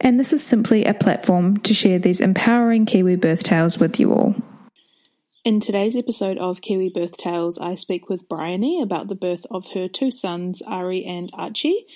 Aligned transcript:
and 0.00 0.18
this 0.18 0.32
is 0.32 0.42
simply 0.42 0.84
a 0.84 0.94
platform 0.94 1.58
to 1.58 1.74
share 1.74 1.98
these 1.98 2.20
empowering 2.20 2.86
Kiwi 2.86 3.16
birth 3.16 3.42
tales 3.42 3.78
with 3.78 4.00
you 4.00 4.12
all. 4.12 4.34
In 5.42 5.58
today's 5.58 5.96
episode 5.96 6.36
of 6.36 6.60
Kiwi 6.60 6.90
Birth 6.90 7.16
Tales, 7.16 7.58
I 7.58 7.74
speak 7.74 8.10
with 8.10 8.28
Bryony 8.28 8.82
about 8.82 9.08
the 9.08 9.14
birth 9.14 9.46
of 9.50 9.68
her 9.72 9.88
two 9.88 10.10
sons, 10.10 10.60
Ari 10.60 11.02
and 11.04 11.30
Archie. 11.32 11.86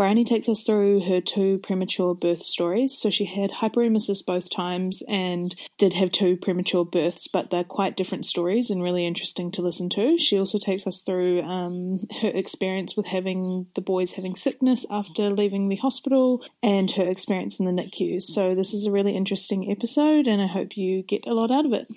Bryony 0.00 0.24
takes 0.24 0.48
us 0.48 0.62
through 0.62 1.02
her 1.02 1.20
two 1.20 1.58
premature 1.58 2.14
birth 2.14 2.42
stories. 2.42 2.96
So 2.98 3.10
she 3.10 3.26
had 3.26 3.50
hyperemesis 3.50 4.24
both 4.24 4.48
times 4.48 5.02
and 5.06 5.54
did 5.76 5.92
have 5.92 6.10
two 6.10 6.38
premature 6.38 6.86
births, 6.86 7.28
but 7.28 7.50
they're 7.50 7.64
quite 7.64 7.98
different 7.98 8.24
stories 8.24 8.70
and 8.70 8.82
really 8.82 9.06
interesting 9.06 9.52
to 9.52 9.60
listen 9.60 9.90
to. 9.90 10.16
She 10.16 10.38
also 10.38 10.56
takes 10.56 10.86
us 10.86 11.02
through 11.02 11.42
um, 11.42 12.00
her 12.22 12.30
experience 12.30 12.96
with 12.96 13.04
having 13.04 13.66
the 13.74 13.82
boys 13.82 14.12
having 14.12 14.34
sickness 14.34 14.86
after 14.90 15.28
leaving 15.28 15.68
the 15.68 15.76
hospital 15.76 16.46
and 16.62 16.90
her 16.92 17.06
experience 17.06 17.60
in 17.60 17.66
the 17.66 17.82
NICU. 17.82 18.22
So 18.22 18.54
this 18.54 18.72
is 18.72 18.86
a 18.86 18.90
really 18.90 19.14
interesting 19.14 19.70
episode, 19.70 20.26
and 20.26 20.40
I 20.40 20.46
hope 20.46 20.78
you 20.78 21.02
get 21.02 21.26
a 21.26 21.34
lot 21.34 21.50
out 21.50 21.66
of 21.66 21.74
it. 21.74 21.88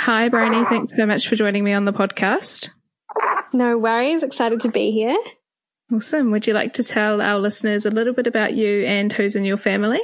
Hi, 0.00 0.28
Bryony. 0.28 0.66
Thanks 0.66 0.94
so 0.94 1.06
much 1.06 1.26
for 1.26 1.36
joining 1.36 1.64
me 1.64 1.72
on 1.72 1.86
the 1.86 1.94
podcast. 1.94 2.68
No 3.54 3.78
worries. 3.78 4.22
Excited 4.22 4.60
to 4.60 4.70
be 4.70 4.90
here. 4.90 5.16
Awesome. 5.92 6.30
Would 6.30 6.46
you 6.46 6.54
like 6.54 6.74
to 6.74 6.84
tell 6.84 7.20
our 7.20 7.38
listeners 7.38 7.84
a 7.84 7.90
little 7.90 8.14
bit 8.14 8.26
about 8.26 8.54
you 8.54 8.82
and 8.84 9.12
who's 9.12 9.36
in 9.36 9.44
your 9.44 9.58
family? 9.58 10.00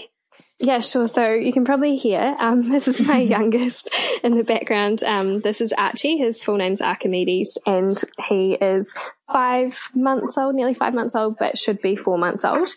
Yeah, 0.58 0.80
sure. 0.80 1.06
So 1.06 1.32
you 1.32 1.52
can 1.52 1.64
probably 1.64 1.96
hear 1.96 2.36
um, 2.38 2.68
this 2.68 2.88
is 2.88 3.06
my 3.06 3.18
youngest 3.36 3.90
in 4.22 4.36
the 4.36 4.44
background. 4.44 5.02
Um, 5.02 5.40
this 5.40 5.60
is 5.60 5.72
Archie. 5.72 6.18
His 6.18 6.42
full 6.42 6.56
name's 6.56 6.82
Archimedes, 6.82 7.56
and 7.64 7.98
he 8.28 8.54
is 8.54 8.92
five 9.32 9.90
months 9.94 10.36
old, 10.36 10.54
nearly 10.54 10.74
five 10.74 10.94
months 10.94 11.14
old, 11.14 11.38
but 11.38 11.58
should 11.58 11.80
be 11.80 11.96
four 11.96 12.18
months 12.18 12.44
old. 12.44 12.68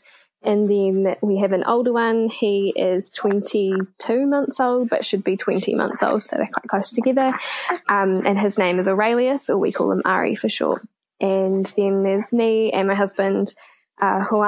And 0.43 0.69
then 0.69 1.15
we 1.21 1.39
have 1.39 1.51
an 1.51 1.65
older 1.65 1.93
one. 1.93 2.29
He 2.29 2.73
is 2.75 3.11
22 3.11 4.25
months 4.25 4.59
old, 4.59 4.89
but 4.89 5.05
should 5.05 5.23
be 5.23 5.37
20 5.37 5.75
months 5.75 6.01
old. 6.01 6.23
So 6.23 6.37
they're 6.37 6.47
quite 6.47 6.67
close 6.67 6.91
together. 6.91 7.37
Um, 7.87 8.25
and 8.25 8.39
his 8.39 8.57
name 8.57 8.79
is 8.79 8.87
Aurelius, 8.87 9.49
or 9.49 9.57
we 9.59 9.71
call 9.71 9.91
him 9.91 10.01
Ari 10.03 10.33
for 10.35 10.49
short. 10.49 10.81
And 11.21 11.65
then 11.77 12.03
there's 12.03 12.33
me 12.33 12.71
and 12.71 12.87
my 12.87 12.95
husband, 12.95 13.53
uh, 14.01 14.23
who 14.23 14.41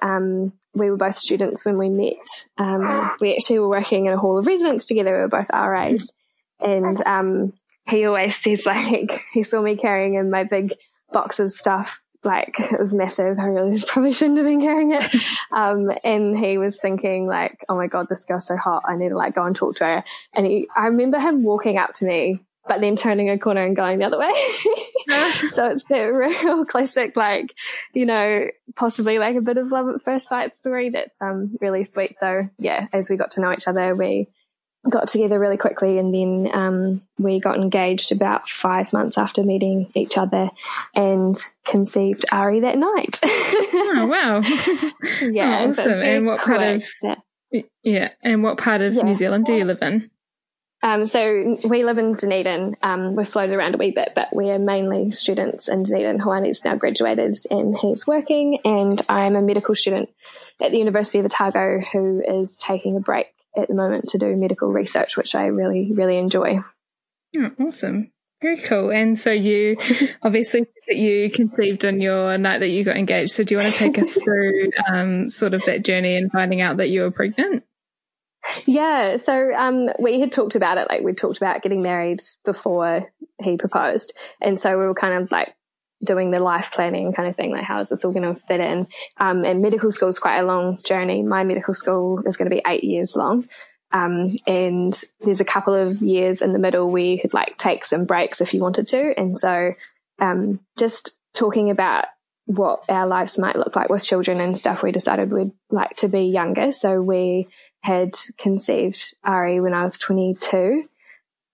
um, 0.00 0.52
we 0.74 0.90
were 0.90 0.96
both 0.96 1.16
students 1.16 1.66
when 1.66 1.76
we 1.76 1.90
met. 1.90 2.46
Um, 2.56 3.10
we 3.20 3.34
actually 3.34 3.58
were 3.58 3.68
working 3.68 4.06
in 4.06 4.12
a 4.12 4.18
hall 4.18 4.38
of 4.38 4.46
residence 4.46 4.86
together. 4.86 5.12
We 5.12 5.18
were 5.22 5.28
both 5.28 5.50
RAs. 5.52 6.12
And 6.60 7.00
um, 7.06 7.52
he 7.88 8.04
always 8.04 8.36
says, 8.36 8.64
like, 8.66 9.10
he 9.32 9.42
saw 9.42 9.60
me 9.60 9.76
carrying 9.76 10.14
in 10.14 10.30
my 10.30 10.44
big 10.44 10.74
box 11.12 11.40
of 11.40 11.50
stuff. 11.50 12.00
Like, 12.24 12.60
it 12.60 12.78
was 12.78 12.94
massive. 12.94 13.40
I 13.40 13.46
really 13.46 13.82
probably 13.86 14.12
shouldn't 14.12 14.38
have 14.38 14.46
been 14.46 14.60
carrying 14.60 14.92
it. 14.92 15.12
Um, 15.50 15.90
and 16.04 16.38
he 16.38 16.56
was 16.56 16.80
thinking, 16.80 17.26
like, 17.26 17.64
oh 17.68 17.74
my 17.74 17.88
God, 17.88 18.08
this 18.08 18.24
girl's 18.24 18.46
so 18.46 18.56
hot. 18.56 18.84
I 18.86 18.96
need 18.96 19.08
to, 19.08 19.16
like, 19.16 19.34
go 19.34 19.44
and 19.44 19.56
talk 19.56 19.76
to 19.76 19.84
her. 19.84 20.04
And 20.32 20.46
he, 20.46 20.68
I 20.76 20.86
remember 20.86 21.18
him 21.18 21.42
walking 21.42 21.78
up 21.78 21.94
to 21.94 22.04
me 22.04 22.38
but 22.66 22.80
then 22.80 22.96
turning 22.96 23.28
a 23.28 23.38
corner 23.38 23.64
and 23.64 23.76
going 23.76 23.98
the 23.98 24.04
other 24.04 24.18
way. 24.18 24.32
so 25.48 25.68
it's 25.68 25.84
that 25.84 26.12
real 26.12 26.64
classic, 26.66 27.16
like, 27.16 27.54
you 27.92 28.06
know, 28.06 28.48
possibly 28.76 29.18
like 29.18 29.36
a 29.36 29.40
bit 29.40 29.56
of 29.56 29.72
love 29.72 29.88
at 29.88 30.00
first 30.00 30.28
sight 30.28 30.56
story 30.56 30.90
that's 30.90 31.20
um, 31.20 31.56
really 31.60 31.84
sweet. 31.84 32.16
So 32.18 32.44
yeah, 32.58 32.86
as 32.92 33.10
we 33.10 33.16
got 33.16 33.32
to 33.32 33.40
know 33.40 33.52
each 33.52 33.66
other, 33.66 33.94
we 33.94 34.28
got 34.88 35.08
together 35.08 35.38
really 35.38 35.56
quickly 35.56 35.98
and 35.98 36.12
then 36.12 36.50
um, 36.52 37.02
we 37.18 37.38
got 37.38 37.56
engaged 37.56 38.10
about 38.10 38.48
five 38.48 38.92
months 38.92 39.16
after 39.16 39.42
meeting 39.44 39.90
each 39.94 40.18
other 40.18 40.50
and 40.94 41.36
conceived 41.64 42.24
Ari 42.32 42.60
that 42.60 42.78
night. 42.78 43.20
oh, 43.24 44.06
wow. 44.10 44.40
yeah. 45.28 45.60
Oh, 45.62 45.68
awesome. 45.68 46.00
And 46.00 46.26
what 46.26 46.40
part 46.40 46.62
of, 46.62 46.84
yeah. 47.82 48.10
And 48.22 48.42
what 48.42 48.58
part 48.58 48.80
of 48.80 48.94
yeah. 48.94 49.02
New 49.02 49.14
Zealand 49.14 49.46
do 49.46 49.54
you 49.54 49.64
live 49.64 49.82
in? 49.82 50.10
Um, 50.82 51.06
so 51.06 51.58
we 51.64 51.84
live 51.84 51.98
in 51.98 52.14
Dunedin. 52.14 52.76
Um, 52.82 53.14
we've 53.14 53.28
floated 53.28 53.54
around 53.54 53.76
a 53.76 53.78
wee 53.78 53.92
bit, 53.92 54.12
but 54.16 54.28
we're 54.32 54.58
mainly 54.58 55.12
students 55.12 55.68
in 55.68 55.84
Dunedin. 55.84 56.18
Hoani's 56.18 56.64
now 56.64 56.74
graduated 56.74 57.36
and 57.50 57.76
he's 57.76 58.06
working, 58.06 58.58
and 58.64 59.00
I'm 59.08 59.36
a 59.36 59.42
medical 59.42 59.74
student 59.74 60.10
at 60.60 60.72
the 60.72 60.78
University 60.78 61.20
of 61.20 61.26
Otago 61.26 61.80
who 61.92 62.22
is 62.26 62.56
taking 62.56 62.96
a 62.96 63.00
break 63.00 63.28
at 63.56 63.68
the 63.68 63.74
moment 63.74 64.08
to 64.08 64.18
do 64.18 64.34
medical 64.36 64.72
research, 64.72 65.16
which 65.16 65.34
I 65.34 65.46
really, 65.46 65.92
really 65.92 66.18
enjoy. 66.18 66.58
Oh, 67.36 67.50
awesome. 67.60 68.10
Very 68.40 68.58
cool. 68.58 68.90
And 68.90 69.16
so 69.16 69.30
you 69.30 69.76
obviously 70.22 70.66
that 70.88 70.96
you 70.96 71.30
conceived 71.30 71.84
on 71.84 72.00
your 72.00 72.36
night 72.38 72.58
that 72.58 72.68
you 72.68 72.82
got 72.82 72.96
engaged. 72.96 73.30
So 73.32 73.44
do 73.44 73.54
you 73.54 73.60
want 73.60 73.72
to 73.72 73.78
take 73.78 73.98
us 73.98 74.14
through 74.22 74.70
um, 74.88 75.30
sort 75.30 75.54
of 75.54 75.64
that 75.66 75.84
journey 75.84 76.16
and 76.16 76.30
finding 76.30 76.60
out 76.60 76.78
that 76.78 76.88
you 76.88 77.02
were 77.02 77.12
pregnant? 77.12 77.64
Yeah. 78.66 79.16
So 79.18 79.52
um, 79.54 79.90
we 79.98 80.20
had 80.20 80.32
talked 80.32 80.54
about 80.54 80.78
it, 80.78 80.88
like 80.88 81.02
we 81.02 81.12
talked 81.12 81.36
about 81.36 81.62
getting 81.62 81.82
married 81.82 82.20
before 82.44 83.08
he 83.40 83.56
proposed. 83.56 84.12
And 84.40 84.58
so 84.58 84.78
we 84.78 84.84
were 84.84 84.94
kind 84.94 85.22
of 85.22 85.30
like 85.30 85.54
doing 86.04 86.30
the 86.30 86.40
life 86.40 86.72
planning 86.72 87.12
kind 87.12 87.28
of 87.28 87.36
thing, 87.36 87.52
like 87.52 87.64
how 87.64 87.80
is 87.80 87.88
this 87.88 88.04
all 88.04 88.12
going 88.12 88.34
to 88.34 88.40
fit 88.40 88.60
in? 88.60 88.88
Um, 89.18 89.44
and 89.44 89.62
medical 89.62 89.90
school 89.92 90.08
is 90.08 90.18
quite 90.18 90.38
a 90.38 90.44
long 90.44 90.78
journey. 90.82 91.22
My 91.22 91.44
medical 91.44 91.74
school 91.74 92.22
is 92.26 92.36
going 92.36 92.50
to 92.50 92.54
be 92.54 92.62
eight 92.66 92.84
years 92.84 93.14
long. 93.16 93.48
Um, 93.92 94.34
and 94.46 94.92
there's 95.20 95.40
a 95.40 95.44
couple 95.44 95.74
of 95.74 96.00
years 96.00 96.42
in 96.42 96.52
the 96.52 96.58
middle 96.58 96.90
where 96.90 97.02
you 97.02 97.20
could 97.20 97.34
like 97.34 97.56
take 97.56 97.84
some 97.84 98.06
breaks 98.06 98.40
if 98.40 98.54
you 98.54 98.60
wanted 98.60 98.88
to. 98.88 99.14
And 99.18 99.38
so, 99.38 99.74
um, 100.18 100.60
just 100.78 101.18
talking 101.34 101.70
about 101.70 102.06
what 102.46 102.84
our 102.88 103.06
lives 103.06 103.38
might 103.38 103.56
look 103.56 103.76
like 103.76 103.90
with 103.90 104.04
children 104.04 104.40
and 104.40 104.56
stuff, 104.56 104.82
we 104.82 104.92
decided 104.92 105.30
we'd 105.30 105.52
like 105.70 105.94
to 105.96 106.08
be 106.08 106.22
younger. 106.22 106.72
So 106.72 107.00
we 107.00 107.48
had 107.82 108.12
conceived 108.38 109.14
Ari 109.24 109.60
when 109.60 109.74
I 109.74 109.82
was 109.82 109.98
22. 109.98 110.84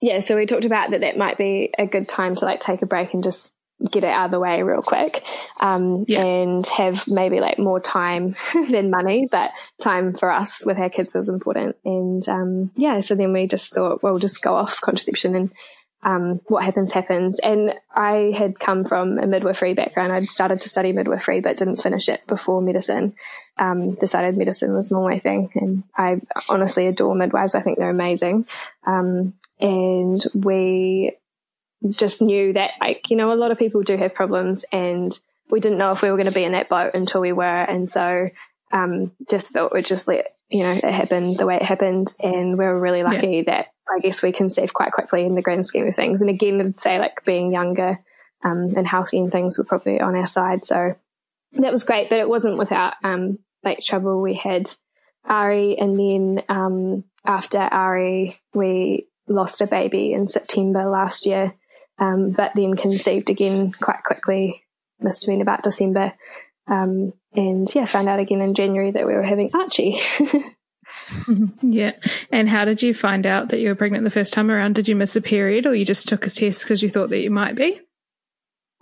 Yeah, 0.00 0.20
so 0.20 0.36
we 0.36 0.46
talked 0.46 0.64
about 0.64 0.90
that 0.90 1.00
that 1.00 1.16
might 1.16 1.36
be 1.36 1.72
a 1.76 1.86
good 1.86 2.08
time 2.08 2.36
to 2.36 2.44
like 2.44 2.60
take 2.60 2.82
a 2.82 2.86
break 2.86 3.14
and 3.14 3.24
just 3.24 3.54
get 3.90 4.04
it 4.04 4.08
out 4.08 4.26
of 4.26 4.30
the 4.32 4.40
way 4.40 4.62
real 4.62 4.82
quick 4.82 5.22
um, 5.60 6.04
yeah. 6.08 6.22
and 6.22 6.66
have 6.66 7.06
maybe 7.06 7.38
like 7.40 7.58
more 7.58 7.78
time 7.80 8.34
than 8.70 8.90
money, 8.90 9.28
but 9.30 9.52
time 9.80 10.12
for 10.12 10.30
us 10.30 10.66
with 10.66 10.78
our 10.78 10.90
kids 10.90 11.14
was 11.14 11.28
important. 11.28 11.76
And 11.84 12.28
um, 12.28 12.70
yeah, 12.76 13.00
so 13.00 13.14
then 13.14 13.32
we 13.32 13.46
just 13.46 13.72
thought, 13.72 14.02
well, 14.02 14.12
we'll 14.12 14.20
just 14.20 14.42
go 14.42 14.54
off 14.54 14.81
contraception 14.81 15.34
and 15.34 15.52
um, 16.02 16.40
what 16.46 16.62
happens 16.62 16.92
happens. 16.92 17.38
And 17.40 17.74
I 17.92 18.32
had 18.36 18.58
come 18.58 18.84
from 18.84 19.18
a 19.18 19.26
midwifery 19.26 19.74
background. 19.74 20.12
I'd 20.12 20.26
started 20.26 20.60
to 20.60 20.68
study 20.68 20.92
midwifery, 20.92 21.40
but 21.40 21.56
didn't 21.56 21.82
finish 21.82 22.08
it 22.08 22.26
before 22.26 22.62
medicine. 22.62 23.14
Um, 23.58 23.94
decided 23.94 24.38
medicine 24.38 24.72
was 24.72 24.92
more 24.92 25.08
my 25.10 25.18
thing, 25.18 25.50
and 25.54 25.82
I 25.96 26.20
honestly 26.48 26.86
adore 26.86 27.14
midwives. 27.14 27.54
I 27.54 27.60
think 27.60 27.78
they're 27.78 27.90
amazing. 27.90 28.46
Um, 28.86 29.34
and 29.60 30.24
we 30.34 31.16
just 31.90 32.22
knew 32.22 32.52
that, 32.52 32.72
like, 32.80 33.10
you 33.10 33.16
know, 33.16 33.32
a 33.32 33.34
lot 33.34 33.50
of 33.50 33.58
people 33.58 33.82
do 33.82 33.96
have 33.96 34.14
problems, 34.14 34.64
and 34.70 35.16
we 35.50 35.58
didn't 35.58 35.78
know 35.78 35.90
if 35.90 36.02
we 36.02 36.10
were 36.10 36.16
going 36.16 36.26
to 36.26 36.32
be 36.32 36.44
in 36.44 36.52
that 36.52 36.68
boat 36.68 36.94
until 36.94 37.20
we 37.20 37.32
were. 37.32 37.42
And 37.44 37.90
so, 37.90 38.30
um, 38.70 39.12
just 39.28 39.52
thought 39.52 39.74
we'd 39.74 39.84
just 39.84 40.06
let 40.06 40.36
you 40.50 40.62
know 40.62 40.72
it 40.72 40.84
happened 40.84 41.38
the 41.38 41.46
way 41.46 41.56
it 41.56 41.62
happened, 41.62 42.14
and 42.22 42.56
we 42.56 42.64
were 42.64 42.78
really 42.78 43.02
lucky 43.02 43.38
yeah. 43.38 43.42
that 43.46 43.66
I 43.94 44.00
guess 44.00 44.23
we 44.23 44.32
can 44.32 44.50
save 44.50 44.75
quite 44.75 44.93
quickly 44.93 45.25
in 45.25 45.35
the 45.35 45.43
grand 45.43 45.67
scheme 45.67 45.87
of 45.87 45.94
things. 45.94 46.20
And 46.20 46.31
again, 46.31 46.61
I'd 46.61 46.76
say 46.76 46.99
like 46.99 47.25
being 47.25 47.52
younger 47.52 47.99
um, 48.44 48.75
and 48.76 48.87
healthy 48.87 49.19
and 49.19 49.31
things 49.31 49.58
were 49.58 49.64
probably 49.64 50.00
on 50.00 50.14
our 50.14 50.26
side. 50.26 50.64
So 50.64 50.94
that 51.52 51.73
was 51.73 51.85
great, 51.85 52.08
but 52.11 52.20
it 52.20 52.29
wasn't 52.29 52.58
without 52.58 52.94
um, 53.02 53.38
like 53.64 53.81
trouble. 53.81 54.20
We 54.20 54.35
had 54.35 54.70
Ari, 55.25 55.79
and 55.79 55.99
then 55.99 56.43
um, 56.49 57.05
after 57.25 57.58
Ari, 57.58 58.40
we 58.55 59.08
lost 59.26 59.61
a 59.61 59.67
baby 59.67 60.12
in 60.12 60.26
September 60.26 60.88
last 60.88 61.26
year, 61.26 61.55
um, 61.99 62.31
but 62.31 62.52
then 62.55 62.76
conceived 62.76 63.31
again 63.31 63.73
quite 63.73 64.02
quickly. 64.05 64.64
Must 65.00 65.25
have 65.25 65.32
been 65.32 65.43
about 65.43 65.62
December. 65.62 66.14
Um, 66.67 67.12
and 67.34 67.73
yeah, 67.75 67.87
found 67.87 68.08
out 68.08 68.20
again 68.20 68.41
in 68.41 68.55
January 68.55 68.91
that 68.91 69.06
we 69.06 69.14
were 69.14 69.23
having 69.23 69.50
Archie. 69.55 69.96
yeah. 71.62 71.93
And 72.31 72.49
how 72.49 72.64
did 72.64 72.82
you 72.82 72.94
find 72.94 73.26
out 73.26 73.50
that 73.50 73.60
you 73.60 73.69
were 73.69 73.75
pregnant 73.75 74.05
the 74.05 74.10
first 74.10 74.32
time 74.32 74.50
around? 74.50 74.75
Did 74.75 74.88
you 74.88 74.96
miss 74.96 75.16
a 75.16 75.20
period 75.20 75.66
or 75.66 75.75
you 75.75 75.84
just 75.84 76.08
took 76.08 76.26
a 76.26 76.31
test 76.31 76.64
because 76.64 76.82
you 76.82 76.90
thought 76.90 77.10
that 77.10 77.20
you 77.20 77.31
might 77.31 77.55
be? 77.55 77.81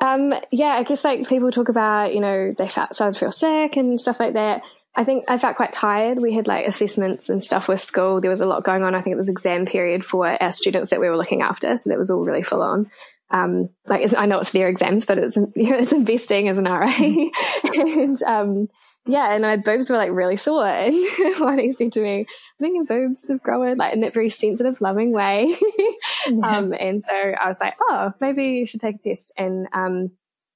Um, 0.02 0.34
yeah, 0.50 0.74
I 0.74 0.82
guess 0.82 1.04
like 1.04 1.26
people 1.28 1.50
talk 1.50 1.68
about, 1.68 2.14
you 2.14 2.20
know, 2.20 2.54
they 2.56 2.66
started 2.66 3.14
to 3.14 3.18
feel 3.18 3.32
sick 3.32 3.76
and 3.76 4.00
stuff 4.00 4.20
like 4.20 4.34
that. 4.34 4.62
I 4.94 5.04
think 5.04 5.24
I 5.28 5.36
felt 5.36 5.56
quite 5.56 5.72
tired. 5.72 6.18
We 6.20 6.32
had 6.32 6.46
like 6.46 6.66
assessments 6.66 7.28
and 7.28 7.44
stuff 7.44 7.68
with 7.68 7.80
school. 7.80 8.20
There 8.20 8.30
was 8.30 8.40
a 8.40 8.46
lot 8.46 8.64
going 8.64 8.82
on. 8.82 8.94
I 8.94 9.02
think 9.02 9.12
it 9.14 9.18
was 9.18 9.28
exam 9.28 9.66
period 9.66 10.04
for 10.04 10.26
our 10.42 10.52
students 10.52 10.90
that 10.90 11.00
we 11.00 11.08
were 11.08 11.18
looking 11.18 11.42
after. 11.42 11.76
So 11.76 11.90
that 11.90 11.98
was 11.98 12.10
all 12.10 12.24
really 12.24 12.42
full 12.42 12.62
on. 12.62 12.90
Um, 13.30 13.70
like 13.86 14.10
I 14.16 14.26
know 14.26 14.38
it's 14.38 14.52
their 14.52 14.68
exams, 14.68 15.04
but 15.04 15.18
it's, 15.18 15.36
it's 15.54 15.92
investing 15.92 16.48
as 16.48 16.58
an 16.58 16.64
RA. 16.64 16.90
and, 17.74 18.22
um, 18.22 18.68
yeah, 19.06 19.32
and 19.32 19.42
my 19.42 19.56
boobs 19.56 19.88
were 19.88 19.96
like 19.96 20.10
really 20.10 20.36
sore. 20.36 20.66
And 20.66 20.94
Lani 21.40 21.72
said 21.72 21.92
to 21.92 22.00
me, 22.00 22.26
I 22.28 22.62
think 22.62 22.74
your 22.74 22.84
boobs 22.84 23.28
have 23.28 23.42
grown 23.42 23.76
like 23.76 23.94
in 23.94 24.00
that 24.00 24.14
very 24.14 24.28
sensitive, 24.28 24.80
loving 24.80 25.12
way. 25.12 25.54
yeah. 26.26 26.56
um, 26.56 26.72
and 26.72 27.02
so 27.02 27.12
I 27.12 27.46
was 27.46 27.60
like, 27.60 27.74
oh, 27.80 28.12
maybe 28.20 28.44
you 28.44 28.66
should 28.66 28.80
take 28.80 28.96
a 28.96 29.08
test. 29.08 29.32
And, 29.36 29.68
um, 29.72 30.10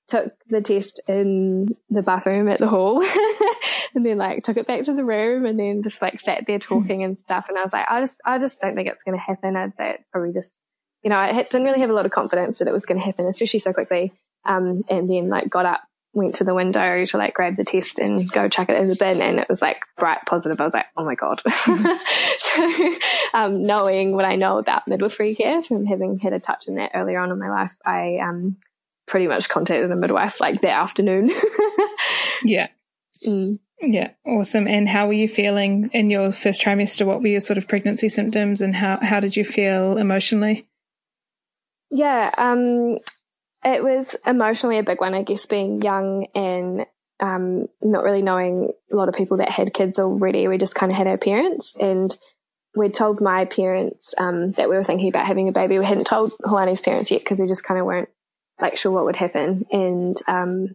took 0.08 0.32
the 0.48 0.60
test 0.60 1.00
in 1.06 1.68
the 1.88 2.02
bathroom 2.02 2.48
at 2.48 2.58
the 2.58 2.66
hall 2.66 3.00
and 3.94 4.04
then 4.04 4.18
like 4.18 4.42
took 4.42 4.56
it 4.56 4.66
back 4.66 4.82
to 4.82 4.92
the 4.92 5.04
room 5.04 5.46
and 5.46 5.56
then 5.56 5.84
just 5.84 6.02
like 6.02 6.20
sat 6.20 6.44
there 6.48 6.58
talking 6.58 7.04
and 7.04 7.16
stuff. 7.16 7.46
And 7.48 7.56
I 7.56 7.62
was 7.62 7.72
like, 7.72 7.86
I 7.88 8.00
just, 8.00 8.20
I 8.24 8.38
just 8.40 8.60
don't 8.60 8.74
think 8.74 8.88
it's 8.88 9.04
going 9.04 9.16
to 9.16 9.22
happen. 9.22 9.56
I'd 9.56 9.76
say 9.76 9.90
it 9.90 10.00
probably 10.10 10.32
just, 10.32 10.56
you 11.04 11.10
know, 11.10 11.16
I 11.16 11.32
didn't 11.32 11.62
really 11.62 11.78
have 11.78 11.90
a 11.90 11.94
lot 11.94 12.06
of 12.06 12.10
confidence 12.10 12.58
that 12.58 12.66
it 12.66 12.72
was 12.72 12.86
going 12.86 12.98
to 12.98 13.06
happen, 13.06 13.26
especially 13.26 13.60
so 13.60 13.72
quickly. 13.72 14.12
Um, 14.44 14.82
and 14.88 15.08
then 15.08 15.28
like 15.28 15.48
got 15.48 15.64
up 15.64 15.82
went 16.12 16.34
to 16.36 16.44
the 16.44 16.54
window 16.54 17.04
to 17.06 17.16
like 17.16 17.34
grab 17.34 17.56
the 17.56 17.64
test 17.64 17.98
and 17.98 18.30
go 18.30 18.48
chuck 18.48 18.68
it 18.68 18.78
in 18.78 18.88
the 18.88 18.96
bin 18.96 19.22
and 19.22 19.38
it 19.38 19.48
was 19.48 19.62
like 19.62 19.82
bright 19.96 20.18
positive. 20.26 20.60
I 20.60 20.64
was 20.64 20.74
like, 20.74 20.86
oh 20.96 21.04
my 21.04 21.14
God. 21.14 21.40
so, 22.38 22.94
um, 23.32 23.64
knowing 23.64 24.12
what 24.12 24.24
I 24.24 24.36
know 24.36 24.58
about 24.58 24.88
midwifery 24.88 25.34
care 25.34 25.62
from 25.62 25.86
having 25.86 26.18
had 26.18 26.32
a 26.32 26.40
touch 26.40 26.66
in 26.66 26.76
that 26.76 26.92
earlier 26.94 27.18
on 27.20 27.30
in 27.30 27.38
my 27.38 27.48
life, 27.48 27.76
I, 27.84 28.18
um, 28.18 28.56
pretty 29.06 29.28
much 29.28 29.48
contacted 29.48 29.90
a 29.90 29.96
midwife 29.96 30.40
like 30.40 30.60
that 30.62 30.72
afternoon. 30.72 31.30
yeah. 32.44 32.68
Mm. 33.26 33.58
Yeah, 33.82 34.10
awesome. 34.26 34.68
And 34.68 34.88
how 34.88 35.06
were 35.06 35.14
you 35.14 35.26
feeling 35.26 35.90
in 35.92 36.10
your 36.10 36.32
first 36.32 36.60
trimester? 36.60 37.06
What 37.06 37.22
were 37.22 37.28
your 37.28 37.40
sort 37.40 37.56
of 37.56 37.66
pregnancy 37.66 38.08
symptoms 38.08 38.60
and 38.60 38.74
how, 38.74 38.98
how 39.00 39.20
did 39.20 39.36
you 39.36 39.44
feel 39.44 39.96
emotionally? 39.96 40.68
Yeah, 41.90 42.30
um, 42.36 42.98
it 43.64 43.82
was 43.82 44.16
emotionally 44.26 44.78
a 44.78 44.82
big 44.82 45.00
one, 45.00 45.14
I 45.14 45.22
guess, 45.22 45.46
being 45.46 45.82
young 45.82 46.26
and 46.34 46.86
um, 47.20 47.68
not 47.82 48.04
really 48.04 48.22
knowing 48.22 48.72
a 48.90 48.96
lot 48.96 49.08
of 49.08 49.14
people 49.14 49.38
that 49.38 49.50
had 49.50 49.74
kids 49.74 49.98
already. 49.98 50.48
We 50.48 50.58
just 50.58 50.74
kind 50.74 50.90
of 50.90 50.96
had 50.96 51.06
our 51.06 51.18
parents 51.18 51.76
and 51.76 52.14
we'd 52.74 52.94
told 52.94 53.20
my 53.20 53.44
parents 53.44 54.14
um, 54.18 54.52
that 54.52 54.70
we 54.70 54.76
were 54.76 54.84
thinking 54.84 55.08
about 55.08 55.26
having 55.26 55.48
a 55.48 55.52
baby. 55.52 55.78
We 55.78 55.84
hadn't 55.84 56.06
told 56.06 56.32
Hoani's 56.42 56.80
parents 56.80 57.10
yet 57.10 57.20
because 57.20 57.40
we 57.40 57.46
just 57.46 57.64
kind 57.64 57.80
of 57.80 57.86
weren't 57.86 58.08
like 58.60 58.76
sure 58.76 58.92
what 58.92 59.04
would 59.04 59.16
happen. 59.16 59.66
And 59.70 60.16
um, 60.26 60.68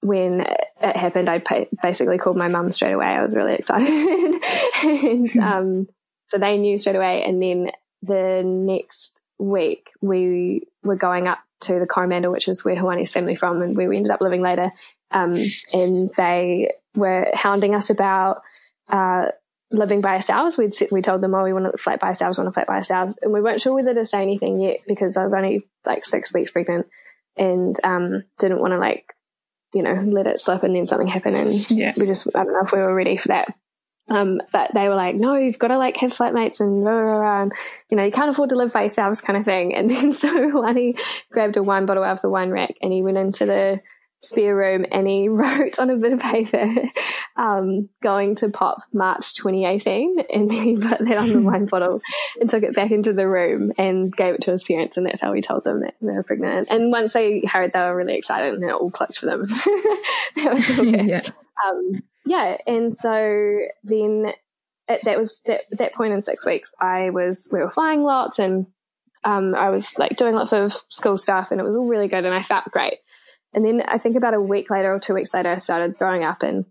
when 0.00 0.40
it 0.40 0.96
happened, 0.96 1.28
I 1.28 1.42
basically 1.82 2.18
called 2.18 2.36
my 2.36 2.48
mum 2.48 2.70
straight 2.70 2.92
away. 2.92 3.06
I 3.06 3.22
was 3.22 3.36
really 3.36 3.54
excited. 3.54 3.88
and 4.84 5.30
hmm. 5.30 5.40
um, 5.40 5.88
so 6.28 6.38
they 6.38 6.58
knew 6.58 6.78
straight 6.78 6.96
away. 6.96 7.24
And 7.24 7.42
then 7.42 7.72
the 8.02 8.42
next 8.44 9.20
week, 9.38 9.90
we 10.00 10.62
were 10.82 10.96
going 10.96 11.26
up 11.26 11.38
to 11.62 11.78
the 11.78 11.86
Coromandel, 11.86 12.32
which 12.32 12.48
is 12.48 12.64
where 12.64 12.76
Hoani's 12.76 13.12
family 13.12 13.34
from 13.34 13.62
and 13.62 13.76
where 13.76 13.88
we 13.88 13.96
ended 13.96 14.12
up 14.12 14.20
living 14.20 14.42
later. 14.42 14.70
Um, 15.10 15.36
and 15.72 16.10
they 16.16 16.72
were 16.94 17.30
hounding 17.34 17.74
us 17.74 17.90
about, 17.90 18.42
uh, 18.88 19.28
living 19.70 20.00
by 20.00 20.14
ourselves. 20.16 20.56
We'd, 20.56 20.72
we 20.90 21.02
told 21.02 21.20
them, 21.20 21.34
oh, 21.34 21.44
we 21.44 21.52
want 21.52 21.70
to 21.70 21.78
flat 21.78 22.00
by 22.00 22.08
ourselves, 22.08 22.38
want 22.38 22.48
to 22.48 22.52
flat 22.52 22.66
by 22.66 22.76
ourselves. 22.76 23.18
And 23.22 23.32
we 23.32 23.40
weren't 23.40 23.60
sure 23.60 23.74
whether 23.74 23.94
to 23.94 24.04
say 24.04 24.22
anything 24.22 24.60
yet 24.60 24.80
because 24.86 25.16
I 25.16 25.24
was 25.24 25.34
only 25.34 25.66
like 25.84 26.04
six 26.04 26.32
weeks 26.32 26.50
pregnant 26.50 26.86
and, 27.36 27.74
um, 27.82 28.24
didn't 28.38 28.60
want 28.60 28.72
to 28.72 28.78
like, 28.78 29.12
you 29.74 29.82
know, 29.82 29.94
let 29.94 30.26
it 30.26 30.40
slip 30.40 30.62
and 30.62 30.74
then 30.74 30.86
something 30.86 31.08
happen. 31.08 31.34
And 31.34 31.70
yeah. 31.70 31.92
we 31.96 32.06
just, 32.06 32.28
I 32.34 32.44
don't 32.44 32.52
know 32.52 32.62
if 32.62 32.72
we 32.72 32.78
were 32.78 32.94
ready 32.94 33.16
for 33.16 33.28
that. 33.28 33.54
Um, 34.08 34.40
but 34.52 34.72
they 34.72 34.88
were 34.88 34.94
like, 34.94 35.16
no, 35.16 35.34
you've 35.34 35.58
got 35.58 35.68
to 35.68 35.78
like 35.78 35.96
have 35.98 36.12
flatmates 36.12 36.60
and, 36.60 36.82
blah, 36.82 36.92
blah, 36.92 37.18
blah, 37.18 37.42
and, 37.42 37.52
you 37.90 37.96
know, 37.96 38.04
you 38.04 38.12
can't 38.12 38.30
afford 38.30 38.50
to 38.50 38.56
live 38.56 38.72
by 38.72 38.82
yourselves 38.82 39.20
kind 39.20 39.36
of 39.36 39.44
thing. 39.44 39.74
And 39.74 39.90
then 39.90 40.12
so 40.12 40.28
Lani 40.28 40.94
grabbed 41.30 41.56
a 41.56 41.62
wine 41.62 41.86
bottle 41.86 42.04
out 42.04 42.12
of 42.12 42.22
the 42.22 42.30
wine 42.30 42.50
rack 42.50 42.76
and 42.80 42.92
he 42.92 43.02
went 43.02 43.18
into 43.18 43.46
the 43.46 43.80
spare 44.20 44.56
room 44.56 44.84
and 44.92 45.06
he 45.06 45.28
wrote 45.28 45.78
on 45.78 45.90
a 45.90 45.96
bit 45.96 46.12
of 46.12 46.20
paper, 46.20 46.66
um, 47.36 47.88
going 48.02 48.36
to 48.36 48.48
pop 48.48 48.78
March 48.92 49.34
2018. 49.34 50.24
And 50.32 50.48
then 50.48 50.62
he 50.62 50.76
put 50.76 51.04
that 51.04 51.18
on 51.18 51.32
the 51.32 51.42
wine 51.42 51.66
bottle 51.66 52.00
and 52.40 52.48
took 52.48 52.62
it 52.62 52.74
back 52.74 52.92
into 52.92 53.12
the 53.12 53.28
room 53.28 53.72
and 53.78 54.14
gave 54.14 54.34
it 54.34 54.42
to 54.42 54.52
his 54.52 54.64
parents. 54.64 54.96
And 54.96 55.06
that's 55.06 55.20
how 55.20 55.32
he 55.32 55.42
told 55.42 55.64
them 55.64 55.80
that 55.80 55.94
they 56.00 56.12
were 56.12 56.22
pregnant. 56.22 56.68
And 56.70 56.92
once 56.92 57.12
they 57.12 57.40
heard, 57.40 57.72
they 57.72 57.80
were 57.80 57.96
really 57.96 58.16
excited 58.16 58.54
and 58.54 58.64
it 58.64 58.72
all 58.72 58.90
clicked 58.90 59.18
for 59.18 59.26
them. 59.26 59.40
that 59.42 60.50
was 60.52 60.78
all 60.78 60.84
good. 60.84 61.06
Yeah. 61.06 61.28
Um, 61.66 62.02
yeah, 62.26 62.56
and 62.66 62.96
so 62.96 63.60
then 63.84 64.32
at 64.88 65.04
that 65.04 65.18
was 65.18 65.40
that, 65.46 65.62
that 65.70 65.94
point 65.94 66.12
in 66.12 66.22
six 66.22 66.44
weeks, 66.44 66.74
I 66.80 67.10
was 67.10 67.48
we 67.52 67.60
were 67.60 67.70
flying 67.70 68.02
lots 68.02 68.38
and 68.38 68.66
um, 69.24 69.54
I 69.54 69.70
was 69.70 69.98
like 69.98 70.16
doing 70.16 70.34
lots 70.34 70.52
of 70.52 70.72
school 70.88 71.18
stuff, 71.18 71.50
and 71.50 71.60
it 71.60 71.64
was 71.64 71.76
all 71.76 71.86
really 71.86 72.08
good, 72.08 72.24
and 72.24 72.34
I 72.34 72.42
felt 72.42 72.70
great. 72.70 72.98
And 73.54 73.64
then 73.64 73.82
I 73.82 73.98
think 73.98 74.16
about 74.16 74.34
a 74.34 74.40
week 74.40 74.70
later 74.70 74.94
or 74.94 75.00
two 75.00 75.14
weeks 75.14 75.32
later, 75.34 75.50
I 75.50 75.56
started 75.56 75.98
throwing 75.98 76.24
up, 76.24 76.42
and 76.42 76.64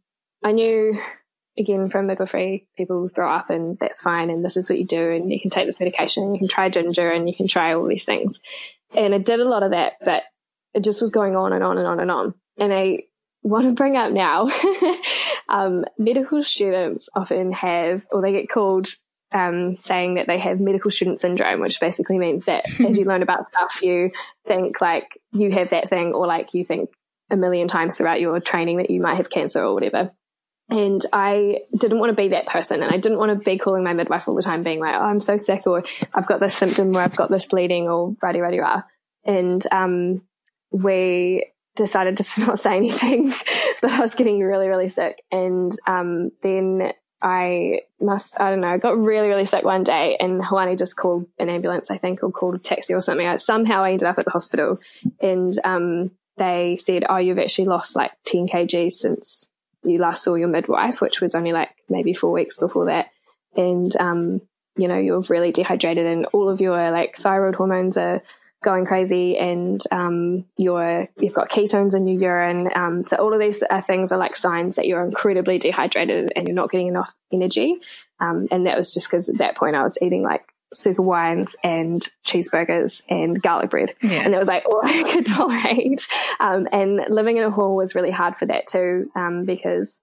I 0.44 0.52
knew 0.52 0.98
again 1.57 1.90
from 1.90 2.07
midwifery, 2.07 2.68
people 2.78 3.07
throw 3.07 3.30
up, 3.30 3.50
and 3.50 3.78
that's 3.80 4.02
fine, 4.02 4.30
and 4.30 4.44
this 4.44 4.56
is 4.56 4.69
what 4.69 4.80
you 4.80 4.86
do, 4.86 5.12
and 5.12 5.31
you 5.31 5.40
can 5.40 5.52
take 5.52 5.66
this 5.66 5.80
medication, 5.80 6.24
and 6.24 6.34
you 6.34 6.40
can 6.40 6.48
try 6.48 6.69
ginger, 6.69 7.12
and 7.12 7.28
you 7.28 7.36
can 7.36 7.48
try 7.48 7.74
all 7.74 7.88
these 7.88 8.06
things. 8.06 8.42
And 8.94 9.13
I 9.13 9.18
did 9.18 9.42
a 9.42 9.46
lot 9.46 9.63
of 9.63 9.72
that, 9.72 9.94
but 10.04 10.24
it 10.74 10.84
just 10.84 11.02
was 11.02 11.10
going 11.10 11.36
on 11.36 11.52
and 11.52 11.63
on 11.63 11.78
and 11.78 11.88
on 11.88 12.00
and 12.00 12.12
on. 12.12 12.34
And 12.57 12.74
I 12.74 13.04
want 13.45 13.65
to 13.65 13.74
bring 13.74 13.95
up 13.95 14.12
now 14.12 14.47
um, 15.50 15.86
medical 15.97 16.42
students 16.42 17.09
often 17.15 17.51
have, 17.51 18.06
or 18.12 18.21
they 18.21 18.31
get 18.31 18.50
called 18.50 18.88
um, 19.31 19.73
saying 19.73 20.16
that 20.16 20.28
they 20.28 20.40
have 20.40 20.59
medical 20.59 20.90
student 20.90 21.19
syndrome, 21.19 21.61
which 21.61 21.80
basically 21.80 22.18
means 22.18 22.45
that 22.45 22.66
as 22.81 22.97
you 22.97 23.06
learn 23.06 23.21
about 23.21 23.47
stuff, 23.47 23.81
you 23.83 24.11
think 24.47 24.81
like 24.81 25.18
you 25.31 25.52
have 25.52 25.69
that 25.69 25.90
thing, 25.90 26.14
or 26.14 26.25
like 26.25 26.54
you 26.54 26.66
think 26.66 26.90
a 27.30 27.35
million 27.35 27.68
times 27.68 27.97
throughout 27.97 28.21
your 28.21 28.40
training 28.40 28.78
that 28.78 28.90
you 28.90 29.02
might 29.02 29.16
have 29.16 29.30
cancer 29.30 29.64
or 29.64 29.73
whatever. 29.73 30.11
And 30.68 30.99
I 31.14 31.59
didn't 31.78 31.99
want 31.99 32.09
to 32.09 32.16
be 32.16 32.30
that 32.30 32.47
person. 32.47 32.81
And 32.81 32.92
I 32.92 32.97
didn't 32.97 33.19
want 33.19 33.30
to 33.30 33.44
be 33.44 33.59
calling 33.59 33.83
my 33.83 33.94
midwife 33.94 34.28
all 34.28 34.35
the 34.35 34.42
time, 34.42 34.64
being 34.64 34.80
like, 34.80 34.95
oh, 34.95 35.04
I'm 35.04 35.19
so 35.19 35.37
sick, 35.37 35.68
or 35.68 35.83
I've 36.14 36.25
got 36.25 36.40
this 36.40 36.56
symptom 36.56 36.92
where 36.92 37.04
I've 37.04 37.16
got 37.16 37.30
this 37.30 37.45
bleeding, 37.45 37.87
or 37.87 38.16
rah 38.23 38.31
rah 38.31 38.49
rah. 38.49 38.81
And 39.23 39.64
um, 39.71 40.23
we 40.71 41.45
decided 41.76 42.18
to 42.18 42.42
not 42.46 42.60
say 42.60 42.78
anything, 42.78 43.32
but 43.82 43.92
I 43.92 44.00
was 44.00 44.16
getting 44.16 44.40
really, 44.40 44.68
really 44.68 44.90
sick. 44.90 45.24
And 45.32 45.72
um, 45.88 46.32
then 46.42 46.94
I 47.22 47.82
must, 48.00 48.40
I 48.40 48.50
don't 48.50 48.62
know, 48.62 48.70
I 48.70 48.78
got 48.78 48.98
really, 48.98 49.30
really 49.30 49.46
sick 49.46 49.64
one 49.64 49.84
day 49.84 50.18
and 50.20 50.42
Hoani 50.42 50.78
just 50.78 50.96
called 50.96 51.28
an 51.40 51.50
ambulance, 51.50 51.90
I 51.90 51.98
think, 51.98 52.24
or 52.24 52.32
called 52.32 52.56
a 52.56 52.60
taxi 52.60 52.94
or 52.94 53.02
something. 53.02 53.26
I, 53.26 53.38
somehow 53.38 53.84
I 53.84 53.92
ended 53.92 54.08
up 54.08 54.20
at 54.20 54.26
the 54.26 54.32
hospital 54.32 54.80
and 55.22 55.54
um, 55.64 56.12
they 56.38 56.78
said, 56.78 57.06
oh, 57.08 57.18
you've 57.18 57.40
actually 57.40 57.66
lost 57.66 57.96
like 57.96 58.12
10 58.26 58.48
kg 58.48 58.92
since 58.92 59.50
you 59.84 59.98
last 59.98 60.24
saw 60.24 60.36
your 60.36 60.48
midwife, 60.48 61.02
which 61.02 61.22
was 61.22 61.36
only 61.36 61.54
like 61.54 61.70
maybe 61.90 62.14
four 62.14 62.32
weeks 62.32 62.60
before 62.60 62.86
that. 62.86 63.10
And, 63.56 63.96
um, 63.98 64.42
you 64.76 64.88
know, 64.88 64.98
you're 64.98 65.22
really 65.22 65.52
dehydrated 65.52 66.06
and 66.06 66.26
all 66.28 66.50
of 66.50 66.60
your 66.60 66.92
like 66.92 67.16
thyroid 67.16 67.56
hormones 67.56 67.98
are 67.98 68.22
going 68.66 68.86
crazy 68.86 69.38
and 69.38 69.81
um, 69.92 70.44
you're 70.57 71.07
you've 71.18 71.34
got 71.34 71.50
ketones 71.50 71.95
in 71.95 72.07
your 72.07 72.19
urine. 72.19 72.69
Um, 72.76 73.04
so 73.04 73.16
all 73.16 73.34
of 73.34 73.40
these 73.40 73.64
uh, 73.69 73.81
things 73.81 74.12
are 74.12 74.19
like 74.19 74.36
signs 74.36 74.76
that 74.76 74.88
you're 74.88 75.06
incredibly 75.06 75.57
dehydrated 75.57 76.34
and 76.36 76.48
you're 76.48 76.56
not 76.56 76.72
getting 76.72 76.88
enough 76.88 77.16
energy. 77.31 77.78
Um, 78.19 78.48
and 78.52 78.66
that 78.66 78.76
was 78.76 78.94
just 78.94 79.07
because 79.07 79.30
at 79.30 79.38
that 79.38 79.56
point 79.56 79.76
I 79.76 79.84
was 79.84 79.98
eating 80.02 80.24
like 80.24 80.45
super 80.74 81.02
wines 81.02 81.56
and 81.64 82.06
cheeseburgers 82.26 83.04
and 83.10 83.42
garlic 83.42 83.69
bread. 83.69 83.94
Yeah. 84.02 84.24
And 84.24 84.34
it 84.34 84.38
was 84.38 84.48
like 84.48 84.68
all 84.68 84.81
I 84.84 85.04
could 85.04 85.26
tolerate. 85.26 86.07
Um, 86.40 86.68
and 86.72 87.06
living 87.10 87.38
in 87.38 87.44
a 87.44 87.52
hall 87.52 87.76
was 87.76 87.95
really 87.95 88.12
hard 88.12 88.36
for 88.36 88.48
that 88.48 88.68
too, 88.68 89.10
um, 89.16 89.45
because 89.45 90.02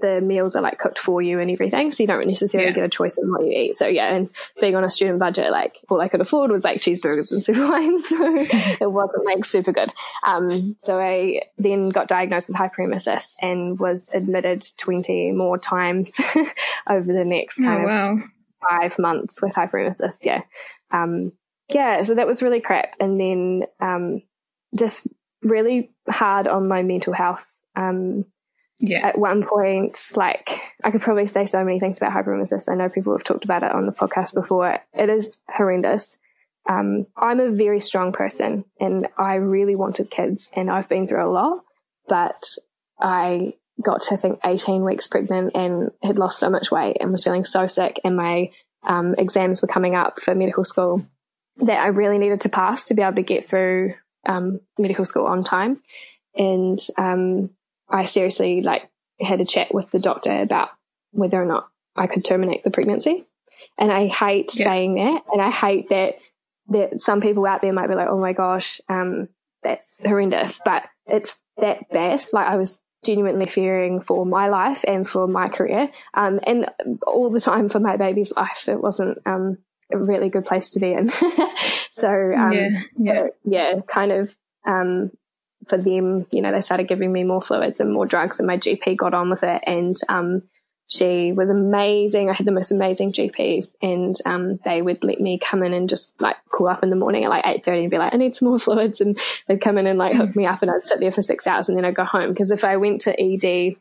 the 0.00 0.20
meals 0.20 0.56
are 0.56 0.62
like 0.62 0.78
cooked 0.78 0.98
for 0.98 1.22
you 1.22 1.40
and 1.40 1.50
everything. 1.50 1.92
So 1.92 2.02
you 2.02 2.06
don't 2.06 2.26
necessarily 2.26 2.70
yeah. 2.70 2.74
get 2.74 2.84
a 2.84 2.88
choice 2.88 3.18
in 3.18 3.30
what 3.30 3.44
you 3.44 3.52
eat. 3.52 3.76
So 3.76 3.86
yeah, 3.86 4.14
and 4.14 4.30
being 4.60 4.76
on 4.76 4.84
a 4.84 4.90
student 4.90 5.18
budget, 5.18 5.50
like 5.50 5.78
all 5.88 6.00
I 6.00 6.08
could 6.08 6.20
afford 6.20 6.50
was 6.50 6.64
like 6.64 6.80
cheeseburgers 6.80 7.32
and 7.32 7.42
super 7.42 7.68
wines. 7.68 8.06
So 8.20 8.26
it 8.36 8.90
wasn't 8.90 9.24
like 9.24 9.44
super 9.44 9.72
good. 9.72 9.90
Um, 10.26 10.76
so 10.78 11.00
I 11.00 11.42
then 11.56 11.88
got 11.88 12.08
diagnosed 12.08 12.50
with 12.50 12.58
hyperemesis 12.58 13.34
and 13.40 13.78
was 13.78 14.10
admitted 14.12 14.62
20 14.76 15.32
more 15.32 15.56
times 15.56 16.18
over 16.88 17.12
the 17.12 17.24
next 17.24 17.60
oh, 17.60 17.64
kind 17.64 17.84
oh, 17.84 17.86
wow. 17.86 18.12
of 18.14 18.20
five 18.68 18.98
months 18.98 19.40
with 19.40 19.54
hyperemesis. 19.54 20.18
Yeah. 20.22 20.42
Um, 20.90 21.32
yeah. 21.72 22.02
So 22.02 22.14
that 22.16 22.26
was 22.26 22.42
really 22.42 22.60
crap. 22.60 22.96
And 23.00 23.18
then, 23.18 23.62
um, 23.80 24.22
just 24.76 25.06
really 25.42 25.92
hard 26.08 26.46
on 26.46 26.68
my 26.68 26.82
mental 26.82 27.12
health. 27.12 27.58
Um, 27.76 28.24
yeah. 28.80 29.06
At 29.06 29.18
one 29.18 29.44
point, 29.44 29.98
like 30.16 30.48
I 30.82 30.90
could 30.90 31.02
probably 31.02 31.26
say 31.26 31.44
so 31.44 31.62
many 31.62 31.78
things 31.78 31.98
about 31.98 32.12
hyperemesis. 32.12 32.70
I 32.70 32.74
know 32.74 32.88
people 32.88 33.12
have 33.12 33.24
talked 33.24 33.44
about 33.44 33.62
it 33.62 33.72
on 33.72 33.84
the 33.84 33.92
podcast 33.92 34.34
before. 34.34 34.78
It 34.94 35.10
is 35.10 35.42
horrendous. 35.48 36.18
Um, 36.66 37.06
I'm 37.14 37.40
a 37.40 37.50
very 37.50 37.80
strong 37.80 38.12
person 38.12 38.64
and 38.80 39.08
I 39.18 39.34
really 39.34 39.76
wanted 39.76 40.10
kids 40.10 40.50
and 40.54 40.70
I've 40.70 40.88
been 40.88 41.06
through 41.06 41.24
a 41.24 41.28
lot, 41.30 41.62
but 42.08 42.42
I 42.98 43.54
got 43.82 44.02
to 44.02 44.14
I 44.14 44.16
think 44.16 44.38
18 44.44 44.82
weeks 44.82 45.06
pregnant 45.06 45.52
and 45.54 45.90
had 46.02 46.18
lost 46.18 46.38
so 46.38 46.48
much 46.48 46.70
weight 46.70 46.98
and 47.00 47.12
was 47.12 47.24
feeling 47.24 47.44
so 47.44 47.66
sick 47.66 48.00
and 48.02 48.16
my 48.16 48.50
um, 48.82 49.14
exams 49.18 49.60
were 49.60 49.68
coming 49.68 49.94
up 49.94 50.18
for 50.18 50.34
medical 50.34 50.64
school 50.64 51.06
that 51.58 51.82
I 51.82 51.88
really 51.88 52.18
needed 52.18 52.42
to 52.42 52.48
pass 52.48 52.86
to 52.86 52.94
be 52.94 53.02
able 53.02 53.16
to 53.16 53.22
get 53.22 53.44
through 53.44 53.92
um, 54.26 54.60
medical 54.78 55.04
school 55.04 55.26
on 55.26 55.44
time. 55.44 55.82
And 56.34 56.78
um, 56.96 57.50
I 57.90 58.04
seriously 58.04 58.60
like 58.60 58.88
had 59.20 59.40
a 59.40 59.44
chat 59.44 59.74
with 59.74 59.90
the 59.90 59.98
doctor 59.98 60.40
about 60.40 60.70
whether 61.12 61.40
or 61.40 61.46
not 61.46 61.68
I 61.96 62.06
could 62.06 62.24
terminate 62.24 62.64
the 62.64 62.70
pregnancy. 62.70 63.26
And 63.78 63.92
I 63.92 64.06
hate 64.06 64.50
yeah. 64.54 64.64
saying 64.64 64.94
that, 64.94 65.24
and 65.32 65.42
I 65.42 65.50
hate 65.50 65.88
that 65.90 66.14
that 66.68 67.02
some 67.02 67.20
people 67.20 67.46
out 67.46 67.62
there 67.62 67.72
might 67.72 67.88
be 67.88 67.94
like, 67.94 68.08
"Oh 68.08 68.18
my 68.18 68.32
gosh, 68.32 68.80
um, 68.88 69.28
that's 69.62 70.00
horrendous," 70.04 70.60
but 70.64 70.84
it's 71.06 71.38
that 71.58 71.88
bad. 71.90 72.22
Like 72.32 72.46
I 72.46 72.56
was 72.56 72.80
genuinely 73.04 73.46
fearing 73.46 74.00
for 74.00 74.24
my 74.26 74.48
life 74.48 74.84
and 74.86 75.08
for 75.08 75.26
my 75.26 75.48
career, 75.48 75.90
um, 76.14 76.40
and 76.46 76.70
all 77.06 77.30
the 77.30 77.40
time 77.40 77.68
for 77.68 77.80
my 77.80 77.96
baby's 77.96 78.32
life. 78.36 78.68
It 78.68 78.80
wasn't 78.80 79.18
um, 79.26 79.58
a 79.92 79.98
really 79.98 80.28
good 80.28 80.44
place 80.44 80.70
to 80.70 80.80
be 80.80 80.92
in. 80.92 81.08
so 81.90 82.08
um, 82.08 82.52
yeah, 82.52 82.68
yeah, 82.98 83.26
yeah, 83.44 83.80
kind 83.86 84.12
of 84.12 84.36
um, 84.66 85.10
for 85.66 85.76
them, 85.76 86.26
you 86.30 86.42
know, 86.42 86.52
they 86.52 86.60
started 86.60 86.88
giving 86.88 87.12
me 87.12 87.24
more 87.24 87.40
fluids 87.40 87.80
and 87.80 87.92
more 87.92 88.06
drugs, 88.06 88.38
and 88.38 88.46
my 88.46 88.56
GP 88.56 88.96
got 88.96 89.14
on 89.14 89.30
with 89.30 89.42
it. 89.42 89.62
And 89.66 89.94
um, 90.08 90.42
she 90.86 91.32
was 91.32 91.50
amazing. 91.50 92.28
I 92.28 92.32
had 92.32 92.46
the 92.46 92.52
most 92.52 92.72
amazing 92.72 93.12
GPs, 93.12 93.74
and 93.80 94.16
um, 94.26 94.56
they 94.64 94.82
would 94.82 95.04
let 95.04 95.20
me 95.20 95.38
come 95.38 95.62
in 95.62 95.72
and 95.72 95.88
just 95.88 96.20
like 96.20 96.36
call 96.48 96.68
up 96.68 96.82
in 96.82 96.90
the 96.90 96.96
morning 96.96 97.24
at 97.24 97.30
like 97.30 97.46
eight 97.46 97.64
thirty 97.64 97.82
and 97.82 97.90
be 97.90 97.98
like, 97.98 98.12
"I 98.14 98.16
need 98.16 98.34
some 98.34 98.48
more 98.48 98.58
fluids," 98.58 99.00
and 99.00 99.18
they'd 99.46 99.60
come 99.60 99.78
in 99.78 99.86
and 99.86 99.98
like 99.98 100.16
hook 100.16 100.34
me 100.34 100.46
up, 100.46 100.62
and 100.62 100.70
I'd 100.70 100.84
sit 100.84 101.00
there 101.00 101.12
for 101.12 101.22
six 101.22 101.46
hours, 101.46 101.68
and 101.68 101.78
then 101.78 101.84
I'd 101.84 101.94
go 101.94 102.04
home 102.04 102.30
because 102.30 102.50
if 102.50 102.64
I 102.64 102.76
went 102.76 103.02
to 103.02 103.20
ED. 103.20 103.76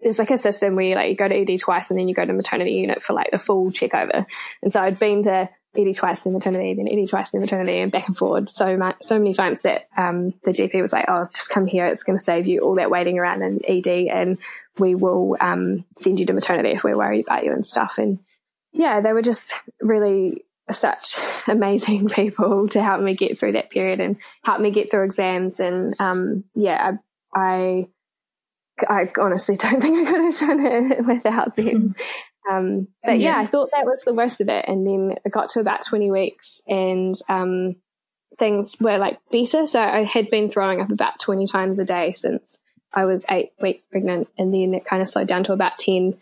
There's 0.00 0.18
like 0.18 0.32
a 0.32 0.36
system 0.36 0.74
where 0.74 0.84
you 0.84 0.94
like 0.96 1.10
you 1.10 1.14
go 1.14 1.28
to 1.28 1.52
ED 1.52 1.60
twice 1.60 1.92
and 1.92 1.96
then 1.96 2.08
you 2.08 2.14
go 2.16 2.24
to 2.24 2.32
maternity 2.32 2.72
unit 2.72 3.00
for 3.00 3.12
like 3.12 3.30
the 3.30 3.38
full 3.38 3.70
check 3.70 3.94
over. 3.94 4.26
And 4.60 4.72
so 4.72 4.82
I'd 4.82 4.98
been 4.98 5.22
to 5.22 5.48
ED 5.76 5.94
twice 5.94 6.26
in 6.26 6.32
maternity, 6.32 6.74
then 6.74 6.88
ED 6.88 7.08
twice 7.08 7.32
in 7.32 7.40
maternity, 7.40 7.78
and 7.78 7.90
back 7.90 8.06
and 8.08 8.16
forward 8.16 8.50
so 8.50 8.76
much, 8.76 8.96
so 9.00 9.18
many 9.18 9.32
times 9.32 9.62
that 9.62 9.88
um, 9.96 10.30
the 10.44 10.50
GP 10.50 10.80
was 10.80 10.92
like, 10.92 11.06
"Oh, 11.08 11.24
just 11.32 11.48
come 11.48 11.66
here; 11.66 11.86
it's 11.86 12.04
going 12.04 12.18
to 12.18 12.24
save 12.24 12.46
you 12.46 12.60
all 12.60 12.74
that 12.74 12.90
waiting 12.90 13.18
around 13.18 13.42
in 13.42 13.60
ED, 13.66 14.08
and 14.08 14.38
we 14.78 14.94
will 14.94 15.36
um, 15.40 15.84
send 15.96 16.20
you 16.20 16.26
to 16.26 16.32
maternity 16.32 16.70
if 16.70 16.84
we're 16.84 16.96
worried 16.96 17.24
about 17.26 17.44
you 17.44 17.52
and 17.52 17.64
stuff." 17.64 17.98
And 17.98 18.18
yeah, 18.72 19.00
they 19.00 19.12
were 19.12 19.22
just 19.22 19.62
really 19.80 20.44
such 20.70 21.18
amazing 21.48 22.08
people 22.10 22.68
to 22.68 22.82
help 22.82 23.00
me 23.00 23.14
get 23.14 23.38
through 23.38 23.52
that 23.52 23.70
period 23.70 24.00
and 24.00 24.16
help 24.44 24.60
me 24.60 24.70
get 24.70 24.90
through 24.90 25.04
exams. 25.04 25.60
And 25.60 25.94
um, 25.98 26.44
yeah, 26.54 26.92
I, 27.34 27.86
I, 28.88 29.04
I 29.04 29.12
honestly 29.20 29.56
don't 29.56 29.80
think 29.82 30.06
I 30.06 30.10
could 30.10 30.20
have 30.20 30.38
done 30.38 30.60
it 30.60 31.06
without 31.06 31.56
them. 31.56 31.94
Um, 32.50 32.88
but 33.04 33.18
yeah. 33.18 33.36
yeah. 33.36 33.38
I 33.38 33.46
thought 33.46 33.70
that 33.72 33.86
was 33.86 34.02
the 34.04 34.14
worst 34.14 34.40
of 34.40 34.48
it. 34.48 34.64
And 34.68 34.86
then 34.86 35.16
it 35.24 35.30
got 35.30 35.50
to 35.50 35.60
about 35.60 35.84
20 35.84 36.10
weeks 36.10 36.62
and, 36.66 37.14
um, 37.28 37.76
things 38.38 38.76
were 38.80 38.98
like 38.98 39.18
better. 39.30 39.66
So 39.66 39.80
I 39.80 40.04
had 40.04 40.30
been 40.30 40.48
throwing 40.48 40.80
up 40.80 40.90
about 40.90 41.20
20 41.20 41.46
times 41.46 41.78
a 41.78 41.84
day 41.84 42.12
since 42.12 42.60
I 42.92 43.04
was 43.04 43.24
eight 43.30 43.52
weeks 43.60 43.86
pregnant. 43.86 44.28
And 44.38 44.52
then 44.52 44.74
it 44.74 44.84
kind 44.84 45.02
of 45.02 45.08
slowed 45.08 45.28
down 45.28 45.44
to 45.44 45.52
about 45.52 45.78
10. 45.78 46.16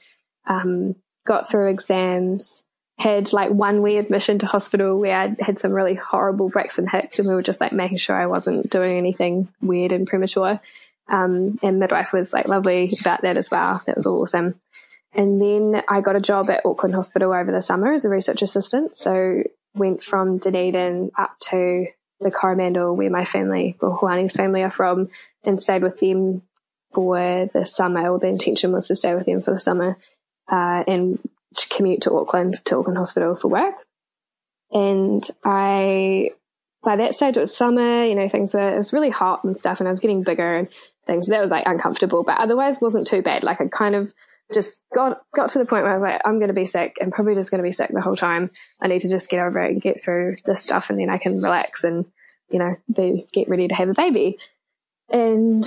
Um, 0.46 0.96
got 1.26 1.48
through 1.48 1.70
exams, 1.70 2.64
had 2.98 3.32
like 3.32 3.50
one 3.50 3.82
wee 3.82 3.96
admission 3.96 4.38
to 4.40 4.46
hospital 4.46 4.98
where 4.98 5.16
I 5.16 5.36
had 5.40 5.58
some 5.58 5.72
really 5.72 5.94
horrible 5.94 6.48
Braxton 6.48 6.88
Hicks 6.88 7.18
and 7.18 7.28
we 7.28 7.34
were 7.34 7.42
just 7.42 7.60
like 7.60 7.72
making 7.72 7.98
sure 7.98 8.16
I 8.16 8.26
wasn't 8.26 8.70
doing 8.70 8.98
anything 8.98 9.48
weird 9.60 9.92
and 9.92 10.06
premature. 10.06 10.60
Um, 11.08 11.58
and 11.62 11.78
midwife 11.78 12.12
was 12.12 12.32
like 12.32 12.48
lovely 12.48 12.94
about 13.00 13.22
that 13.22 13.36
as 13.36 13.50
well. 13.50 13.82
That 13.86 13.96
was 13.96 14.06
awesome. 14.06 14.54
And 15.12 15.40
then 15.40 15.82
I 15.88 16.00
got 16.00 16.16
a 16.16 16.20
job 16.20 16.50
at 16.50 16.64
Auckland 16.64 16.94
Hospital 16.94 17.32
over 17.32 17.50
the 17.50 17.62
summer 17.62 17.92
as 17.92 18.04
a 18.04 18.08
research 18.08 18.42
assistant. 18.42 18.96
So 18.96 19.42
went 19.74 20.02
from 20.02 20.38
Dunedin 20.38 21.10
up 21.18 21.36
to 21.50 21.86
the 22.20 22.30
Coromandel 22.30 22.94
where 22.94 23.10
my 23.10 23.24
family, 23.24 23.76
or 23.80 23.96
Hoani's 23.96 24.36
family 24.36 24.62
are 24.62 24.70
from, 24.70 25.08
and 25.42 25.60
stayed 25.60 25.82
with 25.82 25.98
them 26.00 26.42
for 26.92 27.48
the 27.52 27.64
summer. 27.64 28.08
Or 28.08 28.18
the 28.18 28.28
intention 28.28 28.72
was 28.72 28.88
to 28.88 28.96
stay 28.96 29.14
with 29.14 29.26
them 29.26 29.42
for 29.42 29.52
the 29.52 29.58
summer 29.58 29.96
uh, 30.48 30.84
and 30.86 31.18
to 31.56 31.68
commute 31.68 32.02
to 32.02 32.14
Auckland, 32.14 32.64
to 32.66 32.76
Auckland 32.76 32.98
Hospital 32.98 33.34
for 33.34 33.48
work. 33.48 33.74
And 34.70 35.26
I, 35.44 36.30
by 36.84 36.96
that 36.96 37.16
stage, 37.16 37.36
it 37.36 37.40
was 37.40 37.56
summer, 37.56 38.04
you 38.04 38.14
know, 38.14 38.28
things 38.28 38.54
were, 38.54 38.74
it 38.74 38.76
was 38.76 38.92
really 38.92 39.10
hot 39.10 39.42
and 39.42 39.58
stuff, 39.58 39.80
and 39.80 39.88
I 39.88 39.90
was 39.90 39.98
getting 39.98 40.22
bigger 40.22 40.56
and 40.56 40.68
things. 41.06 41.26
So 41.26 41.32
that 41.32 41.42
was 41.42 41.50
like 41.50 41.66
uncomfortable, 41.66 42.22
but 42.22 42.38
otherwise 42.38 42.80
wasn't 42.80 43.08
too 43.08 43.22
bad. 43.22 43.42
Like 43.42 43.60
I 43.60 43.66
kind 43.66 43.96
of, 43.96 44.14
just 44.52 44.84
got 44.94 45.20
got 45.34 45.50
to 45.50 45.58
the 45.58 45.64
point 45.64 45.84
where 45.84 45.92
I 45.92 45.96
was 45.96 46.02
like, 46.02 46.20
I'm 46.24 46.38
going 46.38 46.48
to 46.48 46.54
be 46.54 46.66
sick 46.66 46.96
and 47.00 47.12
probably 47.12 47.34
just 47.34 47.50
going 47.50 47.62
to 47.62 47.68
be 47.68 47.72
sick 47.72 47.90
the 47.92 48.00
whole 48.00 48.16
time. 48.16 48.50
I 48.80 48.88
need 48.88 49.00
to 49.02 49.08
just 49.08 49.30
get 49.30 49.40
over 49.40 49.60
it 49.60 49.72
and 49.72 49.82
get 49.82 50.00
through 50.00 50.36
this 50.44 50.62
stuff, 50.62 50.90
and 50.90 50.98
then 50.98 51.10
I 51.10 51.18
can 51.18 51.40
relax 51.40 51.84
and 51.84 52.06
you 52.48 52.58
know 52.58 52.76
be 52.94 53.26
get 53.32 53.48
ready 53.48 53.68
to 53.68 53.74
have 53.74 53.88
a 53.88 53.94
baby. 53.94 54.38
And 55.08 55.64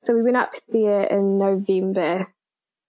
so 0.00 0.14
we 0.14 0.22
went 0.22 0.36
up 0.36 0.52
there 0.68 1.02
in 1.02 1.38
November 1.38 2.26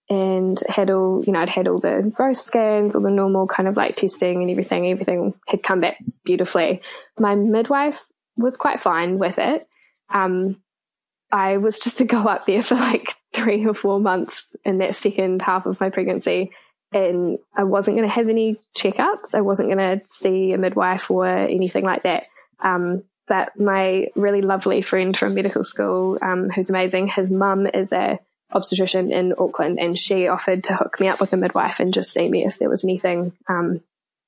and 0.08 0.60
had 0.68 0.90
all 0.90 1.22
you 1.24 1.32
know 1.32 1.40
I'd 1.40 1.48
had 1.48 1.68
all 1.68 1.80
the 1.80 2.10
growth 2.14 2.40
scans, 2.40 2.94
all 2.94 3.02
the 3.02 3.10
normal 3.10 3.46
kind 3.46 3.68
of 3.68 3.76
like 3.76 3.96
testing 3.96 4.42
and 4.42 4.50
everything. 4.50 4.86
Everything 4.86 5.34
had 5.46 5.62
come 5.62 5.80
back 5.80 5.98
beautifully. 6.24 6.82
My 7.18 7.34
midwife 7.34 8.06
was 8.36 8.56
quite 8.56 8.80
fine 8.80 9.18
with 9.18 9.38
it. 9.38 9.66
Um, 10.10 10.60
I 11.32 11.58
was 11.58 11.78
just 11.78 11.98
to 11.98 12.04
go 12.04 12.18
up 12.22 12.46
there 12.46 12.62
for 12.62 12.74
like 12.74 13.14
three 13.32 13.64
or 13.66 13.74
four 13.74 14.00
months 14.00 14.54
in 14.64 14.78
that 14.78 14.96
second 14.96 15.42
half 15.42 15.66
of 15.66 15.80
my 15.80 15.90
pregnancy. 15.90 16.52
And 16.92 17.38
I 17.54 17.64
wasn't 17.64 17.96
going 17.96 18.08
to 18.08 18.14
have 18.14 18.28
any 18.28 18.56
checkups. 18.76 19.34
I 19.34 19.42
wasn't 19.42 19.68
going 19.68 19.78
to 19.78 20.04
see 20.08 20.52
a 20.52 20.58
midwife 20.58 21.10
or 21.10 21.26
anything 21.26 21.84
like 21.84 22.02
that. 22.02 22.24
Um, 22.58 23.04
but 23.28 23.58
my 23.58 24.08
really 24.16 24.42
lovely 24.42 24.82
friend 24.82 25.16
from 25.16 25.34
medical 25.34 25.62
school, 25.62 26.18
um, 26.20 26.50
who's 26.50 26.68
amazing, 26.68 27.06
his 27.06 27.30
mum 27.30 27.68
is 27.68 27.92
a 27.92 28.18
obstetrician 28.50 29.12
in 29.12 29.34
Auckland 29.38 29.78
and 29.78 29.96
she 29.96 30.26
offered 30.26 30.64
to 30.64 30.74
hook 30.74 30.98
me 30.98 31.06
up 31.06 31.20
with 31.20 31.32
a 31.32 31.36
midwife 31.36 31.78
and 31.78 31.94
just 31.94 32.12
see 32.12 32.28
me 32.28 32.44
if 32.44 32.58
there 32.58 32.68
was 32.68 32.82
anything, 32.82 33.32
um, 33.48 33.80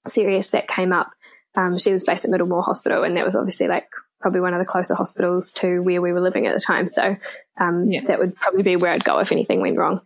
serious 0.06 0.50
that 0.50 0.68
came 0.68 0.92
up. 0.92 1.10
Um, 1.56 1.76
she 1.76 1.90
was 1.90 2.04
based 2.04 2.24
at 2.24 2.30
Middlemore 2.30 2.64
Hospital 2.64 3.02
and 3.02 3.16
that 3.16 3.26
was 3.26 3.34
obviously 3.34 3.66
like 3.66 3.88
probably 4.22 4.40
one 4.40 4.54
of 4.54 4.60
the 4.60 4.70
closer 4.70 4.94
hospitals 4.94 5.52
to 5.52 5.82
where 5.82 6.00
we 6.00 6.12
were 6.12 6.20
living 6.20 6.46
at 6.46 6.54
the 6.54 6.60
time. 6.60 6.88
So 6.88 7.16
um, 7.60 7.90
yeah. 7.90 8.02
that 8.06 8.18
would 8.18 8.34
probably 8.36 8.62
be 8.62 8.76
where 8.76 8.92
I'd 8.92 9.04
go 9.04 9.18
if 9.18 9.32
anything 9.32 9.60
went 9.60 9.76
wrong. 9.76 10.00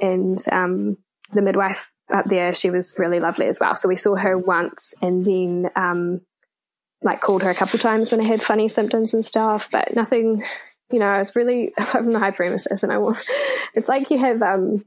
And 0.00 0.38
um, 0.50 0.96
the 1.32 1.42
midwife 1.42 1.92
up 2.12 2.26
there, 2.26 2.54
she 2.54 2.70
was 2.70 2.94
really 2.98 3.20
lovely 3.20 3.46
as 3.46 3.60
well. 3.60 3.76
So 3.76 3.88
we 3.88 3.96
saw 3.96 4.14
her 4.14 4.38
once 4.38 4.94
and 5.02 5.24
then 5.24 5.70
um, 5.76 6.20
like 7.02 7.20
called 7.20 7.42
her 7.42 7.50
a 7.50 7.54
couple 7.54 7.78
times 7.78 8.12
when 8.12 8.20
I 8.20 8.24
had 8.24 8.42
funny 8.42 8.68
symptoms 8.68 9.12
and 9.12 9.24
stuff, 9.24 9.70
but 9.70 9.94
nothing, 9.94 10.42
you 10.90 10.98
know, 10.98 11.08
I 11.08 11.18
was 11.18 11.34
really, 11.34 11.72
I'm 11.78 12.12
the 12.12 12.18
hyperemesis 12.18 12.82
and 12.82 12.92
I 12.92 12.98
was, 12.98 13.24
it's 13.74 13.88
like 13.88 14.10
you 14.10 14.18
have, 14.18 14.40
um, 14.42 14.84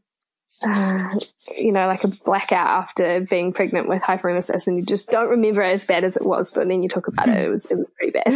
uh, 0.61 1.15
you 1.57 1.71
know, 1.71 1.87
like 1.87 2.03
a 2.03 2.09
blackout 2.09 2.67
after 2.67 3.21
being 3.21 3.53
pregnant 3.53 3.87
with 3.87 4.01
hyperemesis 4.01 4.67
and 4.67 4.77
you 4.77 4.83
just 4.83 5.09
don't 5.09 5.29
remember 5.29 5.61
it 5.61 5.71
as 5.71 5.85
bad 5.85 6.03
as 6.03 6.17
it 6.17 6.25
was, 6.25 6.51
but 6.51 6.67
then 6.67 6.83
you 6.83 6.89
talk 6.89 7.07
about 7.07 7.29
it, 7.29 7.37
it 7.37 7.49
was, 7.49 7.65
it 7.71 7.77
was 7.77 7.87
pretty 7.97 8.11
bad. 8.11 8.33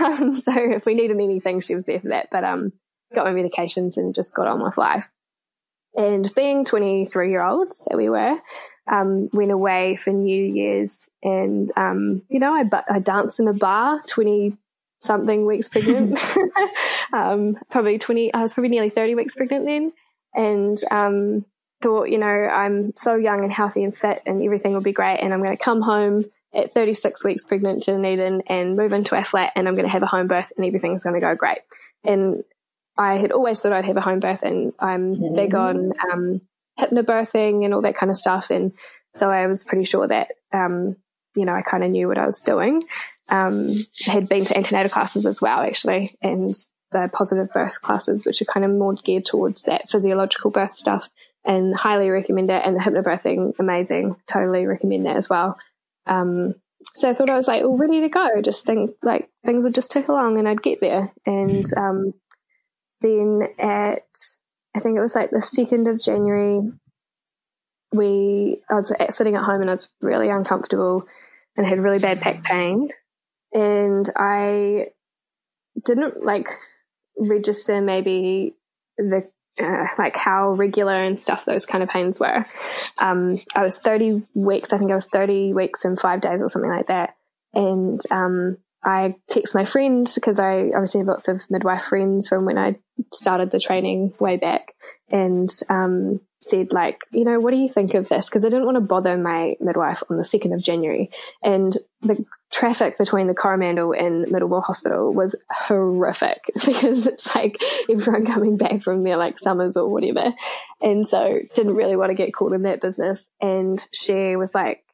um, 0.20 0.36
so 0.36 0.52
if 0.56 0.86
we 0.86 0.94
needed 0.94 1.16
anything, 1.20 1.60
she 1.60 1.74
was 1.74 1.84
there 1.84 2.00
for 2.00 2.08
that, 2.08 2.28
but, 2.30 2.42
um, 2.42 2.72
got 3.14 3.26
my 3.26 3.32
medications 3.32 3.96
and 3.96 4.14
just 4.14 4.34
got 4.34 4.48
on 4.48 4.62
with 4.62 4.76
life. 4.76 5.10
And 5.94 6.28
being 6.34 6.64
23 6.64 7.30
year 7.30 7.44
olds 7.44 7.86
that 7.88 7.96
we 7.96 8.10
were, 8.10 8.38
um, 8.88 9.28
went 9.32 9.52
away 9.52 9.94
for 9.94 10.12
New 10.12 10.44
Year's 10.44 11.10
and, 11.22 11.70
um, 11.76 12.22
you 12.28 12.40
know, 12.40 12.54
I, 12.54 12.68
I 12.90 12.98
danced 12.98 13.38
in 13.38 13.48
a 13.48 13.54
bar 13.54 14.00
20 14.08 14.56
something 14.98 15.46
weeks 15.46 15.68
pregnant. 15.68 16.18
um, 17.12 17.56
probably 17.70 17.98
20, 17.98 18.34
I 18.34 18.42
was 18.42 18.52
probably 18.52 18.70
nearly 18.70 18.90
30 18.90 19.14
weeks 19.14 19.36
pregnant 19.36 19.64
then 19.64 19.92
and 20.36 20.78
um, 20.90 21.44
thought, 21.80 22.10
you 22.10 22.18
know, 22.18 22.26
I'm 22.26 22.94
so 22.94 23.16
young 23.16 23.42
and 23.42 23.52
healthy 23.52 23.82
and 23.82 23.96
fit 23.96 24.22
and 24.26 24.42
everything 24.42 24.74
will 24.74 24.80
be 24.80 24.92
great. 24.92 25.18
And 25.18 25.32
I'm 25.32 25.42
going 25.42 25.56
to 25.56 25.62
come 25.62 25.80
home 25.80 26.24
at 26.54 26.74
36 26.74 27.24
weeks 27.24 27.44
pregnant 27.44 27.82
to 27.84 27.92
Dunedin 27.92 28.42
and 28.46 28.76
move 28.76 28.92
into 28.92 29.16
our 29.16 29.24
flat 29.24 29.52
and 29.56 29.66
I'm 29.66 29.74
going 29.74 29.86
to 29.86 29.90
have 29.90 30.02
a 30.02 30.06
home 30.06 30.26
birth 30.26 30.52
and 30.56 30.64
everything's 30.64 31.02
going 31.02 31.14
to 31.14 31.20
go 31.20 31.34
great. 31.34 31.58
And 32.04 32.44
I 32.96 33.16
had 33.16 33.32
always 33.32 33.60
thought 33.60 33.72
I'd 33.72 33.84
have 33.84 33.96
a 33.96 34.02
home 34.02 34.20
birth 34.20 34.42
and 34.42 34.72
I'm 34.78 35.14
mm-hmm. 35.16 35.34
big 35.34 35.54
on 35.54 35.92
um, 36.12 36.40
hypnobirthing 36.78 37.64
and 37.64 37.74
all 37.74 37.82
that 37.82 37.96
kind 37.96 38.10
of 38.10 38.16
stuff. 38.16 38.50
And 38.50 38.72
so 39.12 39.30
I 39.30 39.46
was 39.46 39.64
pretty 39.64 39.84
sure 39.84 40.06
that, 40.06 40.32
um, 40.52 40.96
you 41.34 41.44
know, 41.44 41.52
I 41.52 41.62
kind 41.62 41.84
of 41.84 41.90
knew 41.90 42.08
what 42.08 42.18
I 42.18 42.26
was 42.26 42.42
doing. 42.42 42.84
Um, 43.28 43.74
had 44.04 44.28
been 44.28 44.44
to 44.44 44.56
antenatal 44.56 44.90
classes 44.90 45.26
as 45.26 45.42
well, 45.42 45.58
actually, 45.58 46.16
and 46.22 46.54
the 46.92 47.10
positive 47.12 47.52
birth 47.52 47.80
classes, 47.82 48.24
which 48.24 48.40
are 48.40 48.46
kind 48.46 48.64
of 48.64 48.70
more 48.72 48.94
geared 48.94 49.24
towards 49.24 49.62
that 49.62 49.88
physiological 49.88 50.50
birth 50.50 50.72
stuff 50.72 51.08
and 51.44 51.74
highly 51.74 52.10
recommend 52.10 52.50
it. 52.50 52.62
And 52.64 52.76
the 52.76 52.80
hypnobirthing, 52.80 53.54
amazing. 53.58 54.16
Totally 54.26 54.66
recommend 54.66 55.06
that 55.06 55.16
as 55.16 55.28
well. 55.28 55.58
Um, 56.06 56.54
so 56.94 57.10
I 57.10 57.14
thought 57.14 57.30
I 57.30 57.36
was 57.36 57.48
like 57.48 57.62
all 57.62 57.76
ready 57.76 58.00
to 58.00 58.08
go. 58.08 58.40
Just 58.42 58.64
think 58.64 58.90
like 59.02 59.28
things 59.44 59.64
would 59.64 59.74
just 59.74 59.90
tick 59.90 60.08
along 60.08 60.38
and 60.38 60.48
I'd 60.48 60.62
get 60.62 60.80
there. 60.80 61.10
And, 61.24 61.64
um, 61.76 62.12
then 63.00 63.42
at, 63.58 64.02
I 64.74 64.80
think 64.80 64.96
it 64.96 65.02
was 65.02 65.14
like 65.14 65.30
the 65.30 65.38
2nd 65.38 65.90
of 65.90 66.00
January, 66.00 66.60
we, 67.92 68.62
I 68.70 68.74
was 68.74 68.92
sitting 69.10 69.36
at 69.36 69.44
home 69.44 69.60
and 69.60 69.70
I 69.70 69.74
was 69.74 69.92
really 70.00 70.28
uncomfortable 70.28 71.06
and 71.56 71.66
had 71.66 71.78
really 71.78 71.98
bad 71.98 72.20
back 72.20 72.42
pain. 72.42 72.90
And 73.52 74.08
I 74.16 74.88
didn't 75.84 76.24
like 76.24 76.48
register 77.18 77.80
maybe 77.80 78.54
the 78.98 79.28
uh, 79.58 79.86
like 79.98 80.16
how 80.16 80.50
regular 80.50 81.02
and 81.02 81.18
stuff 81.18 81.44
those 81.44 81.66
kind 81.66 81.82
of 81.82 81.88
pains 81.88 82.20
were. 82.20 82.44
Um, 82.98 83.40
I 83.54 83.62
was 83.62 83.78
30 83.78 84.22
weeks, 84.34 84.72
I 84.72 84.78
think 84.78 84.90
I 84.90 84.94
was 84.94 85.08
30 85.08 85.54
weeks 85.54 85.84
and 85.84 85.98
five 85.98 86.20
days 86.20 86.42
or 86.42 86.48
something 86.48 86.70
like 86.70 86.88
that. 86.88 87.16
And 87.54 87.98
um, 88.10 88.58
I 88.84 89.16
text 89.28 89.54
my 89.54 89.64
friend 89.64 90.10
because 90.14 90.38
I 90.38 90.70
obviously 90.74 91.00
have 91.00 91.08
lots 91.08 91.28
of 91.28 91.50
midwife 91.50 91.84
friends 91.84 92.28
from 92.28 92.44
when 92.44 92.58
I 92.58 92.76
started 93.12 93.50
the 93.50 93.58
training 93.58 94.12
way 94.20 94.36
back 94.36 94.74
and 95.10 95.48
um, 95.70 96.20
said 96.48 96.72
like, 96.72 97.02
you 97.10 97.24
know, 97.24 97.40
what 97.40 97.50
do 97.50 97.56
you 97.56 97.68
think 97.68 97.94
of 97.94 98.08
this? 98.08 98.28
Because 98.28 98.44
I 98.44 98.48
didn't 98.48 98.66
want 98.66 98.76
to 98.76 98.80
bother 98.80 99.16
my 99.16 99.56
midwife 99.60 100.02
on 100.10 100.16
the 100.16 100.22
2nd 100.22 100.54
of 100.54 100.62
January. 100.62 101.10
And 101.42 101.76
the 102.02 102.24
traffic 102.50 102.98
between 102.98 103.26
the 103.26 103.34
Coromandel 103.34 103.92
and 103.92 104.26
Middlemore 104.26 104.64
Hospital 104.64 105.12
was 105.12 105.36
horrific 105.50 106.50
because 106.54 107.06
it's 107.06 107.34
like 107.34 107.62
everyone 107.90 108.26
coming 108.26 108.56
back 108.56 108.82
from 108.82 109.02
their 109.02 109.16
like 109.16 109.38
summers 109.38 109.76
or 109.76 109.88
whatever. 109.90 110.32
And 110.80 111.08
so 111.08 111.40
didn't 111.54 111.74
really 111.74 111.96
want 111.96 112.10
to 112.10 112.14
get 112.14 112.34
caught 112.34 112.52
in 112.52 112.62
that 112.62 112.80
business. 112.80 113.28
And 113.40 113.84
she 113.92 114.36
was 114.36 114.54
like, 114.54 114.84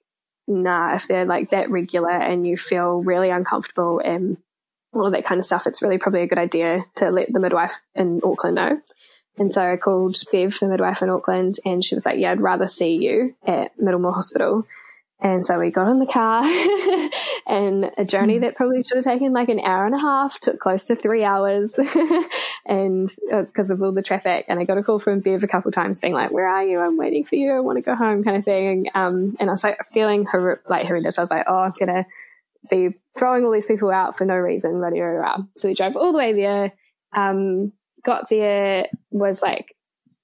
nah, 0.46 0.94
if 0.94 1.06
they're 1.06 1.24
like 1.24 1.50
that 1.50 1.70
regular 1.70 2.10
and 2.10 2.46
you 2.46 2.56
feel 2.56 3.02
really 3.02 3.30
uncomfortable 3.30 4.00
and 4.04 4.38
all 4.92 5.06
of 5.06 5.12
that 5.12 5.24
kind 5.24 5.38
of 5.38 5.46
stuff, 5.46 5.66
it's 5.66 5.82
really 5.82 5.98
probably 5.98 6.22
a 6.22 6.26
good 6.26 6.38
idea 6.38 6.84
to 6.96 7.10
let 7.10 7.32
the 7.32 7.40
midwife 7.40 7.80
in 7.94 8.20
Auckland 8.24 8.56
know. 8.56 8.80
And 9.38 9.52
so 9.52 9.62
I 9.62 9.76
called 9.76 10.16
Bev, 10.30 10.58
the 10.58 10.68
midwife 10.68 11.02
in 11.02 11.10
Auckland, 11.10 11.56
and 11.64 11.84
she 11.84 11.94
was 11.94 12.04
like, 12.04 12.18
yeah, 12.18 12.32
I'd 12.32 12.40
rather 12.40 12.68
see 12.68 13.02
you 13.02 13.34
at 13.46 13.76
Middlemore 13.78 14.14
Hospital. 14.14 14.66
And 15.22 15.46
so 15.46 15.58
we 15.60 15.70
got 15.70 15.88
in 15.88 16.00
the 16.00 16.06
car 16.06 16.42
and 17.46 17.92
a 17.96 18.04
journey 18.04 18.38
that 18.38 18.56
probably 18.56 18.82
should 18.82 18.96
have 18.96 19.04
taken 19.04 19.32
like 19.32 19.48
an 19.48 19.60
hour 19.60 19.86
and 19.86 19.94
a 19.94 19.98
half 19.98 20.40
took 20.40 20.58
close 20.58 20.86
to 20.86 20.96
three 20.96 21.22
hours 21.22 21.78
and 22.66 23.08
because 23.30 23.70
uh, 23.70 23.74
of 23.74 23.82
all 23.82 23.92
the 23.92 24.02
traffic. 24.02 24.46
And 24.48 24.58
I 24.58 24.64
got 24.64 24.78
a 24.78 24.82
call 24.82 24.98
from 24.98 25.20
Bev 25.20 25.44
a 25.44 25.46
couple 25.46 25.70
times 25.70 26.00
being 26.00 26.12
like, 26.12 26.32
where 26.32 26.48
are 26.48 26.64
you? 26.64 26.80
I'm 26.80 26.96
waiting 26.96 27.22
for 27.22 27.36
you. 27.36 27.52
I 27.52 27.60
want 27.60 27.76
to 27.76 27.82
go 27.82 27.94
home 27.94 28.24
kind 28.24 28.36
of 28.36 28.44
thing. 28.44 28.88
Um, 28.94 29.34
and 29.38 29.48
I 29.48 29.52
was 29.52 29.62
like 29.62 29.78
feeling 29.92 30.24
hor- 30.24 30.60
like 30.68 30.86
horrendous. 30.86 31.18
I 31.18 31.22
was 31.22 31.30
like, 31.30 31.46
oh, 31.48 31.56
I'm 31.56 31.72
going 31.78 32.02
to 32.02 32.06
be 32.68 32.98
throwing 33.16 33.44
all 33.44 33.52
these 33.52 33.66
people 33.66 33.92
out 33.92 34.18
for 34.18 34.24
no 34.24 34.34
reason. 34.34 34.72
Rah, 34.72 34.88
rah, 34.88 35.20
rah. 35.20 35.38
So 35.56 35.68
we 35.68 35.74
drove 35.74 35.94
all 35.94 36.10
the 36.10 36.18
way 36.18 36.32
there. 36.32 36.72
Um, 37.14 37.72
got 38.04 38.28
there 38.28 38.86
was 39.10 39.42
like 39.42 39.74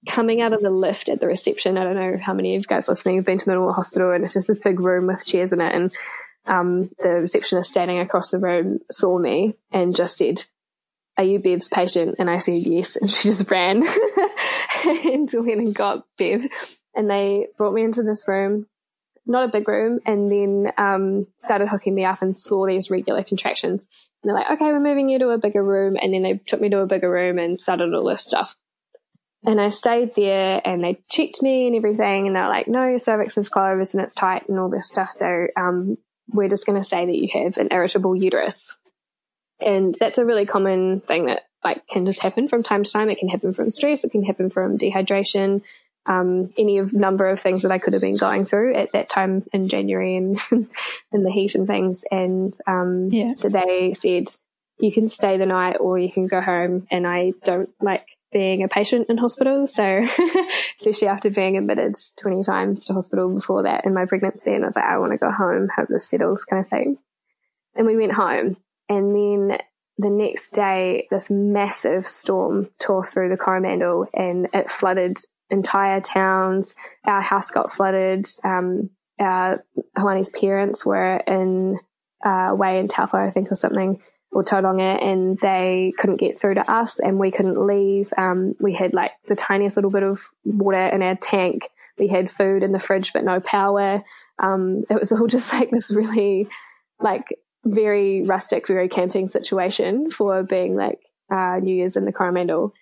coming 0.07 0.41
out 0.41 0.53
of 0.53 0.63
the 0.63 0.71
lift 0.71 1.09
at 1.09 1.21
the 1.21 1.27
reception. 1.27 1.77
I 1.77 1.85
don't 1.85 1.97
know 1.97 2.19
how 2.21 2.35
many 2.35 2.55
of 2.55 2.63
you 2.63 2.67
guys 2.67 2.89
listening 2.89 3.17
have 3.17 3.25
been 3.25 3.39
to 3.39 3.47
Middlemore 3.47 3.75
Hospital, 3.75 4.13
and 4.13 4.25
it's 4.25 4.35
just 4.35 4.49
this 4.49 4.61
big 4.61 4.81
room 4.81 5.07
with 5.07 5.25
chairs 5.25 5.53
in 5.53 5.61
it. 5.61 5.75
And 5.75 5.93
um, 6.47 6.91
the 6.99 7.21
receptionist 7.21 7.71
standing 7.71 7.99
across 7.99 8.31
the 8.31 8.39
room 8.39 8.81
saw 8.91 9.19
me 9.19 9.55
and 9.71 9.95
just 9.95 10.17
said, 10.17 10.45
Are 11.17 11.25
you 11.25 11.39
Bev's 11.39 11.69
patient? 11.69 12.17
And 12.19 12.31
I 12.31 12.39
said, 12.39 12.63
Yes. 12.63 12.97
And 12.97 13.11
she 13.11 13.29
just 13.29 13.51
ran 13.51 13.83
and 14.87 15.31
went 15.33 15.61
and 15.61 15.75
got 15.75 16.07
Bev. 16.17 16.47
And 16.95 17.11
they 17.11 17.49
brought 17.57 17.75
me 17.75 17.83
into 17.83 18.03
this 18.03 18.27
room, 18.27 18.67
not 19.27 19.45
a 19.45 19.53
big 19.53 19.69
room, 19.69 20.01
and 20.07 20.33
then 20.33 20.71
um, 20.79 21.27
started 21.37 21.69
hooking 21.69 21.95
me 21.95 22.05
up 22.05 22.23
and 22.23 22.37
saw 22.37 22.67
these 22.67 22.91
regular 22.91 23.23
contractions. 23.23 23.87
And 24.23 24.31
they're 24.31 24.37
like, 24.37 24.51
okay, 24.53 24.67
we're 24.67 24.81
moving 24.81 25.09
you 25.09 25.19
to 25.21 25.31
a 25.31 25.39
bigger 25.39 25.63
room. 25.63 25.97
And 26.01 26.13
then 26.13 26.23
they 26.23 26.41
took 26.47 26.61
me 26.61 26.69
to 26.71 26.81
a 26.81 26.87
bigger 26.87 27.11
room 27.11 27.39
and 27.39 27.61
started 27.61 27.95
all 27.95 28.09
this 28.09 28.27
stuff. 28.27 28.57
And 29.45 29.61
I 29.61 29.69
stayed 29.69 30.15
there 30.17 30.61
and 30.65 30.83
they 30.83 31.01
checked 31.09 31.43
me 31.43 31.69
and 31.69 31.77
everything. 31.77 32.27
And 32.27 32.35
they're 32.35 32.49
like, 32.49 32.67
no, 32.67 32.89
your 32.89 32.99
cervix 32.99 33.39
is 33.39 33.49
closed 33.49 33.95
and 33.95 34.03
it's 34.03 34.15
tight 34.15 34.49
and 34.49 34.59
all 34.59 34.69
this 34.69 34.89
stuff. 34.89 35.11
So, 35.11 35.47
um, 35.57 35.97
we're 36.31 36.49
just 36.49 36.67
going 36.67 36.79
to 36.79 36.85
say 36.85 37.07
that 37.07 37.17
you 37.17 37.29
have 37.33 37.57
an 37.57 37.69
irritable 37.71 38.15
uterus. 38.15 38.79
And 39.61 39.97
that's 39.99 40.19
a 40.19 40.25
really 40.25 40.47
common 40.47 41.01
thing 41.01 41.27
that 41.27 41.43
like 41.65 41.87
can 41.89 42.07
just 42.07 42.21
happen 42.21 42.49
from 42.49 42.63
time 42.63 42.85
to 42.85 42.91
time. 42.91 43.11
It 43.11 43.19
can 43.19 43.29
happen 43.29 43.53
from 43.53 43.71
stress. 43.71 44.05
It 44.05 44.11
can 44.11 44.25
happen 44.25 44.51
from 44.51 44.77
dehydration. 44.77 45.63
Um, 46.09 46.51
any 46.57 46.79
of 46.79 46.95
number 46.95 47.27
of 47.27 47.39
things 47.39 47.63
that 47.63 47.71
I 47.71 47.79
could 47.79 47.93
have 47.93 48.01
been 48.01 48.17
going 48.17 48.45
through 48.45 48.75
at 48.75 48.93
that 48.93 49.11
time 49.11 49.45
in 49.53 49.69
January 49.69 50.17
and 50.17 50.41
in 51.13 51.23
the 51.23 51.31
heat 51.31 51.55
and 51.55 51.67
things. 51.67 52.03
And, 52.11 52.51
um, 52.67 53.11
yeah. 53.13 53.35
so 53.35 53.51
they 53.51 53.93
said, 53.93 54.25
you 54.81 54.93
can 54.93 55.09
stay 55.09 55.37
the 55.37 55.47
night 55.47 55.77
or 55.81 55.99
you 55.99 56.11
can 56.11 56.27
go 56.27 56.41
home. 56.41 56.87
And 56.91 57.07
I 57.07 57.33
don't 57.45 57.69
like 57.81 58.17
being 58.33 58.63
a 58.63 58.69
patient 58.69 59.09
in 59.09 59.19
hospital. 59.19 59.67
So, 59.67 60.07
especially 60.79 61.09
after 61.09 61.31
being 61.31 61.57
admitted 61.57 61.95
20 62.17 62.43
times 62.43 62.87
to 62.87 62.95
hospital 62.95 63.29
before 63.29 63.65
that 63.65 63.85
in 63.85 63.95
my 63.95 64.07
pregnancy. 64.07 64.55
And 64.55 64.65
I 64.65 64.69
was 64.69 64.77
like, 64.77 64.85
I 64.85 64.99
want 64.99 65.13
to 65.13 65.19
go 65.19 65.31
home, 65.31 65.69
hope 65.75 65.89
this 65.89 66.09
settles 66.09 66.45
kind 66.45 66.65
of 66.65 66.71
thing. 66.71 66.99
And 67.75 67.87
we 67.87 67.97
went 67.97 68.13
home. 68.13 68.57
And 68.89 69.15
then 69.15 69.59
the 69.99 70.11
next 70.11 70.51
day, 70.51 71.09
this 71.11 71.31
massive 71.31 72.07
storm 72.07 72.69
tore 72.79 73.05
through 73.05 73.31
the 73.31 73.37
Coromandel 73.37 74.07
and 74.15 74.49
it 74.55 74.71
flooded 74.71 75.17
entire 75.51 76.01
towns. 76.01 76.75
Our 77.05 77.21
house 77.21 77.51
got 77.51 77.71
flooded. 77.71 78.27
Um, 78.45 78.91
our 79.19 79.65
Hoani's 79.97 80.31
parents 80.31 80.87
were 80.87 81.17
in, 81.27 81.79
uh, 82.25 82.55
way 82.57 82.79
in 82.79 82.89
Taupo, 82.89 83.19
I 83.19 83.31
think, 83.31 83.51
or 83.51 83.57
something 83.57 84.01
or 84.31 84.43
Tauranga 84.43 85.03
and 85.03 85.39
they 85.41 85.93
couldn't 85.99 86.19
get 86.19 86.39
through 86.39 86.55
to 86.55 86.71
us 86.71 87.01
and 87.01 87.19
we 87.19 87.31
couldn't 87.31 87.67
leave. 87.67 88.13
Um, 88.17 88.55
we 88.61 88.75
had 88.75 88.93
like 88.93 89.13
the 89.27 89.37
tiniest 89.37 89.77
little 89.77 89.91
bit 89.91 90.03
of 90.03 90.29
water 90.45 90.87
in 90.87 91.03
our 91.03 91.17
tank. 91.17 91.69
We 91.99 92.09
had 92.09 92.31
food 92.31 92.63
in 92.63 92.73
the 92.73 92.79
fridge, 92.79 93.13
but 93.13 93.25
no 93.25 93.41
power. 93.41 94.03
Um, 94.39 94.85
it 94.91 95.01
was 95.01 95.13
all 95.13 95.27
just 95.29 95.53
like 95.53 95.71
this 95.71 95.91
really 95.91 96.49
like 97.01 97.35
very 97.65 98.23
rustic, 98.23 98.67
very 98.67 98.89
camping 98.89 99.29
situation 99.29 100.11
for 100.11 100.43
being 100.43 100.77
like, 100.77 101.01
uh, 101.31 101.59
New 101.63 101.75
Year's 101.75 101.97
in 101.97 102.07
the 102.07 102.13
Coromandel, 102.13 102.73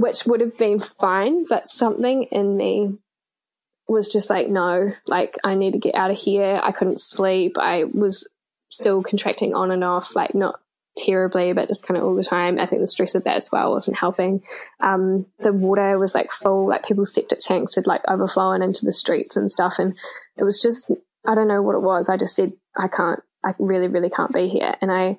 which 0.00 0.24
would 0.24 0.40
have 0.40 0.56
been 0.56 0.80
fine, 0.80 1.44
but 1.46 1.68
something 1.68 2.22
in 2.22 2.56
me 2.56 2.96
was 3.86 4.08
just 4.08 4.30
like, 4.30 4.48
no, 4.48 4.94
like 5.06 5.36
I 5.44 5.54
need 5.54 5.74
to 5.74 5.78
get 5.78 5.94
out 5.94 6.10
of 6.10 6.16
here. 6.16 6.58
I 6.62 6.72
couldn't 6.72 6.98
sleep. 6.98 7.58
I 7.58 7.84
was 7.84 8.26
still 8.70 9.02
contracting 9.02 9.54
on 9.54 9.70
and 9.70 9.84
off, 9.84 10.16
like 10.16 10.34
not 10.34 10.58
terribly, 10.96 11.52
but 11.52 11.68
just 11.68 11.86
kind 11.86 11.98
of 11.98 12.04
all 12.04 12.14
the 12.14 12.24
time. 12.24 12.58
I 12.58 12.64
think 12.64 12.80
the 12.80 12.86
stress 12.86 13.14
of 13.14 13.24
that 13.24 13.36
as 13.36 13.50
well 13.52 13.72
wasn't 13.72 13.98
helping. 13.98 14.42
Um, 14.80 15.26
the 15.40 15.52
water 15.52 15.98
was 15.98 16.14
like 16.14 16.30
full, 16.30 16.66
like 16.66 16.86
people's 16.86 17.12
septic 17.12 17.40
tanks 17.42 17.74
had 17.74 17.86
like 17.86 18.00
overflowing 18.08 18.62
into 18.62 18.86
the 18.86 18.94
streets 18.94 19.36
and 19.36 19.52
stuff. 19.52 19.74
And 19.78 19.94
it 20.38 20.44
was 20.44 20.62
just, 20.62 20.90
I 21.26 21.34
don't 21.34 21.48
know 21.48 21.60
what 21.60 21.76
it 21.76 21.82
was. 21.82 22.08
I 22.08 22.16
just 22.16 22.34
said, 22.34 22.54
I 22.74 22.88
can't, 22.88 23.20
I 23.44 23.52
really, 23.58 23.88
really 23.88 24.08
can't 24.08 24.32
be 24.32 24.48
here. 24.48 24.76
And 24.80 24.90
I 24.90 25.18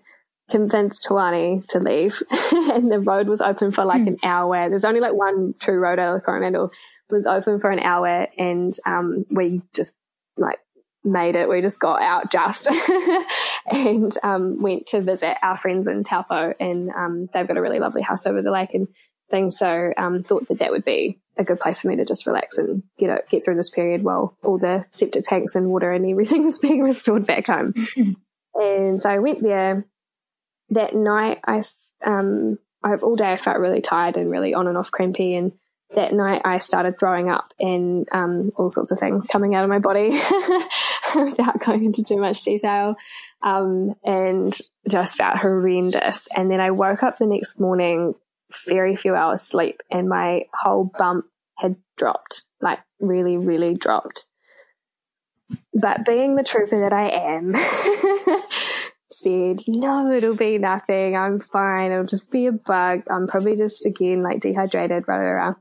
convinced 0.51 1.07
Hoani 1.09 1.65
to 1.69 1.79
leave 1.79 2.21
and 2.51 2.91
the 2.91 2.99
road 2.99 3.27
was 3.27 3.41
open 3.41 3.71
for 3.71 3.85
like 3.85 4.03
mm. 4.03 4.09
an 4.09 4.17
hour. 4.23 4.69
There's 4.69 4.85
only 4.85 4.99
like 4.99 5.13
one 5.13 5.53
true 5.57 5.79
road 5.79 5.97
out 5.97 6.17
of 6.17 6.23
Coromandel 6.23 6.71
was 7.09 7.25
open 7.25 7.59
for 7.59 7.71
an 7.71 7.79
hour 7.79 8.27
and, 8.37 8.73
um, 8.85 9.25
we 9.29 9.61
just 9.73 9.95
like 10.37 10.59
made 11.03 11.35
it. 11.35 11.49
We 11.49 11.61
just 11.61 11.79
got 11.79 12.01
out 12.01 12.31
just 12.31 12.69
and 13.71 14.15
um, 14.23 14.61
went 14.61 14.87
to 14.87 15.01
visit 15.01 15.37
our 15.41 15.57
friends 15.57 15.87
in 15.87 16.03
Taupo, 16.03 16.53
and 16.59 16.89
um, 16.91 17.29
they've 17.33 17.47
got 17.47 17.57
a 17.57 17.61
really 17.61 17.79
lovely 17.79 18.01
house 18.01 18.25
over 18.25 18.41
the 18.41 18.51
lake 18.51 18.73
and 18.73 18.87
things. 19.29 19.57
So 19.57 19.93
um, 19.97 20.21
thought 20.21 20.47
that 20.47 20.59
that 20.59 20.71
would 20.71 20.85
be 20.85 21.19
a 21.37 21.43
good 21.43 21.59
place 21.59 21.81
for 21.81 21.87
me 21.87 21.95
to 21.95 22.05
just 22.05 22.27
relax 22.27 22.57
and 22.57 22.83
get 22.99 23.09
it, 23.09 23.29
get 23.29 23.43
through 23.43 23.55
this 23.55 23.69
period 23.69 24.03
while 24.03 24.37
all 24.43 24.57
the 24.57 24.85
septic 24.89 25.23
tanks 25.23 25.55
and 25.55 25.69
water 25.69 25.91
and 25.91 26.05
everything 26.05 26.43
was 26.45 26.59
being 26.59 26.81
restored 26.81 27.25
back 27.25 27.47
home. 27.47 27.73
and 28.55 29.01
so 29.01 29.09
I 29.09 29.19
went 29.19 29.41
there 29.41 29.85
that 30.71 30.95
night. 30.95 31.39
I 31.45 31.61
um, 32.03 32.57
I 32.83 32.95
all 32.95 33.15
day 33.15 33.31
I 33.31 33.37
felt 33.37 33.59
really 33.59 33.81
tired 33.81 34.17
and 34.17 34.31
really 34.31 34.53
on 34.53 34.67
and 34.67 34.77
off 34.77 34.91
crampy 34.91 35.35
and 35.35 35.51
that 35.95 36.13
night 36.13 36.41
I 36.45 36.57
started 36.57 36.97
throwing 36.97 37.29
up 37.29 37.53
and 37.59 38.07
um, 38.11 38.51
all 38.55 38.69
sorts 38.69 38.91
of 38.91 38.99
things 38.99 39.27
coming 39.27 39.55
out 39.55 39.63
of 39.63 39.69
my 39.69 39.79
body 39.79 40.09
without 41.15 41.59
going 41.59 41.85
into 41.85 42.03
too 42.03 42.17
much 42.17 42.43
detail. 42.43 42.95
Um, 43.43 43.95
and 44.03 44.57
just 44.87 45.17
felt 45.17 45.37
horrendous. 45.37 46.27
And 46.35 46.49
then 46.49 46.59
I 46.59 46.71
woke 46.71 47.03
up 47.03 47.17
the 47.17 47.25
next 47.25 47.59
morning, 47.59 48.15
very 48.67 48.95
few 48.95 49.15
hours 49.15 49.41
sleep, 49.41 49.81
and 49.89 50.07
my 50.07 50.45
whole 50.53 50.91
bump 50.97 51.25
had 51.57 51.75
dropped, 51.97 52.43
like 52.61 52.79
really, 52.99 53.37
really 53.37 53.73
dropped. 53.73 54.25
But 55.73 56.05
being 56.05 56.35
the 56.35 56.43
trooper 56.43 56.81
that 56.81 56.93
I 56.93 57.09
am, 57.09 57.53
said, 59.23 59.59
no, 59.67 60.11
it'll 60.11 60.35
be 60.35 60.57
nothing. 60.57 61.15
I'm 61.15 61.39
fine. 61.39 61.91
It'll 61.91 62.05
just 62.05 62.31
be 62.31 62.47
a 62.47 62.51
bug. 62.51 63.03
I'm 63.09 63.27
probably 63.27 63.55
just 63.55 63.85
again 63.85 64.23
like 64.23 64.41
dehydrated, 64.41 65.05
blah, 65.05 65.17
blah, 65.17 65.33
blah. 65.33 65.53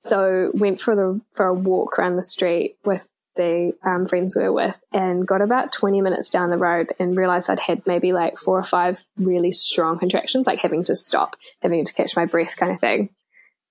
So 0.00 0.50
went 0.54 0.80
for 0.80 0.94
the, 0.94 1.20
for 1.32 1.46
a 1.46 1.54
walk 1.54 1.98
around 1.98 2.16
the 2.16 2.22
street 2.22 2.76
with 2.84 3.08
the 3.38 3.72
um, 3.84 4.04
friends 4.04 4.36
we 4.36 4.42
were 4.42 4.52
with 4.52 4.82
and 4.92 5.26
got 5.26 5.40
about 5.40 5.72
20 5.72 6.02
minutes 6.02 6.28
down 6.28 6.50
the 6.50 6.58
road 6.58 6.92
and 6.98 7.16
realized 7.16 7.48
I'd 7.48 7.60
had 7.60 7.86
maybe 7.86 8.12
like 8.12 8.36
four 8.36 8.58
or 8.58 8.64
five 8.64 9.04
really 9.16 9.52
strong 9.52 9.98
contractions, 9.98 10.46
like 10.46 10.60
having 10.60 10.84
to 10.84 10.96
stop, 10.96 11.36
having 11.62 11.84
to 11.84 11.94
catch 11.94 12.16
my 12.16 12.26
breath 12.26 12.56
kind 12.56 12.72
of 12.72 12.80
thing. 12.80 13.10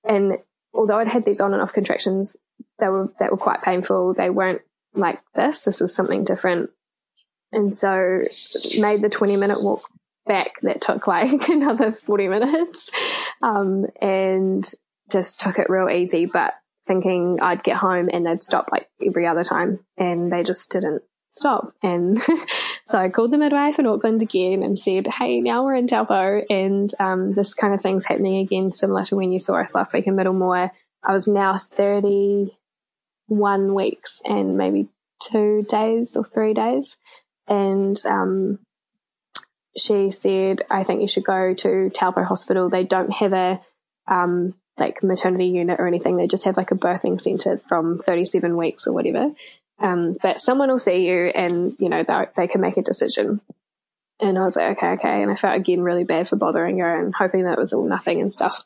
And 0.04 0.40
although 0.74 0.98
I'd 0.98 1.08
had 1.10 1.26
these 1.26 1.42
on 1.42 1.54
and 1.54 1.62
off 1.62 1.74
contractions, 1.74 2.38
they 2.80 2.88
were, 2.88 3.12
that 3.20 3.32
were 3.32 3.38
quite 3.38 3.62
painful. 3.62 4.14
They 4.14 4.30
weren't 4.30 4.62
like 4.94 5.20
this. 5.36 5.64
This 5.64 5.82
was 5.82 5.94
something 5.94 6.24
different. 6.24 6.72
And 7.52 7.78
so 7.78 8.24
made 8.78 9.02
the 9.02 9.10
20 9.10 9.38
minute 9.38 9.64
walk 9.64 9.84
back 10.26 10.60
that 10.62 10.82
took 10.82 11.08
like 11.08 11.32
another 11.50 11.92
40 11.92 12.28
minutes. 12.28 12.92
Um, 13.42 13.86
and 14.02 14.70
just 15.12 15.40
took 15.40 15.58
it 15.58 15.70
real 15.70 15.90
easy, 15.90 16.26
but 16.26 16.56
thinking 16.86 17.40
I'd 17.42 17.64
get 17.64 17.78
home 17.78 18.10
and 18.12 18.26
they'd 18.26 18.42
stop 18.42 18.70
like 18.72 18.90
every 19.06 19.28
other 19.28 19.44
time 19.44 19.80
and 19.98 20.32
they 20.32 20.44
just 20.44 20.72
didn't 20.72 21.04
stop. 21.30 21.72
And 21.84 22.18
so 22.86 22.98
I 22.98 23.10
called 23.10 23.32
the 23.32 23.38
midwife 23.38 23.80
in 23.80 23.86
Auckland 23.86 24.22
again 24.22 24.64
and 24.64 24.80
said, 24.80 25.08
Hey, 25.08 25.42
now 25.42 25.64
we're 25.64 25.76
in 25.76 25.88
Taupo 25.88 26.42
and, 26.50 26.90
um, 27.00 27.34
this 27.34 27.54
kind 27.54 27.74
of 27.74 27.82
thing's 27.82 28.06
happening 28.06 28.38
again, 28.38 28.72
similar 28.72 29.04
to 29.06 29.16
when 29.16 29.32
you 29.32 29.40
saw 29.40 29.56
us 29.56 29.76
last 29.76 29.94
week 29.94 30.08
in 30.08 30.16
Middlemore. 30.16 30.72
I 31.04 31.14
was 31.14 31.28
now 31.28 31.58
31 31.58 33.74
weeks 33.74 34.22
and 34.26 34.58
maybe 34.58 34.88
two 35.22 35.66
days 35.70 36.16
or 36.16 36.24
three 36.24 36.54
days. 36.54 36.98
And, 37.48 38.04
um, 38.06 38.60
she 39.78 40.10
said, 40.10 40.64
I 40.70 40.84
think 40.84 41.02
you 41.02 41.08
should 41.08 41.24
go 41.24 41.54
to 41.54 41.90
Taupo 41.90 42.24
Hospital. 42.24 42.70
They 42.70 42.84
don't 42.84 43.14
have 43.14 43.34
a, 43.34 43.62
um, 44.08 44.56
like 44.78 45.04
maternity 45.04 45.48
unit 45.48 45.80
or 45.80 45.88
anything. 45.88 46.18
They 46.18 46.28
just 46.28 46.46
have 46.46 46.58
like 46.58 46.72
a 46.72 46.76
birthing 46.76 47.20
center 47.20 47.58
from 47.58 47.98
37 47.98 48.58
weeks 48.58 48.88
or 48.88 48.94
whatever. 48.94 49.32
Um, 49.80 50.18
but 50.22 50.42
someone 50.42 50.70
will 50.70 50.80
see 50.80 51.08
you 51.08 51.28
and, 51.28 51.76
you 51.80 51.90
know, 51.90 52.04
they 52.36 52.48
can 52.48 52.62
make 52.62 52.78
a 52.78 52.82
decision. 52.82 53.42
And 54.20 54.38
I 54.38 54.44
was 54.44 54.56
like, 54.56 54.78
okay, 54.78 54.92
okay. 54.94 55.22
And 55.22 55.32
I 55.32 55.36
felt 55.36 55.56
again 55.56 55.82
really 55.82 56.04
bad 56.04 56.28
for 56.28 56.36
bothering 56.36 56.80
her 56.80 57.00
and 57.00 57.14
hoping 57.14 57.44
that 57.44 57.54
it 57.54 57.60
was 57.60 57.74
all 57.74 57.88
nothing 57.88 58.20
and 58.20 58.34
stuff. 58.34 58.66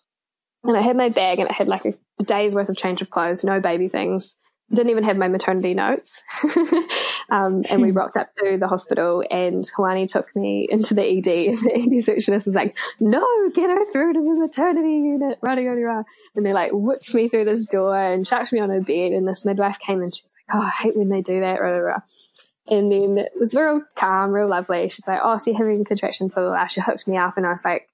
And 0.63 0.77
I 0.77 0.81
had 0.81 0.95
my 0.95 1.09
bag 1.09 1.39
and 1.39 1.49
it 1.49 1.55
had 1.55 1.67
like 1.67 1.85
a 1.85 2.23
day's 2.23 2.55
worth 2.55 2.69
of 2.69 2.77
change 2.77 3.01
of 3.01 3.09
clothes, 3.09 3.43
no 3.43 3.59
baby 3.59 3.89
things 3.89 4.35
didn't 4.73 4.89
even 4.89 5.03
have 5.03 5.17
my 5.17 5.27
maternity 5.27 5.73
notes. 5.73 6.23
um, 7.29 7.63
and 7.69 7.81
we 7.81 7.91
rocked 7.91 8.17
up 8.17 8.35
to 8.37 8.57
the 8.57 8.67
hospital 8.67 9.23
and 9.29 9.63
Hoani 9.75 10.09
took 10.09 10.35
me 10.35 10.67
into 10.69 10.93
the 10.93 11.03
ED 11.03 11.27
and 11.49 11.57
the 11.57 11.73
ED 11.75 11.91
receptionist 11.91 12.47
was 12.47 12.55
like, 12.55 12.77
no, 12.99 13.25
get 13.53 13.69
her 13.69 13.85
through 13.91 14.13
to 14.13 14.19
the 14.19 14.35
maternity 14.35 14.95
unit, 14.95 15.39
rah, 15.41 15.53
rah, 15.53 15.71
rah. 15.71 16.03
And 16.35 16.45
they 16.45 16.53
like 16.53 16.71
whipped 16.73 17.13
me 17.13 17.27
through 17.27 17.45
this 17.45 17.65
door 17.65 17.95
and 17.95 18.25
chucked 18.25 18.53
me 18.53 18.59
on 18.59 18.69
her 18.69 18.81
bed 18.81 19.11
and 19.11 19.27
this 19.27 19.45
midwife 19.45 19.79
came 19.79 20.01
and 20.01 20.13
she's 20.13 20.31
like, 20.47 20.55
oh, 20.57 20.65
I 20.65 20.69
hate 20.69 20.97
when 20.97 21.09
they 21.09 21.21
do 21.21 21.41
that, 21.41 21.61
rah, 21.61 21.69
rah, 21.69 21.79
rah. 21.79 21.99
And 22.67 22.91
then 22.91 23.17
it 23.17 23.31
was 23.37 23.53
real 23.53 23.81
calm, 23.95 24.31
real 24.31 24.47
lovely. 24.47 24.87
She's 24.87 25.07
like, 25.07 25.19
oh, 25.21 25.35
so 25.37 25.51
you're 25.51 25.57
having 25.57 25.83
contractions. 25.83 26.35
So 26.35 26.55
she 26.69 26.79
hooked 26.79 27.07
me 27.07 27.17
up 27.17 27.35
and 27.35 27.45
I 27.45 27.51
was 27.51 27.65
like, 27.65 27.89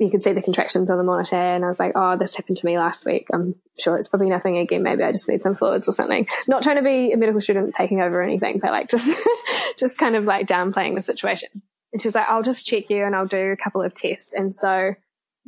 you 0.00 0.10
could 0.10 0.22
see 0.22 0.32
the 0.32 0.42
contractions 0.42 0.90
on 0.90 0.98
the 0.98 1.04
monitor 1.04 1.36
and 1.36 1.64
I 1.64 1.68
was 1.68 1.78
like, 1.78 1.92
oh, 1.94 2.16
this 2.16 2.34
happened 2.34 2.56
to 2.58 2.66
me 2.66 2.78
last 2.78 3.06
week. 3.06 3.26
I'm 3.32 3.54
sure 3.78 3.96
it's 3.96 4.08
probably 4.08 4.30
nothing 4.30 4.58
again. 4.58 4.82
Maybe 4.82 5.02
I 5.02 5.12
just 5.12 5.28
need 5.28 5.42
some 5.42 5.54
fluids 5.54 5.88
or 5.88 5.92
something. 5.92 6.26
Not 6.48 6.62
trying 6.62 6.76
to 6.76 6.82
be 6.82 7.12
a 7.12 7.16
medical 7.16 7.40
student 7.40 7.74
taking 7.74 8.00
over 8.00 8.22
anything, 8.22 8.58
but 8.60 8.70
like 8.70 8.88
just, 8.88 9.08
just 9.78 9.98
kind 9.98 10.16
of 10.16 10.24
like 10.24 10.46
downplaying 10.46 10.96
the 10.96 11.02
situation. 11.02 11.48
And 11.92 12.00
she 12.00 12.08
was 12.08 12.14
like, 12.14 12.28
I'll 12.28 12.42
just 12.42 12.66
check 12.66 12.88
you 12.88 13.04
and 13.04 13.14
I'll 13.14 13.26
do 13.26 13.52
a 13.52 13.56
couple 13.56 13.82
of 13.82 13.94
tests. 13.94 14.32
And 14.32 14.54
so 14.54 14.94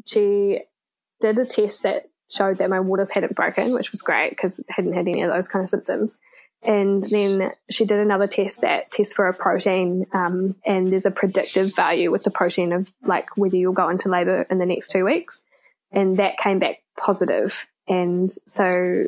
she 0.06 0.60
did 1.20 1.38
a 1.38 1.46
test 1.46 1.82
that 1.84 2.10
showed 2.30 2.58
that 2.58 2.70
my 2.70 2.80
waters 2.80 3.12
hadn't 3.12 3.36
broken, 3.36 3.72
which 3.72 3.92
was 3.92 4.02
great 4.02 4.30
because 4.30 4.62
hadn't 4.68 4.94
had 4.94 5.08
any 5.08 5.22
of 5.22 5.32
those 5.32 5.48
kind 5.48 5.62
of 5.62 5.68
symptoms. 5.68 6.20
And 6.64 7.02
then 7.02 7.52
she 7.70 7.84
did 7.84 7.98
another 7.98 8.28
test 8.28 8.60
that 8.60 8.90
tests 8.90 9.14
for 9.14 9.26
a 9.26 9.34
protein, 9.34 10.06
um, 10.12 10.54
and 10.64 10.92
there's 10.92 11.06
a 11.06 11.10
predictive 11.10 11.74
value 11.74 12.10
with 12.12 12.22
the 12.22 12.30
protein 12.30 12.72
of 12.72 12.92
like 13.02 13.36
whether 13.36 13.56
you'll 13.56 13.72
go 13.72 13.88
into 13.88 14.08
labor 14.08 14.46
in 14.48 14.58
the 14.58 14.66
next 14.66 14.90
two 14.90 15.04
weeks. 15.04 15.44
And 15.90 16.18
that 16.18 16.38
came 16.38 16.58
back 16.58 16.78
positive. 16.96 17.66
And 17.88 18.30
so 18.46 19.06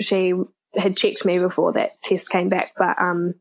she 0.00 0.34
had 0.76 0.96
checked 0.96 1.24
me 1.24 1.38
before 1.38 1.72
that 1.74 2.02
test 2.02 2.30
came 2.30 2.48
back. 2.48 2.72
But, 2.76 3.00
um, 3.00 3.34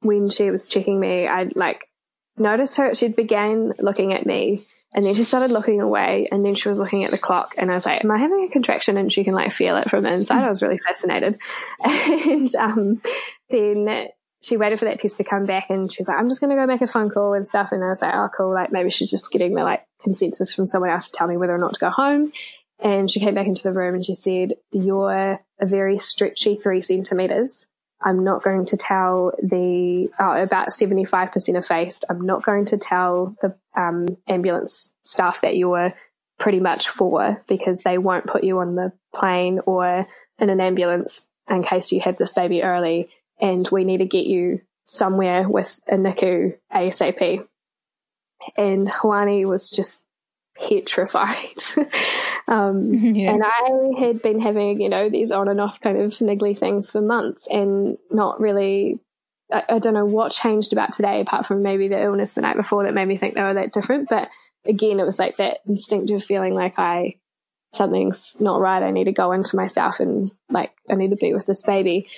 when 0.00 0.28
she 0.30 0.50
was 0.50 0.66
checking 0.66 0.98
me, 0.98 1.26
I 1.28 1.50
like 1.54 1.86
noticed 2.38 2.78
her, 2.78 2.94
she'd 2.94 3.14
began 3.14 3.74
looking 3.78 4.14
at 4.14 4.24
me 4.24 4.64
and 4.92 5.04
then 5.04 5.14
she 5.14 5.22
started 5.22 5.52
looking 5.52 5.80
away 5.80 6.28
and 6.32 6.44
then 6.44 6.54
she 6.54 6.68
was 6.68 6.80
looking 6.80 7.04
at 7.04 7.12
the 7.12 7.18
clock 7.18 7.54
and 7.56 7.70
I 7.70 7.74
was 7.74 7.86
like, 7.86 8.04
am 8.04 8.10
I 8.10 8.18
having 8.18 8.44
a 8.44 8.48
contraction? 8.52 8.96
And 8.96 9.12
she 9.12 9.22
can 9.22 9.34
like 9.34 9.52
feel 9.52 9.76
it 9.76 9.88
from 9.88 10.02
the 10.02 10.12
inside. 10.12 10.42
I 10.42 10.48
was 10.48 10.62
really 10.62 10.78
fascinated. 10.78 11.38
And, 11.84 12.54
um, 12.56 13.00
then 13.50 14.08
she 14.42 14.56
waited 14.56 14.78
for 14.78 14.86
that 14.86 14.98
test 14.98 15.18
to 15.18 15.24
come 15.24 15.44
back 15.46 15.70
and 15.70 15.92
she 15.92 16.00
was 16.00 16.08
like, 16.08 16.18
I'm 16.18 16.28
just 16.28 16.40
going 16.40 16.50
to 16.50 16.56
go 16.56 16.66
make 16.66 16.80
a 16.80 16.86
phone 16.86 17.08
call 17.08 17.34
and 17.34 17.46
stuff. 17.46 17.72
And 17.72 17.84
I 17.84 17.88
was 17.88 18.02
like, 18.02 18.14
oh, 18.14 18.28
cool. 18.36 18.54
Like 18.54 18.72
maybe 18.72 18.90
she's 18.90 19.10
just 19.10 19.30
getting 19.30 19.54
the 19.54 19.62
like 19.62 19.84
consensus 20.02 20.54
from 20.54 20.66
someone 20.66 20.90
else 20.90 21.10
to 21.10 21.16
tell 21.16 21.28
me 21.28 21.36
whether 21.36 21.54
or 21.54 21.58
not 21.58 21.74
to 21.74 21.80
go 21.80 21.90
home. 21.90 22.32
And 22.82 23.10
she 23.10 23.20
came 23.20 23.34
back 23.34 23.46
into 23.46 23.62
the 23.62 23.72
room 23.72 23.94
and 23.94 24.04
she 24.04 24.14
said, 24.14 24.54
you're 24.72 25.38
a 25.60 25.66
very 25.66 25.98
stretchy 25.98 26.56
three 26.56 26.80
centimeters. 26.80 27.66
I'm 28.02 28.24
not 28.24 28.42
going 28.42 28.64
to 28.66 28.76
tell 28.76 29.32
the 29.42 30.10
uh, 30.18 30.40
about 30.42 30.68
75% 30.68 31.56
effaced. 31.56 32.04
I'm 32.08 32.22
not 32.22 32.42
going 32.42 32.64
to 32.66 32.78
tell 32.78 33.36
the 33.42 33.54
um, 33.76 34.08
ambulance 34.26 34.94
staff 35.02 35.42
that 35.42 35.56
you're 35.56 35.92
pretty 36.38 36.60
much 36.60 36.88
for 36.88 37.44
because 37.46 37.82
they 37.82 37.98
won't 37.98 38.26
put 38.26 38.42
you 38.42 38.58
on 38.60 38.74
the 38.74 38.92
plane 39.14 39.60
or 39.66 40.06
in 40.38 40.48
an 40.48 40.60
ambulance 40.60 41.26
in 41.48 41.62
case 41.62 41.92
you 41.92 42.00
have 42.00 42.16
this 42.16 42.32
baby 42.32 42.62
early. 42.62 43.10
And 43.38 43.68
we 43.70 43.84
need 43.84 43.98
to 43.98 44.06
get 44.06 44.26
you 44.26 44.60
somewhere 44.84 45.48
with 45.48 45.78
a 45.86 45.96
NICU 45.96 46.58
ASAP. 46.72 47.44
And 48.56 48.88
Hoani 48.88 49.44
was 49.44 49.68
just 49.68 50.02
petrified. 50.56 51.36
um, 52.50 52.92
yeah. 52.92 53.32
And 53.32 53.42
I 53.44 54.00
had 54.00 54.20
been 54.20 54.40
having, 54.40 54.80
you 54.80 54.88
know, 54.88 55.08
these 55.08 55.30
on 55.30 55.48
and 55.48 55.60
off 55.60 55.80
kind 55.80 55.98
of 55.98 56.10
niggly 56.14 56.58
things 56.58 56.90
for 56.90 57.00
months 57.00 57.46
and 57.48 57.96
not 58.10 58.40
really, 58.40 58.98
I, 59.52 59.64
I, 59.68 59.78
don't 59.78 59.94
know 59.94 60.04
what 60.04 60.32
changed 60.32 60.72
about 60.72 60.92
today 60.92 61.20
apart 61.20 61.46
from 61.46 61.62
maybe 61.62 61.86
the 61.88 62.02
illness 62.02 62.32
the 62.32 62.40
night 62.40 62.56
before 62.56 62.84
that 62.84 62.94
made 62.94 63.06
me 63.06 63.16
think 63.16 63.34
they 63.34 63.42
were 63.42 63.54
that 63.54 63.72
different. 63.72 64.08
But 64.08 64.28
again, 64.66 64.98
it 64.98 65.06
was 65.06 65.20
like 65.20 65.36
that 65.36 65.60
instinctive 65.66 66.24
feeling 66.24 66.54
like 66.54 66.76
I, 66.76 67.14
something's 67.72 68.36
not 68.40 68.60
right. 68.60 68.82
I 68.82 68.90
need 68.90 69.04
to 69.04 69.12
go 69.12 69.30
into 69.30 69.54
myself 69.54 70.00
and 70.00 70.28
like, 70.50 70.72
I 70.90 70.96
need 70.96 71.10
to 71.10 71.16
be 71.16 71.32
with 71.32 71.46
this 71.46 71.62
baby. 71.62 72.08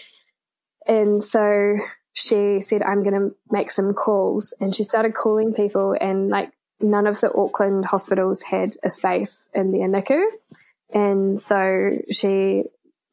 And 0.86 1.22
so 1.22 1.76
she 2.14 2.62
said, 2.62 2.82
I'm 2.82 3.02
going 3.02 3.20
to 3.20 3.36
make 3.50 3.70
some 3.70 3.92
calls. 3.92 4.54
And 4.60 4.74
she 4.74 4.82
started 4.82 5.14
calling 5.14 5.52
people 5.52 5.94
and 6.00 6.30
like 6.30 6.52
none 6.82 7.06
of 7.06 7.20
the 7.20 7.32
Auckland 7.34 7.86
hospitals 7.86 8.42
had 8.42 8.76
a 8.82 8.90
space 8.90 9.50
in 9.54 9.72
their 9.72 9.88
NICU. 9.88 10.24
And 10.92 11.40
so 11.40 11.98
she 12.10 12.64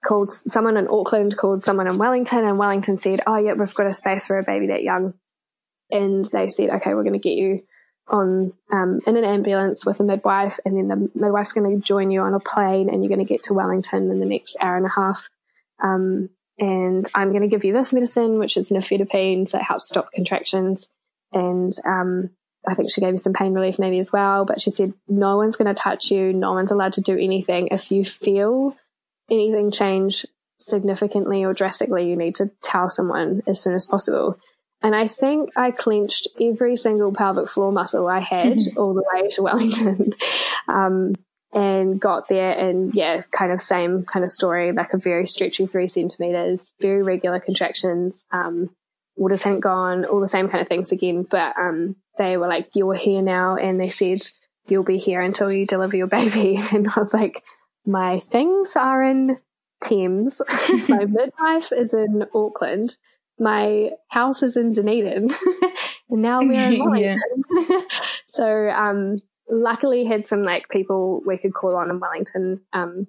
called 0.04 0.32
someone 0.32 0.78
in 0.78 0.88
Auckland, 0.90 1.38
called 1.38 1.64
someone 1.64 1.88
in 1.88 1.98
Wellington, 1.98 2.46
and 2.46 2.58
Wellington 2.58 2.98
said, 2.98 3.22
Oh, 3.26 3.38
yeah, 3.38 3.54
we've 3.54 3.74
got 3.74 3.88
a 3.88 3.94
space 3.94 4.28
for 4.28 4.38
a 4.38 4.44
baby 4.44 4.68
that 4.68 4.84
young. 4.84 5.14
And 5.92 6.26
they 6.26 6.50
said, 6.50 6.70
Okay, 6.70 6.94
we're 6.94 7.04
going 7.04 7.14
to 7.14 7.20
get 7.20 7.38
you 7.38 7.64
on 8.08 8.54
um, 8.72 9.00
in 9.06 9.18
an 9.18 9.24
ambulance 9.24 9.86
with 9.86 10.00
a 10.00 10.04
midwife, 10.04 10.60
and 10.66 10.78
then 10.78 10.88
the 10.88 11.10
midwife's 11.14 11.54
going 11.54 11.76
to 11.76 11.86
join 11.86 12.12
you 12.12 12.22
on 12.22 12.34
a 12.34 12.40
plane, 12.40 12.90
and 12.90 13.04
you're 13.04 13.10
going 13.10 13.26
to 13.26 13.34
get 13.34 13.44
to 13.44 13.54
Wellington 13.54 14.10
in 14.10 14.20
the 14.20 14.26
next 14.26 14.58
hour 14.62 14.78
and 14.78 14.86
a 14.86 14.90
half. 14.90 15.30
Um, 15.82 16.30
and 16.58 17.10
I'm 17.16 17.30
going 17.30 17.44
to 17.44 17.48
give 17.48 17.64
you 17.64 17.74
this 17.74 17.94
medicine, 17.94 18.38
which 18.40 18.58
is 18.58 18.72
nifedipine, 18.72 19.48
so 19.48 19.60
it 19.60 19.64
helps 19.64 19.88
stop 19.88 20.12
contractions. 20.12 20.90
And 21.32 21.72
um, 21.86 22.32
I 22.68 22.76
think 22.76 22.92
she 22.92 23.02
gave 23.02 23.12
you 23.12 23.18
some 23.18 23.34
pain 23.34 23.54
relief 23.54 23.80
maybe 23.80 24.00
as 24.00 24.12
well, 24.12 24.46
but 24.46 24.62
she 24.62 24.70
said, 24.70 24.94
no 25.08 25.38
one's 25.38 25.56
going 25.56 25.74
to 25.74 25.80
touch 25.80 26.12
you. 26.12 26.34
No 26.34 26.54
one's 26.54 26.72
allowed 26.72 26.94
to 26.94 27.02
do 27.02 27.18
anything. 27.18 27.70
If 27.72 27.92
you 27.92 28.04
feel 28.04 28.76
anything 29.30 29.72
change 29.72 30.26
significantly 30.58 31.46
or 31.46 31.54
drastically, 31.54 32.10
you 32.10 32.16
need 32.16 32.36
to 32.36 32.52
tell 32.62 32.90
someone 32.90 33.42
as 33.48 33.62
soon 33.62 33.74
as 33.74 33.86
possible. 33.86 34.38
And 34.82 34.96
I 34.96 35.08
think 35.08 35.52
I 35.56 35.72
clenched 35.72 36.28
every 36.40 36.76
single 36.76 37.12
pelvic 37.12 37.50
floor 37.50 37.72
muscle 37.72 38.08
I 38.08 38.20
had 38.20 38.58
all 38.78 38.94
the 38.94 39.04
way 39.14 39.30
to 39.30 39.42
Wellington. 39.42 40.14
um, 40.68 41.16
and 41.52 42.00
got 42.00 42.28
there 42.28 42.52
and 42.52 42.94
yeah, 42.94 43.22
kind 43.32 43.52
of 43.52 43.60
same 43.60 44.04
kind 44.04 44.24
of 44.24 44.32
story, 44.32 44.72
like 44.72 44.94
a 44.94 45.00
very 45.00 45.26
stretchy 45.26 45.66
three 45.66 45.88
centimeters, 45.88 46.74
very 46.80 47.02
regular 47.02 47.40
contractions. 47.40 48.26
Um, 48.32 48.70
waters 49.20 49.44
hadn't 49.44 49.60
gone, 49.60 50.06
all 50.06 50.22
the 50.22 50.28
same 50.28 50.48
kind 50.48 50.62
of 50.62 50.68
things 50.68 50.92
again. 50.92 51.24
But 51.24 51.58
um, 51.58 51.98
they 52.18 52.38
were 52.38 52.48
like, 52.48 52.70
"You're 52.74 52.96
here 52.96 53.22
now," 53.22 53.58
and 53.58 53.80
they 53.80 53.90
said, 53.90 54.28
"You'll 54.68 54.84
be 54.84 54.98
here 54.98 55.20
until 55.20 55.52
you 55.52 55.68
deliver 55.68 55.98
your 55.98 56.08
baby." 56.08 56.60
And 56.74 56.88
I 56.88 56.94
was 56.98 57.14
like, 57.14 57.44
"My 57.86 58.20
things 58.20 58.76
are 58.76 59.04
in 59.04 59.38
Thames. 59.84 60.42
my 60.90 61.06
midwife 61.06 61.72
is 61.72 61.94
in 61.94 62.26
Auckland. 62.34 62.96
My 63.38 63.92
house 64.08 64.42
is 64.42 64.58
in 64.58 64.74
Dunedin, 64.74 65.30
and 66.10 66.22
now 66.22 66.42
we're 66.42 66.72
in 66.72 66.80
Wellington." 66.80 67.44
yeah. 67.70 67.82
so 68.28 68.70
um, 68.70 69.22
luckily, 69.50 70.06
had 70.06 70.28
some 70.28 70.44
like 70.44 70.70
people 70.70 71.22
we 71.26 71.38
could 71.38 71.54
call 71.54 71.76
on 71.76 71.90
in 71.90 72.00
Wellington 72.00 72.62
um, 72.74 73.08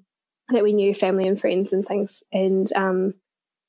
that 0.49 0.65
we 0.65 0.73
knew, 0.73 0.93
family 0.93 1.27
and 1.27 1.41
friends 1.41 1.73
and 1.73 1.87
things, 1.87 2.25
and 2.33 2.71
um, 2.75 3.15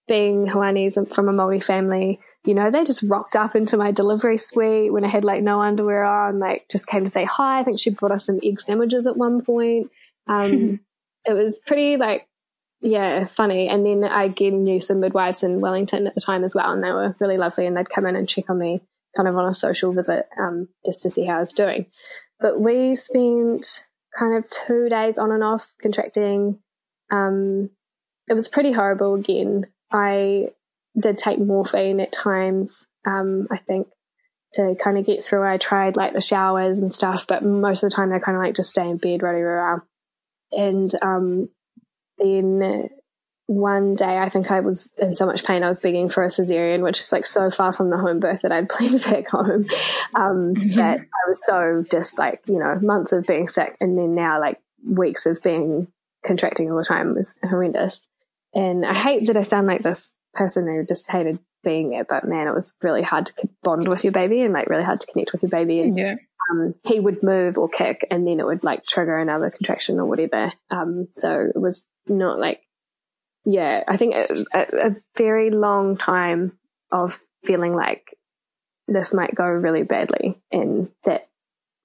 being 0.07 0.47
Hawaiianese 0.47 1.13
from 1.13 1.29
a 1.29 1.33
Māori 1.33 1.63
family, 1.63 2.19
you 2.45 2.55
know, 2.55 2.71
they 2.71 2.83
just 2.83 3.03
rocked 3.03 3.35
up 3.35 3.55
into 3.55 3.77
my 3.77 3.91
delivery 3.91 4.37
suite 4.37 4.91
when 4.91 5.05
I 5.05 5.07
had 5.07 5.23
like 5.23 5.43
no 5.43 5.61
underwear 5.61 6.03
on, 6.03 6.39
like 6.39 6.65
just 6.71 6.87
came 6.87 7.03
to 7.03 7.09
say 7.09 7.23
hi. 7.23 7.59
I 7.59 7.63
think 7.63 7.79
she 7.79 7.91
brought 7.91 8.11
us 8.11 8.25
some 8.25 8.39
egg 8.43 8.59
sandwiches 8.59 9.05
at 9.05 9.17
one 9.17 9.43
point. 9.43 9.91
Um, 10.27 10.79
it 11.25 11.33
was 11.33 11.59
pretty 11.65 11.97
like, 11.97 12.27
yeah, 12.81 13.25
funny. 13.25 13.67
And 13.67 13.85
then 13.85 14.03
I 14.03 14.23
again 14.23 14.63
knew 14.63 14.79
some 14.79 15.01
midwives 15.01 15.43
in 15.43 15.61
Wellington 15.61 16.07
at 16.07 16.15
the 16.15 16.21
time 16.21 16.43
as 16.43 16.55
well, 16.55 16.71
and 16.71 16.83
they 16.83 16.91
were 16.91 17.15
really 17.19 17.37
lovely. 17.37 17.67
And 17.67 17.77
they'd 17.77 17.89
come 17.89 18.07
in 18.07 18.15
and 18.15 18.27
check 18.27 18.49
on 18.49 18.57
me 18.57 18.81
kind 19.15 19.27
of 19.27 19.37
on 19.37 19.47
a 19.47 19.53
social 19.53 19.91
visit, 19.91 20.27
um, 20.39 20.69
just 20.85 21.01
to 21.01 21.09
see 21.09 21.25
how 21.25 21.37
I 21.37 21.41
was 21.41 21.53
doing. 21.53 21.85
But 22.39 22.59
we 22.59 22.95
spent 22.95 23.85
kind 24.17 24.35
of 24.35 24.49
two 24.49 24.89
days 24.89 25.19
on 25.19 25.31
and 25.31 25.43
off 25.43 25.75
contracting. 25.79 26.59
Um, 27.11 27.69
it 28.27 28.33
was 28.33 28.49
pretty 28.49 28.71
horrible 28.71 29.13
again. 29.13 29.67
I 29.91 30.47
did 30.99 31.17
take 31.17 31.39
morphine 31.39 31.99
at 31.99 32.11
times. 32.11 32.87
Um, 33.05 33.47
I 33.51 33.57
think 33.57 33.87
to 34.53 34.75
kind 34.75 34.97
of 34.97 35.05
get 35.05 35.23
through. 35.23 35.43
I 35.43 35.57
tried 35.57 35.95
like 35.95 36.13
the 36.13 36.21
showers 36.21 36.79
and 36.79 36.93
stuff, 36.93 37.25
but 37.27 37.43
most 37.43 37.83
of 37.83 37.89
the 37.89 37.95
time 37.95 38.09
they 38.09 38.19
kind 38.19 38.37
of 38.37 38.43
like 38.43 38.55
just 38.55 38.71
stay 38.71 38.89
in 38.89 38.97
bed, 38.97 39.23
ready 39.23 39.39
around. 39.39 39.81
And 40.51 40.93
um, 41.01 41.49
then 42.17 42.89
one 43.47 43.95
day 43.95 44.17
I 44.17 44.29
think 44.29 44.51
I 44.51 44.59
was 44.59 44.89
in 44.97 45.13
so 45.13 45.25
much 45.25 45.43
pain 45.43 45.63
I 45.63 45.67
was 45.67 45.79
begging 45.79 46.09
for 46.09 46.23
a 46.23 46.27
cesarean, 46.27 46.83
which 46.83 46.99
is 46.99 47.11
like 47.11 47.25
so 47.25 47.49
far 47.49 47.71
from 47.71 47.89
the 47.89 47.97
home 47.97 48.19
birth 48.19 48.41
that 48.41 48.51
I'd 48.51 48.69
planned 48.69 49.03
back 49.03 49.29
home. 49.29 49.67
Um, 50.15 50.53
mm-hmm. 50.55 50.75
That 50.75 50.99
I 50.99 51.29
was 51.29 51.39
so 51.45 51.83
just 51.89 52.17
like 52.19 52.41
you 52.47 52.59
know 52.59 52.79
months 52.81 53.11
of 53.13 53.25
being 53.25 53.47
sick, 53.47 53.77
and 53.79 53.97
then 53.97 54.15
now 54.15 54.39
like 54.39 54.59
weeks 54.85 55.25
of 55.25 55.41
being 55.41 55.87
contracting 56.25 56.71
all 56.71 56.77
the 56.77 56.83
time 56.83 57.13
was 57.13 57.39
horrendous. 57.43 58.09
And 58.53 58.85
I 58.85 58.93
hate 58.93 59.27
that 59.27 59.37
I 59.37 59.43
sound 59.43 59.67
like 59.67 59.81
this 59.81 60.13
person 60.33 60.67
who 60.67 60.85
just 60.85 61.09
hated 61.09 61.39
being 61.63 61.91
there, 61.91 62.03
but 62.03 62.27
man, 62.27 62.47
it 62.47 62.53
was 62.53 62.75
really 62.81 63.03
hard 63.03 63.27
to 63.27 63.49
bond 63.63 63.87
with 63.87 64.03
your 64.03 64.13
baby 64.13 64.41
and 64.41 64.53
like 64.53 64.69
really 64.69 64.83
hard 64.83 64.99
to 64.99 65.07
connect 65.07 65.31
with 65.31 65.43
your 65.43 65.49
baby. 65.49 65.81
And 65.81 65.97
yeah. 65.97 66.15
um, 66.49 66.73
he 66.83 66.99
would 66.99 67.21
move 67.23 67.57
or 67.57 67.69
kick, 67.69 68.05
and 68.09 68.27
then 68.27 68.39
it 68.39 68.45
would 68.45 68.63
like 68.63 68.85
trigger 68.85 69.17
another 69.17 69.49
contraction 69.49 69.99
or 69.99 70.05
whatever. 70.05 70.51
Um, 70.69 71.07
so 71.11 71.51
it 71.53 71.59
was 71.59 71.87
not 72.07 72.39
like, 72.39 72.61
yeah, 73.45 73.83
I 73.87 73.97
think 73.97 74.15
a, 74.15 74.45
a, 74.53 74.87
a 74.87 74.95
very 75.17 75.51
long 75.51 75.97
time 75.97 76.57
of 76.91 77.19
feeling 77.43 77.75
like 77.75 78.17
this 78.87 79.13
might 79.13 79.35
go 79.35 79.45
really 79.45 79.83
badly, 79.83 80.41
and 80.51 80.89
that 81.05 81.29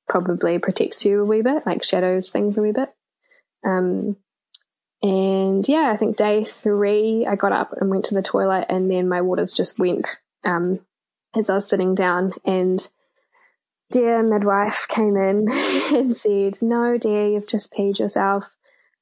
probably 0.09 0.59
protects 0.59 1.05
you 1.05 1.21
a 1.21 1.25
wee 1.25 1.43
bit, 1.43 1.67
like 1.67 1.83
shadows 1.83 2.31
things 2.31 2.57
a 2.57 2.63
wee 2.63 2.73
bit. 2.73 2.89
Um, 3.65 4.17
and 5.03 5.69
yeah, 5.69 5.91
I 5.93 5.97
think 5.97 6.17
day 6.17 6.45
three, 6.45 7.27
I 7.27 7.37
got 7.37 7.53
up 7.53 7.73
and 7.79 7.91
went 7.91 8.07
to 8.07 8.15
the 8.15 8.23
toilet, 8.23 8.67
and 8.69 8.91
then 8.91 9.09
my 9.09 9.21
waters 9.21 9.53
just 9.53 9.79
went 9.79 10.19
um, 10.45 10.81
as 11.35 11.51
I 11.51 11.55
was 11.55 11.69
sitting 11.69 11.95
down. 11.95 12.33
And 12.45 12.87
dear 13.91 14.23
midwife 14.23 14.87
came 14.89 15.17
in 15.17 15.49
and 15.95 16.17
said, 16.17 16.57
No, 16.63 16.97
dear, 16.97 17.29
you've 17.29 17.49
just 17.49 17.73
peed 17.73 17.99
yourself. 17.99 18.57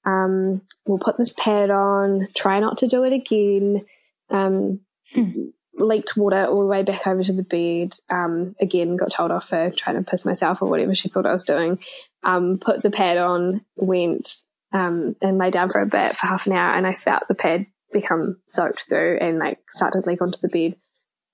Um, 0.05 0.63
we'll 0.85 0.99
put 0.99 1.17
this 1.17 1.33
pad 1.33 1.71
on, 1.71 2.29
try 2.35 2.61
not 2.61 2.79
to 2.79 2.89
do 2.89 3.05
it 3.05 3.13
again. 3.13 3.87
Um, 4.31 4.81
hmm. 5.13 5.47
Leaked 5.77 6.17
water 6.17 6.45
all 6.45 6.61
the 6.61 6.69
way 6.69 6.85
back 6.85 7.05
over 7.07 7.25
to 7.25 7.33
the 7.33 7.43
bed. 7.43 7.95
Um, 8.09 8.55
again, 8.61 8.97
got 8.97 9.11
told 9.11 9.33
off 9.33 9.49
for 9.49 9.71
trying 9.71 9.97
to 9.97 10.09
piss 10.09 10.25
myself 10.25 10.63
or 10.63 10.69
whatever 10.69 10.95
she 10.95 11.09
thought 11.09 11.27
I 11.27 11.33
was 11.33 11.45
doing. 11.45 11.81
Um, 12.23 12.59
put 12.59 12.83
the 12.83 12.93
pad 12.93 13.19
on, 13.19 13.65
went 13.75 14.44
um, 14.75 15.15
and 15.23 15.39
lay 15.39 15.51
down 15.51 15.71
for 15.71 15.81
a 15.81 15.87
bit 15.87 16.17
for 16.17 16.27
half 16.27 16.47
an 16.47 16.53
hour 16.53 16.75
and 16.75 16.87
I 16.87 16.93
felt 16.93 17.29
the 17.29 17.35
pad 17.35 17.67
become 17.93 18.41
soaked 18.47 18.89
through 18.89 19.19
and 19.21 19.39
like 19.39 19.59
start 19.71 19.93
to 19.93 20.03
leak 20.05 20.21
onto 20.21 20.39
the 20.41 20.49
bed. 20.49 20.77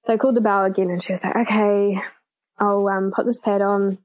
So 0.04 0.12
I 0.12 0.18
called 0.18 0.36
the 0.36 0.42
bell 0.42 0.64
again 0.64 0.90
and 0.90 1.02
she 1.02 1.12
was 1.12 1.24
like, 1.24 1.36
okay, 1.36 1.98
I'll 2.58 2.86
um, 2.86 3.12
put 3.14 3.26
this 3.26 3.40
pad 3.40 3.62
on 3.62 3.98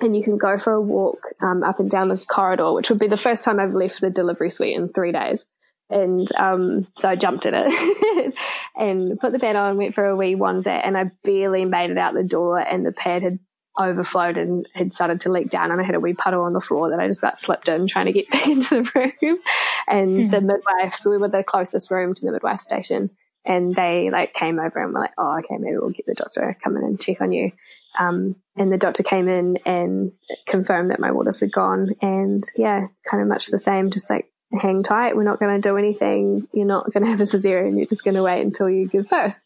and 0.00 0.16
you 0.16 0.22
can 0.22 0.38
go 0.38 0.58
for 0.58 0.72
a 0.72 0.80
walk 0.80 1.18
um, 1.40 1.62
up 1.62 1.78
and 1.78 1.88
down 1.88 2.08
the 2.08 2.18
corridor, 2.18 2.72
which 2.72 2.90
would 2.90 2.98
be 2.98 3.06
the 3.06 3.16
first 3.16 3.44
time 3.44 3.60
I've 3.60 3.74
left 3.74 4.00
the 4.00 4.10
delivery 4.10 4.50
suite 4.50 4.76
in 4.76 4.88
three 4.88 5.12
days. 5.12 5.46
And 5.88 6.26
um, 6.36 6.86
so 6.96 7.08
I 7.08 7.16
jumped 7.16 7.46
at 7.46 7.54
it 7.54 8.34
and 8.76 9.18
put 9.18 9.32
the 9.32 9.38
pad 9.38 9.56
on, 9.56 9.76
went 9.76 9.94
for 9.94 10.06
a 10.06 10.16
wee 10.16 10.36
wander, 10.36 10.70
and 10.70 10.96
I 10.96 11.10
barely 11.24 11.64
made 11.64 11.90
it 11.90 11.98
out 11.98 12.14
the 12.14 12.22
door, 12.22 12.58
and 12.58 12.86
the 12.86 12.92
pad 12.92 13.22
had 13.22 13.40
overflowed 13.78 14.36
and 14.36 14.68
had 14.74 14.92
started 14.92 15.20
to 15.22 15.30
leak 15.30 15.48
down 15.48 15.70
and 15.70 15.80
I 15.80 15.84
had 15.84 15.94
a 15.94 16.00
wee 16.00 16.12
puddle 16.12 16.42
on 16.42 16.52
the 16.52 16.60
floor 16.60 16.90
that 16.90 17.00
I 17.00 17.08
just 17.08 17.20
got 17.20 17.38
slipped 17.38 17.68
in 17.68 17.86
trying 17.86 18.06
to 18.06 18.12
get 18.12 18.28
back 18.30 18.46
into 18.46 18.82
the 18.82 19.12
room. 19.22 19.38
And 19.86 20.10
mm-hmm. 20.10 20.30
the 20.30 20.40
midwife, 20.40 20.94
so 20.94 21.10
we 21.10 21.18
were 21.18 21.28
the 21.28 21.44
closest 21.44 21.90
room 21.90 22.14
to 22.14 22.26
the 22.26 22.32
midwife 22.32 22.60
station 22.60 23.10
and 23.44 23.74
they 23.74 24.10
like 24.10 24.34
came 24.34 24.58
over 24.58 24.82
and 24.82 24.92
were 24.92 25.00
like, 25.00 25.14
oh, 25.16 25.38
okay, 25.38 25.56
maybe 25.58 25.76
we'll 25.76 25.90
get 25.90 26.06
the 26.06 26.14
doctor 26.14 26.56
come 26.62 26.76
in 26.76 26.84
and 26.84 27.00
check 27.00 27.20
on 27.20 27.32
you. 27.32 27.52
Um, 27.98 28.36
and 28.56 28.72
the 28.72 28.78
doctor 28.78 29.02
came 29.02 29.28
in 29.28 29.58
and 29.64 30.12
confirmed 30.46 30.90
that 30.90 31.00
my 31.00 31.12
waters 31.12 31.40
had 31.40 31.50
gone 31.50 31.90
and 32.02 32.42
yeah, 32.56 32.86
kind 33.08 33.22
of 33.22 33.28
much 33.28 33.46
the 33.46 33.58
same, 33.58 33.90
just 33.90 34.10
like 34.10 34.30
hang 34.52 34.82
tight. 34.82 35.16
We're 35.16 35.24
not 35.24 35.40
going 35.40 35.56
to 35.56 35.68
do 35.68 35.76
anything. 35.76 36.48
You're 36.52 36.66
not 36.66 36.92
going 36.92 37.04
to 37.04 37.10
have 37.10 37.20
a 37.20 37.24
cesarean. 37.24 37.76
You're 37.76 37.86
just 37.86 38.04
going 38.04 38.14
to 38.14 38.22
wait 38.22 38.42
until 38.42 38.68
you 38.68 38.88
give 38.88 39.08
birth. 39.08 39.42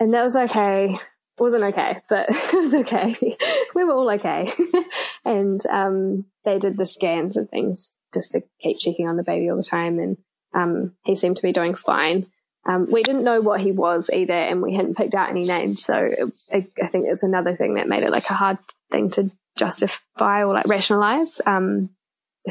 And 0.00 0.14
that 0.14 0.24
was 0.24 0.34
okay 0.34 0.96
wasn't 1.42 1.64
okay, 1.64 1.98
but 2.08 2.26
it 2.30 2.54
was 2.54 2.74
okay. 2.74 3.16
we 3.74 3.84
were 3.84 3.92
all 3.92 4.10
okay. 4.12 4.50
and 5.24 5.64
um, 5.66 6.24
they 6.44 6.58
did 6.58 6.76
the 6.76 6.86
scans 6.86 7.36
and 7.36 7.50
things 7.50 7.94
just 8.14 8.30
to 8.32 8.42
keep 8.60 8.78
checking 8.78 9.08
on 9.08 9.16
the 9.16 9.22
baby 9.22 9.50
all 9.50 9.56
the 9.56 9.62
time. 9.62 9.98
And 9.98 10.16
um, 10.54 10.94
he 11.04 11.16
seemed 11.16 11.36
to 11.36 11.42
be 11.42 11.52
doing 11.52 11.74
fine. 11.74 12.26
Um, 12.64 12.86
we 12.90 13.02
didn't 13.02 13.24
know 13.24 13.40
what 13.40 13.60
he 13.60 13.72
was 13.72 14.08
either, 14.12 14.32
and 14.32 14.62
we 14.62 14.74
hadn't 14.74 14.96
picked 14.96 15.16
out 15.16 15.30
any 15.30 15.44
names. 15.44 15.84
So 15.84 15.96
it, 16.48 16.70
I 16.80 16.86
think 16.86 17.06
it's 17.08 17.24
another 17.24 17.56
thing 17.56 17.74
that 17.74 17.88
made 17.88 18.04
it 18.04 18.10
like 18.10 18.30
a 18.30 18.34
hard 18.34 18.58
thing 18.92 19.10
to 19.10 19.30
justify 19.56 20.44
or 20.44 20.54
like 20.54 20.68
rationalize 20.68 21.40
um, 21.44 21.90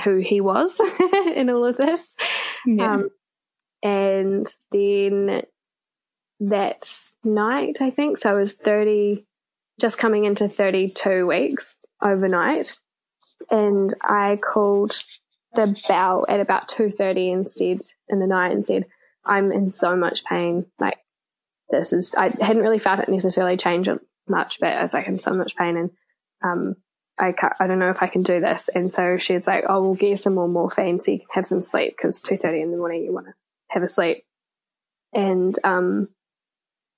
who 0.04 0.18
he 0.18 0.42
was 0.42 0.80
in 1.36 1.50
all 1.50 1.66
of 1.66 1.78
this. 1.78 2.10
Yeah. 2.66 2.96
Um, 2.96 3.10
and 3.84 4.54
then 4.72 5.44
that 6.42 6.92
night, 7.24 7.82
I 7.82 7.92
think. 7.92 8.18
So 8.18 8.30
I 8.30 8.34
was 8.34 8.54
30, 8.54 9.26
just 9.80 9.98
coming 9.98 10.26
into 10.26 10.50
32 10.50 11.26
weeks 11.28 11.78
overnight. 12.02 12.76
And 13.50 13.94
I 14.02 14.38
called 14.38 15.04
the 15.54 15.76
bell 15.88 16.26
at 16.28 16.40
about 16.40 16.68
2.30 16.68 17.34
and 17.34 17.50
said, 17.50 17.80
in 18.10 18.20
the 18.20 18.28
night 18.28 18.52
and 18.52 18.66
said, 18.66 18.86
I'm 19.24 19.52
in 19.52 19.72
so 19.72 19.96
much 19.96 20.24
pain. 20.26 20.66
Like 20.80 20.98
this 21.70 21.94
is, 21.94 22.16
I 22.16 22.30
hadn't 22.30 22.64
really 22.64 22.80
felt 22.80 23.00
it 23.00 23.10
necessarily 23.10 23.58
change 23.58 23.88
much, 24.28 24.60
but 24.60 24.70
I 24.70 24.82
was 24.82 24.94
like 24.94 25.08
in 25.08 25.20
so 25.20 25.34
much 25.34 25.56
pain 25.56 25.78
and, 25.78 25.92
um, 26.44 26.76
I 27.20 27.34
can't, 27.34 27.54
I 27.60 27.68
don't 27.68 27.78
know 27.78 27.92
if 27.92 28.02
I 28.02 28.08
can 28.08 28.24
do 28.24 28.40
this. 28.40 28.68
And 28.74 28.92
so 28.92 29.18
she's 29.18 29.46
like, 29.46 29.66
oh, 29.70 29.82
we'll 29.82 29.94
get 29.94 30.10
you 30.10 30.16
some 30.16 30.34
more 30.34 30.48
morphine 30.48 31.00
so 31.00 31.12
you 31.12 31.20
can 31.20 31.28
have 31.34 31.46
some 31.46 31.62
sleep 31.62 31.96
because 31.96 32.24
2.30 32.24 32.64
in 32.64 32.72
the 32.72 32.78
morning 32.78 33.04
you 33.04 33.14
want 33.14 33.28
to 33.28 33.34
have 33.68 33.84
a 33.84 33.88
sleep. 33.88 34.24
And, 35.14 35.54
um, 35.64 36.08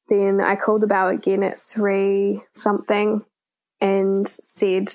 then 0.10 0.42
I 0.42 0.56
called 0.56 0.84
about 0.84 1.14
again 1.14 1.44
at 1.44 1.60
three 1.60 2.42
something 2.54 3.24
and 3.82 4.28
said 4.28 4.88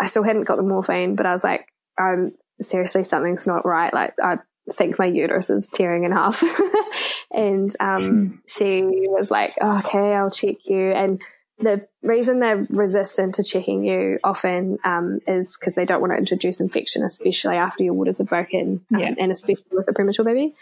I 0.00 0.06
still 0.06 0.22
hadn't 0.22 0.44
got 0.44 0.56
the 0.56 0.62
morphine, 0.62 1.14
but 1.14 1.26
I 1.26 1.32
was 1.32 1.44
like, 1.44 1.66
I'm 1.98 2.32
seriously 2.60 3.04
something's 3.04 3.46
not 3.46 3.66
right. 3.66 3.92
Like 3.92 4.14
I 4.22 4.38
think 4.70 4.98
my 4.98 5.06
uterus 5.06 5.50
is 5.50 5.68
tearing 5.72 6.04
in 6.04 6.12
half. 6.12 6.42
and 7.32 7.74
um, 7.80 8.02
hmm. 8.02 8.34
she 8.48 8.82
was 8.82 9.30
like, 9.30 9.54
oh, 9.60 9.78
okay, 9.78 10.14
I'll 10.14 10.30
check 10.30 10.66
you. 10.66 10.90
And 10.92 11.22
the 11.58 11.86
reason 12.02 12.40
they're 12.40 12.66
resistant 12.70 13.36
to 13.36 13.44
checking 13.44 13.84
you 13.84 14.18
often 14.24 14.78
um, 14.84 15.20
is 15.26 15.56
because 15.58 15.74
they 15.74 15.84
don't 15.84 16.00
want 16.00 16.12
to 16.12 16.18
introduce 16.18 16.60
infection, 16.60 17.02
especially 17.04 17.56
after 17.56 17.84
your 17.84 17.94
waters 17.94 18.20
are 18.20 18.24
broken, 18.24 18.84
um, 18.92 19.00
yeah. 19.00 19.14
and 19.18 19.30
especially 19.30 19.64
with 19.70 19.88
a 19.88 19.92
premature 19.92 20.24
baby. 20.24 20.54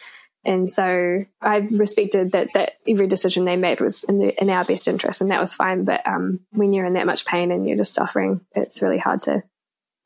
And 0.45 0.71
so 0.71 1.25
I 1.43 1.57
respected 1.57 2.33
that, 2.33 2.55
that 2.55 2.73
every 2.89 3.07
decision 3.07 3.45
they 3.45 3.57
made 3.57 3.81
was 3.81 4.05
in, 4.05 4.19
the, 4.19 4.43
in 4.43 4.49
our 4.49 4.65
best 4.65 4.89
interest 4.89 5.21
and 5.21 5.31
that 5.31 5.41
was 5.41 5.55
fine. 5.55 5.85
But, 5.85 6.07
um, 6.07 6.41
when 6.51 6.73
you're 6.73 6.87
in 6.87 6.95
that 6.95 7.07
much 7.07 7.27
pain 7.27 7.51
and 7.51 7.69
you're 7.69 7.77
just 7.77 7.95
suffering, 7.95 8.45
it's 8.55 8.81
really 8.81 8.99
hard 8.99 9.23
to, 9.23 9.43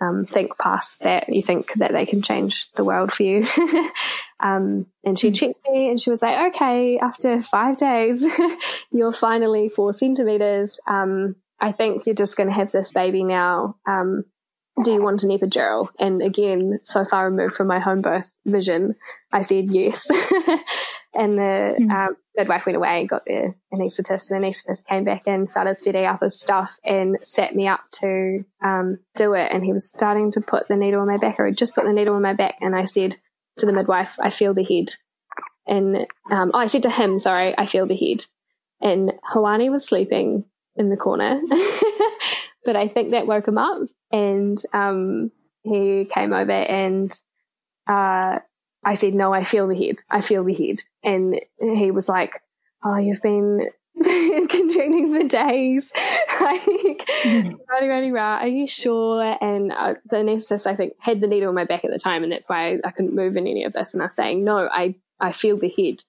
um, 0.00 0.24
think 0.24 0.58
past 0.58 1.02
that. 1.02 1.28
You 1.28 1.42
think 1.42 1.72
that 1.74 1.92
they 1.92 2.06
can 2.06 2.20
change 2.20 2.68
the 2.74 2.84
world 2.84 3.12
for 3.12 3.22
you. 3.22 3.46
um, 4.40 4.86
and 5.04 5.18
she 5.18 5.28
hmm. 5.28 5.34
checked 5.34 5.60
me 5.70 5.90
and 5.90 6.00
she 6.00 6.10
was 6.10 6.22
like, 6.22 6.54
okay, 6.54 6.98
after 6.98 7.40
five 7.40 7.76
days, 7.76 8.24
you're 8.90 9.12
finally 9.12 9.68
four 9.68 9.92
centimeters. 9.92 10.80
Um, 10.86 11.36
I 11.60 11.72
think 11.72 12.06
you're 12.06 12.14
just 12.14 12.36
going 12.36 12.48
to 12.48 12.54
have 12.54 12.72
this 12.72 12.92
baby 12.92 13.22
now. 13.22 13.76
Um, 13.86 14.24
do 14.82 14.92
you 14.92 15.02
want 15.02 15.22
an 15.22 15.30
epidural? 15.30 15.88
And 16.00 16.20
again, 16.20 16.80
so 16.82 17.04
far 17.04 17.30
removed 17.30 17.54
from 17.54 17.68
my 17.68 17.78
home 17.78 18.00
birth 18.00 18.34
vision, 18.44 18.96
I 19.32 19.42
said 19.42 19.70
yes. 19.70 20.08
and 21.14 21.38
the 21.38 21.76
mm. 21.78 21.92
um, 21.92 22.16
midwife 22.36 22.66
went 22.66 22.76
away 22.76 23.00
and 23.00 23.08
got 23.08 23.24
the 23.24 23.54
anaesthetist. 23.72 24.30
And 24.30 24.42
The 24.42 24.48
anaesthetist 24.48 24.86
came 24.86 25.04
back 25.04 25.22
and 25.26 25.48
started 25.48 25.80
setting 25.80 26.04
up 26.04 26.20
his 26.20 26.40
stuff 26.40 26.78
and 26.84 27.18
set 27.20 27.54
me 27.54 27.68
up 27.68 27.84
to 28.00 28.44
um, 28.64 28.98
do 29.14 29.34
it. 29.34 29.52
And 29.52 29.64
he 29.64 29.72
was 29.72 29.88
starting 29.88 30.32
to 30.32 30.40
put 30.40 30.66
the 30.66 30.76
needle 30.76 31.02
in 31.02 31.08
my 31.08 31.18
back, 31.18 31.38
or 31.38 31.50
just 31.52 31.76
put 31.76 31.84
the 31.84 31.92
needle 31.92 32.16
in 32.16 32.22
my 32.22 32.34
back. 32.34 32.56
And 32.60 32.74
I 32.74 32.84
said 32.84 33.16
to 33.58 33.66
the 33.66 33.72
midwife, 33.72 34.16
I 34.20 34.30
feel 34.30 34.54
the 34.54 34.64
head. 34.64 34.94
And 35.66 36.06
um, 36.30 36.50
oh, 36.52 36.58
I 36.58 36.66
said 36.66 36.82
to 36.82 36.90
him, 36.90 37.18
sorry, 37.20 37.54
I 37.56 37.66
feel 37.66 37.86
the 37.86 37.96
head. 37.96 38.24
And 38.80 39.12
Hoani 39.32 39.70
was 39.70 39.86
sleeping 39.86 40.44
in 40.76 40.90
the 40.90 40.96
corner. 40.96 41.40
but 42.64 42.76
I 42.76 42.88
think 42.88 43.10
that 43.10 43.26
woke 43.26 43.48
him 43.48 43.58
up 43.58 43.82
and 44.10 44.60
um, 44.72 45.30
he 45.62 46.06
came 46.06 46.32
over 46.32 46.52
and 46.52 47.12
uh, 47.86 48.38
I 48.84 48.94
said, 48.96 49.14
no, 49.14 49.32
I 49.32 49.44
feel 49.44 49.66
the 49.66 49.76
head. 49.76 50.02
I 50.10 50.20
feel 50.20 50.44
the 50.44 50.54
head. 50.54 50.82
And 51.02 51.40
he 51.58 51.90
was 51.90 52.08
like, 52.08 52.40
oh, 52.84 52.96
you've 52.96 53.22
been 53.22 53.68
contracting 54.02 55.12
for 55.12 55.28
days. 55.28 55.92
like, 56.40 56.62
mm. 56.62 57.58
running, 57.68 57.88
running 57.88 58.12
around. 58.12 58.40
Are 58.40 58.48
you 58.48 58.66
sure? 58.66 59.36
And 59.40 59.72
uh, 59.72 59.94
the 60.08 60.16
anesthetist, 60.16 60.66
I 60.66 60.76
think, 60.76 60.94
had 60.98 61.20
the 61.20 61.26
needle 61.26 61.48
in 61.48 61.54
my 61.54 61.64
back 61.64 61.84
at 61.84 61.90
the 61.90 61.98
time. 61.98 62.22
And 62.22 62.32
that's 62.32 62.48
why 62.48 62.72
I, 62.72 62.78
I 62.84 62.90
couldn't 62.90 63.14
move 63.14 63.36
in 63.36 63.46
any 63.46 63.64
of 63.64 63.72
this. 63.72 63.94
And 63.94 64.02
I 64.02 64.06
was 64.06 64.14
saying, 64.14 64.44
no, 64.44 64.68
I, 64.70 64.96
I 65.20 65.32
feel 65.32 65.56
the 65.56 65.72
head. 65.74 66.02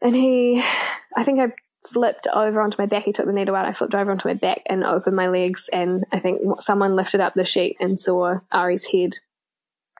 And 0.00 0.14
he, 0.14 0.62
I 1.16 1.24
think 1.24 1.40
I 1.40 1.52
flipped 1.86 2.26
over 2.32 2.60
onto 2.60 2.80
my 2.80 2.86
back. 2.86 3.04
He 3.04 3.12
took 3.12 3.26
the 3.26 3.32
needle 3.32 3.54
out. 3.54 3.66
I 3.66 3.72
flipped 3.72 3.94
over 3.94 4.10
onto 4.10 4.28
my 4.28 4.34
back 4.34 4.62
and 4.66 4.84
opened 4.84 5.16
my 5.16 5.28
legs. 5.28 5.68
And 5.72 6.04
I 6.12 6.18
think 6.18 6.40
someone 6.60 6.96
lifted 6.96 7.20
up 7.20 7.34
the 7.34 7.44
sheet 7.44 7.76
and 7.80 7.98
saw 7.98 8.40
Ari's 8.52 8.84
head. 8.84 9.12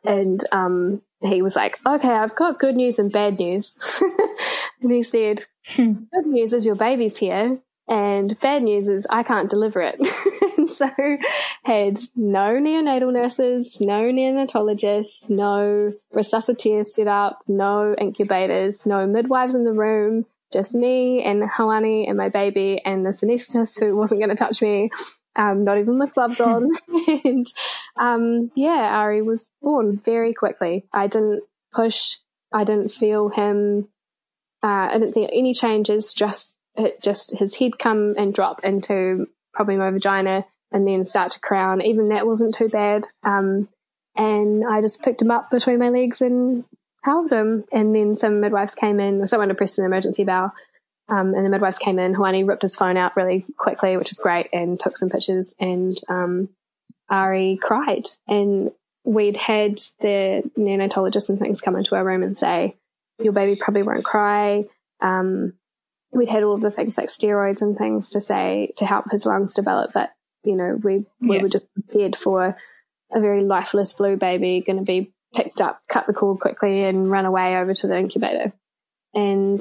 And 0.04 0.40
um, 0.52 1.02
he 1.22 1.42
was 1.42 1.56
like, 1.56 1.78
okay, 1.86 2.08
I've 2.08 2.36
got 2.36 2.58
good 2.58 2.76
news 2.76 2.98
and 2.98 3.10
bad 3.10 3.38
news. 3.38 4.02
and 4.82 4.92
he 4.92 5.02
said, 5.02 5.44
hmm. 5.66 5.92
good 6.12 6.26
news 6.26 6.52
is 6.52 6.66
your 6.66 6.76
baby's 6.76 7.16
here. 7.16 7.58
And 7.88 8.38
bad 8.40 8.64
news 8.64 8.88
is 8.88 9.06
I 9.08 9.22
can't 9.22 9.48
deliver 9.48 9.80
it. 9.80 10.00
and 10.58 10.68
so 10.68 10.90
had 11.64 12.00
no 12.16 12.56
neonatal 12.56 13.12
nurses, 13.12 13.80
no 13.80 14.02
neonatologists, 14.02 15.30
no 15.30 15.92
resuscitators 16.12 16.86
set 16.86 17.06
up, 17.06 17.42
no 17.46 17.94
incubators, 17.94 18.86
no 18.86 19.06
midwives 19.06 19.54
in 19.54 19.62
the 19.62 19.72
room, 19.72 20.26
just 20.52 20.74
me 20.74 21.22
and 21.22 21.42
Hoani 21.42 22.08
and 22.08 22.16
my 22.16 22.28
baby 22.28 22.80
and 22.84 23.04
the 23.04 23.10
anesthetist 23.10 23.80
who 23.80 23.96
wasn't 23.96 24.20
going 24.20 24.30
to 24.30 24.36
touch 24.36 24.62
me 24.62 24.90
um, 25.36 25.64
not 25.64 25.78
even 25.78 25.98
with 25.98 26.14
gloves 26.14 26.40
on. 26.40 26.70
and 27.24 27.46
um, 27.96 28.50
yeah, 28.56 28.98
Ari 28.98 29.22
was 29.22 29.50
born 29.62 29.98
very 29.98 30.34
quickly. 30.34 30.86
I 30.92 31.06
didn't 31.06 31.42
push. 31.72 32.16
I 32.52 32.64
didn't 32.64 32.90
feel 32.90 33.28
him. 33.28 33.88
Uh, 34.62 34.88
I 34.90 34.92
didn't 34.94 35.12
think 35.12 35.30
any 35.32 35.54
changes. 35.54 36.12
Just 36.12 36.56
it, 36.74 37.02
just 37.02 37.36
his 37.38 37.56
head 37.56 37.78
come 37.78 38.14
and 38.16 38.34
drop 38.34 38.64
into 38.64 39.28
probably 39.52 39.76
my 39.76 39.90
vagina, 39.90 40.44
and 40.72 40.86
then 40.86 41.04
start 41.04 41.32
to 41.32 41.40
crown. 41.40 41.82
Even 41.82 42.08
that 42.08 42.26
wasn't 42.26 42.54
too 42.54 42.68
bad. 42.68 43.04
Um, 43.22 43.68
and 44.16 44.64
I 44.66 44.80
just 44.80 45.04
picked 45.04 45.20
him 45.20 45.30
up 45.30 45.50
between 45.50 45.78
my 45.78 45.90
legs 45.90 46.22
and 46.22 46.64
held 47.06 47.32
him. 47.32 47.64
And 47.72 47.94
then 47.94 48.14
some 48.14 48.40
midwives 48.40 48.74
came 48.74 49.00
in. 49.00 49.26
Someone 49.26 49.48
had 49.48 49.56
pressed 49.56 49.78
an 49.78 49.86
emergency 49.86 50.24
bell 50.24 50.52
um, 51.08 51.34
and 51.34 51.44
the 51.44 51.50
midwives 51.50 51.78
came 51.78 51.98
in. 51.98 52.14
Hoani 52.14 52.46
ripped 52.46 52.62
his 52.62 52.76
phone 52.76 52.96
out 52.96 53.16
really 53.16 53.46
quickly, 53.56 53.96
which 53.96 54.10
was 54.10 54.18
great, 54.18 54.48
and 54.52 54.78
took 54.78 54.96
some 54.96 55.08
pictures. 55.08 55.54
And 55.60 55.98
um, 56.08 56.48
Ari 57.08 57.58
cried. 57.62 58.04
And 58.26 58.72
we'd 59.04 59.36
had 59.36 59.74
the 60.00 60.50
neonatologists 60.58 61.28
and 61.28 61.38
things 61.38 61.60
come 61.60 61.76
into 61.76 61.94
our 61.94 62.04
room 62.04 62.22
and 62.22 62.36
say, 62.36 62.76
Your 63.22 63.32
baby 63.32 63.58
probably 63.58 63.82
won't 63.82 64.04
cry. 64.04 64.64
Um, 65.00 65.54
we'd 66.12 66.28
had 66.28 66.42
all 66.42 66.54
of 66.54 66.60
the 66.60 66.70
things 66.70 66.98
like 66.98 67.08
steroids 67.08 67.62
and 67.62 67.78
things 67.78 68.10
to 68.10 68.20
say 68.20 68.72
to 68.78 68.86
help 68.86 69.10
his 69.10 69.26
lungs 69.26 69.54
develop. 69.54 69.92
But, 69.92 70.12
you 70.42 70.56
know, 70.56 70.78
we, 70.82 71.04
we 71.20 71.36
yeah. 71.36 71.42
were 71.42 71.48
just 71.48 71.72
prepared 71.72 72.16
for 72.16 72.56
a 73.12 73.20
very 73.20 73.44
lifeless 73.44 73.92
blue 73.92 74.16
baby 74.16 74.60
going 74.66 74.78
to 74.78 74.84
be 74.84 75.12
picked 75.34 75.60
up, 75.60 75.82
cut 75.88 76.06
the 76.06 76.14
cord 76.14 76.40
quickly, 76.40 76.84
and 76.84 77.10
run 77.10 77.26
away 77.26 77.56
over 77.56 77.74
to 77.74 77.86
the 77.86 77.98
incubator. 77.98 78.52
And 79.14 79.60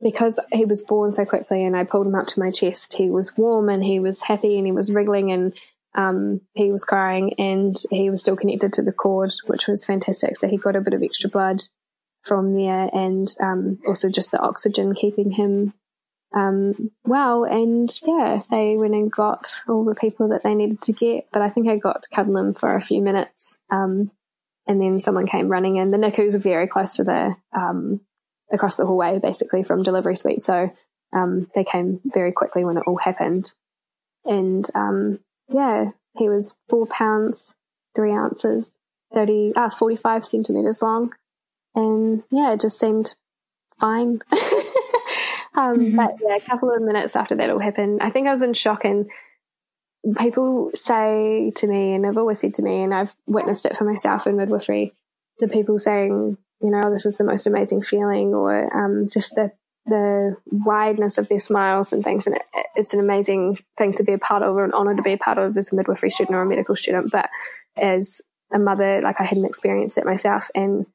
because 0.00 0.38
he 0.52 0.64
was 0.64 0.84
born 0.84 1.12
so 1.12 1.24
quickly 1.24 1.64
and 1.64 1.76
I 1.76 1.84
pulled 1.84 2.06
him 2.06 2.14
up 2.14 2.26
to 2.28 2.40
my 2.40 2.50
chest, 2.50 2.94
he 2.94 3.10
was 3.10 3.36
warm 3.36 3.68
and 3.68 3.82
he 3.82 4.00
was 4.00 4.22
happy 4.22 4.56
and 4.56 4.66
he 4.66 4.72
was 4.72 4.92
wriggling 4.92 5.32
and 5.32 5.52
um, 5.94 6.40
he 6.54 6.70
was 6.70 6.84
crying 6.84 7.34
and 7.38 7.76
he 7.90 8.08
was 8.08 8.20
still 8.20 8.36
connected 8.36 8.72
to 8.74 8.82
the 8.82 8.92
cord, 8.92 9.32
which 9.46 9.66
was 9.66 9.84
fantastic. 9.84 10.36
So 10.36 10.48
he 10.48 10.56
got 10.56 10.76
a 10.76 10.80
bit 10.80 10.94
of 10.94 11.02
extra 11.02 11.28
blood 11.28 11.62
from 12.22 12.54
there 12.54 12.88
and 12.92 13.34
um, 13.40 13.78
also 13.86 14.08
just 14.08 14.30
the 14.30 14.40
oxygen 14.40 14.94
keeping 14.94 15.32
him 15.32 15.74
um, 16.34 16.92
well. 17.04 17.44
And 17.44 17.90
yeah, 18.06 18.42
they 18.50 18.76
went 18.76 18.94
and 18.94 19.10
got 19.10 19.62
all 19.68 19.84
the 19.84 19.94
people 19.94 20.28
that 20.28 20.42
they 20.44 20.54
needed 20.54 20.80
to 20.82 20.92
get. 20.92 21.28
But 21.32 21.42
I 21.42 21.50
think 21.50 21.68
I 21.68 21.76
got 21.76 22.02
to 22.02 22.08
cuddle 22.14 22.36
him 22.36 22.54
for 22.54 22.74
a 22.74 22.80
few 22.80 23.02
minutes. 23.02 23.58
Um, 23.70 24.12
and 24.68 24.80
then 24.80 25.00
someone 25.00 25.26
came 25.26 25.48
running 25.48 25.76
in. 25.76 25.90
The 25.90 25.96
NICUs 25.96 26.34
are 26.34 26.38
very 26.38 26.68
close 26.68 26.96
to 26.96 27.04
the 27.04 27.34
um, 27.52 28.00
across 28.52 28.76
the 28.76 28.86
hallway, 28.86 29.18
basically 29.18 29.62
from 29.62 29.82
delivery 29.82 30.14
suite. 30.14 30.42
So 30.42 30.70
um, 31.12 31.50
they 31.54 31.64
came 31.64 32.00
very 32.04 32.32
quickly 32.32 32.64
when 32.64 32.76
it 32.76 32.84
all 32.86 32.98
happened. 32.98 33.50
And 34.24 34.64
um, 34.74 35.20
yeah, 35.48 35.92
he 36.16 36.28
was 36.28 36.56
four 36.68 36.86
pounds, 36.86 37.56
three 37.94 38.12
ounces, 38.12 38.70
30, 39.14 39.54
uh, 39.56 39.70
45 39.70 40.24
centimeters 40.24 40.82
long. 40.82 41.14
And 41.74 42.22
yeah, 42.30 42.52
it 42.52 42.60
just 42.60 42.78
seemed 42.78 43.14
fine. 43.78 44.20
um, 45.54 45.78
mm-hmm. 45.78 45.96
But 45.96 46.16
yeah, 46.20 46.36
a 46.36 46.40
couple 46.40 46.70
of 46.70 46.82
minutes 46.82 47.16
after 47.16 47.34
that 47.36 47.50
all 47.50 47.58
happened, 47.58 48.00
I 48.02 48.10
think 48.10 48.28
I 48.28 48.32
was 48.32 48.42
in 48.42 48.52
shock 48.52 48.84
and 48.84 49.10
people 50.16 50.70
say 50.74 51.52
to 51.56 51.66
me, 51.66 51.94
and 51.94 52.04
they've 52.04 52.18
always 52.18 52.38
said 52.38 52.54
to 52.54 52.62
me, 52.62 52.82
and 52.82 52.94
I've 52.94 53.14
witnessed 53.26 53.66
it 53.66 53.76
for 53.76 53.84
myself 53.84 54.26
in 54.26 54.36
midwifery, 54.36 54.94
the 55.40 55.48
people 55.48 55.78
saying, 55.78 56.36
you 56.60 56.70
know, 56.70 56.90
this 56.90 57.06
is 57.06 57.18
the 57.18 57.24
most 57.24 57.46
amazing 57.46 57.82
feeling, 57.82 58.34
or 58.34 58.74
um, 58.76 59.08
just 59.10 59.34
the 59.34 59.52
the 59.86 60.36
wideness 60.46 61.16
of 61.16 61.28
their 61.28 61.40
smiles 61.40 61.94
and 61.94 62.04
things. 62.04 62.26
And 62.26 62.36
it, 62.36 62.42
it's 62.74 62.92
an 62.92 63.00
amazing 63.00 63.56
thing 63.76 63.94
to 63.94 64.04
be 64.04 64.12
a 64.12 64.18
part 64.18 64.42
of, 64.42 64.54
or 64.54 64.64
an 64.64 64.74
honor 64.74 64.94
to 64.94 65.02
be 65.02 65.14
a 65.14 65.18
part 65.18 65.38
of 65.38 65.56
as 65.56 65.72
a 65.72 65.76
midwifery 65.76 66.10
student 66.10 66.36
or 66.36 66.42
a 66.42 66.46
medical 66.46 66.76
student. 66.76 67.10
But 67.10 67.30
as 67.76 68.20
a 68.52 68.58
mother, 68.58 69.00
like 69.00 69.20
I 69.20 69.24
hadn't 69.24 69.46
experienced 69.46 69.98
it 69.98 70.04
myself, 70.04 70.50
and 70.54 70.86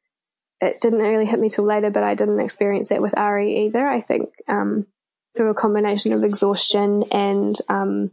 it 0.61 0.79
didn't 0.81 0.99
really 0.99 1.25
hit 1.25 1.39
me 1.39 1.49
till 1.49 1.65
later. 1.65 1.89
But 1.89 2.03
I 2.03 2.15
didn't 2.15 2.39
experience 2.39 2.91
it 2.91 3.01
with 3.01 3.17
Ari 3.17 3.65
either. 3.65 3.87
I 3.87 4.01
think 4.01 4.29
um, 4.47 4.87
through 5.35 5.49
a 5.49 5.55
combination 5.55 6.13
of 6.13 6.23
exhaustion 6.23 7.03
and 7.11 7.55
um, 7.69 8.11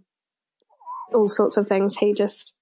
all 1.15 1.29
sorts 1.29 1.57
of 1.57 1.67
things, 1.67 1.97
he 1.97 2.15
just 2.15 2.55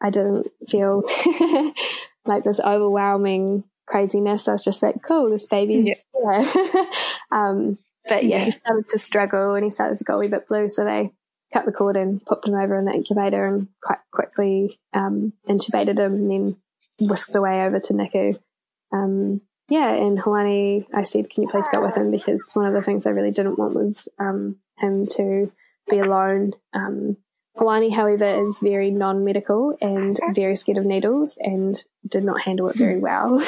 I 0.00 0.10
didn't 0.10 0.48
feel 0.68 1.02
like 2.26 2.44
this 2.44 2.60
overwhelming 2.60 3.64
craziness. 3.86 4.48
I 4.48 4.52
was 4.52 4.64
just 4.64 4.82
like, 4.82 5.02
cool, 5.02 5.30
this 5.30 5.46
baby's 5.46 6.04
yeah. 6.22 6.52
um, 7.32 7.78
but 8.06 8.24
yeah, 8.24 8.38
yeah, 8.38 8.44
he 8.44 8.50
started 8.50 8.88
to 8.88 8.98
struggle 8.98 9.54
and 9.54 9.64
he 9.64 9.70
started 9.70 9.98
to 9.98 10.04
go 10.04 10.16
a 10.16 10.18
wee 10.18 10.28
bit 10.28 10.46
blue. 10.46 10.68
So 10.68 10.84
they 10.84 11.10
cut 11.52 11.64
the 11.64 11.72
cord 11.72 11.96
and 11.96 12.24
popped 12.24 12.46
him 12.46 12.54
over 12.54 12.78
in 12.78 12.84
the 12.84 12.92
incubator 12.92 13.46
and 13.46 13.68
quite 13.82 14.00
quickly 14.10 14.78
um, 14.92 15.32
intubated 15.48 15.98
him 15.98 16.14
and 16.14 16.30
then 16.30 16.56
whisked 17.00 17.34
away 17.34 17.62
over 17.62 17.80
to 17.80 17.92
NICU. 17.92 18.38
Um, 18.92 19.40
yeah, 19.68 19.90
and 19.94 20.18
Hoani, 20.18 20.86
I 20.92 21.04
said, 21.04 21.30
can 21.30 21.44
you 21.44 21.48
please 21.48 21.66
go 21.72 21.80
with 21.80 21.96
him? 21.96 22.10
Because 22.10 22.50
one 22.52 22.66
of 22.66 22.74
the 22.74 22.82
things 22.82 23.06
I 23.06 23.10
really 23.10 23.30
didn't 23.30 23.58
want 23.58 23.74
was 23.74 24.08
um, 24.18 24.56
him 24.78 25.06
to 25.12 25.50
be 25.88 25.98
alone. 26.00 26.52
Um, 26.74 27.16
Hoani, 27.56 27.94
however, 27.94 28.44
is 28.44 28.58
very 28.58 28.90
non 28.90 29.24
medical 29.24 29.76
and 29.80 30.18
very 30.34 30.56
scared 30.56 30.78
of 30.78 30.84
needles 30.84 31.38
and 31.40 31.76
did 32.08 32.24
not 32.24 32.42
handle 32.42 32.68
it 32.68 32.76
very 32.76 32.98
well. 32.98 33.40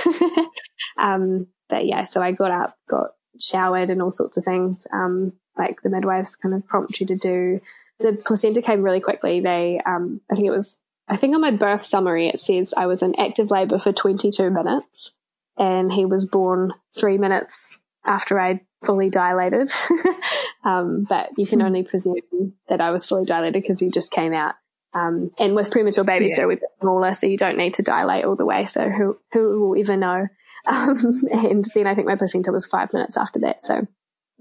um, 0.97 1.49
but 1.69 1.87
yeah, 1.87 2.05
so 2.05 2.23
I 2.23 2.33
got 2.33 2.53
up, 2.53 2.77
got 2.89 3.11
showered 3.41 3.91
and 3.91 4.01
all 4.01 4.13
sorts 4.13 4.37
of 4.37 4.45
things. 4.45 4.87
Um, 4.93 5.33
like 5.59 5.81
the 5.83 5.91
midwives 5.91 6.37
kind 6.37 6.55
of 6.55 6.67
prompt 6.67 7.01
you 7.01 7.07
to 7.07 7.17
do. 7.17 7.61
The 7.99 8.13
placenta 8.13 8.63
came 8.63 8.83
really 8.83 9.01
quickly. 9.01 9.41
They, 9.41 9.81
um, 9.85 10.21
I 10.31 10.35
think 10.35 10.47
it 10.47 10.53
was, 10.53 10.79
I 11.09 11.17
think 11.17 11.35
on 11.35 11.41
my 11.41 11.51
birth 11.51 11.83
summary 11.83 12.29
it 12.29 12.39
says 12.39 12.75
I 12.77 12.87
was 12.87 13.03
in 13.03 13.19
active 13.19 13.51
labor 13.51 13.79
for 13.79 13.93
22 13.93 14.51
minutes 14.51 15.15
and 15.57 15.91
he 15.91 16.05
was 16.05 16.27
born 16.27 16.75
three 16.95 17.17
minutes 17.19 17.81
after 18.07 18.41
I 18.41 18.61
fully 18.85 19.11
dilated. 19.11 19.71
um, 20.65 21.05
but 21.09 21.31
you 21.37 21.47
can 21.47 21.61
hmm. 21.61 21.67
only 21.67 21.83
presume 21.83 22.55
that 22.69 22.81
I 22.81 22.91
was 22.91 23.05
fully 23.05 23.25
dilated 23.25 23.55
because 23.63 23.81
he 23.81 23.91
just 23.91 24.11
came 24.13 24.33
out 24.33 24.55
Um, 24.95 25.29
and 25.39 25.55
with 25.55 25.71
premature 25.71 26.05
babies, 26.05 26.35
Yeah. 26.39 26.47
they're 26.47 26.57
a 26.57 26.81
smaller, 26.81 27.15
so 27.15 27.27
you 27.27 27.37
don't 27.37 27.59
need 27.59 27.75
to 27.75 27.83
dilate 27.83 28.25
all 28.25 28.37
the 28.37 28.47
way. 28.47 28.65
So 28.65 28.89
who 28.89 29.19
who 29.33 29.61
will 29.69 29.81
ever 29.81 29.97
know? 29.97 30.29
Um, 30.69 30.97
and 31.31 31.65
then 31.75 31.87
I 31.87 31.95
think 31.95 32.09
my 32.09 32.17
placenta 32.17 32.51
was 32.51 32.67
five 32.67 32.93
minutes 32.93 33.17
after 33.17 33.39
that, 33.41 33.63
so 33.63 33.77
it 33.79 33.89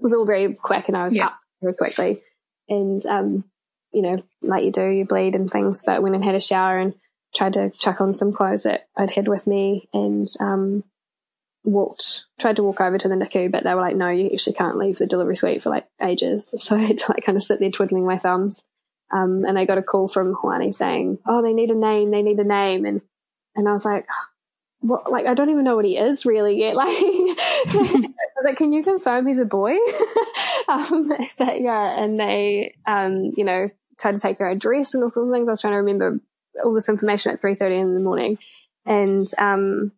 was 0.00 0.12
all 0.12 0.26
very 0.26 0.54
quick, 0.54 0.88
and 0.88 0.96
I 0.96 1.04
was 1.04 1.14
Yeah. 1.14 1.26
up 1.26 1.38
very 1.62 1.74
quickly. 1.74 2.22
And 2.68 3.04
um, 3.06 3.44
you 3.92 4.02
know, 4.02 4.22
like 4.42 4.64
you 4.64 4.72
do, 4.72 4.88
you 4.88 5.04
bleed 5.04 5.36
and 5.36 5.48
things. 5.48 5.84
But 5.86 6.02
went 6.02 6.16
and 6.16 6.24
had 6.24 6.34
a 6.34 6.40
shower 6.40 6.78
and 6.78 6.94
tried 7.32 7.52
to 7.52 7.70
chuck 7.70 8.00
on 8.00 8.12
some 8.12 8.32
clothes 8.32 8.64
that 8.64 8.88
I'd 8.96 9.10
had 9.10 9.28
with 9.28 9.46
me, 9.46 9.88
and 9.92 10.26
um, 10.40 10.82
walked 11.66 12.24
tried 12.38 12.56
to 12.56 12.62
walk 12.62 12.80
over 12.80 12.96
to 12.96 13.08
the 13.08 13.14
NICU, 13.14 13.50
but 13.50 13.64
they 13.64 13.74
were 13.74 13.80
like, 13.80 13.96
"No, 13.96 14.08
you 14.08 14.30
actually 14.32 14.54
can't 14.54 14.78
leave 14.78 14.98
the 14.98 15.06
delivery 15.06 15.36
suite 15.36 15.62
for 15.62 15.70
like 15.70 15.86
ages." 16.00 16.54
So 16.58 16.76
I 16.76 16.84
had 16.84 16.98
to 16.98 17.12
like 17.12 17.24
kind 17.24 17.36
of 17.36 17.42
sit 17.42 17.60
there 17.60 17.70
twiddling 17.70 18.06
my 18.06 18.18
thumbs. 18.18 18.64
Um, 19.12 19.44
and 19.44 19.58
I 19.58 19.66
got 19.66 19.78
a 19.78 19.82
call 19.82 20.08
from 20.08 20.34
Hoani 20.34 20.74
saying, 20.74 21.18
"Oh, 21.26 21.42
they 21.42 21.52
need 21.52 21.70
a 21.70 21.74
name. 21.74 22.10
They 22.10 22.22
need 22.22 22.38
a 22.38 22.44
name." 22.44 22.84
And 22.86 23.02
and 23.54 23.68
I 23.68 23.72
was 23.72 23.84
like, 23.84 24.06
"What? 24.80 25.10
Like, 25.10 25.26
I 25.26 25.34
don't 25.34 25.50
even 25.50 25.64
know 25.64 25.76
what 25.76 25.84
he 25.84 25.96
is 25.98 26.24
really 26.24 26.58
yet. 26.58 26.76
Like, 27.66 28.10
like, 28.44 28.56
can 28.56 28.72
you 28.72 28.82
confirm 28.82 29.26
he's 29.26 29.38
a 29.38 29.44
boy?" 29.44 29.76
um, 30.68 31.08
but 31.38 31.60
yeah, 31.60 32.02
and 32.02 32.18
they, 32.18 32.74
um, 32.86 33.32
you 33.36 33.44
know, 33.44 33.70
tried 33.98 34.14
to 34.14 34.20
take 34.20 34.38
her 34.38 34.48
address 34.48 34.94
and 34.94 35.02
all 35.02 35.10
sorts 35.10 35.28
of 35.28 35.32
things. 35.32 35.48
I 35.48 35.52
was 35.52 35.60
trying 35.60 35.72
to 35.72 35.78
remember 35.78 36.20
all 36.64 36.74
this 36.74 36.88
information 36.88 37.32
at 37.32 37.40
three 37.40 37.54
thirty 37.54 37.76
in 37.76 37.94
the 37.94 38.00
morning, 38.00 38.38
and 38.84 39.26
um, 39.38 39.92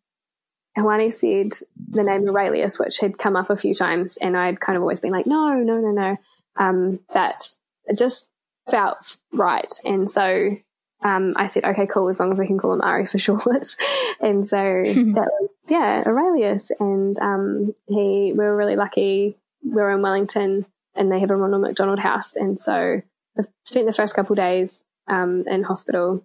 Hoani 0.77 1.13
said 1.13 1.53
the 1.91 2.03
name 2.03 2.29
Aurelius, 2.29 2.79
which 2.79 2.99
had 2.99 3.19
come 3.19 3.37
up 3.37 3.51
a 3.51 3.57
few 3.57 3.75
times, 3.75 4.17
and 4.19 4.37
I'd 4.37 4.61
kind 4.61 4.77
of 4.77 4.83
always 4.83 5.01
been 5.01 5.13
like, 5.13 5.27
no, 5.27 5.55
no, 5.55 5.79
no, 5.79 5.91
no. 5.91 6.17
Um, 6.57 7.01
that 7.15 7.43
just 7.97 8.31
felt 8.69 9.19
right. 9.33 9.73
And 9.85 10.11
so 10.11 10.57
um, 11.05 11.35
I 11.37 11.47
said, 11.47 11.65
okay, 11.65 11.87
cool, 11.87 12.09
as 12.09 12.19
long 12.19 12.33
as 12.33 12.39
we 12.39 12.47
can 12.47 12.59
call 12.59 12.73
him 12.73 12.81
Ari 12.83 13.07
for 13.07 13.19
short. 13.19 13.77
and 14.21 14.47
so 14.47 14.57
that 14.85 15.31
was, 15.41 15.51
yeah, 15.69 16.03
Aurelius. 16.07 16.71
And 16.79 17.19
um, 17.19 17.75
he, 17.87 18.33
we 18.33 18.45
were 18.45 18.57
really 18.57 18.77
lucky. 18.77 19.37
We 19.65 19.75
were 19.75 19.93
in 19.93 20.03
Wellington 20.03 20.67
and 20.95 21.11
they 21.11 21.21
have 21.21 21.31
a 21.31 21.37
Ronald 21.37 21.63
McDonald 21.63 22.01
house. 22.01 22.35
And 22.35 22.59
so 22.59 23.03
the, 23.37 23.47
spent 23.65 23.87
the 23.87 23.93
first 23.93 24.15
couple 24.15 24.35
days 24.35 24.85
um, 25.07 25.45
in 25.47 25.63
hospital 25.63 26.25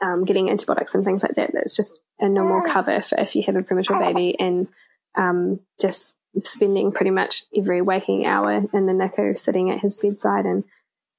um, 0.00 0.24
getting 0.24 0.50
antibiotics 0.50 0.94
and 0.94 1.04
things 1.04 1.22
like 1.22 1.34
that. 1.36 1.52
That's 1.52 1.76
just 1.76 2.02
a 2.18 2.28
normal 2.28 2.62
cover 2.62 3.00
for 3.00 3.18
if 3.20 3.36
you 3.36 3.42
have 3.44 3.56
a 3.56 3.62
premature 3.62 3.98
baby 3.98 4.38
and 4.38 4.68
um, 5.14 5.60
just 5.80 6.16
spending 6.42 6.92
pretty 6.92 7.10
much 7.10 7.44
every 7.54 7.82
waking 7.82 8.26
hour 8.26 8.52
in 8.72 8.86
the 8.86 8.92
NICU 8.92 9.36
sitting 9.38 9.70
at 9.70 9.80
his 9.80 9.96
bedside. 9.96 10.46
And 10.46 10.64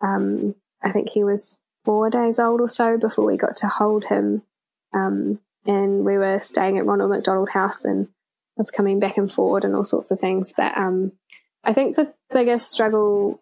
um, 0.01 0.55
I 0.81 0.91
think 0.91 1.09
he 1.09 1.23
was 1.23 1.57
four 1.83 2.09
days 2.09 2.39
old 2.39 2.61
or 2.61 2.69
so 2.69 2.97
before 2.97 3.25
we 3.25 3.37
got 3.37 3.57
to 3.57 3.67
hold 3.67 4.05
him. 4.05 4.43
Um, 4.93 5.39
and 5.65 6.03
we 6.03 6.17
were 6.17 6.39
staying 6.39 6.77
at 6.77 6.85
Ronald 6.85 7.11
McDonald 7.11 7.49
House 7.49 7.85
and 7.85 8.07
I 8.07 8.61
was 8.61 8.71
coming 8.71 8.99
back 8.99 9.17
and 9.17 9.31
forward 9.31 9.63
and 9.63 9.75
all 9.75 9.85
sorts 9.85 10.11
of 10.11 10.19
things. 10.19 10.53
But 10.55 10.77
um, 10.77 11.13
I 11.63 11.73
think 11.73 11.95
the 11.95 12.13
biggest 12.33 12.71
struggle 12.71 13.39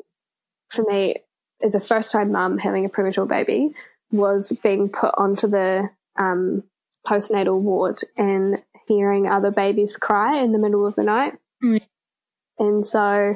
for 0.70 0.84
me 0.84 1.16
as 1.62 1.76
a 1.76 1.80
first 1.80 2.12
time 2.12 2.32
mum 2.32 2.58
having 2.58 2.86
a 2.86 2.90
premature 2.90 3.26
baby 3.26 3.74
was 4.12 4.52
being 4.64 4.90
put 4.90 5.14
onto 5.18 5.48
the 5.48 5.90
um, 6.18 6.64
postnatal 7.08 7.60
ward 7.60 7.98
and 8.18 8.62
hearing 8.88 9.28
other 9.28 9.52
babies 9.52 9.98
cry 9.98 10.40
in 10.42 10.52
the 10.52 10.60
middle 10.60 10.86
of 10.86 10.96
the 10.96 11.04
night. 11.04 11.34
Mm. 11.64 11.82
And 12.58 12.86
so, 12.86 13.36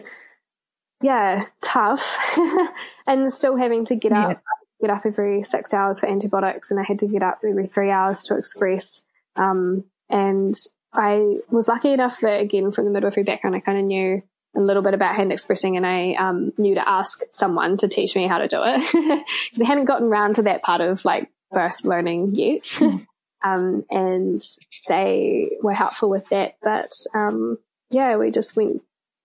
yeah, 1.02 1.44
tough. 1.62 2.18
and 3.08 3.32
still 3.32 3.56
having 3.56 3.86
to 3.86 3.96
get 3.96 4.12
Yeah. 4.12 4.28
up, 4.30 4.44
get 4.82 4.90
up 4.90 5.06
every 5.06 5.44
six 5.44 5.74
hours 5.74 6.00
for 6.00 6.08
antibiotics, 6.10 6.72
and 6.72 6.80
I 6.80 6.84
had 6.84 7.00
to 7.00 7.08
get 7.08 7.24
up 7.24 7.40
every 7.48 7.68
three 7.68 7.90
hours 7.90 8.24
to 8.26 8.36
express. 8.36 9.04
Um, 9.36 9.86
and 10.10 10.54
I 10.94 11.38
was 11.50 11.68
lucky 11.68 11.92
enough 11.92 12.20
that, 12.20 12.42
again, 12.42 12.72
from 12.72 12.86
the 12.86 12.92
midwifery 12.92 13.24
background, 13.24 13.56
I 13.56 13.60
kind 13.62 13.80
of 13.80 13.86
knew 13.86 14.22
a 14.56 14.62
little 14.62 14.84
bit 14.84 14.94
about 14.94 15.16
hand 15.16 15.32
expressing, 15.32 15.78
and 15.78 15.86
I 15.86 16.14
um, 16.14 16.54
knew 16.58 16.76
to 16.76 16.90
ask 16.90 17.20
someone 17.32 17.78
to 17.78 17.88
teach 17.88 18.16
me 18.16 18.28
how 18.28 18.38
to 18.38 18.48
do 18.48 18.62
it 18.64 18.82
because 19.52 19.62
I 19.62 19.66
hadn't 19.66 19.86
gotten 19.86 20.10
round 20.10 20.36
to 20.36 20.44
that 20.44 20.62
part 20.62 20.82
of 20.82 21.04
like 21.06 21.30
birth 21.52 21.84
learning 21.84 22.36
yet. 22.36 22.80
um, 23.44 23.86
and 23.90 24.44
they 24.88 25.52
were 25.62 25.74
helpful 25.74 26.10
with 26.10 26.30
that, 26.30 26.56
but 26.62 26.92
um, 27.14 27.58
yeah, 27.90 28.16
we 28.18 28.32
just 28.32 28.56
went 28.56 28.82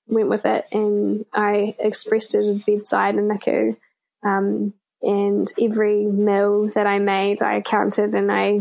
went 0.07 0.29
with 0.29 0.47
it, 0.47 0.66
and 0.72 1.26
I 1.35 1.74
expressed 1.79 2.35
at 2.35 2.45
his 2.45 2.61
bedside 2.61 3.16
in 3.16 3.29
NICU. 3.29 3.76
Um, 4.24 4.74
and 5.01 5.47
every 5.62 6.05
meal 6.07 6.68
that 6.70 6.87
I 6.87 6.99
made, 6.99 7.41
I 7.41 7.61
counted 7.61 8.16
and 8.16 8.33
I 8.33 8.61